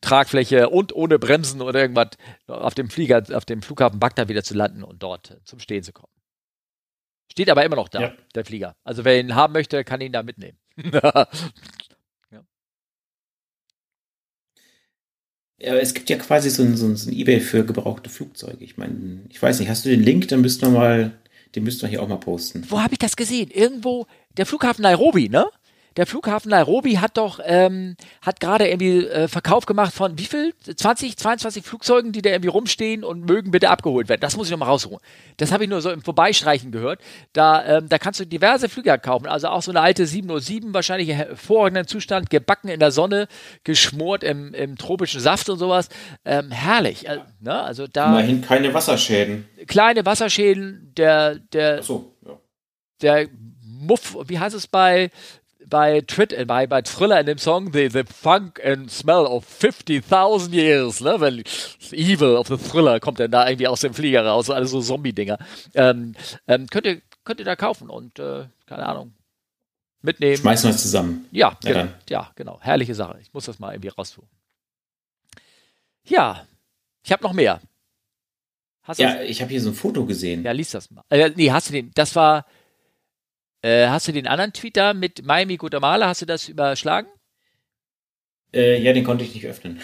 Tragfläche 0.00 0.68
und 0.70 0.94
ohne 0.94 1.18
Bremsen 1.18 1.62
oder 1.62 1.80
irgendwas 1.80 2.10
auf 2.46 2.74
dem 2.74 2.90
Flieger, 2.90 3.22
auf 3.32 3.44
dem 3.44 3.62
Flughafen 3.62 4.00
Bagdad 4.00 4.28
wieder 4.28 4.42
zu 4.42 4.54
landen 4.54 4.82
und 4.82 5.02
dort 5.02 5.30
äh, 5.30 5.44
zum 5.44 5.60
Stehen 5.60 5.82
zu 5.82 5.92
kommen. 5.92 6.12
Steht 7.30 7.50
aber 7.50 7.64
immer 7.64 7.76
noch 7.76 7.88
da, 7.88 8.00
ja. 8.00 8.12
der 8.34 8.44
Flieger. 8.44 8.76
Also 8.84 9.04
wer 9.04 9.18
ihn 9.20 9.34
haben 9.34 9.52
möchte, 9.52 9.84
kann 9.84 10.00
ihn 10.00 10.12
da 10.12 10.22
mitnehmen. 10.22 10.58
Ja, 15.58 15.74
es 15.76 15.94
gibt 15.94 16.10
ja 16.10 16.16
quasi 16.16 16.50
so 16.50 16.62
ein, 16.62 16.76
so, 16.76 16.86
ein, 16.86 16.96
so 16.96 17.10
ein 17.10 17.16
Ebay 17.16 17.40
für 17.40 17.64
gebrauchte 17.64 18.10
Flugzeuge. 18.10 18.62
Ich 18.62 18.76
meine, 18.76 19.20
ich 19.30 19.40
weiß 19.40 19.58
nicht, 19.58 19.68
hast 19.68 19.84
du 19.84 19.88
den 19.88 20.02
Link? 20.02 20.28
Dann 20.28 20.42
müssten 20.42 20.66
wir 20.66 20.78
mal, 20.78 21.12
den 21.54 21.64
müssten 21.64 21.82
wir 21.82 21.88
hier 21.88 22.02
auch 22.02 22.08
mal 22.08 22.16
posten. 22.16 22.64
Wo 22.68 22.82
habe 22.82 22.92
ich 22.92 22.98
das 22.98 23.16
gesehen? 23.16 23.50
Irgendwo, 23.50 24.06
der 24.36 24.44
Flughafen 24.44 24.82
Nairobi, 24.82 25.28
ne? 25.28 25.46
Der 25.96 26.06
Flughafen 26.06 26.50
Nairobi 26.50 26.94
hat 26.98 27.16
doch, 27.16 27.40
ähm, 27.42 27.96
hat 28.20 28.40
gerade 28.40 28.68
irgendwie 28.68 29.06
äh, 29.06 29.28
Verkauf 29.28 29.64
gemacht 29.64 29.94
von 29.94 30.18
wie 30.18 30.24
viel? 30.24 30.52
20, 30.62 31.16
22 31.16 31.64
Flugzeugen, 31.64 32.12
die 32.12 32.20
da 32.20 32.30
irgendwie 32.30 32.50
rumstehen 32.50 33.02
und 33.02 33.24
mögen 33.24 33.50
bitte 33.50 33.70
abgeholt 33.70 34.08
werden. 34.08 34.20
Das 34.20 34.36
muss 34.36 34.48
ich 34.48 34.50
nochmal 34.50 34.68
rausholen. 34.68 35.00
Das 35.38 35.52
habe 35.52 35.64
ich 35.64 35.70
nur 35.70 35.80
so 35.80 35.90
im 35.90 36.02
Vorbeistreichen 36.02 36.70
gehört. 36.70 37.00
Da, 37.32 37.78
ähm, 37.78 37.88
da 37.88 37.98
kannst 37.98 38.20
du 38.20 38.26
diverse 38.26 38.68
Flüge 38.68 38.96
kaufen. 38.98 39.26
Also 39.26 39.48
auch 39.48 39.62
so 39.62 39.70
eine 39.70 39.80
alte 39.80 40.06
707, 40.06 40.74
wahrscheinlich 40.74 41.08
in 41.08 41.16
hervorragenden 41.16 41.86
Zustand, 41.86 42.28
gebacken 42.28 42.68
in 42.68 42.80
der 42.80 42.90
Sonne, 42.90 43.26
geschmort 43.64 44.22
im, 44.22 44.52
im 44.52 44.76
tropischen 44.76 45.20
Saft 45.20 45.48
und 45.48 45.58
sowas. 45.58 45.88
Ähm, 46.24 46.50
herrlich. 46.50 47.08
Also, 47.08 47.22
ne? 47.40 47.62
also 47.62 47.86
da. 47.86 48.08
Immerhin 48.08 48.42
keine 48.42 48.74
Wasserschäden. 48.74 49.48
Kleine 49.66 50.04
Wasserschäden, 50.04 50.92
der, 50.96 51.36
der, 51.36 51.82
so, 51.82 52.14
ja. 52.26 52.38
der 53.00 53.28
Muff, 53.62 54.16
wie 54.26 54.38
heißt 54.38 54.54
es 54.54 54.66
bei 54.66 55.10
bei, 55.68 56.00
Trit 56.00 56.32
äh, 56.32 56.44
bei, 56.44 56.66
bei 56.66 56.82
Thriller 56.82 57.20
in 57.20 57.26
dem 57.26 57.38
Song 57.38 57.72
The, 57.72 57.88
the 57.88 58.04
Funk 58.04 58.64
and 58.64 58.90
Smell 58.90 59.26
of 59.26 59.44
50.000 59.46 60.52
Years, 60.52 61.00
ne? 61.00 61.20
Wenn 61.20 61.42
Evil 61.92 62.36
of 62.36 62.48
the 62.48 62.56
Thriller 62.56 63.00
kommt 63.00 63.20
dann 63.20 63.30
da 63.30 63.48
irgendwie 63.48 63.68
aus 63.68 63.80
dem 63.80 63.92
Flieger 63.92 64.24
raus, 64.24 64.50
alles 64.50 64.70
so 64.70 64.80
Zombie-Dinger. 64.80 65.38
Ähm, 65.74 66.14
ähm, 66.46 66.66
könnt, 66.68 66.86
ihr, 66.86 67.02
könnt 67.24 67.40
ihr 67.40 67.46
da 67.46 67.56
kaufen 67.56 67.90
und, 67.90 68.18
äh, 68.18 68.46
keine 68.66 68.86
Ahnung, 68.86 69.12
mitnehmen. 70.02 70.36
Schmeißen 70.36 70.70
wir 70.70 70.74
es 70.74 70.82
zusammen. 70.82 71.26
Ja, 71.32 71.56
ja, 71.62 71.72
genau, 71.72 71.92
ja, 72.08 72.30
genau. 72.36 72.58
Herrliche 72.60 72.94
Sache. 72.94 73.18
Ich 73.20 73.32
muss 73.34 73.46
das 73.46 73.58
mal 73.58 73.72
irgendwie 73.72 73.88
raustun. 73.88 74.26
Ja, 76.04 76.46
ich 77.02 77.12
habe 77.12 77.22
noch 77.24 77.32
mehr. 77.32 77.60
Hast 78.82 79.00
ja, 79.00 79.20
ich 79.20 79.42
habe 79.42 79.50
hier 79.50 79.60
so 79.60 79.70
ein 79.70 79.74
Foto 79.74 80.06
gesehen. 80.06 80.44
Ja, 80.44 80.52
lies 80.52 80.70
das 80.70 80.92
mal. 80.92 81.02
Äh, 81.10 81.32
nee, 81.34 81.50
hast 81.50 81.68
du 81.68 81.72
den? 81.72 81.90
Das 81.94 82.14
war 82.14 82.46
äh, 83.66 83.88
hast 83.88 84.06
du 84.06 84.12
den 84.12 84.28
anderen 84.28 84.52
Tweet 84.52 84.76
da 84.76 84.94
mit 84.94 85.24
Miami 85.24 85.56
Guatemala, 85.56 86.06
hast 86.06 86.22
du 86.22 86.26
das 86.26 86.48
überschlagen? 86.48 87.08
Äh, 88.54 88.80
ja, 88.80 88.92
den 88.92 89.02
konnte 89.02 89.24
ich 89.24 89.34
nicht 89.34 89.44
öffnen. 89.46 89.80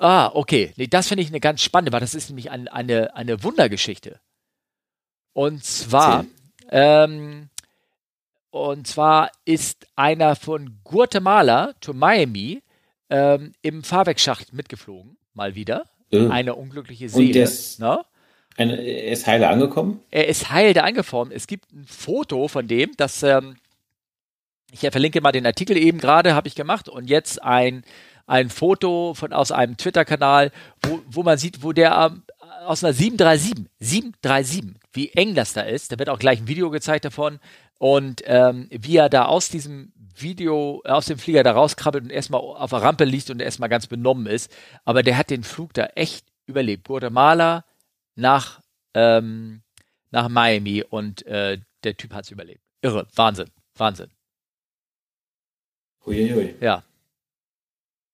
Ah, 0.00 0.32
okay. 0.34 0.72
Nee, 0.76 0.88
das 0.88 1.08
finde 1.08 1.22
ich 1.22 1.28
eine 1.28 1.38
ganz 1.38 1.62
spannende, 1.62 1.92
weil 1.92 2.00
das 2.00 2.14
ist 2.14 2.28
nämlich 2.28 2.50
ein, 2.50 2.66
eine, 2.66 3.14
eine 3.14 3.44
Wundergeschichte. 3.44 4.18
Und 5.32 5.62
zwar, 5.62 6.26
ähm, 6.70 7.50
und 8.50 8.88
zwar 8.88 9.30
ist 9.44 9.86
einer 9.94 10.34
von 10.34 10.80
Guatemala 10.82 11.74
to 11.80 11.92
Miami 11.92 12.62
ähm, 13.10 13.52
im 13.62 13.84
Fahrwerksschacht 13.84 14.52
mitgeflogen, 14.52 15.18
mal 15.34 15.54
wieder. 15.54 15.84
Oh. 16.12 16.28
Eine 16.30 16.56
unglückliche 16.56 17.08
Seele. 17.08 17.26
Und 17.26 17.34
des, 17.34 17.78
ne? 17.78 18.04
Er 18.56 19.12
ist 19.12 19.26
heile 19.26 19.48
angekommen? 19.48 20.00
Er 20.10 20.28
ist 20.28 20.50
heil 20.50 20.74
da 20.74 20.82
angekommen. 20.82 21.32
Es 21.32 21.46
gibt 21.46 21.72
ein 21.72 21.86
Foto 21.86 22.48
von 22.48 22.66
dem, 22.66 22.92
das 22.96 23.22
ähm, 23.22 23.56
ich 24.72 24.80
verlinke 24.80 25.20
mal 25.20 25.32
den 25.32 25.46
Artikel 25.46 25.76
eben 25.76 25.98
gerade, 25.98 26.34
habe 26.34 26.48
ich 26.48 26.54
gemacht 26.54 26.88
und 26.88 27.08
jetzt 27.08 27.42
ein 27.42 27.82
ein 28.26 28.48
Foto 28.48 29.12
von 29.14 29.32
aus 29.32 29.50
einem 29.50 29.76
Twitter-Kanal, 29.76 30.52
wo, 30.82 31.00
wo 31.08 31.24
man 31.24 31.36
sieht, 31.36 31.64
wo 31.64 31.72
der 31.72 32.12
ähm, 32.12 32.22
aus 32.64 32.84
einer 32.84 32.92
737, 32.92 33.66
737, 33.80 34.80
wie 34.92 35.10
eng 35.10 35.34
das 35.34 35.52
da 35.52 35.62
ist. 35.62 35.90
Da 35.90 35.98
wird 35.98 36.08
auch 36.08 36.20
gleich 36.20 36.40
ein 36.40 36.46
Video 36.46 36.70
gezeigt 36.70 37.04
davon 37.04 37.40
und 37.78 38.22
ähm, 38.26 38.68
wie 38.70 38.98
er 38.98 39.08
da 39.08 39.24
aus 39.24 39.48
diesem 39.48 39.92
Video, 40.14 40.80
aus 40.84 41.06
dem 41.06 41.18
Flieger 41.18 41.42
da 41.42 41.52
rauskrabbelt 41.52 42.04
und 42.04 42.10
erstmal 42.10 42.40
auf 42.40 42.70
der 42.70 42.82
Rampe 42.82 43.04
liegt 43.04 43.30
und 43.30 43.42
erstmal 43.42 43.68
ganz 43.68 43.88
benommen 43.88 44.26
ist. 44.26 44.54
Aber 44.84 45.02
der 45.02 45.16
hat 45.16 45.30
den 45.30 45.42
Flug 45.42 45.74
da 45.74 45.86
echt 45.96 46.24
überlebt. 46.46 46.86
Guatemala, 46.86 47.64
nach, 48.14 48.60
ähm, 48.94 49.62
nach 50.10 50.28
Miami 50.28 50.82
und 50.82 51.26
äh, 51.26 51.58
der 51.84 51.96
Typ 51.96 52.12
hat 52.12 52.24
es 52.24 52.30
überlebt. 52.30 52.62
Irre, 52.82 53.06
Wahnsinn, 53.14 53.50
Wahnsinn. 53.76 54.10
Huiuiui. 56.04 56.54
Ja. 56.60 56.82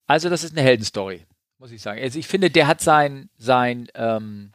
Also 0.06 0.28
das 0.28 0.44
ist 0.44 0.52
eine 0.52 0.62
Heldenstory. 0.62 1.26
muss 1.58 1.72
ich 1.72 1.82
sagen. 1.82 2.00
Also 2.00 2.18
ich 2.18 2.26
finde, 2.26 2.50
der 2.50 2.66
hat 2.66 2.80
sein, 2.80 3.28
sein, 3.38 3.88
ähm, 3.94 4.52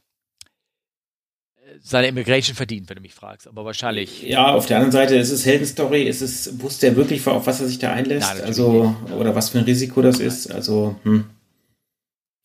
seine 1.79 2.07
Immigration 2.07 2.55
verdient, 2.55 2.89
wenn 2.89 2.97
du 2.97 3.01
mich 3.01 3.13
fragst. 3.13 3.47
Aber 3.47 3.65
wahrscheinlich. 3.65 4.23
Ja, 4.23 4.53
auf 4.53 4.65
der 4.65 4.77
anderen 4.77 4.91
Seite 4.91 5.15
ist 5.15 5.31
es 5.31 5.45
Heldenstory, 5.45 6.03
ist 6.03 6.21
es, 6.21 6.59
wusste 6.61 6.87
er 6.87 6.95
wirklich, 6.95 7.25
auf 7.27 7.47
was 7.47 7.61
er 7.61 7.67
sich 7.67 7.79
da 7.79 7.93
einlässt? 7.93 8.33
Nein, 8.33 8.43
also, 8.43 8.89
nicht. 8.89 9.13
oder 9.13 9.35
was 9.35 9.49
für 9.49 9.59
ein 9.59 9.65
Risiko 9.65 10.01
das 10.01 10.19
Nein. 10.19 10.27
ist? 10.27 10.51
Also, 10.51 10.99
hm. 11.03 11.29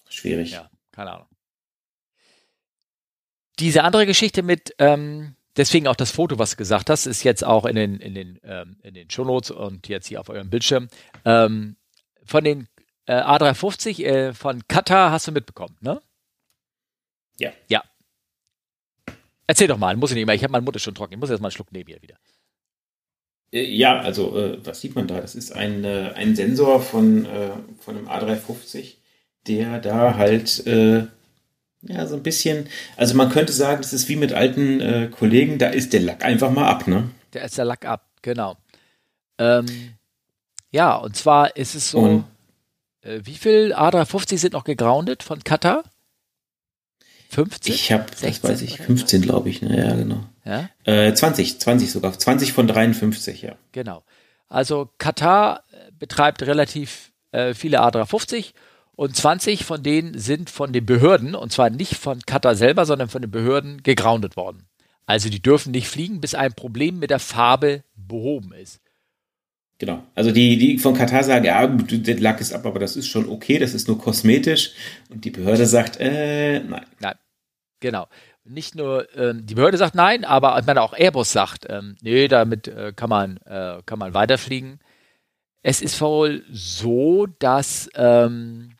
Schwierig. 0.08 0.52
Ja, 0.52 0.70
keine 0.92 1.12
Ahnung. 1.12 1.26
Diese 3.58 3.84
andere 3.84 4.06
Geschichte 4.06 4.42
mit, 4.42 4.74
ähm, 4.78 5.34
deswegen 5.56 5.88
auch 5.88 5.96
das 5.96 6.10
Foto, 6.10 6.38
was 6.38 6.52
du 6.52 6.56
gesagt 6.56 6.90
hast, 6.90 7.06
ist 7.06 7.22
jetzt 7.22 7.44
auch 7.44 7.64
in 7.64 7.76
den, 7.76 8.00
in 8.00 8.14
den, 8.14 8.38
ähm, 8.44 8.76
in 8.82 8.94
den 8.94 9.10
Shownotes 9.10 9.50
und 9.50 9.88
jetzt 9.88 10.06
hier 10.06 10.20
auf 10.20 10.28
eurem 10.28 10.50
Bildschirm. 10.50 10.88
Ähm, 11.24 11.76
von 12.24 12.44
den 12.44 12.68
äh, 13.06 13.14
A350 13.14 14.04
äh, 14.04 14.34
von 14.34 14.66
Qatar 14.68 15.10
hast 15.10 15.28
du 15.28 15.32
mitbekommen, 15.32 15.76
ne? 15.80 16.00
Ja. 17.38 17.52
Ja. 17.68 17.82
Erzähl 19.46 19.68
doch 19.68 19.78
mal, 19.78 19.96
muss 19.96 20.10
ich 20.10 20.16
nicht 20.16 20.26
mehr, 20.26 20.34
ich 20.34 20.42
habe 20.42 20.52
meinen 20.52 20.64
Mund 20.64 20.80
schon 20.80 20.94
trocken, 20.94 21.14
ich 21.14 21.20
muss 21.20 21.30
jetzt 21.30 21.40
mal 21.40 21.46
einen 21.48 21.52
Schluck 21.52 21.72
nehmen 21.72 21.88
hier 21.88 22.02
wieder. 22.02 22.16
Äh, 23.52 23.64
ja, 23.64 24.00
also 24.00 24.36
äh, 24.36 24.64
was 24.66 24.80
sieht 24.80 24.94
man 24.94 25.06
da? 25.06 25.20
Das 25.20 25.34
ist 25.34 25.52
ein, 25.52 25.84
äh, 25.84 26.12
ein 26.14 26.34
Sensor 26.34 26.80
von, 26.80 27.24
äh, 27.26 27.50
von 27.80 27.96
einem 27.96 28.08
A350, 28.08 28.96
der 29.46 29.80
da 29.80 30.16
halt 30.16 30.66
äh, 30.66 31.06
ja 31.88 32.06
so 32.06 32.16
ein 32.16 32.22
bisschen, 32.22 32.68
also 32.96 33.14
man 33.14 33.30
könnte 33.30 33.52
sagen, 33.52 33.82
das 33.82 33.92
ist 33.92 34.08
wie 34.08 34.16
mit 34.16 34.32
alten 34.32 34.80
äh, 34.80 35.08
Kollegen, 35.10 35.58
da 35.58 35.68
ist 35.68 35.92
der 35.92 36.00
Lack 36.00 36.24
einfach 36.24 36.50
mal 36.50 36.66
ab, 36.68 36.86
ne? 36.86 37.10
Der 37.32 37.44
ist 37.44 37.58
der 37.58 37.64
Lack 37.64 37.84
ab, 37.84 38.06
genau. 38.22 38.56
Ähm, 39.38 39.66
ja, 40.70 40.94
und 40.94 41.16
zwar 41.16 41.56
ist 41.56 41.74
es 41.74 41.90
so, 41.90 41.98
und, 41.98 42.24
äh, 43.02 43.20
wie 43.24 43.34
viel 43.34 43.74
A350 43.74 44.38
sind 44.38 44.52
noch 44.52 44.64
gegroundet 44.64 45.22
von 45.22 45.42
Qatar? 45.42 45.84
15? 47.30 47.74
Ich 47.74 47.92
habe, 47.92 48.06
das 48.20 48.42
weiß 48.42 48.62
ich, 48.62 48.78
15 48.78 49.22
glaube 49.22 49.48
ich, 49.48 49.60
ne? 49.62 49.76
ja 49.76 49.94
genau. 49.94 50.24
Ja? 50.44 50.70
Äh, 50.84 51.12
20, 51.12 51.58
20 51.60 51.90
sogar, 51.90 52.18
20 52.18 52.52
von 52.52 52.66
53, 52.66 53.42
ja. 53.42 53.56
Genau. 53.72 54.04
Also 54.48 54.90
Katar 54.98 55.64
äh, 55.72 55.90
betreibt 55.98 56.42
relativ 56.42 57.12
äh, 57.32 57.52
viele 57.54 57.82
A350 57.82 58.52
und 58.96 59.14
20 59.14 59.64
von 59.64 59.82
denen 59.82 60.18
sind 60.18 60.50
von 60.50 60.72
den 60.72 60.86
Behörden, 60.86 61.34
und 61.34 61.52
zwar 61.52 61.70
nicht 61.70 61.96
von 61.96 62.20
Katar 62.20 62.54
selber, 62.54 62.86
sondern 62.86 63.08
von 63.08 63.22
den 63.22 63.30
Behörden 63.30 63.82
gegroundet 63.82 64.36
worden. 64.36 64.66
Also 65.04 65.28
die 65.28 65.40
dürfen 65.40 65.70
nicht 65.70 65.88
fliegen, 65.88 66.20
bis 66.20 66.34
ein 66.34 66.54
Problem 66.54 66.98
mit 66.98 67.10
der 67.10 67.20
Farbe 67.20 67.84
behoben 67.94 68.52
ist. 68.52 68.80
Genau. 69.78 70.02
Also 70.14 70.32
die, 70.32 70.56
die 70.56 70.78
von 70.78 70.94
Katar 70.94 71.22
sagen, 71.22 71.44
ja, 71.44 71.66
der 71.66 72.18
Lack 72.18 72.40
ist 72.40 72.52
ab, 72.52 72.64
aber 72.64 72.78
das 72.78 72.96
ist 72.96 73.08
schon 73.08 73.28
okay, 73.28 73.58
das 73.58 73.74
ist 73.74 73.86
nur 73.86 73.98
kosmetisch. 73.98 74.72
Und 75.10 75.24
die 75.24 75.30
Behörde 75.30 75.66
sagt, 75.66 75.98
äh, 76.00 76.60
nein. 76.60 76.86
Nein. 76.98 77.14
Genau. 77.80 78.08
Nicht 78.44 78.74
nur 78.74 79.14
ähm, 79.16 79.44
die 79.44 79.54
Behörde 79.54 79.76
sagt 79.76 79.94
nein, 79.94 80.24
aber 80.24 80.58
ich 80.58 80.66
meine 80.66 80.80
auch 80.80 80.94
Airbus 80.94 81.32
sagt, 81.32 81.66
ähm, 81.68 81.96
nee, 82.00 82.26
damit 82.28 82.68
äh, 82.68 82.92
kann 82.94 83.10
man 83.10 83.36
äh, 83.38 83.82
kann 83.84 83.98
man 83.98 84.14
weiterfliegen. 84.14 84.80
Es 85.62 85.82
ist 85.82 86.00
wohl 86.00 86.44
so, 86.50 87.26
dass 87.26 87.90
ähm, 87.96 88.75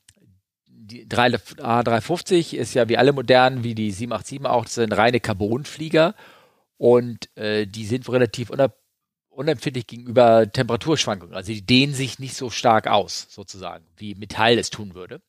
die 0.87 1.07
A350 1.07 2.55
ist 2.55 2.75
ja 2.75 2.89
wie 2.89 2.97
alle 2.97 3.13
modernen, 3.13 3.65
wie 3.65 3.75
die 3.75 3.91
787 3.91 4.47
auch, 4.47 4.67
sind 4.67 4.93
reine 4.93 5.21
Carbonflieger 5.21 6.15
und 6.77 7.29
äh, 7.37 7.67
die 7.67 7.87
sind 7.87 8.09
relativ 8.09 8.51
unabhängig 8.51 8.81
unempfindlich 9.37 9.87
gegenüber 9.87 10.51
Temperaturschwankungen. 10.51 11.35
Also 11.35 11.53
die 11.53 11.65
dehnen 11.65 11.95
sich 11.95 12.19
nicht 12.19 12.35
so 12.35 12.51
stark 12.51 12.87
aus, 12.87 13.27
sozusagen, 13.29 13.85
wie 13.97 14.15
Metall 14.15 14.59
es 14.59 14.71
tun 14.71 14.95
würde. 14.95 15.21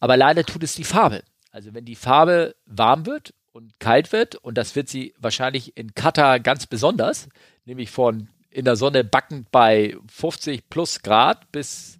Aber 0.00 0.16
leider 0.16 0.44
tut 0.44 0.62
es 0.62 0.74
die 0.74 0.84
Farbe. 0.84 1.22
Also 1.50 1.74
wenn 1.74 1.84
die 1.84 1.94
Farbe 1.94 2.56
warm 2.66 3.06
wird 3.06 3.34
und 3.52 3.78
kalt 3.78 4.12
wird, 4.12 4.36
und 4.36 4.56
das 4.56 4.74
wird 4.74 4.88
sie 4.88 5.14
wahrscheinlich 5.18 5.76
in 5.76 5.94
Katar 5.94 6.40
ganz 6.40 6.66
besonders, 6.66 7.28
nämlich 7.64 7.90
von 7.90 8.28
in 8.50 8.64
der 8.64 8.76
Sonne 8.76 9.04
backend 9.04 9.50
bei 9.50 9.96
50 10.08 10.70
plus 10.70 11.02
Grad 11.02 11.50
bis 11.52 11.98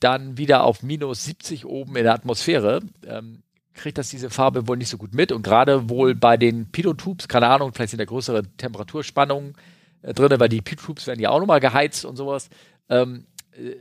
dann 0.00 0.38
wieder 0.38 0.64
auf 0.64 0.82
minus 0.82 1.24
70 1.24 1.66
oben 1.66 1.96
in 1.96 2.04
der 2.04 2.14
Atmosphäre, 2.14 2.80
ähm, 3.06 3.42
kriegt 3.74 3.98
das 3.98 4.10
diese 4.10 4.30
Farbe 4.30 4.66
wohl 4.68 4.76
nicht 4.76 4.88
so 4.88 4.98
gut 4.98 5.14
mit. 5.14 5.32
Und 5.32 5.42
gerade 5.42 5.88
wohl 5.88 6.14
bei 6.14 6.36
den 6.36 6.70
Pilotubes, 6.70 7.28
keine 7.28 7.48
Ahnung, 7.48 7.72
vielleicht 7.72 7.90
sind 7.90 8.00
da 8.00 8.04
größere 8.04 8.42
Temperaturspannungen, 8.56 9.54
äh, 10.02 10.14
drin, 10.14 10.38
weil 10.38 10.48
die 10.48 10.60
Pit-Troops 10.60 11.06
werden 11.06 11.20
ja 11.20 11.30
auch 11.30 11.40
nochmal 11.40 11.60
geheizt 11.60 12.04
und 12.04 12.16
sowas. 12.16 12.50
Ähm, 12.88 13.26
äh, 13.52 13.76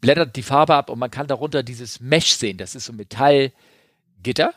blättert 0.00 0.36
die 0.36 0.42
Farbe 0.42 0.74
ab 0.74 0.90
und 0.90 0.98
man 0.98 1.10
kann 1.10 1.28
darunter 1.28 1.62
dieses 1.62 2.00
Mesh 2.00 2.34
sehen. 2.34 2.58
Das 2.58 2.74
ist 2.74 2.86
so 2.86 2.92
Metallgitter, 2.92 4.52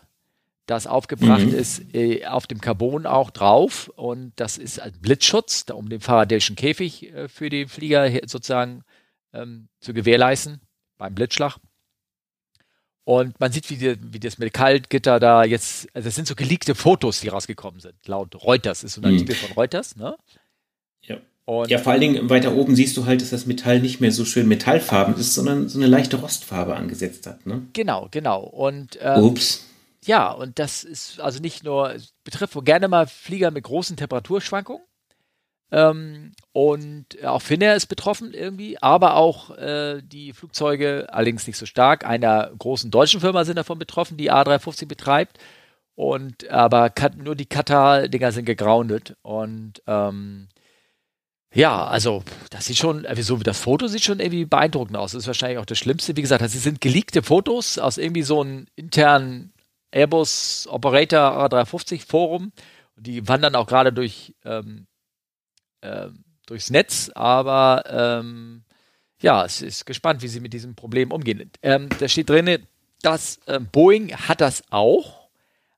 das 0.65 0.87
aufgebracht 0.87 1.45
mhm. 1.45 1.53
ist 1.53 1.93
äh, 1.93 2.25
auf 2.25 2.47
dem 2.47 2.59
Carbon 2.59 3.05
auch 3.05 3.29
drauf 3.29 3.91
und 3.95 4.33
das 4.37 4.57
ist 4.57 4.81
ein 4.81 4.93
Blitzschutz, 4.99 5.65
um 5.71 5.87
den 5.89 6.01
Faradayschen 6.01 6.55
Käfig 6.55 7.13
äh, 7.13 7.27
für 7.27 7.49
den 7.49 7.67
Flieger 7.67 8.09
sozusagen 8.25 8.83
ähm, 9.33 9.67
zu 9.79 9.93
gewährleisten 9.93 10.61
beim 10.97 11.15
Blitzschlag. 11.15 11.57
Und 13.03 13.39
man 13.39 13.51
sieht, 13.51 13.69
wie, 13.69 13.77
die, 13.77 13.97
wie 14.01 14.19
das 14.19 14.39
Metallgitter 14.39 15.19
da 15.19 15.43
jetzt, 15.43 15.87
also 15.93 16.07
das 16.07 16.15
sind 16.15 16.27
so 16.27 16.33
geleakte 16.33 16.73
Fotos, 16.73 17.21
die 17.21 17.27
rausgekommen 17.27 17.79
sind, 17.79 17.95
laut 18.07 18.35
Reuters, 18.43 18.83
ist 18.83 18.93
so 18.93 19.01
ein 19.01 19.11
mhm. 19.11 19.19
Artikel 19.19 19.35
von 19.35 19.51
Reuters, 19.51 19.95
ne? 19.95 20.17
Ja. 21.03 21.17
Und 21.45 21.69
ja, 21.69 21.77
vor 21.77 21.91
allen 21.91 22.01
Dingen 22.01 22.29
weiter 22.31 22.55
oben 22.55 22.75
siehst 22.75 22.97
du 22.97 23.05
halt, 23.05 23.21
dass 23.21 23.29
das 23.29 23.45
Metall 23.45 23.79
nicht 23.79 24.01
mehr 24.01 24.11
so 24.11 24.25
schön 24.25 24.47
metallfarben 24.47 25.15
ist, 25.15 25.35
sondern 25.35 25.69
so 25.69 25.77
eine 25.77 25.87
leichte 25.87 26.17
Rostfarbe 26.17 26.75
angesetzt 26.75 27.27
hat. 27.27 27.45
Ne? 27.45 27.67
Genau, 27.73 28.07
genau. 28.09 28.41
Und 28.41 28.97
ähm, 28.99 29.23
Ups. 29.23 29.67
Ja, 30.03 30.31
und 30.31 30.57
das 30.57 30.83
ist 30.83 31.19
also 31.19 31.39
nicht 31.39 31.63
nur, 31.63 31.95
betrifft 32.23 32.55
wohl 32.55 32.63
gerne 32.63 32.87
mal 32.87 33.05
Flieger 33.05 33.51
mit 33.51 33.63
großen 33.63 33.97
Temperaturschwankungen. 33.97 34.81
Ähm, 35.75 36.31
und 36.53 37.21
auch 37.25 37.41
Finnair 37.41 37.75
ist 37.75 37.87
betroffen 37.87 38.33
irgendwie, 38.33 38.81
aber 38.81 39.15
auch 39.15 39.49
äh, 39.57 40.01
die 40.01 40.31
Flugzeuge, 40.31 41.07
allerdings 41.11 41.45
nicht 41.47 41.57
so 41.57 41.65
stark, 41.65 42.05
einer 42.05 42.49
großen 42.57 42.91
deutschen 42.91 43.19
Firma 43.19 43.43
sind 43.43 43.57
davon 43.57 43.77
betroffen, 43.77 44.15
die 44.15 44.31
A350 44.31 44.87
betreibt. 44.87 45.37
Und 45.93 46.49
aber 46.49 46.93
nur 47.17 47.35
die 47.35 47.45
Katar-Dinger 47.45 48.31
sind 48.31 48.45
gegroundet. 48.45 49.17
Und 49.21 49.81
ähm, 49.85 50.47
ja, 51.53 51.85
also 51.85 52.23
das 52.51 52.65
sieht 52.65 52.77
schon, 52.77 53.03
äh, 53.03 53.21
so 53.21 53.35
das 53.37 53.59
Foto 53.59 53.87
sieht 53.87 54.05
schon 54.05 54.21
irgendwie 54.21 54.45
beeindruckend 54.45 54.95
aus. 54.95 55.11
Das 55.11 55.23
ist 55.23 55.27
wahrscheinlich 55.27 55.59
auch 55.59 55.65
das 55.65 55.77
Schlimmste. 55.77 56.15
Wie 56.15 56.21
gesagt, 56.21 56.41
das 56.41 56.53
sind 56.53 56.79
geleakte 56.79 57.21
Fotos 57.21 57.79
aus 57.79 57.97
irgendwie 57.97 58.23
so 58.23 58.41
einem 58.41 58.67
internen 58.77 59.51
Airbus 59.91 60.67
Operator 60.71 61.19
A350 61.19 62.07
Forum. 62.07 62.53
Die 62.95 63.27
wandern 63.27 63.55
auch 63.55 63.67
gerade 63.67 63.91
durch 63.91 64.33
ähm, 64.45 64.87
äh, 64.87 64.94
durchs 66.45 66.69
Netz, 66.69 67.09
aber 67.13 67.83
ähm, 67.87 68.63
ja, 69.21 69.45
es 69.45 69.61
ist 69.61 69.85
gespannt, 69.85 70.21
wie 70.21 70.27
sie 70.27 70.39
mit 70.39 70.53
diesem 70.53 70.75
Problem 70.75 71.11
umgehen. 71.11 71.51
Ähm, 71.61 71.89
da 71.99 72.07
steht 72.07 72.29
drin, 72.29 72.59
dass 73.01 73.39
ähm, 73.47 73.67
Boeing 73.71 74.13
hat 74.13 74.41
das 74.41 74.63
auch, 74.69 75.29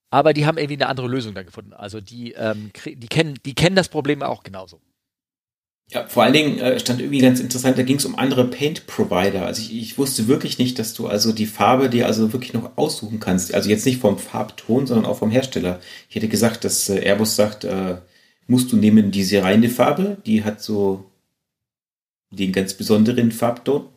aber 0.10 0.34
die 0.34 0.46
haben 0.46 0.58
irgendwie 0.58 0.76
eine 0.76 0.88
andere 0.88 1.08
Lösung 1.08 1.34
da 1.34 1.44
gefunden. 1.44 1.74
Also 1.74 2.02
die, 2.02 2.34
ähm, 2.34 2.72
die 2.86 3.08
kennen, 3.08 3.36
die 3.46 3.54
kennen 3.54 3.76
das 3.76 3.90
Problem 3.90 4.22
auch 4.24 4.44
genauso. 4.44 4.82
Ja, 5.90 6.06
vor 6.06 6.24
allen 6.24 6.34
Dingen 6.34 6.60
äh, 6.60 6.78
stand 6.82 7.00
irgendwie 7.00 7.20
ganz 7.20 7.40
interessant, 7.40 7.78
da 7.78 7.84
ging 7.84 7.96
es 7.96 8.04
um 8.04 8.18
andere 8.18 8.46
Paint-Provider. 8.46 9.46
Also 9.46 9.62
ich, 9.62 9.74
ich 9.74 9.98
wusste 9.98 10.28
wirklich 10.28 10.58
nicht, 10.58 10.80
dass 10.80 10.94
du 10.94 11.08
also 11.08 11.32
die 11.32 11.46
Farbe 11.46 11.90
dir 11.90 12.08
also 12.08 12.34
wirklich 12.34 12.54
noch 12.54 12.78
aussuchen 12.78 13.22
kannst. 13.22 13.54
Also 13.54 13.70
jetzt 13.70 13.86
nicht 13.86 14.02
vom 14.02 14.20
Farbton, 14.20 14.86
sondern 14.86 15.06
auch 15.06 15.18
vom 15.18 15.32
Hersteller. 15.32 15.80
Ich 16.10 16.18
hätte 16.18 16.28
gesagt, 16.28 16.66
dass 16.66 16.90
äh, 16.90 17.00
Airbus 17.00 17.38
sagt, 17.38 17.64
äh, 17.64 17.98
musst 18.48 18.72
du 18.72 18.78
nehmen 18.78 19.12
diese 19.12 19.44
reine 19.44 19.70
Farbe, 19.70 20.18
die 20.26 20.44
hat 20.44 20.62
so 20.62 21.10
den 22.32 22.52
ganz 22.52 22.74
besonderen 22.74 23.32
Farbton 23.32 23.88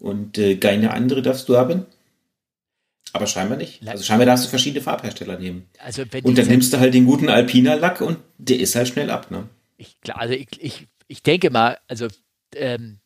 und 0.00 0.38
äh, 0.38 0.56
keine 0.56 0.92
andere 0.92 1.22
darfst 1.22 1.48
du 1.48 1.56
haben. 1.56 1.86
Aber 3.12 3.26
scheinbar 3.26 3.58
nicht. 3.58 3.86
Also 3.86 4.04
scheinbar 4.04 4.26
darfst 4.26 4.46
du 4.46 4.48
verschiedene 4.48 4.82
Farbhersteller 4.82 5.38
nehmen. 5.38 5.66
Also 5.78 6.02
und 6.22 6.38
dann 6.38 6.46
nimmst 6.46 6.72
du 6.72 6.78
halt 6.78 6.94
den 6.94 7.04
guten 7.04 7.28
Alpina 7.28 7.74
Lack 7.74 8.00
und 8.00 8.18
der 8.38 8.58
ist 8.58 8.74
halt 8.74 8.88
schnell 8.88 9.10
ab, 9.10 9.30
ne? 9.30 9.48
Ich, 9.76 9.96
also 10.14 10.32
ich, 10.32 10.48
ich 10.60 10.86
ich 11.12 11.22
denke 11.22 11.50
mal, 11.50 11.78
also 11.88 12.08
ähm, 12.56 12.98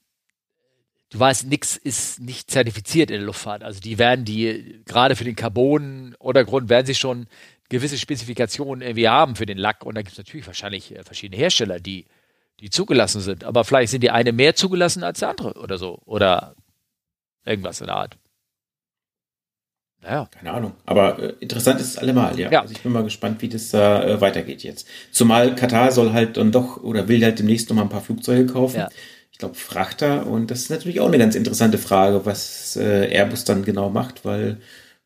du 1.11 1.19
weißt, 1.19 1.47
nichts 1.47 1.77
ist 1.77 2.21
nicht 2.21 2.51
zertifiziert 2.51 3.11
in 3.11 3.17
der 3.17 3.27
Luftfahrt. 3.27 3.65
Also 3.65 3.81
die 3.81 3.99
werden 3.99 4.25
die, 4.25 4.81
gerade 4.85 5.17
für 5.17 5.25
den 5.25 5.35
Carbon-Untergrund, 5.35 6.69
werden 6.69 6.87
sie 6.87 6.95
schon 6.95 7.27
gewisse 7.69 7.99
Spezifikationen 7.99 8.83
irgendwie 8.83 9.09
haben 9.09 9.37
für 9.37 9.47
den 9.47 9.59
Lack. 9.59 9.85
Und 9.85 9.97
da 9.97 10.03
gibt 10.03 10.13
es 10.13 10.19
natürlich 10.19 10.47
wahrscheinlich 10.47 10.95
äh, 10.95 11.03
verschiedene 11.03 11.41
Hersteller, 11.41 11.81
die, 11.81 12.07
die 12.61 12.71
zugelassen 12.71 13.21
sind. 13.21 13.45
Aber 13.45 13.65
vielleicht 13.65 13.91
sind 13.91 14.03
die 14.03 14.11
eine 14.11 14.33
mehr 14.33 14.55
zugelassen 14.55 15.03
als 15.03 15.21
der 15.21 15.31
andere 15.31 15.55
oder 15.55 15.79
so. 15.79 16.01
Oder 16.05 16.55
irgendwas 17.45 17.81
in 17.81 17.87
der 17.87 17.97
Art. 17.97 18.17
Naja. 20.03 20.29
Keine 20.31 20.53
Ahnung. 20.53 20.73
Aber 20.85 21.19
äh, 21.19 21.35
interessant 21.41 21.81
ist 21.81 21.89
es 21.89 21.99
allemal, 21.99 22.39
ja. 22.39 22.51
ja. 22.51 22.61
Also 22.61 22.73
ich 22.73 22.83
bin 22.83 22.93
mal 22.93 23.03
gespannt, 23.03 23.43
wie 23.43 23.49
das 23.49 23.71
da 23.71 24.05
äh, 24.05 24.21
weitergeht 24.21 24.63
jetzt. 24.63 24.87
Zumal 25.11 25.55
Katar 25.55 25.91
soll 25.91 26.13
halt 26.13 26.37
dann 26.37 26.53
doch 26.53 26.83
oder 26.83 27.09
will 27.09 27.23
halt 27.25 27.39
demnächst 27.39 27.69
noch 27.69 27.77
mal 27.77 27.83
ein 27.83 27.89
paar 27.89 28.03
Flugzeuge 28.03 28.47
kaufen. 28.47 28.79
Ja. 28.79 28.89
ich 29.33 29.39
glaube, 29.39 29.55
Frachter. 29.55 30.27
Und 30.27 30.51
das 30.51 30.61
ist 30.61 30.71
natürlich 30.71 31.01
auch 31.01 31.09
eine 31.09 31.19
ganz 31.19 31.35
interessante 31.35 31.79
Frage, 31.79 32.25
was 32.25 32.77
äh, 32.77 33.09
Airbus 33.13 33.45
dann 33.45 33.65
genau 33.65 33.91
macht, 33.91 34.25
weil, 34.25 34.61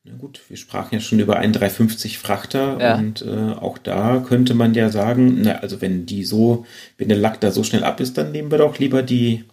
na 0.04 0.14
gut, 0.16 0.40
wir 0.48 0.56
sprachen 0.56 0.94
ja 0.94 1.00
schon 1.00 1.20
über 1.20 1.36
einen 1.36 1.52
350 1.52 2.18
Frachter 2.18 2.78
ja. 2.80 2.94
und 2.96 3.22
äh, 3.22 3.52
auch 3.52 3.76
da 3.76 4.24
könnte 4.26 4.54
man 4.54 4.72
ja 4.72 4.88
sagen, 4.88 5.42
na, 5.42 5.56
also 5.56 5.80
wenn 5.82 6.06
die 6.06 6.24
so, 6.24 6.64
wenn 6.96 7.08
der 7.08 7.18
Lack 7.18 7.40
da 7.40 7.50
so 7.50 7.64
schnell 7.64 7.84
ab 7.84 8.00
ist, 8.00 8.16
dann 8.16 8.32
nehmen 8.32 8.50
wir 8.50 8.58
doch 8.58 8.78
lieber 8.78 9.02
die 9.02 9.44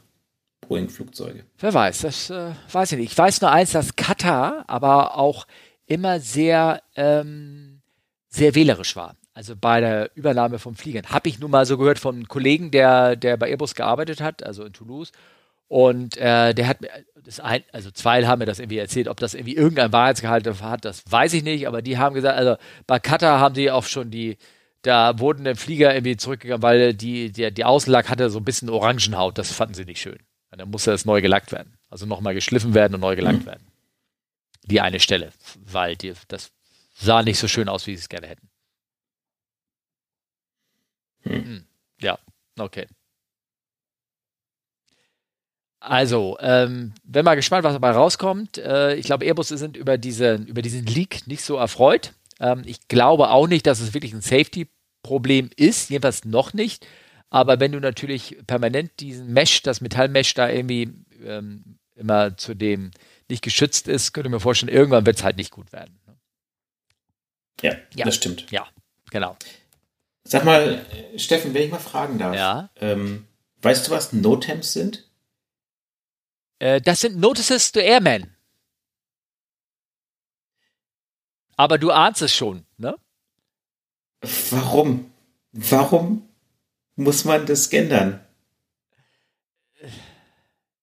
Boeing-Flugzeuge. 0.67 1.43
Wer 1.59 1.73
weiß, 1.73 1.99
das 1.99 2.29
äh, 2.29 2.51
weiß 2.71 2.93
ich 2.93 2.97
nicht. 2.97 3.11
Ich 3.11 3.17
weiß 3.17 3.41
nur 3.41 3.51
eins, 3.51 3.71
dass 3.71 3.95
Katar 3.97 4.63
aber 4.67 5.17
auch 5.17 5.47
immer 5.85 6.19
sehr, 6.19 6.81
ähm, 6.95 7.81
sehr 8.29 8.55
wählerisch 8.55 8.95
war. 8.95 9.15
Also 9.33 9.55
bei 9.55 9.81
der 9.81 10.11
Übernahme 10.15 10.59
von 10.59 10.75
Fliegern. 10.75 11.07
Habe 11.09 11.29
ich 11.29 11.39
nun 11.39 11.51
mal 11.51 11.65
so 11.65 11.77
gehört 11.77 11.99
von 11.99 12.15
einem 12.15 12.27
Kollegen, 12.27 12.71
der, 12.71 13.15
der 13.15 13.37
bei 13.37 13.49
Airbus 13.49 13.75
gearbeitet 13.75 14.19
hat, 14.19 14.43
also 14.43 14.63
in 14.63 14.73
Toulouse. 14.73 15.11
Und 15.67 16.15
äh, 16.17 16.53
der 16.53 16.67
hat 16.67 16.81
mir, 16.81 16.89
das 17.15 17.39
ein, 17.41 17.63
also 17.73 17.91
zwei 17.91 18.25
haben 18.25 18.39
mir 18.39 18.45
das 18.45 18.59
irgendwie 18.59 18.77
erzählt, 18.77 19.09
ob 19.09 19.19
das 19.19 19.33
irgendwie 19.33 19.55
irgendein 19.55 19.91
Wahrheitsgehalt 19.91 20.47
hat, 20.61 20.85
das 20.85 21.03
weiß 21.09 21.33
ich 21.33 21.43
nicht, 21.43 21.67
aber 21.67 21.81
die 21.81 21.97
haben 21.97 22.15
gesagt, 22.15 22.37
also 22.37 22.55
bei 22.87 22.99
Qatar 22.99 23.39
haben 23.39 23.53
die 23.53 23.69
auch 23.69 23.83
schon 23.83 24.09
die, 24.09 24.37
da 24.81 25.19
wurden 25.19 25.43
der 25.43 25.57
Flieger 25.57 25.93
irgendwie 25.93 26.15
zurückgegangen, 26.15 26.63
weil 26.63 26.93
die, 26.93 27.31
die, 27.31 27.51
die 27.53 27.65
Außenlack 27.65 28.09
hatte 28.09 28.29
so 28.29 28.39
ein 28.39 28.45
bisschen 28.45 28.69
Orangenhaut, 28.69 29.37
das 29.37 29.51
fanden 29.51 29.73
sie 29.73 29.83
nicht 29.83 29.99
schön. 29.99 30.19
Und 30.51 30.59
dann 30.59 30.69
musste 30.69 30.91
das 30.91 31.03
neu 31.03 31.21
gelackt 31.21 31.51
werden. 31.51 31.77
Also 31.89 32.05
nochmal 32.05 32.33
geschliffen 32.33 32.73
werden 32.73 32.95
und 32.95 33.01
neu 33.01 33.15
gelackt 33.17 33.41
mhm. 33.41 33.47
werden. 33.47 33.67
Die 34.63 34.79
eine 34.79 35.01
Stelle, 35.01 35.31
weil 35.65 35.97
die, 35.97 36.13
das 36.29 36.51
sah 36.95 37.23
nicht 37.23 37.39
so 37.39 37.47
schön 37.47 37.69
aus, 37.69 37.87
wie 37.87 37.95
sie 37.95 38.01
es 38.01 38.09
gerne 38.09 38.27
hätten. 38.27 38.49
Hm. 41.23 41.45
hm. 41.45 41.65
Ja, 41.99 42.19
okay. 42.57 42.87
Also, 45.79 46.37
ähm, 46.39 46.93
wenn 47.03 47.25
mal 47.25 47.35
gespannt, 47.35 47.63
was 47.63 47.73
dabei 47.73 47.91
rauskommt. 47.91 48.57
Äh, 48.57 48.95
ich 48.95 49.05
glaube, 49.05 49.25
Airbus 49.25 49.49
sind 49.49 49.77
über, 49.77 49.97
diese, 49.97 50.35
über 50.35 50.61
diesen 50.61 50.85
Leak 50.85 51.27
nicht 51.27 51.43
so 51.43 51.57
erfreut. 51.57 52.13
Ähm, 52.39 52.63
ich 52.65 52.87
glaube 52.87 53.29
auch 53.29 53.47
nicht, 53.47 53.67
dass 53.67 53.79
es 53.79 53.93
wirklich 53.93 54.13
ein 54.13 54.21
Safety-Problem 54.21 55.49
ist, 55.55 55.89
jedenfalls 55.89 56.25
noch 56.25 56.53
nicht. 56.53 56.87
Aber 57.29 57.59
wenn 57.59 57.73
du 57.73 57.79
natürlich 57.79 58.37
permanent 58.47 58.91
diesen 58.99 59.31
Mesh, 59.33 59.61
das 59.61 59.81
Metallmesh 59.81 60.33
da 60.33 60.49
irgendwie 60.49 60.93
ähm, 61.23 61.77
immer 61.95 62.37
zu 62.37 62.55
dem 62.55 62.91
nicht 63.29 63.43
geschützt 63.43 63.87
ist, 63.87 64.13
könnte 64.13 64.29
ich 64.29 64.31
mir 64.31 64.39
vorstellen, 64.39 64.73
irgendwann 64.73 65.05
wird 65.05 65.17
es 65.17 65.23
halt 65.23 65.37
nicht 65.37 65.51
gut 65.51 65.71
werden. 65.73 65.99
Ne? 66.07 66.15
Ja, 67.61 67.75
ja, 67.95 68.05
das 68.05 68.15
stimmt. 68.15 68.49
Ja, 68.51 68.67
genau. 69.11 69.35
Sag 70.23 70.45
mal, 70.45 70.85
Steffen, 71.17 71.53
wenn 71.53 71.63
ich 71.63 71.71
mal 71.71 71.79
fragen 71.79 72.17
darf. 72.17 72.35
Ja. 72.35 72.69
Ähm, 72.79 73.27
weißt 73.61 73.87
du, 73.87 73.91
was 73.91 74.13
No-Temps 74.13 74.73
sind? 74.73 75.06
Äh, 76.59 76.81
das 76.81 77.01
sind 77.01 77.17
Notices 77.17 77.71
to 77.71 77.79
Airmen. 77.79 78.35
Aber 81.55 81.77
du 81.77 81.91
ahnst 81.91 82.21
es 82.21 82.35
schon, 82.35 82.65
ne? 82.77 82.95
Warum? 84.51 85.11
Warum 85.51 86.27
muss 86.95 87.25
man 87.25 87.45
das 87.45 87.67
ändern? 87.67 88.23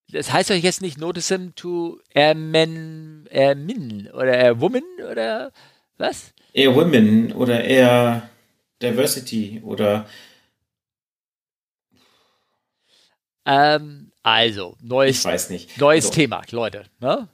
Das 0.09 0.33
heißt 0.33 0.51
doch 0.51 0.55
jetzt 0.55 0.81
nicht 0.81 0.99
Notice 0.99 1.35
to 1.57 2.01
Airmen, 2.13 3.29
Airmin 3.31 4.09
oder 4.13 4.37
Airwoman 4.37 4.85
oder 5.11 5.53
was? 5.97 6.33
Airwomen 6.53 7.33
oder 7.33 7.65
Air 7.65 8.31
Diversity 8.81 9.61
oder 9.65 10.09
ähm, 13.45 14.04
also, 14.25 14.77
neues, 14.83 15.19
ich 15.19 15.25
weiß 15.25 15.51
nicht. 15.51 15.79
neues 15.79 16.07
also, 16.07 16.15
Thema, 16.17 16.43
Leute. 16.51 16.85
Ne? 16.99 17.29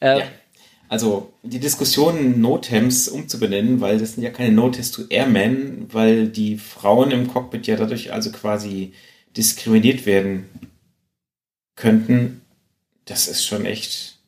Ähm, 0.00 0.18
ja. 0.18 0.24
Also 0.88 1.34
die 1.42 1.58
Diskussion 1.58 2.40
Notems 2.40 3.08
umzubenennen, 3.08 3.82
weil 3.82 3.98
das 3.98 4.14
sind 4.14 4.22
ja 4.22 4.30
keine 4.30 4.52
Notice 4.52 4.90
to 4.90 5.02
Airmen, 5.10 5.86
weil 5.92 6.28
die 6.28 6.56
Frauen 6.56 7.10
im 7.10 7.28
Cockpit 7.28 7.66
ja 7.66 7.76
dadurch 7.76 8.10
also 8.10 8.32
quasi 8.32 8.94
diskriminiert 9.36 10.06
werden 10.06 10.48
könnten, 11.76 12.40
das 13.04 13.28
ist 13.28 13.44
schon 13.44 13.66
echt 13.66 14.18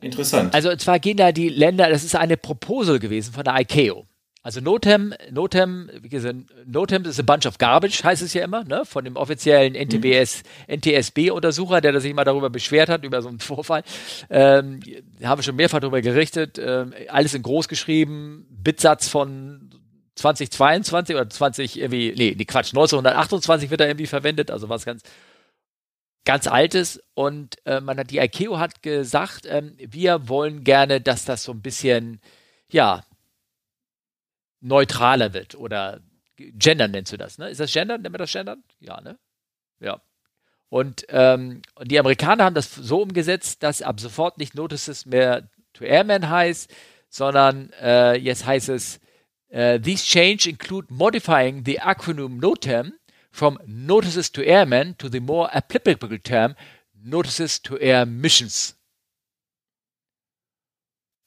interessant. 0.00 0.54
Also 0.54 0.74
zwar 0.76 0.98
gehen 0.98 1.18
da 1.18 1.32
die 1.32 1.50
Länder, 1.50 1.90
das 1.90 2.02
ist 2.02 2.16
eine 2.16 2.38
Proposal 2.38 2.98
gewesen 2.98 3.34
von 3.34 3.44
der 3.44 3.60
ICAO. 3.60 4.06
Also 4.44 4.60
Notem, 4.60 5.14
Notem, 5.30 5.88
wie 6.00 6.08
gesagt, 6.08 6.36
Notem 6.66 7.04
ist 7.04 7.20
a 7.20 7.22
bunch 7.22 7.46
of 7.46 7.58
garbage, 7.58 8.02
heißt 8.02 8.22
es 8.22 8.34
ja 8.34 8.42
immer, 8.42 8.64
ne? 8.64 8.84
Von 8.84 9.04
dem 9.04 9.14
offiziellen 9.14 9.76
NTBS, 9.76 10.42
mhm. 10.66 10.78
NTSB-Untersucher, 10.78 11.80
der 11.80 12.00
sich 12.00 12.12
mal 12.12 12.24
darüber 12.24 12.50
beschwert 12.50 12.88
hat, 12.88 13.04
über 13.04 13.22
so 13.22 13.28
einen 13.28 13.38
Vorfall. 13.38 13.84
Ähm, 14.30 14.80
haben 15.22 15.38
wir 15.38 15.42
schon 15.44 15.54
mehrfach 15.54 15.78
darüber 15.78 16.00
gerichtet. 16.00 16.58
Ähm, 16.58 16.92
alles 17.08 17.34
in 17.34 17.42
groß 17.42 17.68
geschrieben, 17.68 18.46
Bitsatz 18.50 19.06
von 19.08 19.70
2022 20.16 21.14
oder 21.14 21.30
20 21.30 21.78
irgendwie, 21.78 22.12
nee, 22.16 22.34
nee, 22.36 22.44
Quatsch, 22.44 22.70
1928 22.70 23.70
wird 23.70 23.80
da 23.80 23.86
irgendwie 23.86 24.06
verwendet, 24.06 24.50
also 24.50 24.68
was 24.68 24.84
ganz, 24.84 25.02
ganz 26.24 26.48
altes. 26.48 27.00
Und 27.14 27.56
äh, 27.64 27.80
man 27.80 27.96
hat, 27.96 28.10
die 28.10 28.18
ICAO 28.18 28.58
hat 28.58 28.82
gesagt, 28.82 29.46
ähm, 29.48 29.76
wir 29.78 30.28
wollen 30.28 30.64
gerne, 30.64 31.00
dass 31.00 31.24
das 31.24 31.44
so 31.44 31.52
ein 31.52 31.62
bisschen, 31.62 32.20
ja, 32.72 33.04
neutraler 34.62 35.34
wird 35.34 35.54
oder 35.54 36.00
Gender 36.36 36.88
nennst 36.88 37.12
du 37.12 37.16
das, 37.16 37.38
ne? 37.38 37.50
Ist 37.50 37.60
das 37.60 37.72
Gender? 37.72 37.98
Nennen 37.98 38.14
wir 38.14 38.18
das 38.18 38.32
Gender? 38.32 38.56
Ja, 38.80 39.00
ne? 39.00 39.18
Ja. 39.80 40.00
Und 40.68 41.04
ähm, 41.10 41.60
die 41.84 41.98
Amerikaner 41.98 42.44
haben 42.44 42.54
das 42.54 42.74
so 42.74 43.02
umgesetzt, 43.02 43.62
dass 43.62 43.82
ab 43.82 44.00
sofort 44.00 44.38
nicht 44.38 44.54
Notices 44.54 45.04
mehr 45.04 45.50
to 45.74 45.84
Airmen 45.84 46.30
heißt, 46.30 46.74
sondern 47.10 47.70
äh, 47.80 48.16
jetzt 48.16 48.46
heißt 48.46 48.70
es, 48.70 48.98
uh, 49.52 49.78
these 49.78 50.02
change 50.04 50.48
include 50.48 50.88
modifying 50.90 51.62
the 51.66 51.78
acronym 51.78 52.38
NOTAM 52.38 52.94
from 53.30 53.58
Notices 53.66 54.32
to 54.32 54.42
Airmen 54.42 54.96
to 54.96 55.08
the 55.08 55.20
more 55.20 55.54
applicable 55.54 56.18
term 56.18 56.54
Notices 56.94 57.60
to 57.60 57.76
Air 57.76 58.06
Missions. 58.06 58.78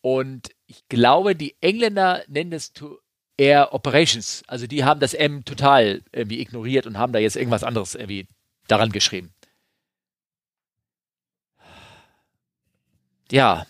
Und 0.01 0.49
ich 0.65 0.88
glaube, 0.88 1.36
die 1.36 1.55
Engländer 1.61 2.23
nennen 2.27 2.53
es 2.53 2.73
to 2.73 2.99
Air 3.38 3.73
Operations. 3.73 4.43
Also 4.47 4.67
die 4.67 4.83
haben 4.83 4.99
das 4.99 5.13
M 5.13 5.43
total 5.45 6.01
irgendwie 6.11 6.39
ignoriert 6.39 6.88
und 6.88 6.97
haben 6.97 7.13
da 7.13 7.19
jetzt 7.19 7.36
irgendwas 7.36 7.63
anderes 7.63 7.95
irgendwie 7.95 8.27
daran 8.67 8.91
geschrieben. 8.91 9.33
Ja. 13.31 13.65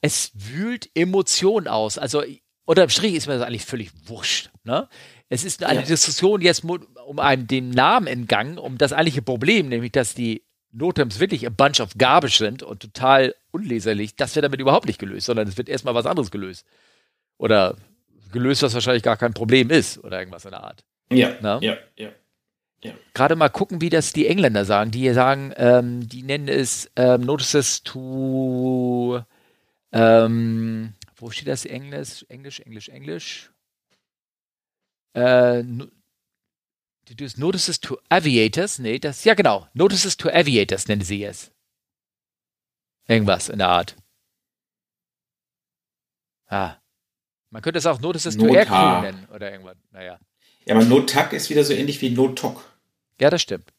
Es 0.00 0.30
wühlt 0.34 0.88
Emotionen 0.94 1.68
aus. 1.68 1.98
Also 1.98 2.22
unterm 2.64 2.88
Strich 2.88 3.14
ist 3.14 3.26
mir 3.26 3.38
das 3.38 3.46
eigentlich 3.46 3.66
völlig 3.66 3.90
wurscht. 4.06 4.50
Ne? 4.64 4.88
Es 5.28 5.44
ist 5.44 5.62
eine 5.62 5.80
ja. 5.80 5.86
Diskussion 5.86 6.40
jetzt 6.40 6.64
um 6.64 7.18
einen, 7.18 7.46
den 7.46 7.70
Namen 7.70 8.06
entgangen, 8.06 8.58
um 8.58 8.78
das 8.78 8.92
eigentliche 8.92 9.22
Problem, 9.22 9.68
nämlich 9.68 9.92
dass 9.92 10.14
die 10.14 10.42
Notems 10.72 11.18
wirklich 11.18 11.46
a 11.46 11.50
bunch 11.50 11.80
of 11.80 11.98
garbage 11.98 12.38
sind 12.38 12.62
und 12.62 12.80
total 12.80 13.34
unleserlich. 13.50 14.14
Das 14.16 14.34
wird 14.34 14.44
damit 14.44 14.60
überhaupt 14.60 14.86
nicht 14.86 15.00
gelöst, 15.00 15.26
sondern 15.26 15.48
es 15.48 15.58
wird 15.58 15.68
erstmal 15.68 15.94
was 15.94 16.06
anderes 16.06 16.30
gelöst. 16.30 16.64
Oder 17.38 17.76
gelöst, 18.32 18.62
was 18.62 18.74
wahrscheinlich 18.74 19.02
gar 19.02 19.16
kein 19.16 19.34
Problem 19.34 19.70
ist 19.70 19.98
oder 19.98 20.18
irgendwas 20.18 20.44
in 20.44 20.50
der 20.52 20.64
Art. 20.64 20.84
Ja, 21.12 21.36
Na? 21.40 21.58
ja, 21.60 21.76
ja. 21.96 22.10
Ja. 22.82 22.94
Gerade 23.12 23.36
mal 23.36 23.50
gucken, 23.50 23.82
wie 23.82 23.90
das 23.90 24.14
die 24.14 24.26
Engländer 24.26 24.64
sagen. 24.64 24.90
Die 24.90 25.12
sagen, 25.12 25.52
ähm, 25.56 26.08
die 26.08 26.22
nennen 26.22 26.48
es 26.48 26.90
ähm, 26.96 27.20
Notices 27.20 27.82
to, 27.82 29.22
ähm, 29.92 30.94
wo 31.16 31.30
steht 31.30 31.48
das 31.48 31.66
Englisch, 31.66 32.24
Englisch, 32.28 32.60
Englisch, 32.60 32.88
Englisch? 32.88 33.52
Äh, 35.12 35.62
Notices 37.36 37.80
to 37.80 37.98
Aviators, 38.08 38.78
nee, 38.78 38.98
das, 38.98 39.24
ja 39.24 39.34
genau, 39.34 39.66
Notices 39.74 40.16
to 40.16 40.30
Aviators 40.30 40.86
nennen 40.88 41.02
sie 41.02 41.24
es. 41.24 41.52
Irgendwas 43.08 43.48
in 43.48 43.58
der 43.58 43.68
Art. 43.68 43.96
Ah, 46.46 46.76
man 47.50 47.62
könnte 47.62 47.78
es 47.78 47.86
auch 47.86 48.00
Notices 48.00 48.36
to 48.36 48.46
Air 48.46 49.02
nennen 49.02 49.28
oder 49.34 49.50
irgendwas. 49.50 49.76
Naja. 49.92 50.18
Ja, 50.64 50.74
aber 50.74 50.84
Notak 50.84 51.32
ist 51.32 51.50
wieder 51.50 51.64
so 51.64 51.72
ähnlich 51.72 52.00
wie 52.00 52.10
Notok. 52.10 52.64
Ja, 53.20 53.30
das 53.30 53.42
stimmt. 53.42 53.72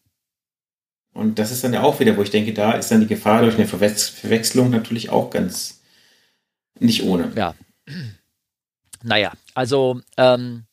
Und 1.13 1.39
das 1.39 1.51
ist 1.51 1.63
dann 1.63 1.73
ja 1.73 1.83
auch 1.83 1.99
wieder, 1.99 2.15
wo 2.15 2.21
ich 2.21 2.29
denke, 2.29 2.53
da 2.53 2.73
ist 2.73 2.91
dann 2.91 3.01
die 3.01 3.07
Gefahr 3.07 3.41
durch 3.41 3.55
eine 3.55 3.67
Verwechslung 3.67 4.69
natürlich 4.69 5.09
auch 5.09 5.29
ganz 5.29 5.81
nicht 6.79 7.03
ohne. 7.03 7.31
Ja. 7.35 7.53
Naja, 9.03 9.33
also 9.53 10.01
ähm, 10.17 10.65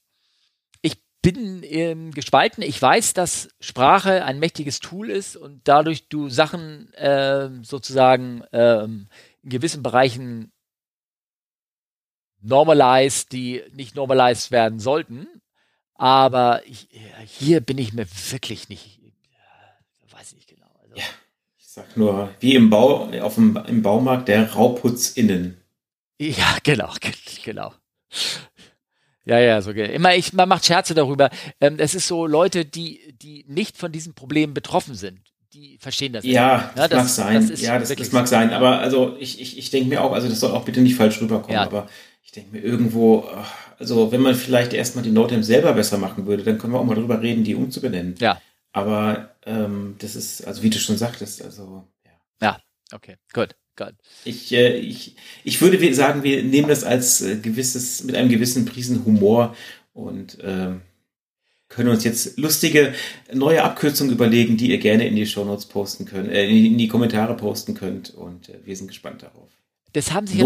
ich 0.80 0.96
bin 1.22 1.62
ähm, 1.64 2.12
gespalten. 2.12 2.62
Ich 2.62 2.80
weiß, 2.80 3.14
dass 3.14 3.48
Sprache 3.60 4.24
ein 4.24 4.38
mächtiges 4.38 4.80
Tool 4.80 5.10
ist 5.10 5.36
und 5.36 5.62
dadurch 5.64 6.08
du 6.08 6.28
Sachen 6.28 6.92
äh, 6.94 7.48
sozusagen 7.62 8.44
ähm, 8.52 9.08
in 9.42 9.50
gewissen 9.50 9.82
Bereichen 9.82 10.52
normalized, 12.40 13.32
die 13.32 13.62
nicht 13.72 13.94
normalized 13.94 14.50
werden 14.50 14.80
sollten. 14.80 15.26
Aber 15.94 16.62
ich, 16.66 16.88
hier 17.26 17.60
bin 17.60 17.78
ich 17.78 17.92
mir 17.92 18.06
wirklich 18.30 18.68
nicht 18.68 18.98
Also. 20.88 21.00
Ja, 21.00 21.04
ich 21.58 21.68
sag 21.68 21.96
nur, 21.96 22.30
wie 22.40 22.54
im 22.54 22.70
Bau, 22.70 23.10
auf 23.20 23.34
dem, 23.34 23.56
im 23.66 23.82
Baumarkt 23.82 24.28
der 24.28 24.52
Rauputz 24.52 25.10
innen. 25.10 25.60
Ja, 26.18 26.58
genau, 26.62 26.92
genau. 27.44 27.72
Ja, 29.24 29.38
ja, 29.38 29.60
so 29.60 29.72
immer 29.72 30.16
ich 30.16 30.32
man 30.32 30.48
macht 30.48 30.64
Scherze 30.64 30.94
darüber. 30.94 31.28
Ähm, 31.60 31.76
es 31.78 31.94
ist 31.94 32.08
so 32.08 32.26
Leute, 32.26 32.64
die 32.64 33.14
die 33.20 33.44
nicht 33.46 33.76
von 33.76 33.92
diesem 33.92 34.14
Problem 34.14 34.54
betroffen 34.54 34.94
sind, 34.94 35.20
die 35.52 35.76
verstehen 35.78 36.14
das. 36.14 36.24
Ja, 36.24 36.72
das, 36.74 36.76
ja, 36.76 36.88
das 36.88 36.98
mag 36.98 37.08
sein. 37.08 37.48
Das 37.50 37.60
ja, 37.60 37.78
das, 37.78 37.94
das 37.94 38.12
mag 38.12 38.26
sein. 38.26 38.50
Aber 38.52 38.78
also 38.78 39.16
ich 39.20 39.38
ich, 39.38 39.58
ich 39.58 39.70
denke 39.70 39.90
mir 39.90 40.02
auch, 40.02 40.12
also 40.12 40.28
das 40.28 40.40
soll 40.40 40.52
auch 40.52 40.64
bitte 40.64 40.80
nicht 40.80 40.96
falsch 40.96 41.20
rüberkommen. 41.20 41.54
Ja. 41.54 41.64
Aber 41.64 41.88
ich 42.28 42.32
denke 42.32 42.54
mir 42.54 42.62
irgendwo, 42.62 43.26
also 43.78 44.12
wenn 44.12 44.20
man 44.20 44.34
vielleicht 44.34 44.74
erstmal 44.74 45.02
die 45.02 45.10
Notem 45.10 45.42
selber 45.42 45.72
besser 45.72 45.96
machen 45.96 46.26
würde, 46.26 46.42
dann 46.42 46.58
können 46.58 46.74
wir 46.74 46.78
auch 46.78 46.84
mal 46.84 46.94
drüber 46.94 47.22
reden, 47.22 47.42
die 47.42 47.54
umzubenennen. 47.54 48.16
Ja. 48.18 48.38
Aber 48.70 49.34
ähm, 49.46 49.96
das 49.98 50.14
ist, 50.14 50.46
also 50.46 50.62
wie 50.62 50.68
du 50.68 50.78
schon 50.78 50.98
sagtest, 50.98 51.40
also 51.42 51.88
ja. 52.04 52.12
Ja, 52.42 52.60
okay, 52.92 53.16
gut. 53.32 53.56
Gott. 53.76 53.94
Ich, 54.26 54.52
äh, 54.52 54.76
ich, 54.76 55.16
ich 55.42 55.58
würde 55.62 55.94
sagen, 55.94 56.22
wir 56.22 56.42
nehmen 56.42 56.68
das 56.68 56.84
als 56.84 57.22
äh, 57.22 57.36
gewisses, 57.36 58.04
mit 58.04 58.14
einem 58.14 58.28
gewissen 58.28 58.66
Priesen 58.66 59.06
Humor 59.06 59.56
und 59.94 60.38
äh, 60.40 60.72
können 61.68 61.88
uns 61.88 62.04
jetzt 62.04 62.38
lustige 62.38 62.92
neue 63.32 63.62
Abkürzungen 63.62 64.12
überlegen, 64.12 64.58
die 64.58 64.70
ihr 64.70 64.78
gerne 64.78 65.06
in 65.06 65.16
die 65.16 65.26
Shownotes 65.26 65.64
posten 65.64 66.04
könnt, 66.04 66.30
äh, 66.30 66.46
in 66.46 66.76
die 66.76 66.88
Kommentare 66.88 67.34
posten 67.36 67.72
könnt 67.72 68.10
und 68.10 68.50
äh, 68.50 68.58
wir 68.66 68.76
sind 68.76 68.88
gespannt 68.88 69.22
darauf. 69.22 69.48
Das 69.94 70.12
haben 70.12 70.26
sie. 70.26 70.40
Ja 70.40 70.44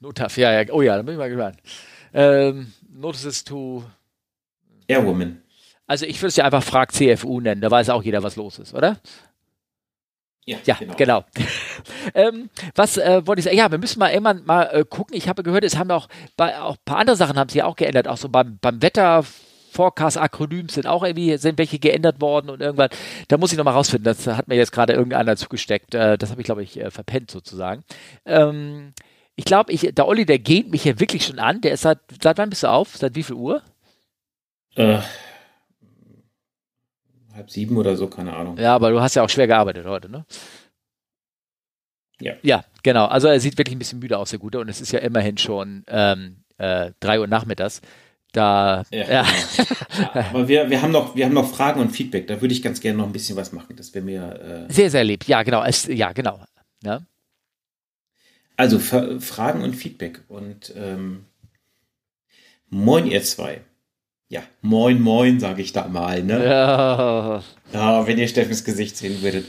Notaf, 0.00 0.36
ja, 0.38 0.52
ja. 0.52 0.72
Oh 0.72 0.82
ja, 0.82 0.96
da 0.96 1.02
bin 1.02 1.14
ich 1.14 1.18
mal 1.18 1.28
gespannt. 1.28 1.58
Ähm, 2.12 2.72
Notices 2.88 3.44
to 3.44 3.84
Airwoman. 4.88 5.42
Also 5.86 6.06
ich 6.06 6.20
würde 6.20 6.28
es 6.28 6.36
ja 6.36 6.44
einfach 6.44 6.62
Frag 6.62 6.92
CFU 6.92 7.40
nennen, 7.40 7.60
da 7.60 7.70
weiß 7.70 7.90
auch 7.90 8.02
jeder, 8.02 8.22
was 8.22 8.36
los 8.36 8.58
ist, 8.58 8.74
oder? 8.74 8.98
Ja, 10.46 10.58
ja 10.64 10.76
genau. 10.78 10.94
genau. 10.96 11.24
ähm, 12.14 12.48
was 12.74 12.96
äh, 12.96 13.26
wollte 13.26 13.40
ich 13.40 13.44
sagen? 13.44 13.56
Ja, 13.56 13.70
wir 13.70 13.78
müssen 13.78 13.98
mal 13.98 14.10
irgendwann 14.10 14.44
mal 14.44 14.64
äh, 14.72 14.84
gucken. 14.84 15.14
Ich 15.14 15.28
habe 15.28 15.42
gehört, 15.42 15.64
es 15.64 15.76
haben 15.76 15.90
auch, 15.90 16.08
bei, 16.36 16.58
auch 16.58 16.76
ein 16.76 16.84
paar 16.84 16.98
andere 16.98 17.16
Sachen 17.16 17.38
haben 17.38 17.50
sie 17.50 17.62
auch 17.62 17.76
geändert. 17.76 18.08
Auch 18.08 18.16
so 18.16 18.28
beim, 18.28 18.58
beim 18.60 18.82
Wetter. 18.82 19.24
Forecast-Akronym 19.72 20.68
sind 20.68 20.88
auch 20.88 21.04
irgendwie, 21.04 21.36
sind 21.36 21.56
welche 21.56 21.78
geändert 21.78 22.20
worden 22.20 22.50
und 22.50 22.60
irgendwann, 22.60 22.90
da 23.28 23.38
muss 23.38 23.52
ich 23.52 23.56
nochmal 23.56 23.74
rausfinden, 23.74 24.02
das 24.04 24.26
hat 24.26 24.48
mir 24.48 24.56
jetzt 24.56 24.72
gerade 24.72 24.94
irgendeiner 24.94 25.36
zugesteckt, 25.36 25.94
äh, 25.94 26.18
das 26.18 26.32
habe 26.32 26.40
ich, 26.40 26.44
glaube 26.44 26.64
ich, 26.64 26.80
äh, 26.80 26.90
verpennt 26.90 27.30
sozusagen. 27.30 27.84
Ähm, 28.26 28.92
ich 29.40 29.46
glaube, 29.46 29.72
ich, 29.72 29.80
der 29.80 30.06
Olli, 30.06 30.26
der 30.26 30.38
geht 30.38 30.70
mich 30.70 30.82
hier 30.82 31.00
wirklich 31.00 31.24
schon 31.24 31.38
an, 31.38 31.62
der 31.62 31.72
ist 31.72 31.80
seit, 31.80 31.98
seit 32.22 32.36
wann 32.36 32.50
bist 32.50 32.62
du 32.62 32.66
auf? 32.66 32.94
Seit 32.94 33.14
wie 33.14 33.22
viel 33.22 33.36
Uhr? 33.36 33.62
Äh, 34.76 34.98
halb 37.32 37.50
sieben 37.50 37.78
oder 37.78 37.96
so, 37.96 38.06
keine 38.06 38.34
Ahnung. 38.36 38.58
Ja, 38.58 38.74
aber 38.74 38.90
du 38.90 39.00
hast 39.00 39.14
ja 39.14 39.22
auch 39.22 39.30
schwer 39.30 39.46
gearbeitet 39.46 39.86
heute, 39.86 40.10
ne? 40.10 40.26
Ja. 42.20 42.34
Ja, 42.42 42.64
genau. 42.82 43.06
Also 43.06 43.28
er 43.28 43.40
sieht 43.40 43.56
wirklich 43.56 43.74
ein 43.74 43.78
bisschen 43.78 43.98
müde 43.98 44.18
aus, 44.18 44.28
der 44.28 44.38
Gute. 44.38 44.60
Und 44.60 44.68
es 44.68 44.82
ist 44.82 44.92
ja 44.92 44.98
immerhin 44.98 45.38
schon 45.38 45.84
ähm, 45.88 46.44
äh, 46.58 46.90
drei 47.00 47.18
Uhr 47.18 47.26
nachmittags. 47.26 47.80
Da, 48.32 48.84
ja. 48.90 49.08
ja. 49.08 49.08
ja 49.14 50.24
aber 50.30 50.48
wir, 50.48 50.68
wir, 50.68 50.82
haben 50.82 50.92
noch, 50.92 51.16
wir 51.16 51.24
haben 51.24 51.32
noch 51.32 51.50
Fragen 51.50 51.80
und 51.80 51.92
Feedback. 51.92 52.26
Da 52.26 52.42
würde 52.42 52.52
ich 52.52 52.60
ganz 52.60 52.82
gerne 52.82 52.98
noch 52.98 53.06
ein 53.06 53.12
bisschen 53.12 53.38
was 53.38 53.52
machen. 53.52 53.74
Das 53.74 53.94
wäre 53.94 54.04
mir. 54.04 54.66
Äh 54.68 54.70
sehr, 54.70 54.90
sehr 54.90 55.02
lieb. 55.02 55.24
Ja, 55.24 55.42
genau. 55.44 55.64
Es, 55.64 55.86
ja, 55.86 56.12
genau. 56.12 56.44
Ja. 56.84 57.00
Also 58.60 58.78
Fragen 58.78 59.62
und 59.62 59.74
Feedback. 59.74 60.20
Und 60.28 60.74
ähm, 60.76 61.24
moin, 62.68 63.06
ihr 63.06 63.22
zwei. 63.22 63.62
Ja, 64.28 64.42
moin, 64.60 65.00
moin, 65.00 65.40
sage 65.40 65.62
ich 65.62 65.72
da 65.72 65.88
mal. 65.88 66.22
Ne? 66.22 66.44
Ja. 66.44 67.42
ja. 67.72 68.06
Wenn 68.06 68.18
ihr 68.18 68.28
Steffens 68.28 68.62
Gesicht 68.62 68.98
sehen 68.98 69.22
würdet. 69.22 69.46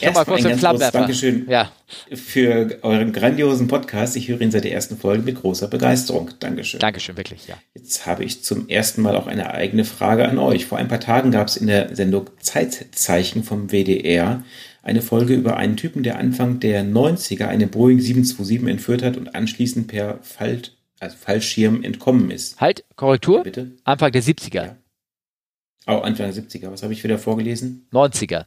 Erstmal 0.00 0.38
ein 0.38 0.44
ganz 0.44 0.62
großes 0.62 0.92
Dankeschön 0.92 1.46
ja. 1.46 1.70
für 2.10 2.78
euren 2.80 3.12
grandiosen 3.12 3.68
Podcast. 3.68 4.16
Ich 4.16 4.28
höre 4.28 4.40
ihn 4.40 4.50
seit 4.50 4.64
der 4.64 4.72
ersten 4.72 4.96
Folge 4.96 5.24
mit 5.24 5.42
großer 5.42 5.68
Begeisterung. 5.68 6.30
Dankeschön. 6.40 6.80
Dankeschön, 6.80 7.18
wirklich, 7.18 7.46
ja. 7.46 7.56
Jetzt 7.74 8.06
habe 8.06 8.24
ich 8.24 8.42
zum 8.44 8.70
ersten 8.70 9.02
Mal 9.02 9.14
auch 9.14 9.26
eine 9.26 9.52
eigene 9.52 9.84
Frage 9.84 10.26
an 10.26 10.38
euch. 10.38 10.64
Vor 10.64 10.78
ein 10.78 10.88
paar 10.88 11.00
Tagen 11.00 11.32
gab 11.32 11.48
es 11.48 11.58
in 11.58 11.66
der 11.66 11.94
Sendung 11.94 12.30
Zeitzeichen 12.40 13.44
vom 13.44 13.70
WDR 13.70 14.42
eine 14.84 15.02
Folge 15.02 15.34
über 15.34 15.56
einen 15.56 15.76
Typen, 15.76 16.02
der 16.02 16.18
Anfang 16.18 16.60
der 16.60 16.84
90er 16.84 17.46
eine 17.46 17.66
Boeing 17.66 18.00
727 18.00 18.68
entführt 18.68 19.02
hat 19.02 19.16
und 19.16 19.34
anschließend 19.34 19.88
per 19.88 20.18
Falt 20.22 20.76
also 21.00 21.16
Fallschirm 21.16 21.82
entkommen 21.82 22.30
ist. 22.30 22.60
Halt, 22.60 22.84
Korrektur? 22.96 23.42
Bitte? 23.42 23.72
Anfang 23.84 24.12
der 24.12 24.22
70er. 24.22 24.54
Ja. 24.54 24.76
Oh, 25.86 25.98
Anfang 25.98 26.32
der 26.32 26.42
70er. 26.42 26.70
Was 26.70 26.82
habe 26.82 26.92
ich 26.92 27.02
wieder 27.02 27.18
vorgelesen? 27.18 27.86
90er. 27.92 28.46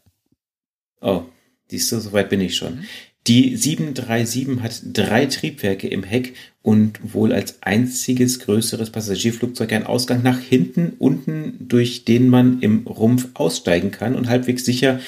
Oh, 1.01 1.23
siehst 1.67 1.91
du, 1.91 1.99
soweit 1.99 2.29
bin 2.29 2.41
ich 2.41 2.55
schon. 2.55 2.77
Mhm. 2.77 2.85
Die 3.27 3.57
737 3.57 4.61
hat 4.61 4.81
drei 4.93 5.25
Triebwerke 5.25 5.87
im 5.87 6.03
Heck 6.03 6.33
und 6.61 7.13
wohl 7.13 7.33
als 7.33 7.61
einziges 7.61 8.39
größeres 8.39 8.89
Passagierflugzeug 8.89 9.73
einen 9.73 9.85
Ausgang 9.85 10.23
nach 10.23 10.39
hinten, 10.39 10.93
unten, 10.97 11.67
durch 11.67 12.05
den 12.05 12.29
man 12.29 12.61
im 12.61 12.87
Rumpf 12.87 13.27
aussteigen 13.33 13.91
kann 13.91 14.15
und 14.15 14.29
halbwegs 14.29 14.63
sicher 14.63 15.01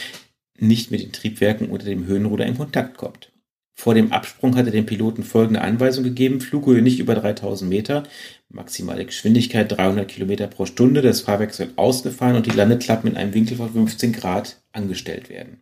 nicht 0.62 0.92
mit 0.92 1.02
den 1.02 1.12
Triebwerken 1.12 1.70
unter 1.70 1.86
dem 1.86 2.06
Höhenruder 2.06 2.46
in 2.46 2.58
Kontakt 2.58 2.98
kommt. 2.98 3.32
Vor 3.80 3.94
dem 3.94 4.12
Absprung 4.12 4.58
hat 4.58 4.66
er 4.66 4.74
den 4.74 4.86
Piloten 4.86 5.24
folgende 5.24 5.62
Anweisung 5.62 6.04
gegeben. 6.04 6.42
Flughöhe 6.42 6.82
nicht 6.82 7.00
über 7.00 7.16
3000 7.16 7.70
Meter, 7.70 8.04
maximale 8.50 9.06
Geschwindigkeit 9.06 9.72
300 9.72 10.06
Kilometer 10.06 10.48
pro 10.48 10.66
Stunde. 10.66 11.02
Das 11.02 11.22
Fahrwerk 11.22 11.54
soll 11.54 11.70
ausgefahren 11.78 12.36
und 12.36 12.46
die 12.46 12.52
Landeklappen 12.52 13.10
in 13.10 13.16
einem 13.16 13.34
Winkel 13.34 13.56
von 13.56 13.72
15 13.72 14.12
Grad 14.12 14.62
angestellt 14.74 15.30
werden. 15.30 15.62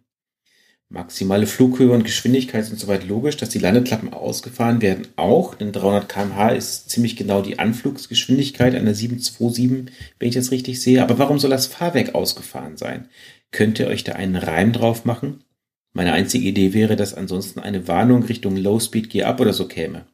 Maximale 0.90 1.48
Flughöhe 1.48 1.92
und 1.92 2.06
Geschwindigkeit 2.06 2.66
sind 2.66 2.80
soweit 2.80 3.06
logisch, 3.06 3.36
dass 3.36 3.50
die 3.50 3.60
Landeklappen 3.60 4.14
ausgefahren 4.14 4.82
werden 4.82 5.06
auch, 5.18 5.54
denn 5.54 5.74
300 5.74 6.08
kmh 6.08 6.50
ist 6.52 6.90
ziemlich 6.90 7.18
genau 7.18 7.42
die 7.42 7.60
Anflugsgeschwindigkeit 7.60 8.74
einer 8.74 8.94
727, 8.94 9.94
wenn 10.18 10.30
ich 10.30 10.36
das 10.36 10.52
richtig 10.52 10.82
sehe. 10.82 11.04
Aber 11.04 11.20
warum 11.20 11.40
soll 11.40 11.50
das 11.50 11.68
Fahrwerk 11.68 12.16
ausgefahren 12.16 12.78
sein? 12.78 13.10
Könnt 13.52 13.80
ihr 13.80 13.88
euch 13.88 14.04
da 14.04 14.14
einen 14.14 14.36
Reim 14.36 14.74
drauf 14.74 15.06
machen? 15.06 15.44
Meine 15.94 16.14
einzige 16.14 16.48
Idee 16.48 16.74
wäre, 16.74 16.96
dass 16.96 17.14
ansonsten 17.14 17.60
eine 17.60 17.88
Warnung 17.88 18.24
Richtung 18.24 18.56
Low 18.56 18.80
Speed 18.80 19.10
Gear 19.10 19.30
Up 19.30 19.40
oder 19.40 19.54
so 19.54 19.68
käme. 19.68 20.06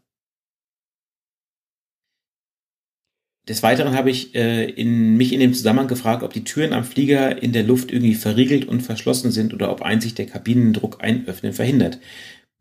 Des 3.49 3.61
Weiteren 3.61 3.93
habe 3.93 4.09
ich 4.09 4.35
äh, 4.35 4.69
in, 4.69 5.17
mich 5.17 5.33
in 5.33 5.41
dem 5.41 5.53
Zusammenhang 5.53 5.89
gefragt, 5.89 6.23
ob 6.23 6.31
die 6.31 6.45
Türen 6.45 6.71
am 6.71 6.85
Flieger 6.85 7.43
in 7.43 7.51
der 7.51 7.63
Luft 7.63 7.91
irgendwie 7.91 8.15
verriegelt 8.15 8.65
und 8.65 8.81
verschlossen 8.81 9.31
sind 9.31 9.53
oder 9.53 9.69
ob 9.69 9.81
einzig 9.81 10.13
der 10.13 10.27
Kabinendruck 10.27 11.03
ein 11.03 11.27
Öffnen 11.27 11.51
verhindert. 11.51 11.99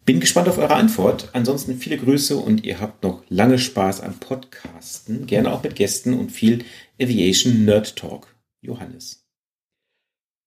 Bin 0.05 0.19
gespannt 0.19 0.49
auf 0.49 0.59
eure 0.59 0.75
Antwort. 0.75 1.29
Ansonsten 1.35 1.79
viele 1.79 1.99
Grüße 1.99 2.37
und 2.37 2.65
ihr 2.65 2.81
habt 2.81 3.05
noch 3.05 3.23
lange 3.29 3.61
Spaß 3.61 4.01
am 4.01 4.19
Podcasten, 4.19 5.27
gerne 5.27 5.53
auch 5.53 5.63
mit 5.63 5.77
Gästen 5.77 6.15
und 6.15 6.33
viel 6.33 6.65
Aviation 7.01 7.65
Nerd 7.65 7.95
Talk. 7.95 8.35
Johannes. 8.61 9.22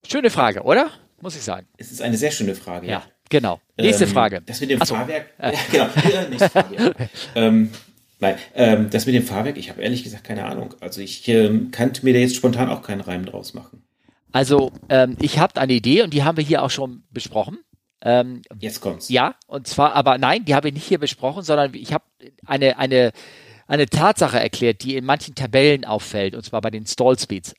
Schöne 0.08 0.30
Frage, 0.30 0.64
oder? 0.64 0.92
muss 1.26 1.36
ich 1.36 1.42
sagen. 1.42 1.68
Es 1.78 1.92
ist 1.92 2.02
eine 2.02 2.18
sehr 2.18 2.32
schöne 2.32 2.56
Frage. 2.56 2.88
Ja, 2.88 3.04
genau. 3.30 3.60
Nächste 3.78 4.06
ähm, 4.06 4.12
Frage. 4.12 4.42
Das 4.46 4.62
mit 4.62 4.70
dem 4.70 4.82
Achso. 4.82 4.96
Fahrwerk. 4.96 5.28
Äh. 5.40 5.54
Ja, 5.54 5.60
genau. 5.72 6.28
Nächste 6.30 6.50
Frage. 6.50 6.96
ähm, 7.36 7.72
nein, 8.20 8.36
ähm, 8.54 8.90
das 8.92 9.06
mit 9.06 9.16
dem 9.16 9.24
Fahrwerk, 9.24 9.58
ich 9.58 9.70
habe 9.70 9.82
ehrlich 9.82 10.04
gesagt 10.04 10.24
keine 10.24 10.46
Ahnung. 10.46 10.76
Also 10.82 11.02
ich 11.02 11.28
ähm, 11.28 11.72
kannte 11.72 12.06
mir 12.06 12.14
da 12.14 12.20
jetzt 12.20 12.36
spontan 12.36 12.70
auch 12.70 12.84
keinen 12.84 13.02
Reim 13.02 13.26
draus 13.26 13.54
machen. 13.54 13.84
Also 14.32 14.72
ähm, 14.90 15.18
ich 15.20 15.40
habe 15.40 15.60
eine 15.60 15.74
Idee 15.74 16.04
und 16.04 16.14
die 16.14 16.24
haben 16.24 16.38
wir 16.38 16.44
hier 16.44 16.62
auch 16.62 16.70
schon 16.70 17.04
besprochen. 17.10 17.58
Ähm, 18.02 18.44
jetzt 18.60 18.82
kommt's. 18.82 19.10
Ja, 19.10 19.36
und 19.48 19.66
zwar, 19.68 19.94
aber 19.96 20.20
nein, 20.20 20.46
die 20.46 20.54
habe 20.54 20.68
ich 20.68 20.74
nicht 20.76 20.86
hier 20.86 21.00
besprochen, 21.00 21.42
sondern 21.42 21.74
ich 21.74 21.92
habe 21.92 22.04
eine, 22.46 22.78
eine, 22.78 23.14
eine 23.66 23.88
Tatsache 23.88 24.40
erklärt, 24.40 24.84
die 24.84 24.96
in 24.96 25.06
manchen 25.06 25.34
Tabellen 25.34 25.86
auffällt, 25.86 26.36
und 26.36 26.44
zwar 26.44 26.62
bei 26.62 26.70
den 26.70 26.86
Stall 26.86 27.18
Speeds 27.18 27.56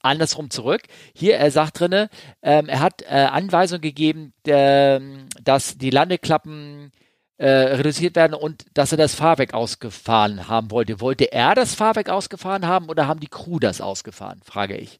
andersrum 0.00 0.50
zurück. 0.50 0.82
Hier, 1.14 1.36
er 1.36 1.50
sagt 1.50 1.80
drinne, 1.80 2.08
ähm, 2.42 2.68
er 2.68 2.80
hat 2.80 3.02
äh, 3.02 3.14
Anweisung 3.14 3.80
gegeben, 3.80 4.32
äh, 4.46 5.00
dass 5.42 5.78
die 5.78 5.90
Landeklappen 5.90 6.92
äh, 7.38 7.48
reduziert 7.48 8.16
werden 8.16 8.34
und 8.34 8.66
dass 8.74 8.92
er 8.92 8.98
das 8.98 9.14
Fahrwerk 9.14 9.54
ausgefahren 9.54 10.48
haben 10.48 10.70
wollte. 10.70 11.00
Wollte 11.00 11.32
er 11.32 11.54
das 11.54 11.74
Fahrwerk 11.74 12.08
ausgefahren 12.08 12.66
haben 12.66 12.88
oder 12.88 13.06
haben 13.06 13.20
die 13.20 13.28
Crew 13.28 13.58
das 13.58 13.80
ausgefahren, 13.80 14.40
frage 14.44 14.76
ich. 14.76 14.98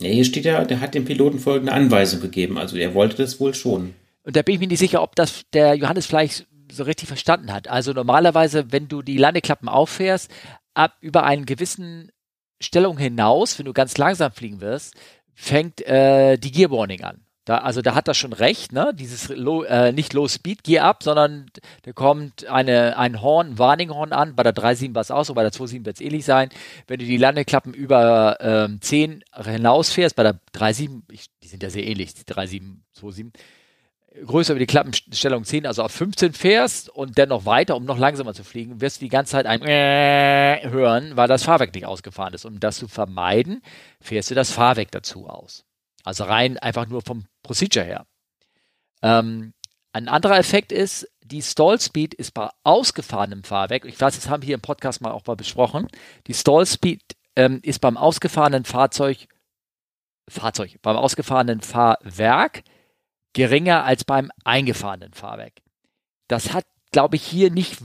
Ja, 0.00 0.08
hier 0.08 0.24
steht 0.24 0.44
ja, 0.44 0.64
der 0.64 0.80
hat 0.80 0.94
dem 0.94 1.04
Piloten 1.04 1.38
folgende 1.38 1.72
Anweisung 1.72 2.20
gegeben. 2.20 2.58
Also 2.58 2.76
er 2.76 2.94
wollte 2.94 3.18
das 3.18 3.38
wohl 3.38 3.54
schon. 3.54 3.94
Und 4.22 4.36
da 4.36 4.42
bin 4.42 4.54
ich 4.54 4.60
mir 4.60 4.66
nicht 4.66 4.78
sicher, 4.78 5.02
ob 5.02 5.14
das 5.14 5.42
der 5.52 5.74
Johannes 5.74 6.06
vielleicht 6.06 6.46
so 6.72 6.84
richtig 6.84 7.08
verstanden 7.08 7.52
hat. 7.52 7.68
Also 7.68 7.92
normalerweise, 7.92 8.72
wenn 8.72 8.88
du 8.88 9.02
die 9.02 9.16
Landeklappen 9.16 9.68
auffährst, 9.68 10.30
ab 10.74 10.96
über 11.00 11.24
einen 11.24 11.46
gewissen 11.46 12.10
Stellung 12.60 12.98
hinaus, 12.98 13.58
wenn 13.58 13.66
du 13.66 13.72
ganz 13.72 13.96
langsam 13.96 14.32
fliegen 14.32 14.60
wirst, 14.60 14.94
fängt 15.34 15.80
äh, 15.82 16.36
die 16.36 16.52
Gear 16.52 16.70
Warning 16.70 17.02
an. 17.02 17.24
Da, 17.46 17.58
also 17.58 17.80
da 17.80 17.94
hat 17.94 18.06
er 18.06 18.14
schon 18.14 18.34
recht, 18.34 18.72
ne? 18.72 18.92
Dieses 18.94 19.28
low, 19.30 19.62
äh, 19.64 19.92
nicht 19.92 20.12
Low 20.12 20.28
Speed 20.28 20.62
Gear 20.62 20.84
Up, 20.84 21.02
sondern 21.02 21.46
da 21.82 21.92
kommt 21.92 22.46
eine, 22.46 22.98
ein 22.98 23.22
Horn, 23.22 23.48
ein 23.48 23.58
Warninghorn 23.58 24.12
an. 24.12 24.36
Bei 24.36 24.42
der 24.42 24.54
3.7 24.54 24.94
war 24.94 25.00
es 25.00 25.10
auch 25.10 25.24
so, 25.24 25.34
bei 25.34 25.42
der 25.42 25.50
2.7 25.50 25.86
wird 25.86 25.96
es 25.96 26.00
ähnlich 26.00 26.26
sein. 26.26 26.50
Wenn 26.86 27.00
du 27.00 27.06
die 27.06 27.16
Landeklappen 27.16 27.72
über 27.72 28.36
ähm, 28.40 28.80
10 28.82 29.24
hinausfährst, 29.42 30.14
bei 30.16 30.22
der 30.22 30.38
3.7, 30.54 31.00
die 31.42 31.48
sind 31.48 31.62
ja 31.62 31.70
sehr 31.70 31.86
ähnlich, 31.86 32.14
die 32.14 32.22
3.7, 32.22 32.76
2.7, 33.00 33.32
größer 34.26 34.52
über 34.52 34.58
die 34.58 34.66
Klappenstellung 34.66 35.44
10, 35.44 35.66
also 35.66 35.82
auf 35.82 35.92
15 35.92 36.32
fährst 36.32 36.88
und 36.88 37.18
dann 37.18 37.28
noch 37.28 37.46
weiter, 37.46 37.76
um 37.76 37.84
noch 37.84 37.98
langsamer 37.98 38.34
zu 38.34 38.44
fliegen, 38.44 38.80
wirst 38.80 39.00
du 39.00 39.04
die 39.04 39.10
ganze 39.10 39.32
Zeit 39.32 39.46
ein 39.46 39.62
äh 39.62 40.68
hören, 40.68 41.16
weil 41.16 41.28
das 41.28 41.44
Fahrwerk 41.44 41.74
nicht 41.74 41.86
ausgefahren 41.86 42.34
ist. 42.34 42.44
Um 42.44 42.60
das 42.60 42.76
zu 42.76 42.88
vermeiden, 42.88 43.62
fährst 44.00 44.30
du 44.30 44.34
das 44.34 44.50
Fahrwerk 44.50 44.90
dazu 44.90 45.28
aus. 45.28 45.64
Also 46.04 46.24
rein 46.24 46.58
einfach 46.58 46.86
nur 46.86 47.02
vom 47.02 47.26
Procedure 47.42 47.84
her. 47.84 48.06
Ähm, 49.02 49.52
ein 49.92 50.08
anderer 50.08 50.38
Effekt 50.38 50.72
ist, 50.72 51.08
die 51.24 51.42
Stall 51.42 51.80
Speed 51.80 52.14
ist 52.14 52.32
bei 52.32 52.48
ausgefahrenem 52.64 53.44
Fahrwerk, 53.44 53.84
ich 53.84 54.00
weiß, 54.00 54.16
das 54.16 54.28
haben 54.28 54.42
wir 54.42 54.46
hier 54.46 54.54
im 54.56 54.60
Podcast 54.60 55.00
mal 55.00 55.12
auch 55.12 55.26
mal 55.26 55.36
besprochen, 55.36 55.86
die 56.26 56.34
Stall 56.34 56.66
Speed 56.66 57.02
ähm, 57.36 57.60
ist 57.62 57.80
beim 57.80 57.96
ausgefahrenen 57.96 58.64
Fahrzeug, 58.64 59.28
Fahrzeug, 60.28 60.76
beim 60.82 60.96
ausgefahrenen 60.96 61.60
Fahrwerk 61.60 62.62
geringer 63.32 63.84
als 63.84 64.04
beim 64.04 64.30
eingefahrenen 64.44 65.12
Fahrwerk. 65.12 65.54
Das 66.28 66.52
hat, 66.52 66.64
glaube 66.92 67.16
ich, 67.16 67.22
hier 67.22 67.50
nicht, 67.50 67.78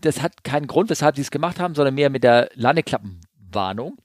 das 0.00 0.22
hat 0.22 0.44
keinen 0.44 0.66
Grund, 0.66 0.90
weshalb 0.90 1.16
sie 1.16 1.22
es 1.22 1.30
gemacht 1.30 1.58
haben, 1.58 1.74
sondern 1.74 1.94
mehr 1.94 2.10
mit 2.10 2.24
der 2.24 2.50
Landeklappenwarnung. 2.54 3.98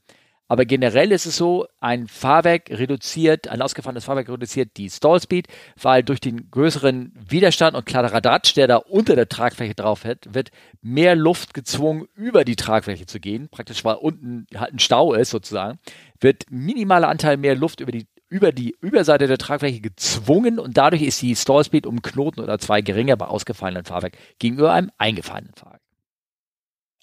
Aber 0.48 0.64
generell 0.64 1.10
ist 1.10 1.26
es 1.26 1.36
so, 1.36 1.66
ein 1.80 2.06
Fahrwerk 2.06 2.70
reduziert, 2.70 3.48
ein 3.48 3.62
ausgefahrenes 3.62 4.04
Fahrwerk 4.04 4.28
reduziert 4.28 4.76
die 4.76 4.88
Stallspeed, 4.88 5.48
weil 5.80 6.04
durch 6.04 6.20
den 6.20 6.50
größeren 6.50 7.12
Widerstand 7.28 7.76
und 7.76 7.84
Kladderadatsch, 7.84 8.54
der 8.54 8.68
da 8.68 8.76
unter 8.76 9.16
der 9.16 9.28
Tragfläche 9.28 9.74
drauf 9.74 10.04
hat, 10.04 10.32
wird 10.32 10.50
mehr 10.82 11.16
Luft 11.16 11.52
gezwungen, 11.52 12.06
über 12.14 12.44
die 12.44 12.54
Tragfläche 12.54 13.06
zu 13.06 13.18
gehen. 13.18 13.48
Praktisch, 13.48 13.84
weil 13.84 13.96
unten 13.96 14.46
halt 14.54 14.72
ein 14.72 14.78
Stau 14.78 15.14
ist 15.14 15.30
sozusagen, 15.30 15.80
wird 16.20 16.44
minimaler 16.48 17.08
Anteil 17.08 17.38
mehr 17.38 17.56
Luft 17.56 17.80
über 17.80 17.90
die 17.90 18.06
über 18.28 18.52
die 18.52 18.76
Überseite 18.80 19.26
der 19.26 19.38
Tragfläche 19.38 19.80
gezwungen 19.80 20.58
und 20.58 20.76
dadurch 20.76 21.02
ist 21.02 21.22
die 21.22 21.36
Stallspeed 21.36 21.86
um 21.86 22.02
Knoten 22.02 22.40
oder 22.40 22.58
zwei 22.58 22.80
geringer 22.80 23.16
bei 23.16 23.26
ausgefallenen 23.26 23.84
Fahrwerk 23.84 24.16
gegenüber 24.38 24.72
einem 24.72 24.90
eingefahrenen 24.98 25.54
Fahrwerk. 25.54 25.82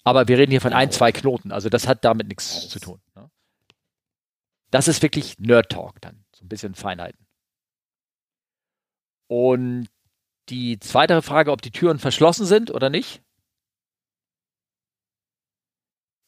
Aber 0.02 0.28
wir 0.28 0.36
reden 0.36 0.50
hier 0.50 0.60
von 0.60 0.74
ein, 0.74 0.90
zwei 0.90 1.12
Knoten, 1.12 1.50
also 1.50 1.70
das 1.70 1.88
hat 1.88 2.04
damit 2.04 2.28
nichts 2.28 2.68
zu 2.68 2.78
tun. 2.78 3.00
Ne? 3.14 3.30
Das 4.70 4.86
ist 4.86 5.02
wirklich 5.02 5.38
Nerd 5.38 5.70
Talk 5.70 6.00
dann, 6.02 6.24
so 6.34 6.44
ein 6.44 6.48
bisschen 6.48 6.74
Feinheiten. 6.74 7.26
Und 9.28 9.88
die 10.50 10.78
zweite 10.78 11.22
Frage, 11.22 11.52
ob 11.52 11.62
die 11.62 11.70
Türen 11.70 11.98
verschlossen 11.98 12.44
sind 12.44 12.70
oder 12.70 12.90
nicht, 12.90 13.22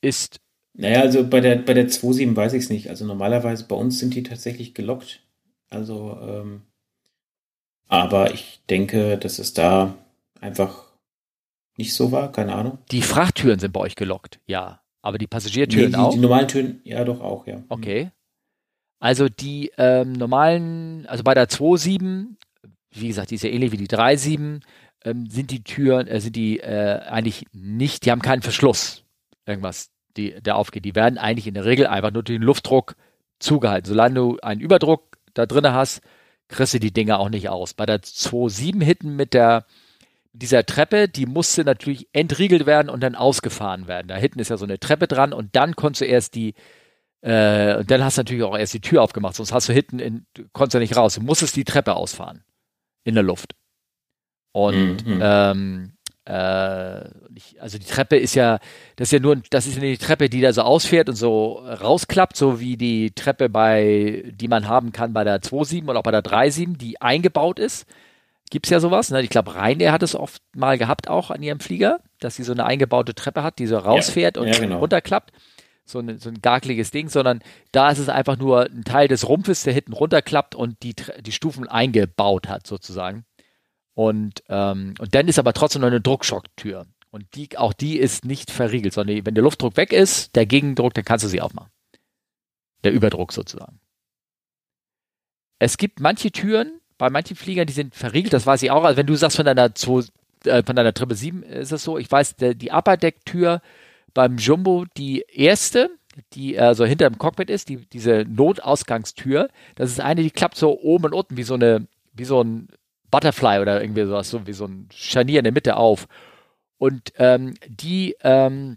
ist 0.01 0.41
naja, 0.79 1.01
also 1.01 1.27
bei 1.27 1.41
der, 1.41 1.57
bei 1.57 1.73
der 1.73 1.89
2.7 1.89 2.37
weiß 2.37 2.53
ich 2.53 2.65
es 2.65 2.71
nicht. 2.71 2.91
Also 2.91 3.07
normalerweise 3.07 3.65
bei 3.65 3.75
uns 3.75 3.99
sind 3.99 4.15
die 4.15 4.23
tatsächlich 4.23 4.75
gelockt. 4.75 5.23
Also, 5.71 6.19
ähm, 6.21 6.63
aber 7.89 8.35
ich 8.35 8.61
denke, 8.69 9.17
dass 9.17 9.39
es 9.39 9.55
da 9.55 9.95
einfach 10.41 10.85
nicht 11.79 11.95
so 11.95 12.13
war, 12.13 12.31
keine 12.31 12.55
Ahnung. 12.55 12.79
Die 12.91 13.03
Frachttüren 13.03 13.59
sind 13.59 13.73
bei 13.73 13.81
euch 13.81 13.97
gelockt, 13.97 14.41
ja. 14.47 14.83
Aber 15.01 15.19
die 15.19 15.27
Passagiertüren 15.27 15.93
nee, 15.93 15.97
die, 15.97 16.03
auch? 16.03 16.13
Die 16.13 16.19
normalen 16.19 16.49
Türen, 16.49 16.81
ja 16.85 17.05
doch 17.05 17.21
auch, 17.21 17.47
ja. 17.47 17.63
Okay. 17.69 18.11
Also 18.99 19.29
die 19.29 19.73
ähm, 19.79 20.13
normalen, 20.13 21.07
also 21.07 21.23
bei 21.23 21.33
der 21.35 21.49
2.7, 21.49 22.37
wie 22.91 23.09
gesagt, 23.09 23.31
die 23.31 23.37
ist 23.37 23.45
ja 23.45 23.51
ähnlich 23.51 23.73
wie 23.73 23.77
die 23.77 23.89
3.7, 23.89 24.63
ähm, 25.05 25.27
sind 25.31 25.51
die 25.51 25.63
Türen, 25.63 26.07
äh, 26.07 26.21
sind 26.21 26.37
die 26.37 26.61
äh, 26.61 27.01
eigentlich 27.01 27.47
nicht, 27.53 28.05
die 28.05 28.11
haben 28.11 28.23
keinen 28.23 28.43
Verschluss. 28.43 29.05
Irgendwas 29.47 29.91
die, 30.17 30.41
der 30.41 30.57
aufgeht. 30.57 30.85
Die 30.85 30.95
werden 30.95 31.19
eigentlich 31.19 31.47
in 31.47 31.55
der 31.55 31.65
Regel 31.65 31.87
einfach 31.87 32.13
nur 32.13 32.23
den 32.23 32.43
Luftdruck 32.43 32.97
zugehalten. 33.39 33.89
Solange 33.89 34.15
du 34.15 34.39
einen 34.43 34.61
Überdruck 34.61 35.19
da 35.35 35.47
drin 35.47 35.73
hast, 35.73 36.01
kriegst 36.49 36.75
du 36.75 36.81
die 36.81 36.93
Dinger 36.93 37.19
auch 37.19 37.29
nicht 37.29 37.49
aus. 37.49 37.75
Bei 37.75 37.87
der 37.87 38.01
2.7 38.01 38.83
Hitten 38.83 39.17
mit 39.17 39.35
der 39.35 39.67
dieser 40.37 40.67
Treppe, 40.67 41.09
die 41.09 41.27
musste 41.27 41.65
natürlich 41.65 42.09
entriegelt 42.13 42.67
werden 42.67 42.91
und 42.91 43.03
dann 43.03 43.15
ausgefahren 43.15 43.89
werden. 43.89 44.09
Da 44.09 44.17
hinten 44.17 44.39
ist 44.39 44.51
ja 44.51 44.59
so 44.59 44.67
eine 44.67 44.79
Treppe 44.79 45.07
dran 45.07 45.33
und 45.33 45.57
dann 45.57 45.77
konntest 45.77 46.03
du 46.03 46.05
erst 46.05 46.35
die, 46.35 46.55
äh, 47.23 47.77
und 47.79 47.91
dann 47.91 48.05
hast 48.05 48.19
du 48.19 48.21
natürlich 48.21 48.43
auch 48.43 48.57
erst 48.57 48.75
die 48.75 48.81
Tür 48.81 49.03
aufgemacht, 49.03 49.35
sonst 49.35 49.53
hast 49.53 49.69
du 49.69 49.73
hinten, 49.73 49.99
in, 49.99 50.27
konntest 50.53 50.75
du 50.75 50.79
nicht 50.79 50.97
raus. 50.97 51.15
Du 51.15 51.23
musstest 51.23 51.57
die 51.57 51.65
Treppe 51.65 51.95
ausfahren 51.95 52.45
in 53.05 53.15
der 53.15 53.25
Luft. 53.25 53.55
Und 54.53 55.07
mhm. 55.07 55.21
ähm, 55.23 55.93
äh, 55.93 55.96
ich, 56.29 57.63
also 57.63 57.79
die 57.79 57.87
Treppe 57.87 58.17
ist 58.17 58.35
ja, 58.35 58.59
das 58.97 59.09
ist 59.09 59.13
ja 59.13 59.21
nur, 59.21 59.37
das 59.51 59.67
ist 59.67 59.77
ja 59.77 59.81
die 59.81 59.97
Treppe, 59.97 60.29
die 60.29 60.41
da 60.41 60.53
so 60.53 60.63
ausfährt 60.63 61.09
und 61.09 61.15
so 61.15 61.59
rausklappt, 61.59 62.37
so 62.37 62.59
wie 62.59 62.77
die 62.77 63.13
Treppe 63.13 63.49
bei, 63.49 64.25
die 64.35 64.49
man 64.49 64.67
haben 64.67 64.91
kann 64.91 65.13
bei 65.13 65.23
der 65.23 65.41
2.7 65.41 65.89
oder 65.89 66.01
auch 66.01 66.05
bei 66.05 66.11
der 66.11 66.25
3.7, 66.25 66.77
die 66.77 67.01
eingebaut 67.01 67.61
ist. 67.61 67.87
Gibt 68.51 68.67
es 68.67 68.71
ja 68.71 68.81
sowas. 68.81 69.11
Ne? 69.11 69.23
Ich 69.23 69.31
glaube, 69.31 69.55
Ryanair 69.55 69.93
hat 69.93 70.03
es 70.03 70.15
oft 70.15 70.43
mal 70.55 70.79
gehabt, 70.79 71.09
auch 71.09 71.31
an 71.31 71.43
ihrem 71.43 71.61
Flieger, 71.61 72.01
dass 72.21 72.37
sie 72.37 72.45
so 72.45 72.53
eine 72.53 72.65
eingebaute 72.65 73.15
Treppe 73.15 73.43
hat, 73.43 73.59
die 73.59 73.67
so 73.67 73.79
rausfährt 73.79 74.37
ja, 74.37 74.43
und 74.43 74.49
ja, 74.49 74.59
genau. 74.59 74.79
runterklappt. 74.79 75.33
So, 75.85 76.01
eine, 76.01 76.19
so 76.19 76.29
ein 76.31 76.43
garkliges 76.43 76.91
Ding, 76.91 77.09
sondern 77.09 77.41
da 77.71 77.91
ist 77.91 77.99
es 77.99 78.09
einfach 78.09 78.37
nur 78.37 78.63
ein 78.65 78.83
Teil 78.83 79.07
des 79.07 79.29
Rumpfes, 79.29 79.63
der 79.63 79.73
hinten 79.73 79.93
runterklappt 79.93 80.57
und 80.57 80.83
die, 80.83 80.97
die 81.21 81.31
Stufen 81.31 81.69
eingebaut 81.69 82.49
hat, 82.49 82.67
sozusagen. 82.67 83.25
Und, 83.97 84.43
ähm, 84.51 84.93
und 84.99 85.15
dann 85.15 85.27
ist 85.27 85.39
aber 85.39 85.55
trotzdem 85.55 85.81
noch 85.81 85.89
eine 85.89 86.03
Druckschocktür. 86.03 86.85
Und 87.11 87.35
die, 87.35 87.57
auch 87.57 87.73
die 87.73 87.97
ist 87.97 88.27
nicht 88.27 88.51
verriegelt, 88.51 88.93
sondern 88.93 89.25
wenn 89.25 89.35
der 89.35 89.43
Luftdruck 89.43 89.79
weg 89.79 89.91
ist, 89.91 90.37
der 90.37 90.45
Gegendruck, 90.45 90.93
dann 90.93 91.05
kannst 91.05 91.25
du 91.25 91.29
sie 91.29 91.41
aufmachen. 91.41 91.71
Der 92.85 92.93
Überdruck 92.93 93.33
sozusagen. 93.33 93.81
Es 95.59 95.79
gibt 95.79 95.99
manche 95.99 96.31
Türen, 96.31 96.83
bei 96.99 97.09
manchen 97.09 97.37
Fliegern, 97.37 97.67
die 97.67 97.73
sind 97.73 97.95
verriegelt, 97.95 98.35
das 98.35 98.45
weiß 98.45 98.63
ich 98.63 98.71
auch. 98.71 98.85
Also 98.85 98.99
wenn 98.99 99.07
du 99.07 99.15
sagst 99.15 99.39
von 99.39 99.47
deiner, 99.47 99.75
2, 99.75 100.05
äh, 100.45 100.63
von 100.63 100.77
deiner 100.77 100.93
777 100.93 101.51
ist 101.51 101.73
es 101.73 101.83
so, 101.83 101.97
ich 101.97 102.11
weiß, 102.11 102.37
der, 102.37 102.53
die 102.53 102.73
Upper 102.73 102.99
Deck 102.99 103.25
Tür 103.25 103.63
beim 104.13 104.37
Jumbo, 104.37 104.85
die 104.99 105.25
erste, 105.33 105.89
die 106.35 106.61
also 106.61 106.85
hinter 106.85 107.09
dem 107.09 107.17
Cockpit 107.17 107.49
ist, 107.49 107.71
die, 107.71 107.79
diese 107.87 108.27
Notausgangstür, 108.29 109.49
das 109.75 109.91
ist 109.91 110.01
eine, 110.01 110.23
die 110.23 110.31
klappt 110.31 110.59
so 110.59 110.79
oben 110.79 111.07
und 111.07 111.15
unten 111.15 111.39
wie 111.39 111.45
so 111.45 111.55
eine, 111.55 111.87
wie 112.13 112.27
so 112.27 112.43
ein 112.43 112.69
Butterfly 113.17 113.61
oder 113.61 113.81
irgendwie 113.81 114.05
sowas, 114.05 114.29
so 114.29 114.47
wie 114.47 114.53
so 114.53 114.67
ein 114.67 114.91
Scharnier 114.93 115.39
in 115.39 115.45
der 115.45 115.53
Mitte 115.55 115.77
auf. 115.77 116.07
Und 116.77 117.15
ähm, 117.17 117.55
die, 117.67 118.15
ähm, 118.21 118.77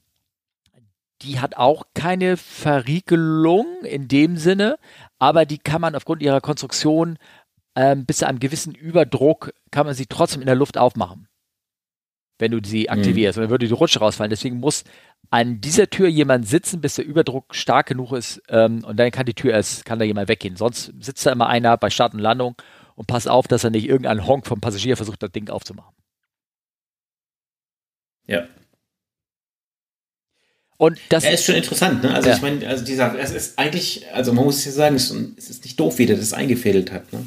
die 1.22 1.42
hat 1.42 1.58
auch 1.58 1.88
keine 1.94 2.38
Verriegelung 2.38 3.66
in 3.84 4.08
dem 4.08 4.38
Sinne, 4.38 4.78
aber 5.18 5.46
die 5.46 5.58
kann 5.58 5.82
man 5.82 5.94
aufgrund 5.94 6.22
ihrer 6.22 6.40
Konstruktion 6.40 7.18
ähm, 7.76 8.06
bis 8.06 8.20
zu 8.20 8.28
einem 8.30 8.40
gewissen 8.40 8.74
Überdruck 8.74 9.54
kann 9.72 9.86
man 9.86 9.94
sie 9.94 10.06
trotzdem 10.06 10.40
in 10.42 10.48
der 10.48 10.56
Luft 10.56 10.78
aufmachen, 10.78 11.28
wenn 12.38 12.52
du 12.52 12.62
sie 12.64 12.90
aktivierst. 12.90 13.38
Mhm. 13.38 13.42
dann 13.42 13.50
würde 13.50 13.68
die 13.68 13.74
Rutsche 13.74 14.00
rausfallen. 14.00 14.30
Deswegen 14.30 14.62
muss 14.62 14.86
an 15.32 15.60
dieser 15.60 15.90
Tür 15.90 16.08
jemand 16.08 16.48
sitzen, 16.48 16.80
bis 16.80 16.96
der 16.96 17.06
Überdruck 17.06 17.54
stark 17.54 17.88
genug 17.88 18.14
ist 18.14 18.42
ähm, 18.48 18.86
und 18.86 18.98
dann 18.98 19.12
kann 19.12 19.26
die 19.26 19.34
Tür 19.34 19.52
erst, 19.52 19.84
kann 19.84 20.00
da 20.00 20.06
jemand 20.06 20.30
weggehen. 20.30 20.56
Sonst 20.56 20.94
sitzt 21.02 21.26
da 21.26 21.34
immer 21.34 21.48
einer 21.48 21.76
bei 21.76 21.90
Start 21.90 22.14
und 22.14 22.22
Landung 22.22 22.56
und 23.00 23.08
pass 23.08 23.28
auf, 23.28 23.48
dass 23.48 23.64
er 23.64 23.70
nicht 23.70 23.88
irgendein 23.88 24.28
Honk 24.28 24.46
vom 24.46 24.60
Passagier 24.60 24.98
versucht, 24.98 25.24
das 25.24 25.32
Ding 25.32 25.50
aufzumachen. 25.50 25.96
Ja. 28.28 28.46
Und 30.76 31.00
das 31.08 31.24
ja, 31.24 31.30
ist 31.30 31.46
schon 31.46 31.56
interessant, 31.56 32.04
ne? 32.04 32.14
Also 32.14 32.28
ja. 32.28 32.36
ich 32.36 32.42
meine, 32.42 32.68
also 32.68 32.84
dieser, 32.84 33.18
es 33.18 33.32
ist 33.32 33.58
eigentlich, 33.58 34.06
also 34.14 34.34
man 34.34 34.44
muss 34.44 34.66
ja 34.66 34.74
sagen, 34.74 34.96
es 34.96 35.10
ist 35.12 35.64
nicht 35.64 35.80
doof, 35.80 35.98
wie 35.98 36.08
der 36.08 36.18
das 36.18 36.34
eingefädelt 36.34 36.92
hat, 36.92 37.12
ne? 37.14 37.26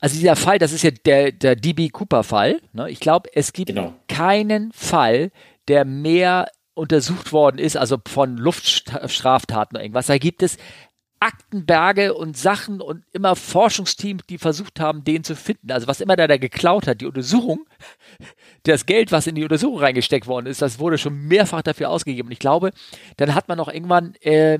Also 0.00 0.16
dieser 0.16 0.34
Fall, 0.34 0.58
das 0.58 0.72
ist 0.72 0.82
ja 0.82 0.90
der, 0.90 1.30
der 1.30 1.54
DB 1.54 1.90
Cooper-Fall. 1.90 2.60
Ne? 2.72 2.90
Ich 2.90 2.98
glaube, 2.98 3.30
es 3.34 3.52
gibt 3.52 3.68
genau. 3.68 3.94
keinen 4.08 4.72
Fall, 4.72 5.30
der 5.68 5.84
mehr 5.84 6.48
untersucht 6.74 7.32
worden 7.32 7.58
ist, 7.58 7.76
also 7.76 7.98
von 8.06 8.36
Luftstraftaten 8.36 9.76
oder 9.76 9.84
irgendwas. 9.84 10.06
Da 10.06 10.18
gibt 10.18 10.44
es 10.44 10.56
Aktenberge 11.20 12.14
und 12.14 12.36
Sachen 12.36 12.80
und 12.80 13.04
immer 13.12 13.36
Forschungsteams, 13.36 14.24
die 14.28 14.38
versucht 14.38 14.80
haben, 14.80 15.04
den 15.04 15.24
zu 15.24 15.34
finden. 15.34 15.72
Also 15.72 15.86
was 15.86 16.00
immer 16.00 16.16
der 16.16 16.28
da 16.28 16.36
geklaut 16.36 16.86
hat, 16.86 17.00
die 17.00 17.06
Untersuchung, 17.06 17.66
das 18.64 18.86
Geld, 18.86 19.12
was 19.12 19.26
in 19.26 19.34
die 19.34 19.42
Untersuchung 19.42 19.78
reingesteckt 19.78 20.26
worden 20.26 20.46
ist, 20.46 20.62
das 20.62 20.78
wurde 20.78 20.98
schon 20.98 21.26
mehrfach 21.26 21.62
dafür 21.62 21.90
ausgegeben. 21.90 22.28
Und 22.28 22.32
ich 22.32 22.38
glaube, 22.38 22.70
dann 23.16 23.34
hat 23.34 23.48
man 23.48 23.58
noch 23.58 23.68
irgendwann 23.68 24.14
äh, 24.16 24.58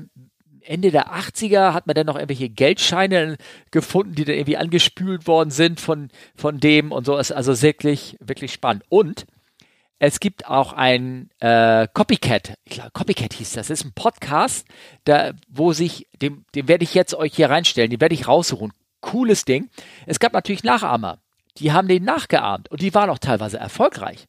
Ende 0.61 0.91
der 0.91 1.13
80er 1.13 1.73
hat 1.73 1.87
man 1.87 1.95
dann 1.95 2.05
noch 2.05 2.15
irgendwelche 2.15 2.49
Geldscheine 2.49 3.37
gefunden, 3.71 4.15
die 4.15 4.25
dann 4.25 4.35
irgendwie 4.35 4.57
angespült 4.57 5.25
worden 5.25 5.51
sind 5.51 5.79
von, 5.79 6.09
von 6.35 6.59
dem 6.59 6.91
und 6.91 7.05
so. 7.05 7.15
Also 7.15 7.61
wirklich, 7.61 8.17
wirklich 8.19 8.53
spannend. 8.53 8.83
Und 8.89 9.25
es 9.99 10.21
gibt 10.21 10.47
auch 10.47 10.71
ein 10.71 11.29
äh, 11.39 11.87
Copycat, 11.93 12.57
glaube 12.65 12.91
Copycat 12.91 13.33
hieß 13.33 13.53
das, 13.53 13.67
das 13.67 13.81
ist 13.81 13.85
ein 13.85 13.93
Podcast, 13.93 14.65
da, 15.03 15.33
wo 15.49 15.73
sich, 15.73 16.07
dem, 16.21 16.45
den 16.55 16.69
werde 16.69 16.85
ich 16.85 16.93
jetzt 16.93 17.13
euch 17.13 17.35
hier 17.35 17.49
reinstellen, 17.49 17.91
den 17.91 18.01
werde 18.01 18.15
ich 18.15 18.27
raussuchen. 18.27 18.71
cooles 19.01 19.45
Ding. 19.45 19.69
Es 20.05 20.19
gab 20.19 20.33
natürlich 20.33 20.63
Nachahmer, 20.63 21.19
die 21.57 21.73
haben 21.73 21.89
den 21.89 22.03
nachgeahmt 22.03 22.71
und 22.71 22.81
die 22.81 22.93
waren 22.93 23.09
auch 23.09 23.19
teilweise 23.19 23.57
erfolgreich. 23.57 24.27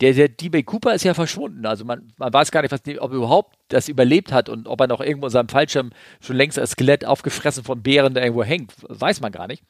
Der, 0.00 0.12
der 0.12 0.28
DB 0.28 0.64
Cooper 0.64 0.94
ist 0.94 1.04
ja 1.04 1.14
verschwunden. 1.14 1.64
Also 1.66 1.84
man, 1.84 2.12
man 2.16 2.32
weiß 2.32 2.50
gar 2.50 2.62
nicht, 2.62 2.72
was, 2.72 2.80
ob 2.98 3.12
er 3.12 3.16
überhaupt 3.16 3.56
das 3.68 3.88
überlebt 3.88 4.32
hat 4.32 4.48
und 4.48 4.66
ob 4.66 4.80
er 4.80 4.88
noch 4.88 5.00
irgendwo 5.00 5.26
in 5.26 5.32
seinem 5.32 5.48
Fallschirm 5.48 5.90
schon 6.20 6.34
längst 6.34 6.58
als 6.58 6.72
Skelett 6.72 7.04
aufgefressen 7.04 7.62
von 7.62 7.82
Bären 7.82 8.14
da 8.14 8.20
irgendwo 8.20 8.42
hängt. 8.42 8.72
Weiß 8.88 9.20
man 9.20 9.30
gar 9.30 9.46
nicht. 9.46 9.62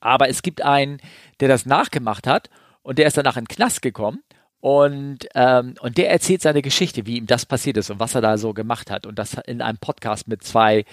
Aber 0.00 0.28
es 0.28 0.42
gibt 0.42 0.62
einen, 0.62 1.00
der 1.40 1.48
das 1.48 1.66
nachgemacht 1.66 2.28
hat 2.28 2.50
und 2.82 2.98
der 3.00 3.08
ist 3.08 3.16
danach 3.16 3.36
in 3.36 3.44
den 3.44 3.48
Knast 3.48 3.82
gekommen 3.82 4.22
und, 4.60 5.18
ähm, 5.34 5.74
und 5.80 5.98
der 5.98 6.10
erzählt 6.10 6.42
seine 6.42 6.62
Geschichte, 6.62 7.06
wie 7.06 7.18
ihm 7.18 7.26
das 7.26 7.46
passiert 7.46 7.76
ist 7.76 7.90
und 7.90 8.00
was 8.00 8.14
er 8.14 8.20
da 8.20 8.38
so 8.38 8.52
gemacht 8.54 8.90
hat. 8.90 9.06
Und 9.06 9.18
das 9.18 9.34
in 9.46 9.62
einem 9.62 9.78
Podcast 9.78 10.28
mit 10.28 10.42
zwei, 10.42 10.84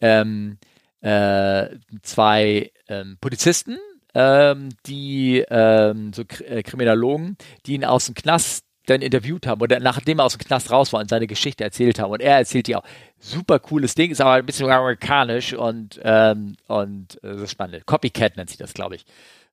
ähm, 0.00 0.58
äh, 1.00 1.68
zwei 2.02 2.72
ähm, 2.88 3.16
Polizisten, 3.20 3.78
ähm, 4.14 4.70
die 4.86 5.44
ähm, 5.48 6.12
so 6.12 6.22
äh, 6.46 6.62
Kriminologen, 6.62 7.36
die 7.66 7.74
ihn 7.74 7.84
aus 7.84 8.06
dem 8.06 8.14
Knast 8.14 8.64
dann 8.86 9.00
interviewt 9.00 9.46
haben 9.46 9.60
oder 9.60 9.78
nachdem 9.78 10.18
er 10.18 10.24
aus 10.24 10.36
dem 10.36 10.44
Knast 10.44 10.70
raus 10.70 10.92
war 10.92 11.00
und 11.00 11.08
seine 11.08 11.26
Geschichte 11.26 11.62
erzählt 11.64 11.98
haben. 11.98 12.10
Und 12.10 12.20
er 12.20 12.36
erzählt 12.36 12.66
die 12.66 12.76
auch. 12.76 12.84
Super 13.18 13.60
cooles 13.60 13.94
Ding, 13.94 14.10
ist 14.10 14.20
aber 14.20 14.32
ein 14.32 14.46
bisschen 14.46 14.68
amerikanisch 14.68 15.54
und, 15.54 16.00
ähm, 16.02 16.56
und 16.66 17.22
äh, 17.22 17.28
das 17.28 17.42
ist 17.42 17.52
spannend. 17.52 17.86
Copycat 17.86 18.36
nennt 18.36 18.50
sich 18.50 18.58
das, 18.58 18.74
glaube 18.74 18.96
ich. 18.96 19.04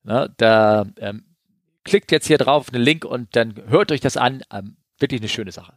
Ne, 0.04 0.34
da 0.38 0.88
ähm, 1.00 1.24
klickt 1.90 2.12
jetzt 2.12 2.28
hier 2.28 2.38
drauf 2.38 2.62
auf 2.62 2.72
den 2.72 2.82
Link 2.82 3.04
und 3.04 3.36
dann 3.36 3.56
hört 3.68 3.92
euch 3.92 4.02
das 4.02 4.18
an. 4.18 4.44
Ähm, 4.52 4.78
wirklich 5.00 5.22
eine 5.22 5.30
schöne 5.30 5.52
Sache. 5.52 5.74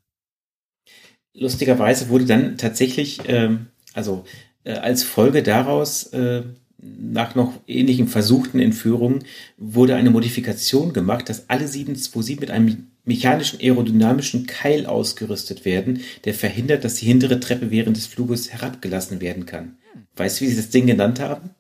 Lustigerweise 1.35 2.09
wurde 2.09 2.27
dann 2.27 2.59
tatsächlich, 2.59 3.21
ähm, 3.27 3.69
also 3.95 4.25
äh, 4.65 4.75
als 4.75 5.03
Folge 5.03 5.43
daraus, 5.43 6.07
äh, 6.13 6.43
nach 6.79 7.35
noch 7.35 7.55
ähnlichen 7.67 8.09
versuchten 8.09 8.59
Entführungen, 8.59 9.25
wurde 9.57 9.95
eine 9.95 10.11
Modifikation 10.11 10.93
gemacht, 10.93 11.29
dass 11.29 11.49
alle 11.49 11.67
727 11.69 12.41
mit 12.41 12.51
einem 12.51 12.89
mechanischen 13.05 13.61
aerodynamischen 13.61 14.47
Keil 14.47 14.87
ausgerüstet 14.87 15.65
werden, 15.65 16.01
der 16.25 16.35
verhindert, 16.35 16.85
dass 16.85 16.97
die 16.97 17.07
hintere 17.07 17.41
Treppe 17.41 17.71
während 17.71 17.97
des 17.97 18.07
Fluges 18.07 18.53
herabgelassen 18.53 19.21
werden 19.21 19.47
kann. 19.47 19.79
Weißt 20.17 20.41
du, 20.41 20.45
wie 20.45 20.49
sie 20.49 20.57
das 20.57 20.71
Ding 20.71 20.87
genannt 20.87 21.21
haben? 21.21 21.51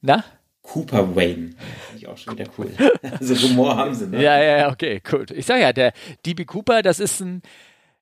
Na? 0.00 0.24
Cooper 0.62 1.14
Wayne. 1.16 1.50
Ich 2.02 2.08
auch 2.08 2.18
schon 2.18 2.36
wieder 2.36 2.50
cool. 2.58 2.68
Also 3.20 3.36
Humor 3.36 3.76
haben 3.76 3.94
sie, 3.94 4.08
ne? 4.08 4.20
Ja, 4.20 4.42
ja, 4.42 4.58
ja, 4.58 4.72
okay, 4.72 5.00
gut. 5.08 5.30
Ich 5.30 5.46
sag 5.46 5.60
ja, 5.60 5.72
der 5.72 5.92
DB 6.26 6.44
Cooper, 6.44 6.82
das 6.82 6.98
ist 6.98 7.20
ein, 7.20 7.42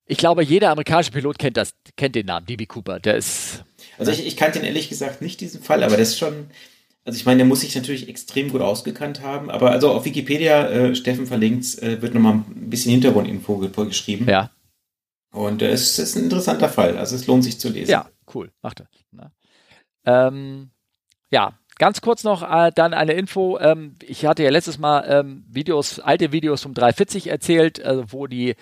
ich 0.06 0.16
glaube, 0.16 0.42
jeder 0.42 0.70
amerikanische 0.70 1.10
Pilot 1.10 1.38
kennt 1.38 1.58
das, 1.58 1.74
kennt 1.96 2.14
den 2.14 2.26
Namen, 2.26 2.46
DB 2.46 2.64
Cooper. 2.64 2.98
Der 2.98 3.16
ist. 3.16 3.62
Also 3.98 4.10
ich, 4.10 4.26
ich 4.26 4.38
kannte 4.38 4.58
ihn 4.58 4.64
ehrlich 4.64 4.88
gesagt 4.88 5.20
nicht, 5.20 5.40
diesen 5.42 5.62
Fall, 5.62 5.82
aber 5.82 5.98
das 5.98 6.10
ist 6.10 6.18
schon, 6.18 6.46
also 7.04 7.18
ich 7.18 7.26
meine, 7.26 7.38
der 7.38 7.46
muss 7.46 7.60
sich 7.60 7.74
natürlich 7.74 8.08
extrem 8.08 8.50
gut 8.50 8.62
ausgekannt 8.62 9.20
haben, 9.20 9.50
aber 9.50 9.70
also 9.70 9.90
auf 9.90 10.06
Wikipedia, 10.06 10.68
äh, 10.70 10.94
Steffen 10.94 11.26
verlinkt, 11.26 11.78
äh, 11.82 12.00
wird 12.00 12.14
nochmal 12.14 12.36
ein 12.36 12.70
bisschen 12.70 12.92
Hintergrundinfo 12.92 13.58
geschrieben. 13.58 14.26
Ja. 14.26 14.50
Und 15.30 15.60
äh, 15.60 15.68
es 15.70 15.98
ist 15.98 16.16
ein 16.16 16.24
interessanter 16.24 16.70
Fall, 16.70 16.96
also 16.96 17.16
es 17.16 17.26
lohnt 17.26 17.44
sich 17.44 17.60
zu 17.60 17.68
lesen. 17.68 17.90
Ja, 17.90 18.08
cool, 18.34 18.50
macht 18.62 18.80
er. 18.80 18.88
Ähm, 20.06 20.70
ja, 21.30 21.59
Ganz 21.80 22.02
kurz 22.02 22.24
noch 22.24 22.42
äh, 22.42 22.70
dann 22.74 22.92
eine 22.92 23.14
Info. 23.14 23.58
Ähm, 23.58 23.94
ich 24.02 24.26
hatte 24.26 24.42
ja 24.42 24.50
letztes 24.50 24.78
Mal 24.78 25.02
ähm, 25.08 25.44
Videos, 25.48 25.98
alte 25.98 26.30
Videos 26.30 26.62
vom 26.62 26.74
340 26.74 27.28
erzählt, 27.28 27.78
äh, 27.78 28.02
wo 28.12 28.26
die, 28.26 28.54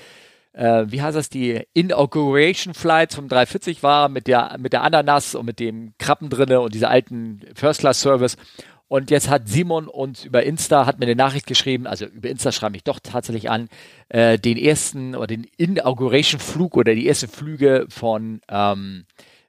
äh, 0.53 0.85
wie 0.86 1.03
heißt 1.03 1.16
das, 1.16 1.28
die 1.28 1.66
Inauguration 1.74 2.74
Flights 2.74 3.16
vom 3.16 3.27
340 3.27 3.82
war 3.82 4.09
mit 4.09 4.28
der, 4.28 4.55
mit 4.61 4.73
der 4.73 4.85
Ananas 4.85 5.35
und 5.35 5.47
mit 5.47 5.59
dem 5.59 5.95
Krabben 5.99 6.31
drinne 6.31 6.61
und 6.61 6.77
dieser 6.77 6.90
alten 6.90 7.40
First 7.57 7.81
Class 7.81 8.01
Service. 8.01 8.36
Und 8.86 9.11
jetzt 9.11 9.28
hat 9.28 9.49
Simon 9.49 9.89
uns 9.89 10.24
über 10.24 10.45
Insta, 10.45 10.86
hat 10.86 11.01
mir 11.01 11.07
eine 11.07 11.16
Nachricht 11.16 11.49
geschrieben, 11.49 11.89
also 11.89 12.05
über 12.05 12.28
Insta 12.28 12.53
schreibe 12.53 12.77
ich 12.77 12.85
doch 12.85 13.01
tatsächlich 13.01 13.51
an, 13.51 13.69
äh, 14.11 14.39
den 14.39 14.57
ersten 14.57 15.16
oder 15.16 15.27
den 15.27 15.43
Inauguration 15.57 16.40
Flug 16.40 16.77
oder 16.77 16.95
die 16.95 17.09
ersten 17.09 17.27
Flüge 17.27 17.86
von 17.89 18.40
ähm, 18.49 19.07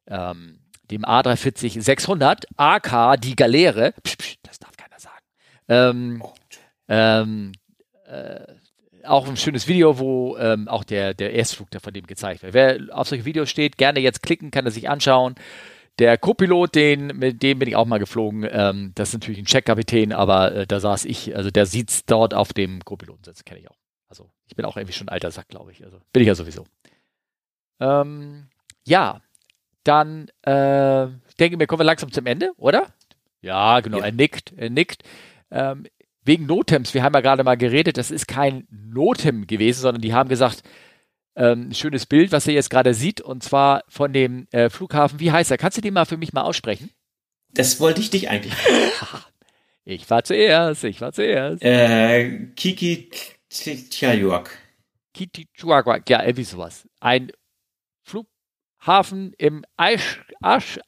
ähm, 0.07 0.58
dem 0.91 1.03
A340 1.03 1.81
600 1.81 2.45
AK 2.57 3.19
die 3.21 3.35
Galeere, 3.35 3.93
psch, 4.03 4.17
psch, 4.17 4.35
das 4.43 4.59
darf 4.59 4.75
keiner 4.77 4.99
sagen. 4.99 5.25
Ähm, 5.67 6.21
oh, 6.23 6.33
ähm, 6.87 7.51
äh, 8.05 8.45
auch 9.05 9.27
ein 9.27 9.37
schönes 9.37 9.67
Video, 9.67 9.99
wo 9.99 10.37
ähm, 10.37 10.67
auch 10.67 10.83
der, 10.83 11.13
der 11.13 11.33
Erstflug 11.33 11.69
von 11.81 11.93
dem 11.93 12.05
gezeigt 12.05 12.43
wird. 12.43 12.53
Wer 12.53 12.79
auf 12.91 13.07
solche 13.07 13.25
Videos 13.25 13.49
steht, 13.49 13.77
gerne 13.77 13.99
jetzt 13.99 14.21
klicken, 14.21 14.51
kann 14.51 14.65
er 14.65 14.71
sich 14.71 14.89
anschauen. 14.89 15.35
Der 15.99 16.17
Co-Pilot, 16.17 16.75
den, 16.75 17.07
mit 17.07 17.43
dem 17.43 17.59
bin 17.59 17.67
ich 17.67 17.75
auch 17.75 17.85
mal 17.85 17.99
geflogen. 17.99 18.47
Ähm, 18.49 18.93
das 18.95 19.09
ist 19.09 19.15
natürlich 19.15 19.39
ein 19.39 19.45
Checkkapitän, 19.45 20.13
aber 20.13 20.53
äh, 20.53 20.67
da 20.67 20.79
saß 20.79 21.05
ich, 21.05 21.35
also 21.35 21.51
der 21.51 21.65
sieht's 21.65 22.05
dort 22.05 22.33
auf 22.33 22.53
dem 22.53 22.83
Co-Pilotensitz, 22.83 23.43
kenne 23.43 23.59
ich 23.59 23.69
auch. 23.69 23.77
Also 24.07 24.29
ich 24.47 24.55
bin 24.55 24.65
auch 24.65 24.77
irgendwie 24.77 24.93
schon 24.93 25.07
ein 25.07 25.13
alter 25.13 25.31
Sack, 25.31 25.49
glaube 25.49 25.71
ich. 25.71 25.83
Also 25.83 25.99
bin 26.13 26.21
ich 26.21 26.27
ja 26.27 26.35
sowieso. 26.35 26.65
Ähm, 27.79 28.47
ja, 28.85 29.21
dann 29.83 30.29
äh, 30.43 31.07
denke 31.39 31.59
wir, 31.59 31.67
kommen 31.67 31.79
wir 31.81 31.85
langsam 31.85 32.11
zum 32.11 32.25
Ende, 32.25 32.51
oder? 32.57 32.87
Ja, 33.41 33.79
genau. 33.79 33.99
Ja. 33.99 34.05
Er 34.05 34.11
nickt, 34.11 34.53
er 34.55 34.69
nickt. 34.69 35.03
Ähm, 35.51 35.85
wegen 36.23 36.45
Notems, 36.45 36.93
wir 36.93 37.03
haben 37.03 37.13
ja 37.13 37.21
gerade 37.21 37.43
mal 37.43 37.57
geredet, 37.57 37.97
das 37.97 38.11
ist 38.11 38.27
kein 38.27 38.67
Notem 38.69 39.47
gewesen, 39.47 39.81
sondern 39.81 40.01
die 40.01 40.13
haben 40.13 40.29
gesagt, 40.29 40.63
ähm, 41.35 41.73
schönes 41.73 42.05
Bild, 42.05 42.31
was 42.31 42.45
ihr 42.47 42.53
jetzt 42.53 42.69
gerade 42.69 42.93
sieht, 42.93 43.21
und 43.21 43.43
zwar 43.43 43.83
von 43.87 44.11
dem 44.11 44.47
äh, 44.51 44.69
Flughafen. 44.69 45.19
Wie 45.19 45.31
heißt 45.31 45.49
er? 45.51 45.57
Kannst 45.57 45.77
du 45.77 45.81
den 45.81 45.93
mal 45.93 46.05
für 46.05 46.17
mich 46.17 46.33
mal 46.33 46.41
aussprechen? 46.41 46.91
Das 47.53 47.79
wollte 47.79 48.01
ich 48.01 48.09
dich 48.09 48.29
eigentlich. 48.29 48.53
ich 49.85 50.09
war 50.09 50.23
zuerst, 50.23 50.83
ich 50.83 51.01
war 51.01 51.13
zuerst. 51.13 51.63
Äh, 51.63 52.47
Kiki 52.55 53.09
Tjajuak. 53.49 54.51
Kiki 55.13 55.47
Tjajuak, 55.55 56.09
ja, 56.09 56.23
irgendwie 56.23 56.43
sowas. 56.43 56.87
Ein 56.99 57.31
Hafen 58.85 59.33
im 59.37 59.65
Eisch, 59.77 60.25
Asch, 60.41 60.79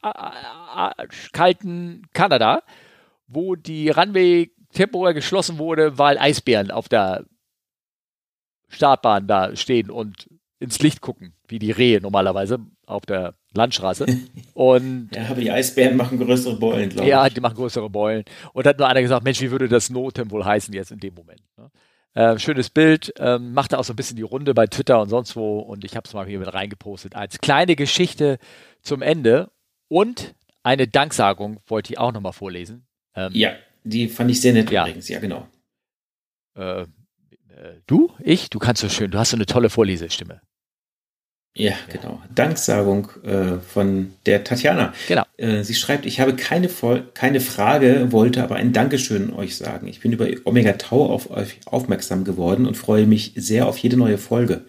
kalten 1.33 2.07
Kanada, 2.13 2.63
wo 3.27 3.55
die 3.55 3.89
Runway 3.89 4.51
temporär 4.73 5.13
geschlossen 5.13 5.57
wurde, 5.57 5.97
weil 5.97 6.17
Eisbären 6.17 6.71
auf 6.71 6.87
der 6.87 7.25
Startbahn 8.69 9.27
da 9.27 9.55
stehen 9.55 9.89
und 9.89 10.29
ins 10.59 10.79
Licht 10.79 11.01
gucken, 11.01 11.33
wie 11.47 11.59
die 11.59 11.71
Rehe 11.71 11.99
normalerweise 11.99 12.59
auf 12.85 13.05
der 13.05 13.35
Landstraße. 13.53 14.05
Und 14.53 15.09
ja, 15.13 15.25
aber 15.29 15.41
die 15.41 15.51
Eisbären 15.51 15.97
machen 15.97 16.19
größere 16.19 16.55
Beulen, 16.57 16.89
glaube 16.89 17.03
ich. 17.03 17.09
Ja, 17.09 17.27
die 17.27 17.41
machen 17.41 17.55
größere 17.55 17.89
Beulen. 17.89 18.23
Und 18.53 18.65
hat 18.65 18.77
nur 18.77 18.87
einer 18.87 19.01
gesagt, 19.01 19.23
Mensch, 19.23 19.41
wie 19.41 19.51
würde 19.51 19.67
das 19.67 19.89
Notem 19.89 20.29
wohl 20.31 20.45
heißen 20.45 20.73
jetzt 20.73 20.91
in 20.91 20.99
dem 20.99 21.15
Moment? 21.15 21.41
Ne? 21.57 21.69
Äh, 22.13 22.37
schönes 22.39 22.69
Bild, 22.69 23.13
ähm, 23.19 23.53
machte 23.53 23.79
auch 23.79 23.85
so 23.85 23.93
ein 23.93 23.95
bisschen 23.95 24.17
die 24.17 24.21
Runde 24.21 24.53
bei 24.53 24.67
Twitter 24.67 25.01
und 25.01 25.07
sonst 25.09 25.35
wo 25.35 25.59
und 25.59 25.85
ich 25.85 25.95
habe 25.95 26.05
es 26.05 26.13
mal 26.13 26.25
hier 26.25 26.39
mit 26.39 26.53
reingepostet. 26.53 27.15
Als 27.15 27.39
kleine 27.39 27.77
Geschichte 27.77 28.37
zum 28.81 29.01
Ende 29.01 29.49
und 29.87 30.35
eine 30.63 30.87
Danksagung 30.87 31.61
wollte 31.67 31.93
ich 31.93 31.99
auch 31.99 32.11
nochmal 32.11 32.33
vorlesen. 32.33 32.85
Ähm, 33.15 33.31
ja, 33.33 33.55
die 33.83 34.09
fand 34.09 34.29
ich 34.29 34.41
sehr 34.41 34.53
nett 34.53 34.69
ja. 34.71 34.83
übrigens, 34.83 35.07
ja 35.07 35.19
genau. 35.19 35.47
Äh, 36.55 36.81
äh, 36.81 36.87
du? 37.87 38.11
Ich? 38.19 38.49
Du 38.49 38.59
kannst 38.59 38.81
so 38.81 38.89
schön, 38.89 39.11
du 39.11 39.17
hast 39.17 39.31
so 39.31 39.37
eine 39.37 39.45
tolle 39.45 39.69
Vorlesestimme. 39.69 40.41
Ja, 41.53 41.73
genau. 41.89 42.21
Danksagung 42.33 43.09
äh, 43.23 43.59
von 43.59 44.13
der 44.25 44.45
Tatjana. 44.45 44.93
Genau. 45.07 45.23
Äh, 45.35 45.63
sie 45.63 45.75
schreibt, 45.75 46.05
ich 46.05 46.21
habe 46.21 46.35
keine, 46.35 46.69
keine 47.13 47.41
Frage, 47.41 48.11
wollte 48.11 48.41
aber 48.41 48.55
ein 48.55 48.71
Dankeschön 48.71 49.33
euch 49.33 49.57
sagen. 49.57 49.87
Ich 49.87 49.99
bin 49.99 50.13
über 50.13 50.27
Omega 50.45 50.73
Tau 50.73 51.07
auf 51.07 51.29
euch 51.29 51.59
aufmerksam 51.65 52.23
geworden 52.23 52.65
und 52.65 52.77
freue 52.77 53.05
mich 53.05 53.33
sehr 53.35 53.67
auf 53.67 53.77
jede 53.77 53.97
neue 53.97 54.17
Folge. 54.17 54.61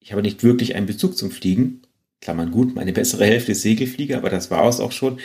Ich 0.00 0.12
habe 0.12 0.20
nicht 0.20 0.42
wirklich 0.42 0.74
einen 0.74 0.86
Bezug 0.86 1.16
zum 1.16 1.30
Fliegen. 1.30 1.82
Klammern 2.20 2.50
gut, 2.50 2.74
meine 2.74 2.92
bessere 2.92 3.24
Hälfte 3.24 3.52
ist 3.52 3.62
Segelflieger, 3.62 4.18
aber 4.18 4.28
das 4.28 4.50
war 4.50 4.68
es 4.68 4.80
auch 4.80 4.92
schon. 4.92 5.20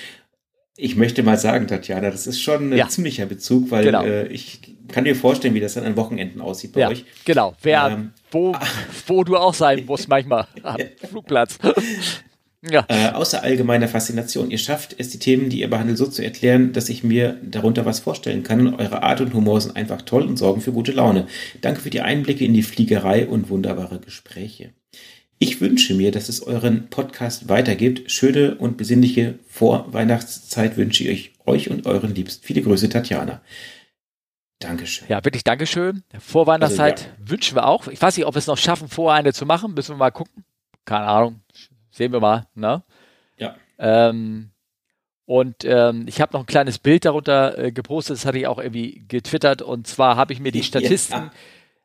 Ich 0.78 0.96
möchte 0.96 1.22
mal 1.22 1.38
sagen, 1.38 1.68
Tatjana, 1.68 2.12
das 2.12 2.28
ist 2.28 2.42
schon 2.42 2.72
ein 2.72 2.78
ja. 2.78 2.88
ziemlicher 2.88 3.26
Bezug, 3.26 3.72
weil 3.72 3.86
genau. 3.86 4.04
äh, 4.04 4.28
ich 4.28 4.62
kann 4.88 5.04
dir 5.04 5.16
vorstellen, 5.16 5.54
wie 5.54 5.60
das 5.60 5.74
dann 5.74 5.84
an 5.84 5.98
Wochenenden 5.98 6.40
aussieht 6.40 6.74
bei 6.74 6.82
ja, 6.82 6.90
euch. 6.90 7.04
Genau, 7.26 7.56
Wer, 7.62 7.90
ähm, 7.92 8.12
wo, 8.34 8.56
wo 9.08 9.24
du 9.24 9.38
auch 9.38 9.54
sein 9.54 9.86
musst 9.86 10.08
manchmal 10.08 10.48
am 10.64 10.78
Flugplatz. 11.10 11.60
ja. 12.70 12.86
Äh, 12.88 13.10
außer 13.10 13.44
allgemeiner 13.44 13.88
Faszination. 13.88 14.52
Ihr 14.52 14.58
schafft 14.58 14.96
es, 14.98 15.10
die 15.10 15.20
Themen, 15.20 15.50
die 15.50 15.60
ihr 15.62 15.70
behandelt, 15.70 15.98
so 15.98 16.08
zu 16.08 16.24
erklären, 16.24 16.74
dass 16.74 16.90
ich 16.90 17.04
mir 17.04 17.40
darunter 17.44 17.86
was 17.86 18.00
vorstellen 18.00 18.44
kann. 18.44 18.76
Eure 18.76 19.04
Art 19.04 19.22
und 19.22 19.34
Humor 19.34 19.62
sind 19.62 19.76
einfach 19.76 20.02
toll 20.02 20.24
und 20.24 20.38
sorgen 20.38 20.62
für 20.62 20.72
gute 20.72 20.92
Laune. 20.92 21.28
Danke 21.62 21.82
für 21.82 21.90
die 21.90 22.02
Einblicke 22.02 22.46
in 22.46 22.54
die 22.54 22.64
Fliegerei 22.64 23.28
und 23.28 23.50
wunderbare 23.50 24.00
Gespräche. 24.00 24.72
Ich 25.40 25.60
wünsche 25.60 25.94
mir, 25.94 26.12
dass 26.12 26.30
es 26.30 26.42
euren 26.42 26.88
Podcast 26.90 27.50
weitergibt. 27.50 28.10
Schöne 28.10 28.56
und 28.56 28.78
besinnliche 28.78 29.40
Vorweihnachtszeit 29.50 30.78
wünsche 30.78 31.04
ich 31.04 31.34
euch 31.46 31.70
und 31.70 31.86
euren 31.86 32.16
Liebsten. 32.16 32.46
Viele 32.46 32.62
Grüße, 32.62 32.88
Tatjana. 32.88 33.42
Dankeschön. 34.60 35.08
Ja, 35.10 35.24
wirklich 35.26 35.44
Dankeschön. 35.44 36.04
Vorweihnachtszeit 36.20 37.00
also, 37.00 37.06
ja. 37.06 37.30
wünschen 37.30 37.56
wir 37.56 37.68
auch. 37.68 37.88
Ich 37.88 38.02
weiß 38.02 38.16
nicht, 38.18 38.26
ob 38.26 38.36
wir 38.36 38.40
es 38.40 38.48
noch 38.48 38.58
schaffen, 38.58 38.88
vor 38.88 39.14
eine 39.14 39.34
zu 39.34 39.46
machen. 39.46 39.74
Müssen 39.74 39.96
wir 39.96 39.98
mal 39.98 40.12
gucken. 40.12 40.46
Keine 40.86 41.06
Ahnung. 41.06 41.42
Sehen 41.92 42.12
wir 42.14 42.20
mal. 42.20 42.48
Ne? 42.56 42.84
Ja. 43.38 43.56
Ähm, 43.78 44.52
Und 45.26 45.64
ähm, 45.64 46.06
ich 46.08 46.20
habe 46.22 46.34
noch 46.34 46.42
ein 46.42 46.46
kleines 46.46 46.80
Bild 46.80 47.06
darunter 47.06 47.58
äh, 47.58 47.72
gepostet, 47.72 48.18
das 48.18 48.26
hatte 48.26 48.38
ich 48.38 48.48
auch 48.48 48.60
irgendwie 48.60 49.04
getwittert. 49.08 49.62
Und 49.62 49.88
zwar 49.88 50.16
habe 50.16 50.34
ich 50.34 50.40
mir 50.40 50.52
die 50.52 50.64
Statisten, 50.70 51.24
ja. 51.26 51.32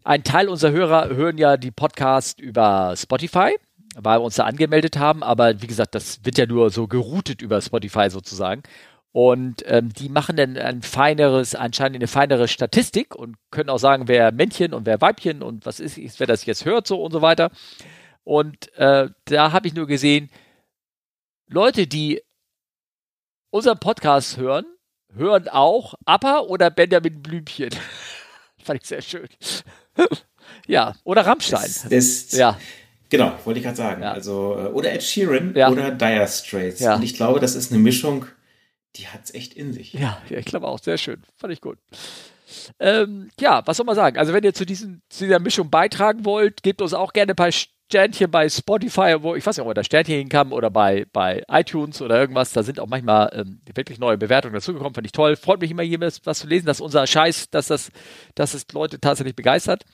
ein 0.04 0.24
Teil 0.24 0.48
unserer 0.48 0.72
Hörer 0.72 1.08
hören 1.10 1.38
ja 1.38 1.56
die 1.56 1.70
Podcast 1.70 2.40
über 2.40 2.94
Spotify, 2.96 3.56
weil 3.96 4.18
wir 4.18 4.24
uns 4.24 4.36
da 4.36 4.44
angemeldet 4.44 4.98
haben. 4.98 5.22
Aber 5.22 5.62
wie 5.62 5.66
gesagt, 5.68 5.94
das 5.94 6.24
wird 6.24 6.38
ja 6.38 6.46
nur 6.46 6.70
so 6.70 6.86
geroutet 6.88 7.42
über 7.42 7.60
Spotify 7.60 8.10
sozusagen. 8.10 8.62
Und 9.12 9.64
ähm, 9.66 9.92
die 9.92 10.08
machen 10.10 10.36
dann 10.36 10.56
ein 10.56 10.82
feineres, 10.82 11.54
anscheinend 11.54 11.96
eine 11.96 12.08
feinere 12.08 12.46
Statistik 12.46 13.14
und 13.14 13.36
können 13.50 13.70
auch 13.70 13.78
sagen, 13.78 14.06
wer 14.06 14.32
Männchen 14.32 14.74
und 14.74 14.86
wer 14.86 15.00
Weibchen 15.00 15.42
und 15.42 15.64
was 15.64 15.80
ist, 15.80 16.20
wer 16.20 16.26
das 16.26 16.44
jetzt 16.44 16.64
hört 16.64 16.86
so 16.86 17.02
und 17.02 17.12
so 17.12 17.22
weiter. 17.22 17.50
Und 18.22 18.72
äh, 18.76 19.08
da 19.24 19.52
habe 19.52 19.66
ich 19.66 19.74
nur 19.74 19.86
gesehen, 19.86 20.28
Leute, 21.48 21.86
die 21.86 22.22
unseren 23.50 23.78
Podcast 23.78 24.36
hören, 24.36 24.66
hören 25.14 25.48
auch 25.48 25.94
Appa 26.04 26.40
oder 26.40 26.70
Benjamin 26.70 27.22
Blümchen. 27.22 27.70
Fand 28.62 28.82
ich 28.82 28.88
sehr 28.88 29.00
schön. 29.00 29.28
ja, 30.66 30.94
oder 31.04 31.26
Rammstein. 31.26 31.62
Das, 31.62 31.88
das, 31.88 32.32
ja. 32.32 32.58
Genau, 33.08 33.32
wollte 33.44 33.60
ich 33.60 33.64
gerade 33.64 33.76
sagen. 33.76 34.02
Ja. 34.02 34.12
Also, 34.12 34.56
äh, 34.58 34.66
oder 34.66 34.92
Ed 34.92 35.02
Sheeran 35.02 35.54
ja. 35.56 35.70
oder 35.70 35.90
Dire 35.90 36.28
Straits. 36.28 36.80
Ja. 36.80 36.96
Und 36.96 37.02
ich 37.02 37.14
glaube, 37.14 37.40
das 37.40 37.54
ist 37.54 37.72
eine 37.72 37.80
Mischung, 37.80 38.26
die 38.96 39.08
hat 39.08 39.24
es 39.24 39.34
echt 39.34 39.54
in 39.54 39.72
sich. 39.72 39.92
Ja, 39.92 40.20
ja, 40.28 40.38
ich 40.38 40.46
glaube 40.46 40.66
auch. 40.66 40.78
Sehr 40.78 40.98
schön. 40.98 41.22
Fand 41.36 41.52
ich 41.52 41.60
gut. 41.60 41.78
Ähm, 42.80 43.30
ja, 43.40 43.62
was 43.66 43.76
soll 43.76 43.86
man 43.86 43.94
sagen? 43.94 44.18
Also, 44.18 44.32
wenn 44.32 44.44
ihr 44.44 44.54
zu, 44.54 44.64
diesen, 44.64 45.02
zu 45.08 45.24
dieser 45.24 45.38
Mischung 45.38 45.70
beitragen 45.70 46.24
wollt, 46.24 46.62
gebt 46.62 46.80
uns 46.80 46.94
auch 46.94 47.12
gerne 47.12 47.32
ein 47.32 47.36
paar 47.36 47.52
Sternchen 47.52 48.30
bei 48.30 48.48
Spotify, 48.48 49.16
wo 49.20 49.34
ich 49.34 49.44
weiß 49.44 49.56
nicht, 49.56 49.66
ob 49.66 49.74
da 49.74 49.84
Sternchen 49.84 50.16
hinkam 50.16 50.52
oder 50.52 50.70
bei, 50.70 51.06
bei 51.12 51.42
iTunes 51.48 52.02
oder 52.02 52.18
irgendwas. 52.18 52.52
Da 52.52 52.62
sind 52.62 52.80
auch 52.80 52.86
manchmal 52.86 53.30
ähm, 53.32 53.60
wirklich 53.74 53.98
neue 53.98 54.18
Bewertungen 54.18 54.54
dazugekommen. 54.54 54.94
Fand 54.94 55.06
ich 55.06 55.12
toll. 55.12 55.36
Freut 55.36 55.60
mich 55.60 55.70
immer, 55.70 55.82
jemals 55.82 56.20
was 56.24 56.40
zu 56.40 56.46
lesen, 56.46 56.66
dass 56.66 56.80
unser 56.80 57.06
Scheiß, 57.06 57.50
dass 57.50 57.68
das, 57.68 57.90
dass 58.34 58.54
es 58.54 58.66
Leute 58.72 59.00
tatsächlich 59.00 59.36
begeistert. 59.36 59.84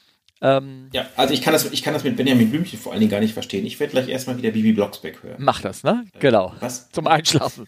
Ähm, 0.40 0.90
ja, 0.92 1.06
also 1.16 1.32
ich 1.32 1.40
kann, 1.40 1.52
das, 1.52 1.70
ich 1.70 1.82
kann 1.82 1.94
das 1.94 2.04
mit 2.04 2.16
Benjamin 2.16 2.50
Blümchen 2.50 2.78
vor 2.78 2.92
allen 2.92 3.00
Dingen 3.00 3.10
gar 3.10 3.20
nicht 3.20 3.32
verstehen. 3.32 3.64
Ich 3.64 3.78
werde 3.78 3.92
gleich 3.92 4.08
erstmal 4.08 4.36
wieder 4.36 4.50
Bibi 4.50 4.72
Blocksberg 4.72 5.22
hören. 5.22 5.36
Mach 5.38 5.60
das, 5.60 5.84
ne? 5.84 6.04
Genau. 6.18 6.52
Was? 6.60 6.90
Zum 6.90 7.06
Einschlafen. 7.06 7.66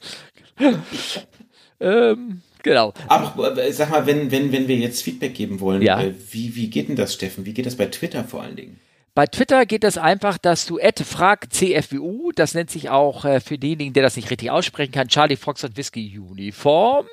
ähm, 1.80 2.42
genau. 2.62 2.92
Aber 3.08 3.56
äh, 3.58 3.72
sag 3.72 3.90
mal, 3.90 4.06
wenn, 4.06 4.30
wenn, 4.30 4.52
wenn 4.52 4.68
wir 4.68 4.76
jetzt 4.76 5.02
Feedback 5.02 5.34
geben 5.34 5.60
wollen, 5.60 5.82
ja. 5.82 6.00
äh, 6.00 6.14
wie, 6.30 6.54
wie 6.56 6.68
geht 6.68 6.88
denn 6.88 6.96
das, 6.96 7.14
Steffen? 7.14 7.46
Wie 7.46 7.54
geht 7.54 7.66
das 7.66 7.76
bei 7.76 7.86
Twitter 7.86 8.24
vor 8.24 8.42
allen 8.42 8.56
Dingen? 8.56 8.78
Bei 9.16 9.26
Twitter 9.26 9.64
geht 9.64 9.82
das 9.82 9.96
einfach, 9.96 10.36
dass 10.36 10.66
du 10.66 10.78
fragcfwu, 10.78 12.32
das 12.32 12.52
nennt 12.52 12.70
sich 12.70 12.90
auch 12.90 13.24
äh, 13.24 13.40
für 13.40 13.56
denjenigen, 13.56 13.94
der 13.94 14.02
das 14.02 14.16
nicht 14.16 14.30
richtig 14.30 14.50
aussprechen 14.50 14.92
kann, 14.92 15.08
Charlie 15.08 15.36
Fox 15.36 15.64
und 15.64 15.78
Whiskey 15.78 16.18
Uniform. 16.18 17.06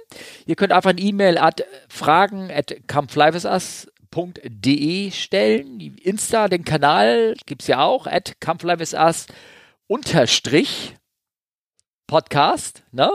Ihr 0.45 0.57
könnt 0.57 0.73
einfach 0.73 0.89
eine 0.89 0.99
E-Mail 0.99 1.37
at 1.37 1.63
fragen 1.87 2.51
at 2.51 2.75
comeflywisus.de 2.89 5.11
stellen. 5.11 5.79
Insta, 6.03 6.49
den 6.49 6.65
Kanal 6.65 7.37
gibt 7.45 7.61
es 7.61 7.69
ja 7.69 7.85
auch, 7.85 8.05
at 8.05 8.35
unterstrich 9.87 10.95
Podcast, 12.13 12.83
ne? 12.91 13.09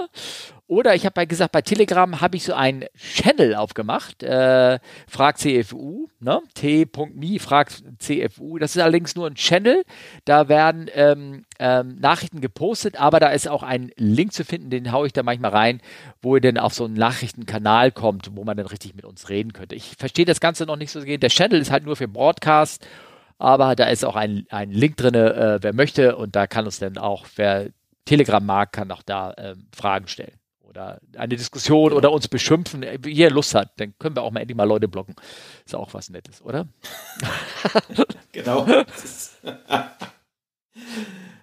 Oder 0.66 0.96
ich 0.96 1.06
habe 1.06 1.24
gesagt, 1.28 1.52
bei 1.52 1.62
Telegram 1.62 2.20
habe 2.20 2.36
ich 2.36 2.42
so 2.42 2.52
einen 2.52 2.84
Channel 2.96 3.54
aufgemacht, 3.54 4.24
äh, 4.24 4.80
frag 5.06 5.38
CFU, 5.38 6.08
ne? 6.18 6.40
t.me 6.54 7.38
frag 7.38 7.70
CFU. 8.00 8.58
Das 8.58 8.74
ist 8.74 8.82
allerdings 8.82 9.14
nur 9.14 9.28
ein 9.28 9.36
Channel. 9.36 9.84
Da 10.24 10.48
werden 10.48 10.90
ähm, 10.92 11.44
ähm, 11.60 11.94
Nachrichten 12.00 12.40
gepostet, 12.40 13.00
aber 13.00 13.20
da 13.20 13.28
ist 13.28 13.46
auch 13.46 13.62
ein 13.62 13.92
Link 13.94 14.32
zu 14.32 14.44
finden, 14.44 14.68
den 14.68 14.90
haue 14.90 15.06
ich 15.06 15.12
da 15.12 15.22
manchmal 15.22 15.52
rein, 15.52 15.80
wo 16.20 16.34
ihr 16.34 16.40
dann 16.40 16.58
auf 16.58 16.74
so 16.74 16.86
einen 16.86 16.94
Nachrichtenkanal 16.94 17.92
kommt, 17.92 18.32
wo 18.34 18.42
man 18.42 18.56
dann 18.56 18.66
richtig 18.66 18.96
mit 18.96 19.04
uns 19.04 19.28
reden 19.28 19.52
könnte. 19.52 19.76
Ich 19.76 19.94
verstehe 19.96 20.24
das 20.24 20.40
Ganze 20.40 20.66
noch 20.66 20.76
nicht 20.76 20.90
so 20.90 21.00
sehr. 21.00 21.18
Der 21.18 21.30
Channel 21.30 21.60
ist 21.60 21.70
halt 21.70 21.84
nur 21.84 21.94
für 21.94 22.08
Broadcast 22.08 22.84
aber 23.38 23.76
da 23.76 23.84
ist 23.84 24.04
auch 24.04 24.16
ein, 24.16 24.46
ein 24.50 24.72
Link 24.72 24.96
drin, 24.96 25.14
äh, 25.14 25.58
wer 25.62 25.72
möchte 25.72 26.16
und 26.16 26.34
da 26.34 26.48
kann 26.48 26.64
uns 26.64 26.80
dann 26.80 26.98
auch, 26.98 27.24
wer 27.36 27.68
Telegram 28.08 28.44
mag, 28.44 28.72
kann 28.72 28.90
auch 28.90 29.02
da 29.02 29.34
ähm, 29.36 29.66
Fragen 29.74 30.08
stellen 30.08 30.38
oder 30.62 31.00
eine 31.16 31.36
Diskussion 31.36 31.92
oder 31.92 32.10
uns 32.12 32.28
beschimpfen, 32.28 32.84
wie 33.02 33.12
ihr 33.12 33.30
Lust 33.30 33.54
hat, 33.54 33.72
dann 33.76 33.94
können 33.98 34.16
wir 34.16 34.22
auch 34.22 34.30
mal 34.30 34.40
endlich 34.40 34.56
mal 34.56 34.64
Leute 34.64 34.88
blocken. 34.88 35.14
Ist 35.64 35.74
auch 35.74 35.92
was 35.92 36.08
Nettes, 36.10 36.40
oder? 36.42 36.66
genau. 38.32 38.66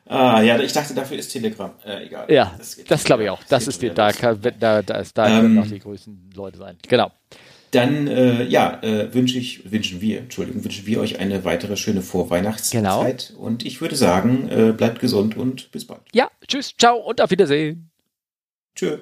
ah, 0.07 0.41
ja, 0.41 0.59
ich 0.59 0.73
dachte, 0.73 0.93
dafür 0.93 1.17
ist 1.17 1.29
Telegram. 1.29 1.71
Äh, 1.85 2.05
egal. 2.05 2.31
Ja, 2.31 2.53
das, 2.57 2.83
das 2.87 3.03
glaube 3.03 3.23
ich 3.23 3.29
auch. 3.29 3.39
Das, 3.41 3.49
das 3.49 3.67
ist 3.67 3.81
die, 3.81 3.89
da, 3.89 4.11
kann, 4.11 4.39
da, 4.59 4.81
da, 4.81 4.97
ist, 4.97 5.17
da 5.17 5.27
ähm, 5.27 5.41
können 5.41 5.59
auch 5.59 5.67
die 5.67 5.79
größten 5.79 6.31
Leute 6.35 6.57
sein. 6.57 6.77
Genau. 6.87 7.11
Dann 7.75 8.07
äh, 8.07 8.43
ja, 8.45 8.81
äh, 8.83 9.13
wünsche 9.13 9.37
ich, 9.37 9.69
wünschen 9.69 9.99
wir, 9.99 10.19
Entschuldigung, 10.19 10.63
wünschen 10.63 10.85
wir 10.85 11.01
euch 11.01 11.19
eine 11.19 11.43
weitere 11.43 11.75
schöne 11.75 12.01
Vorweihnachtszeit. 12.01 13.27
Genau. 13.29 13.41
Und 13.41 13.65
ich 13.65 13.81
würde 13.81 13.95
sagen, 13.95 14.47
äh, 14.49 14.71
bleibt 14.71 14.99
gesund 14.99 15.35
und 15.35 15.71
bis 15.71 15.85
bald. 15.85 16.01
Ja, 16.13 16.29
tschüss, 16.47 16.73
ciao 16.77 16.97
und 16.97 17.19
auf 17.19 17.31
Wiedersehen. 17.31 17.89
Tschüss. 18.75 18.99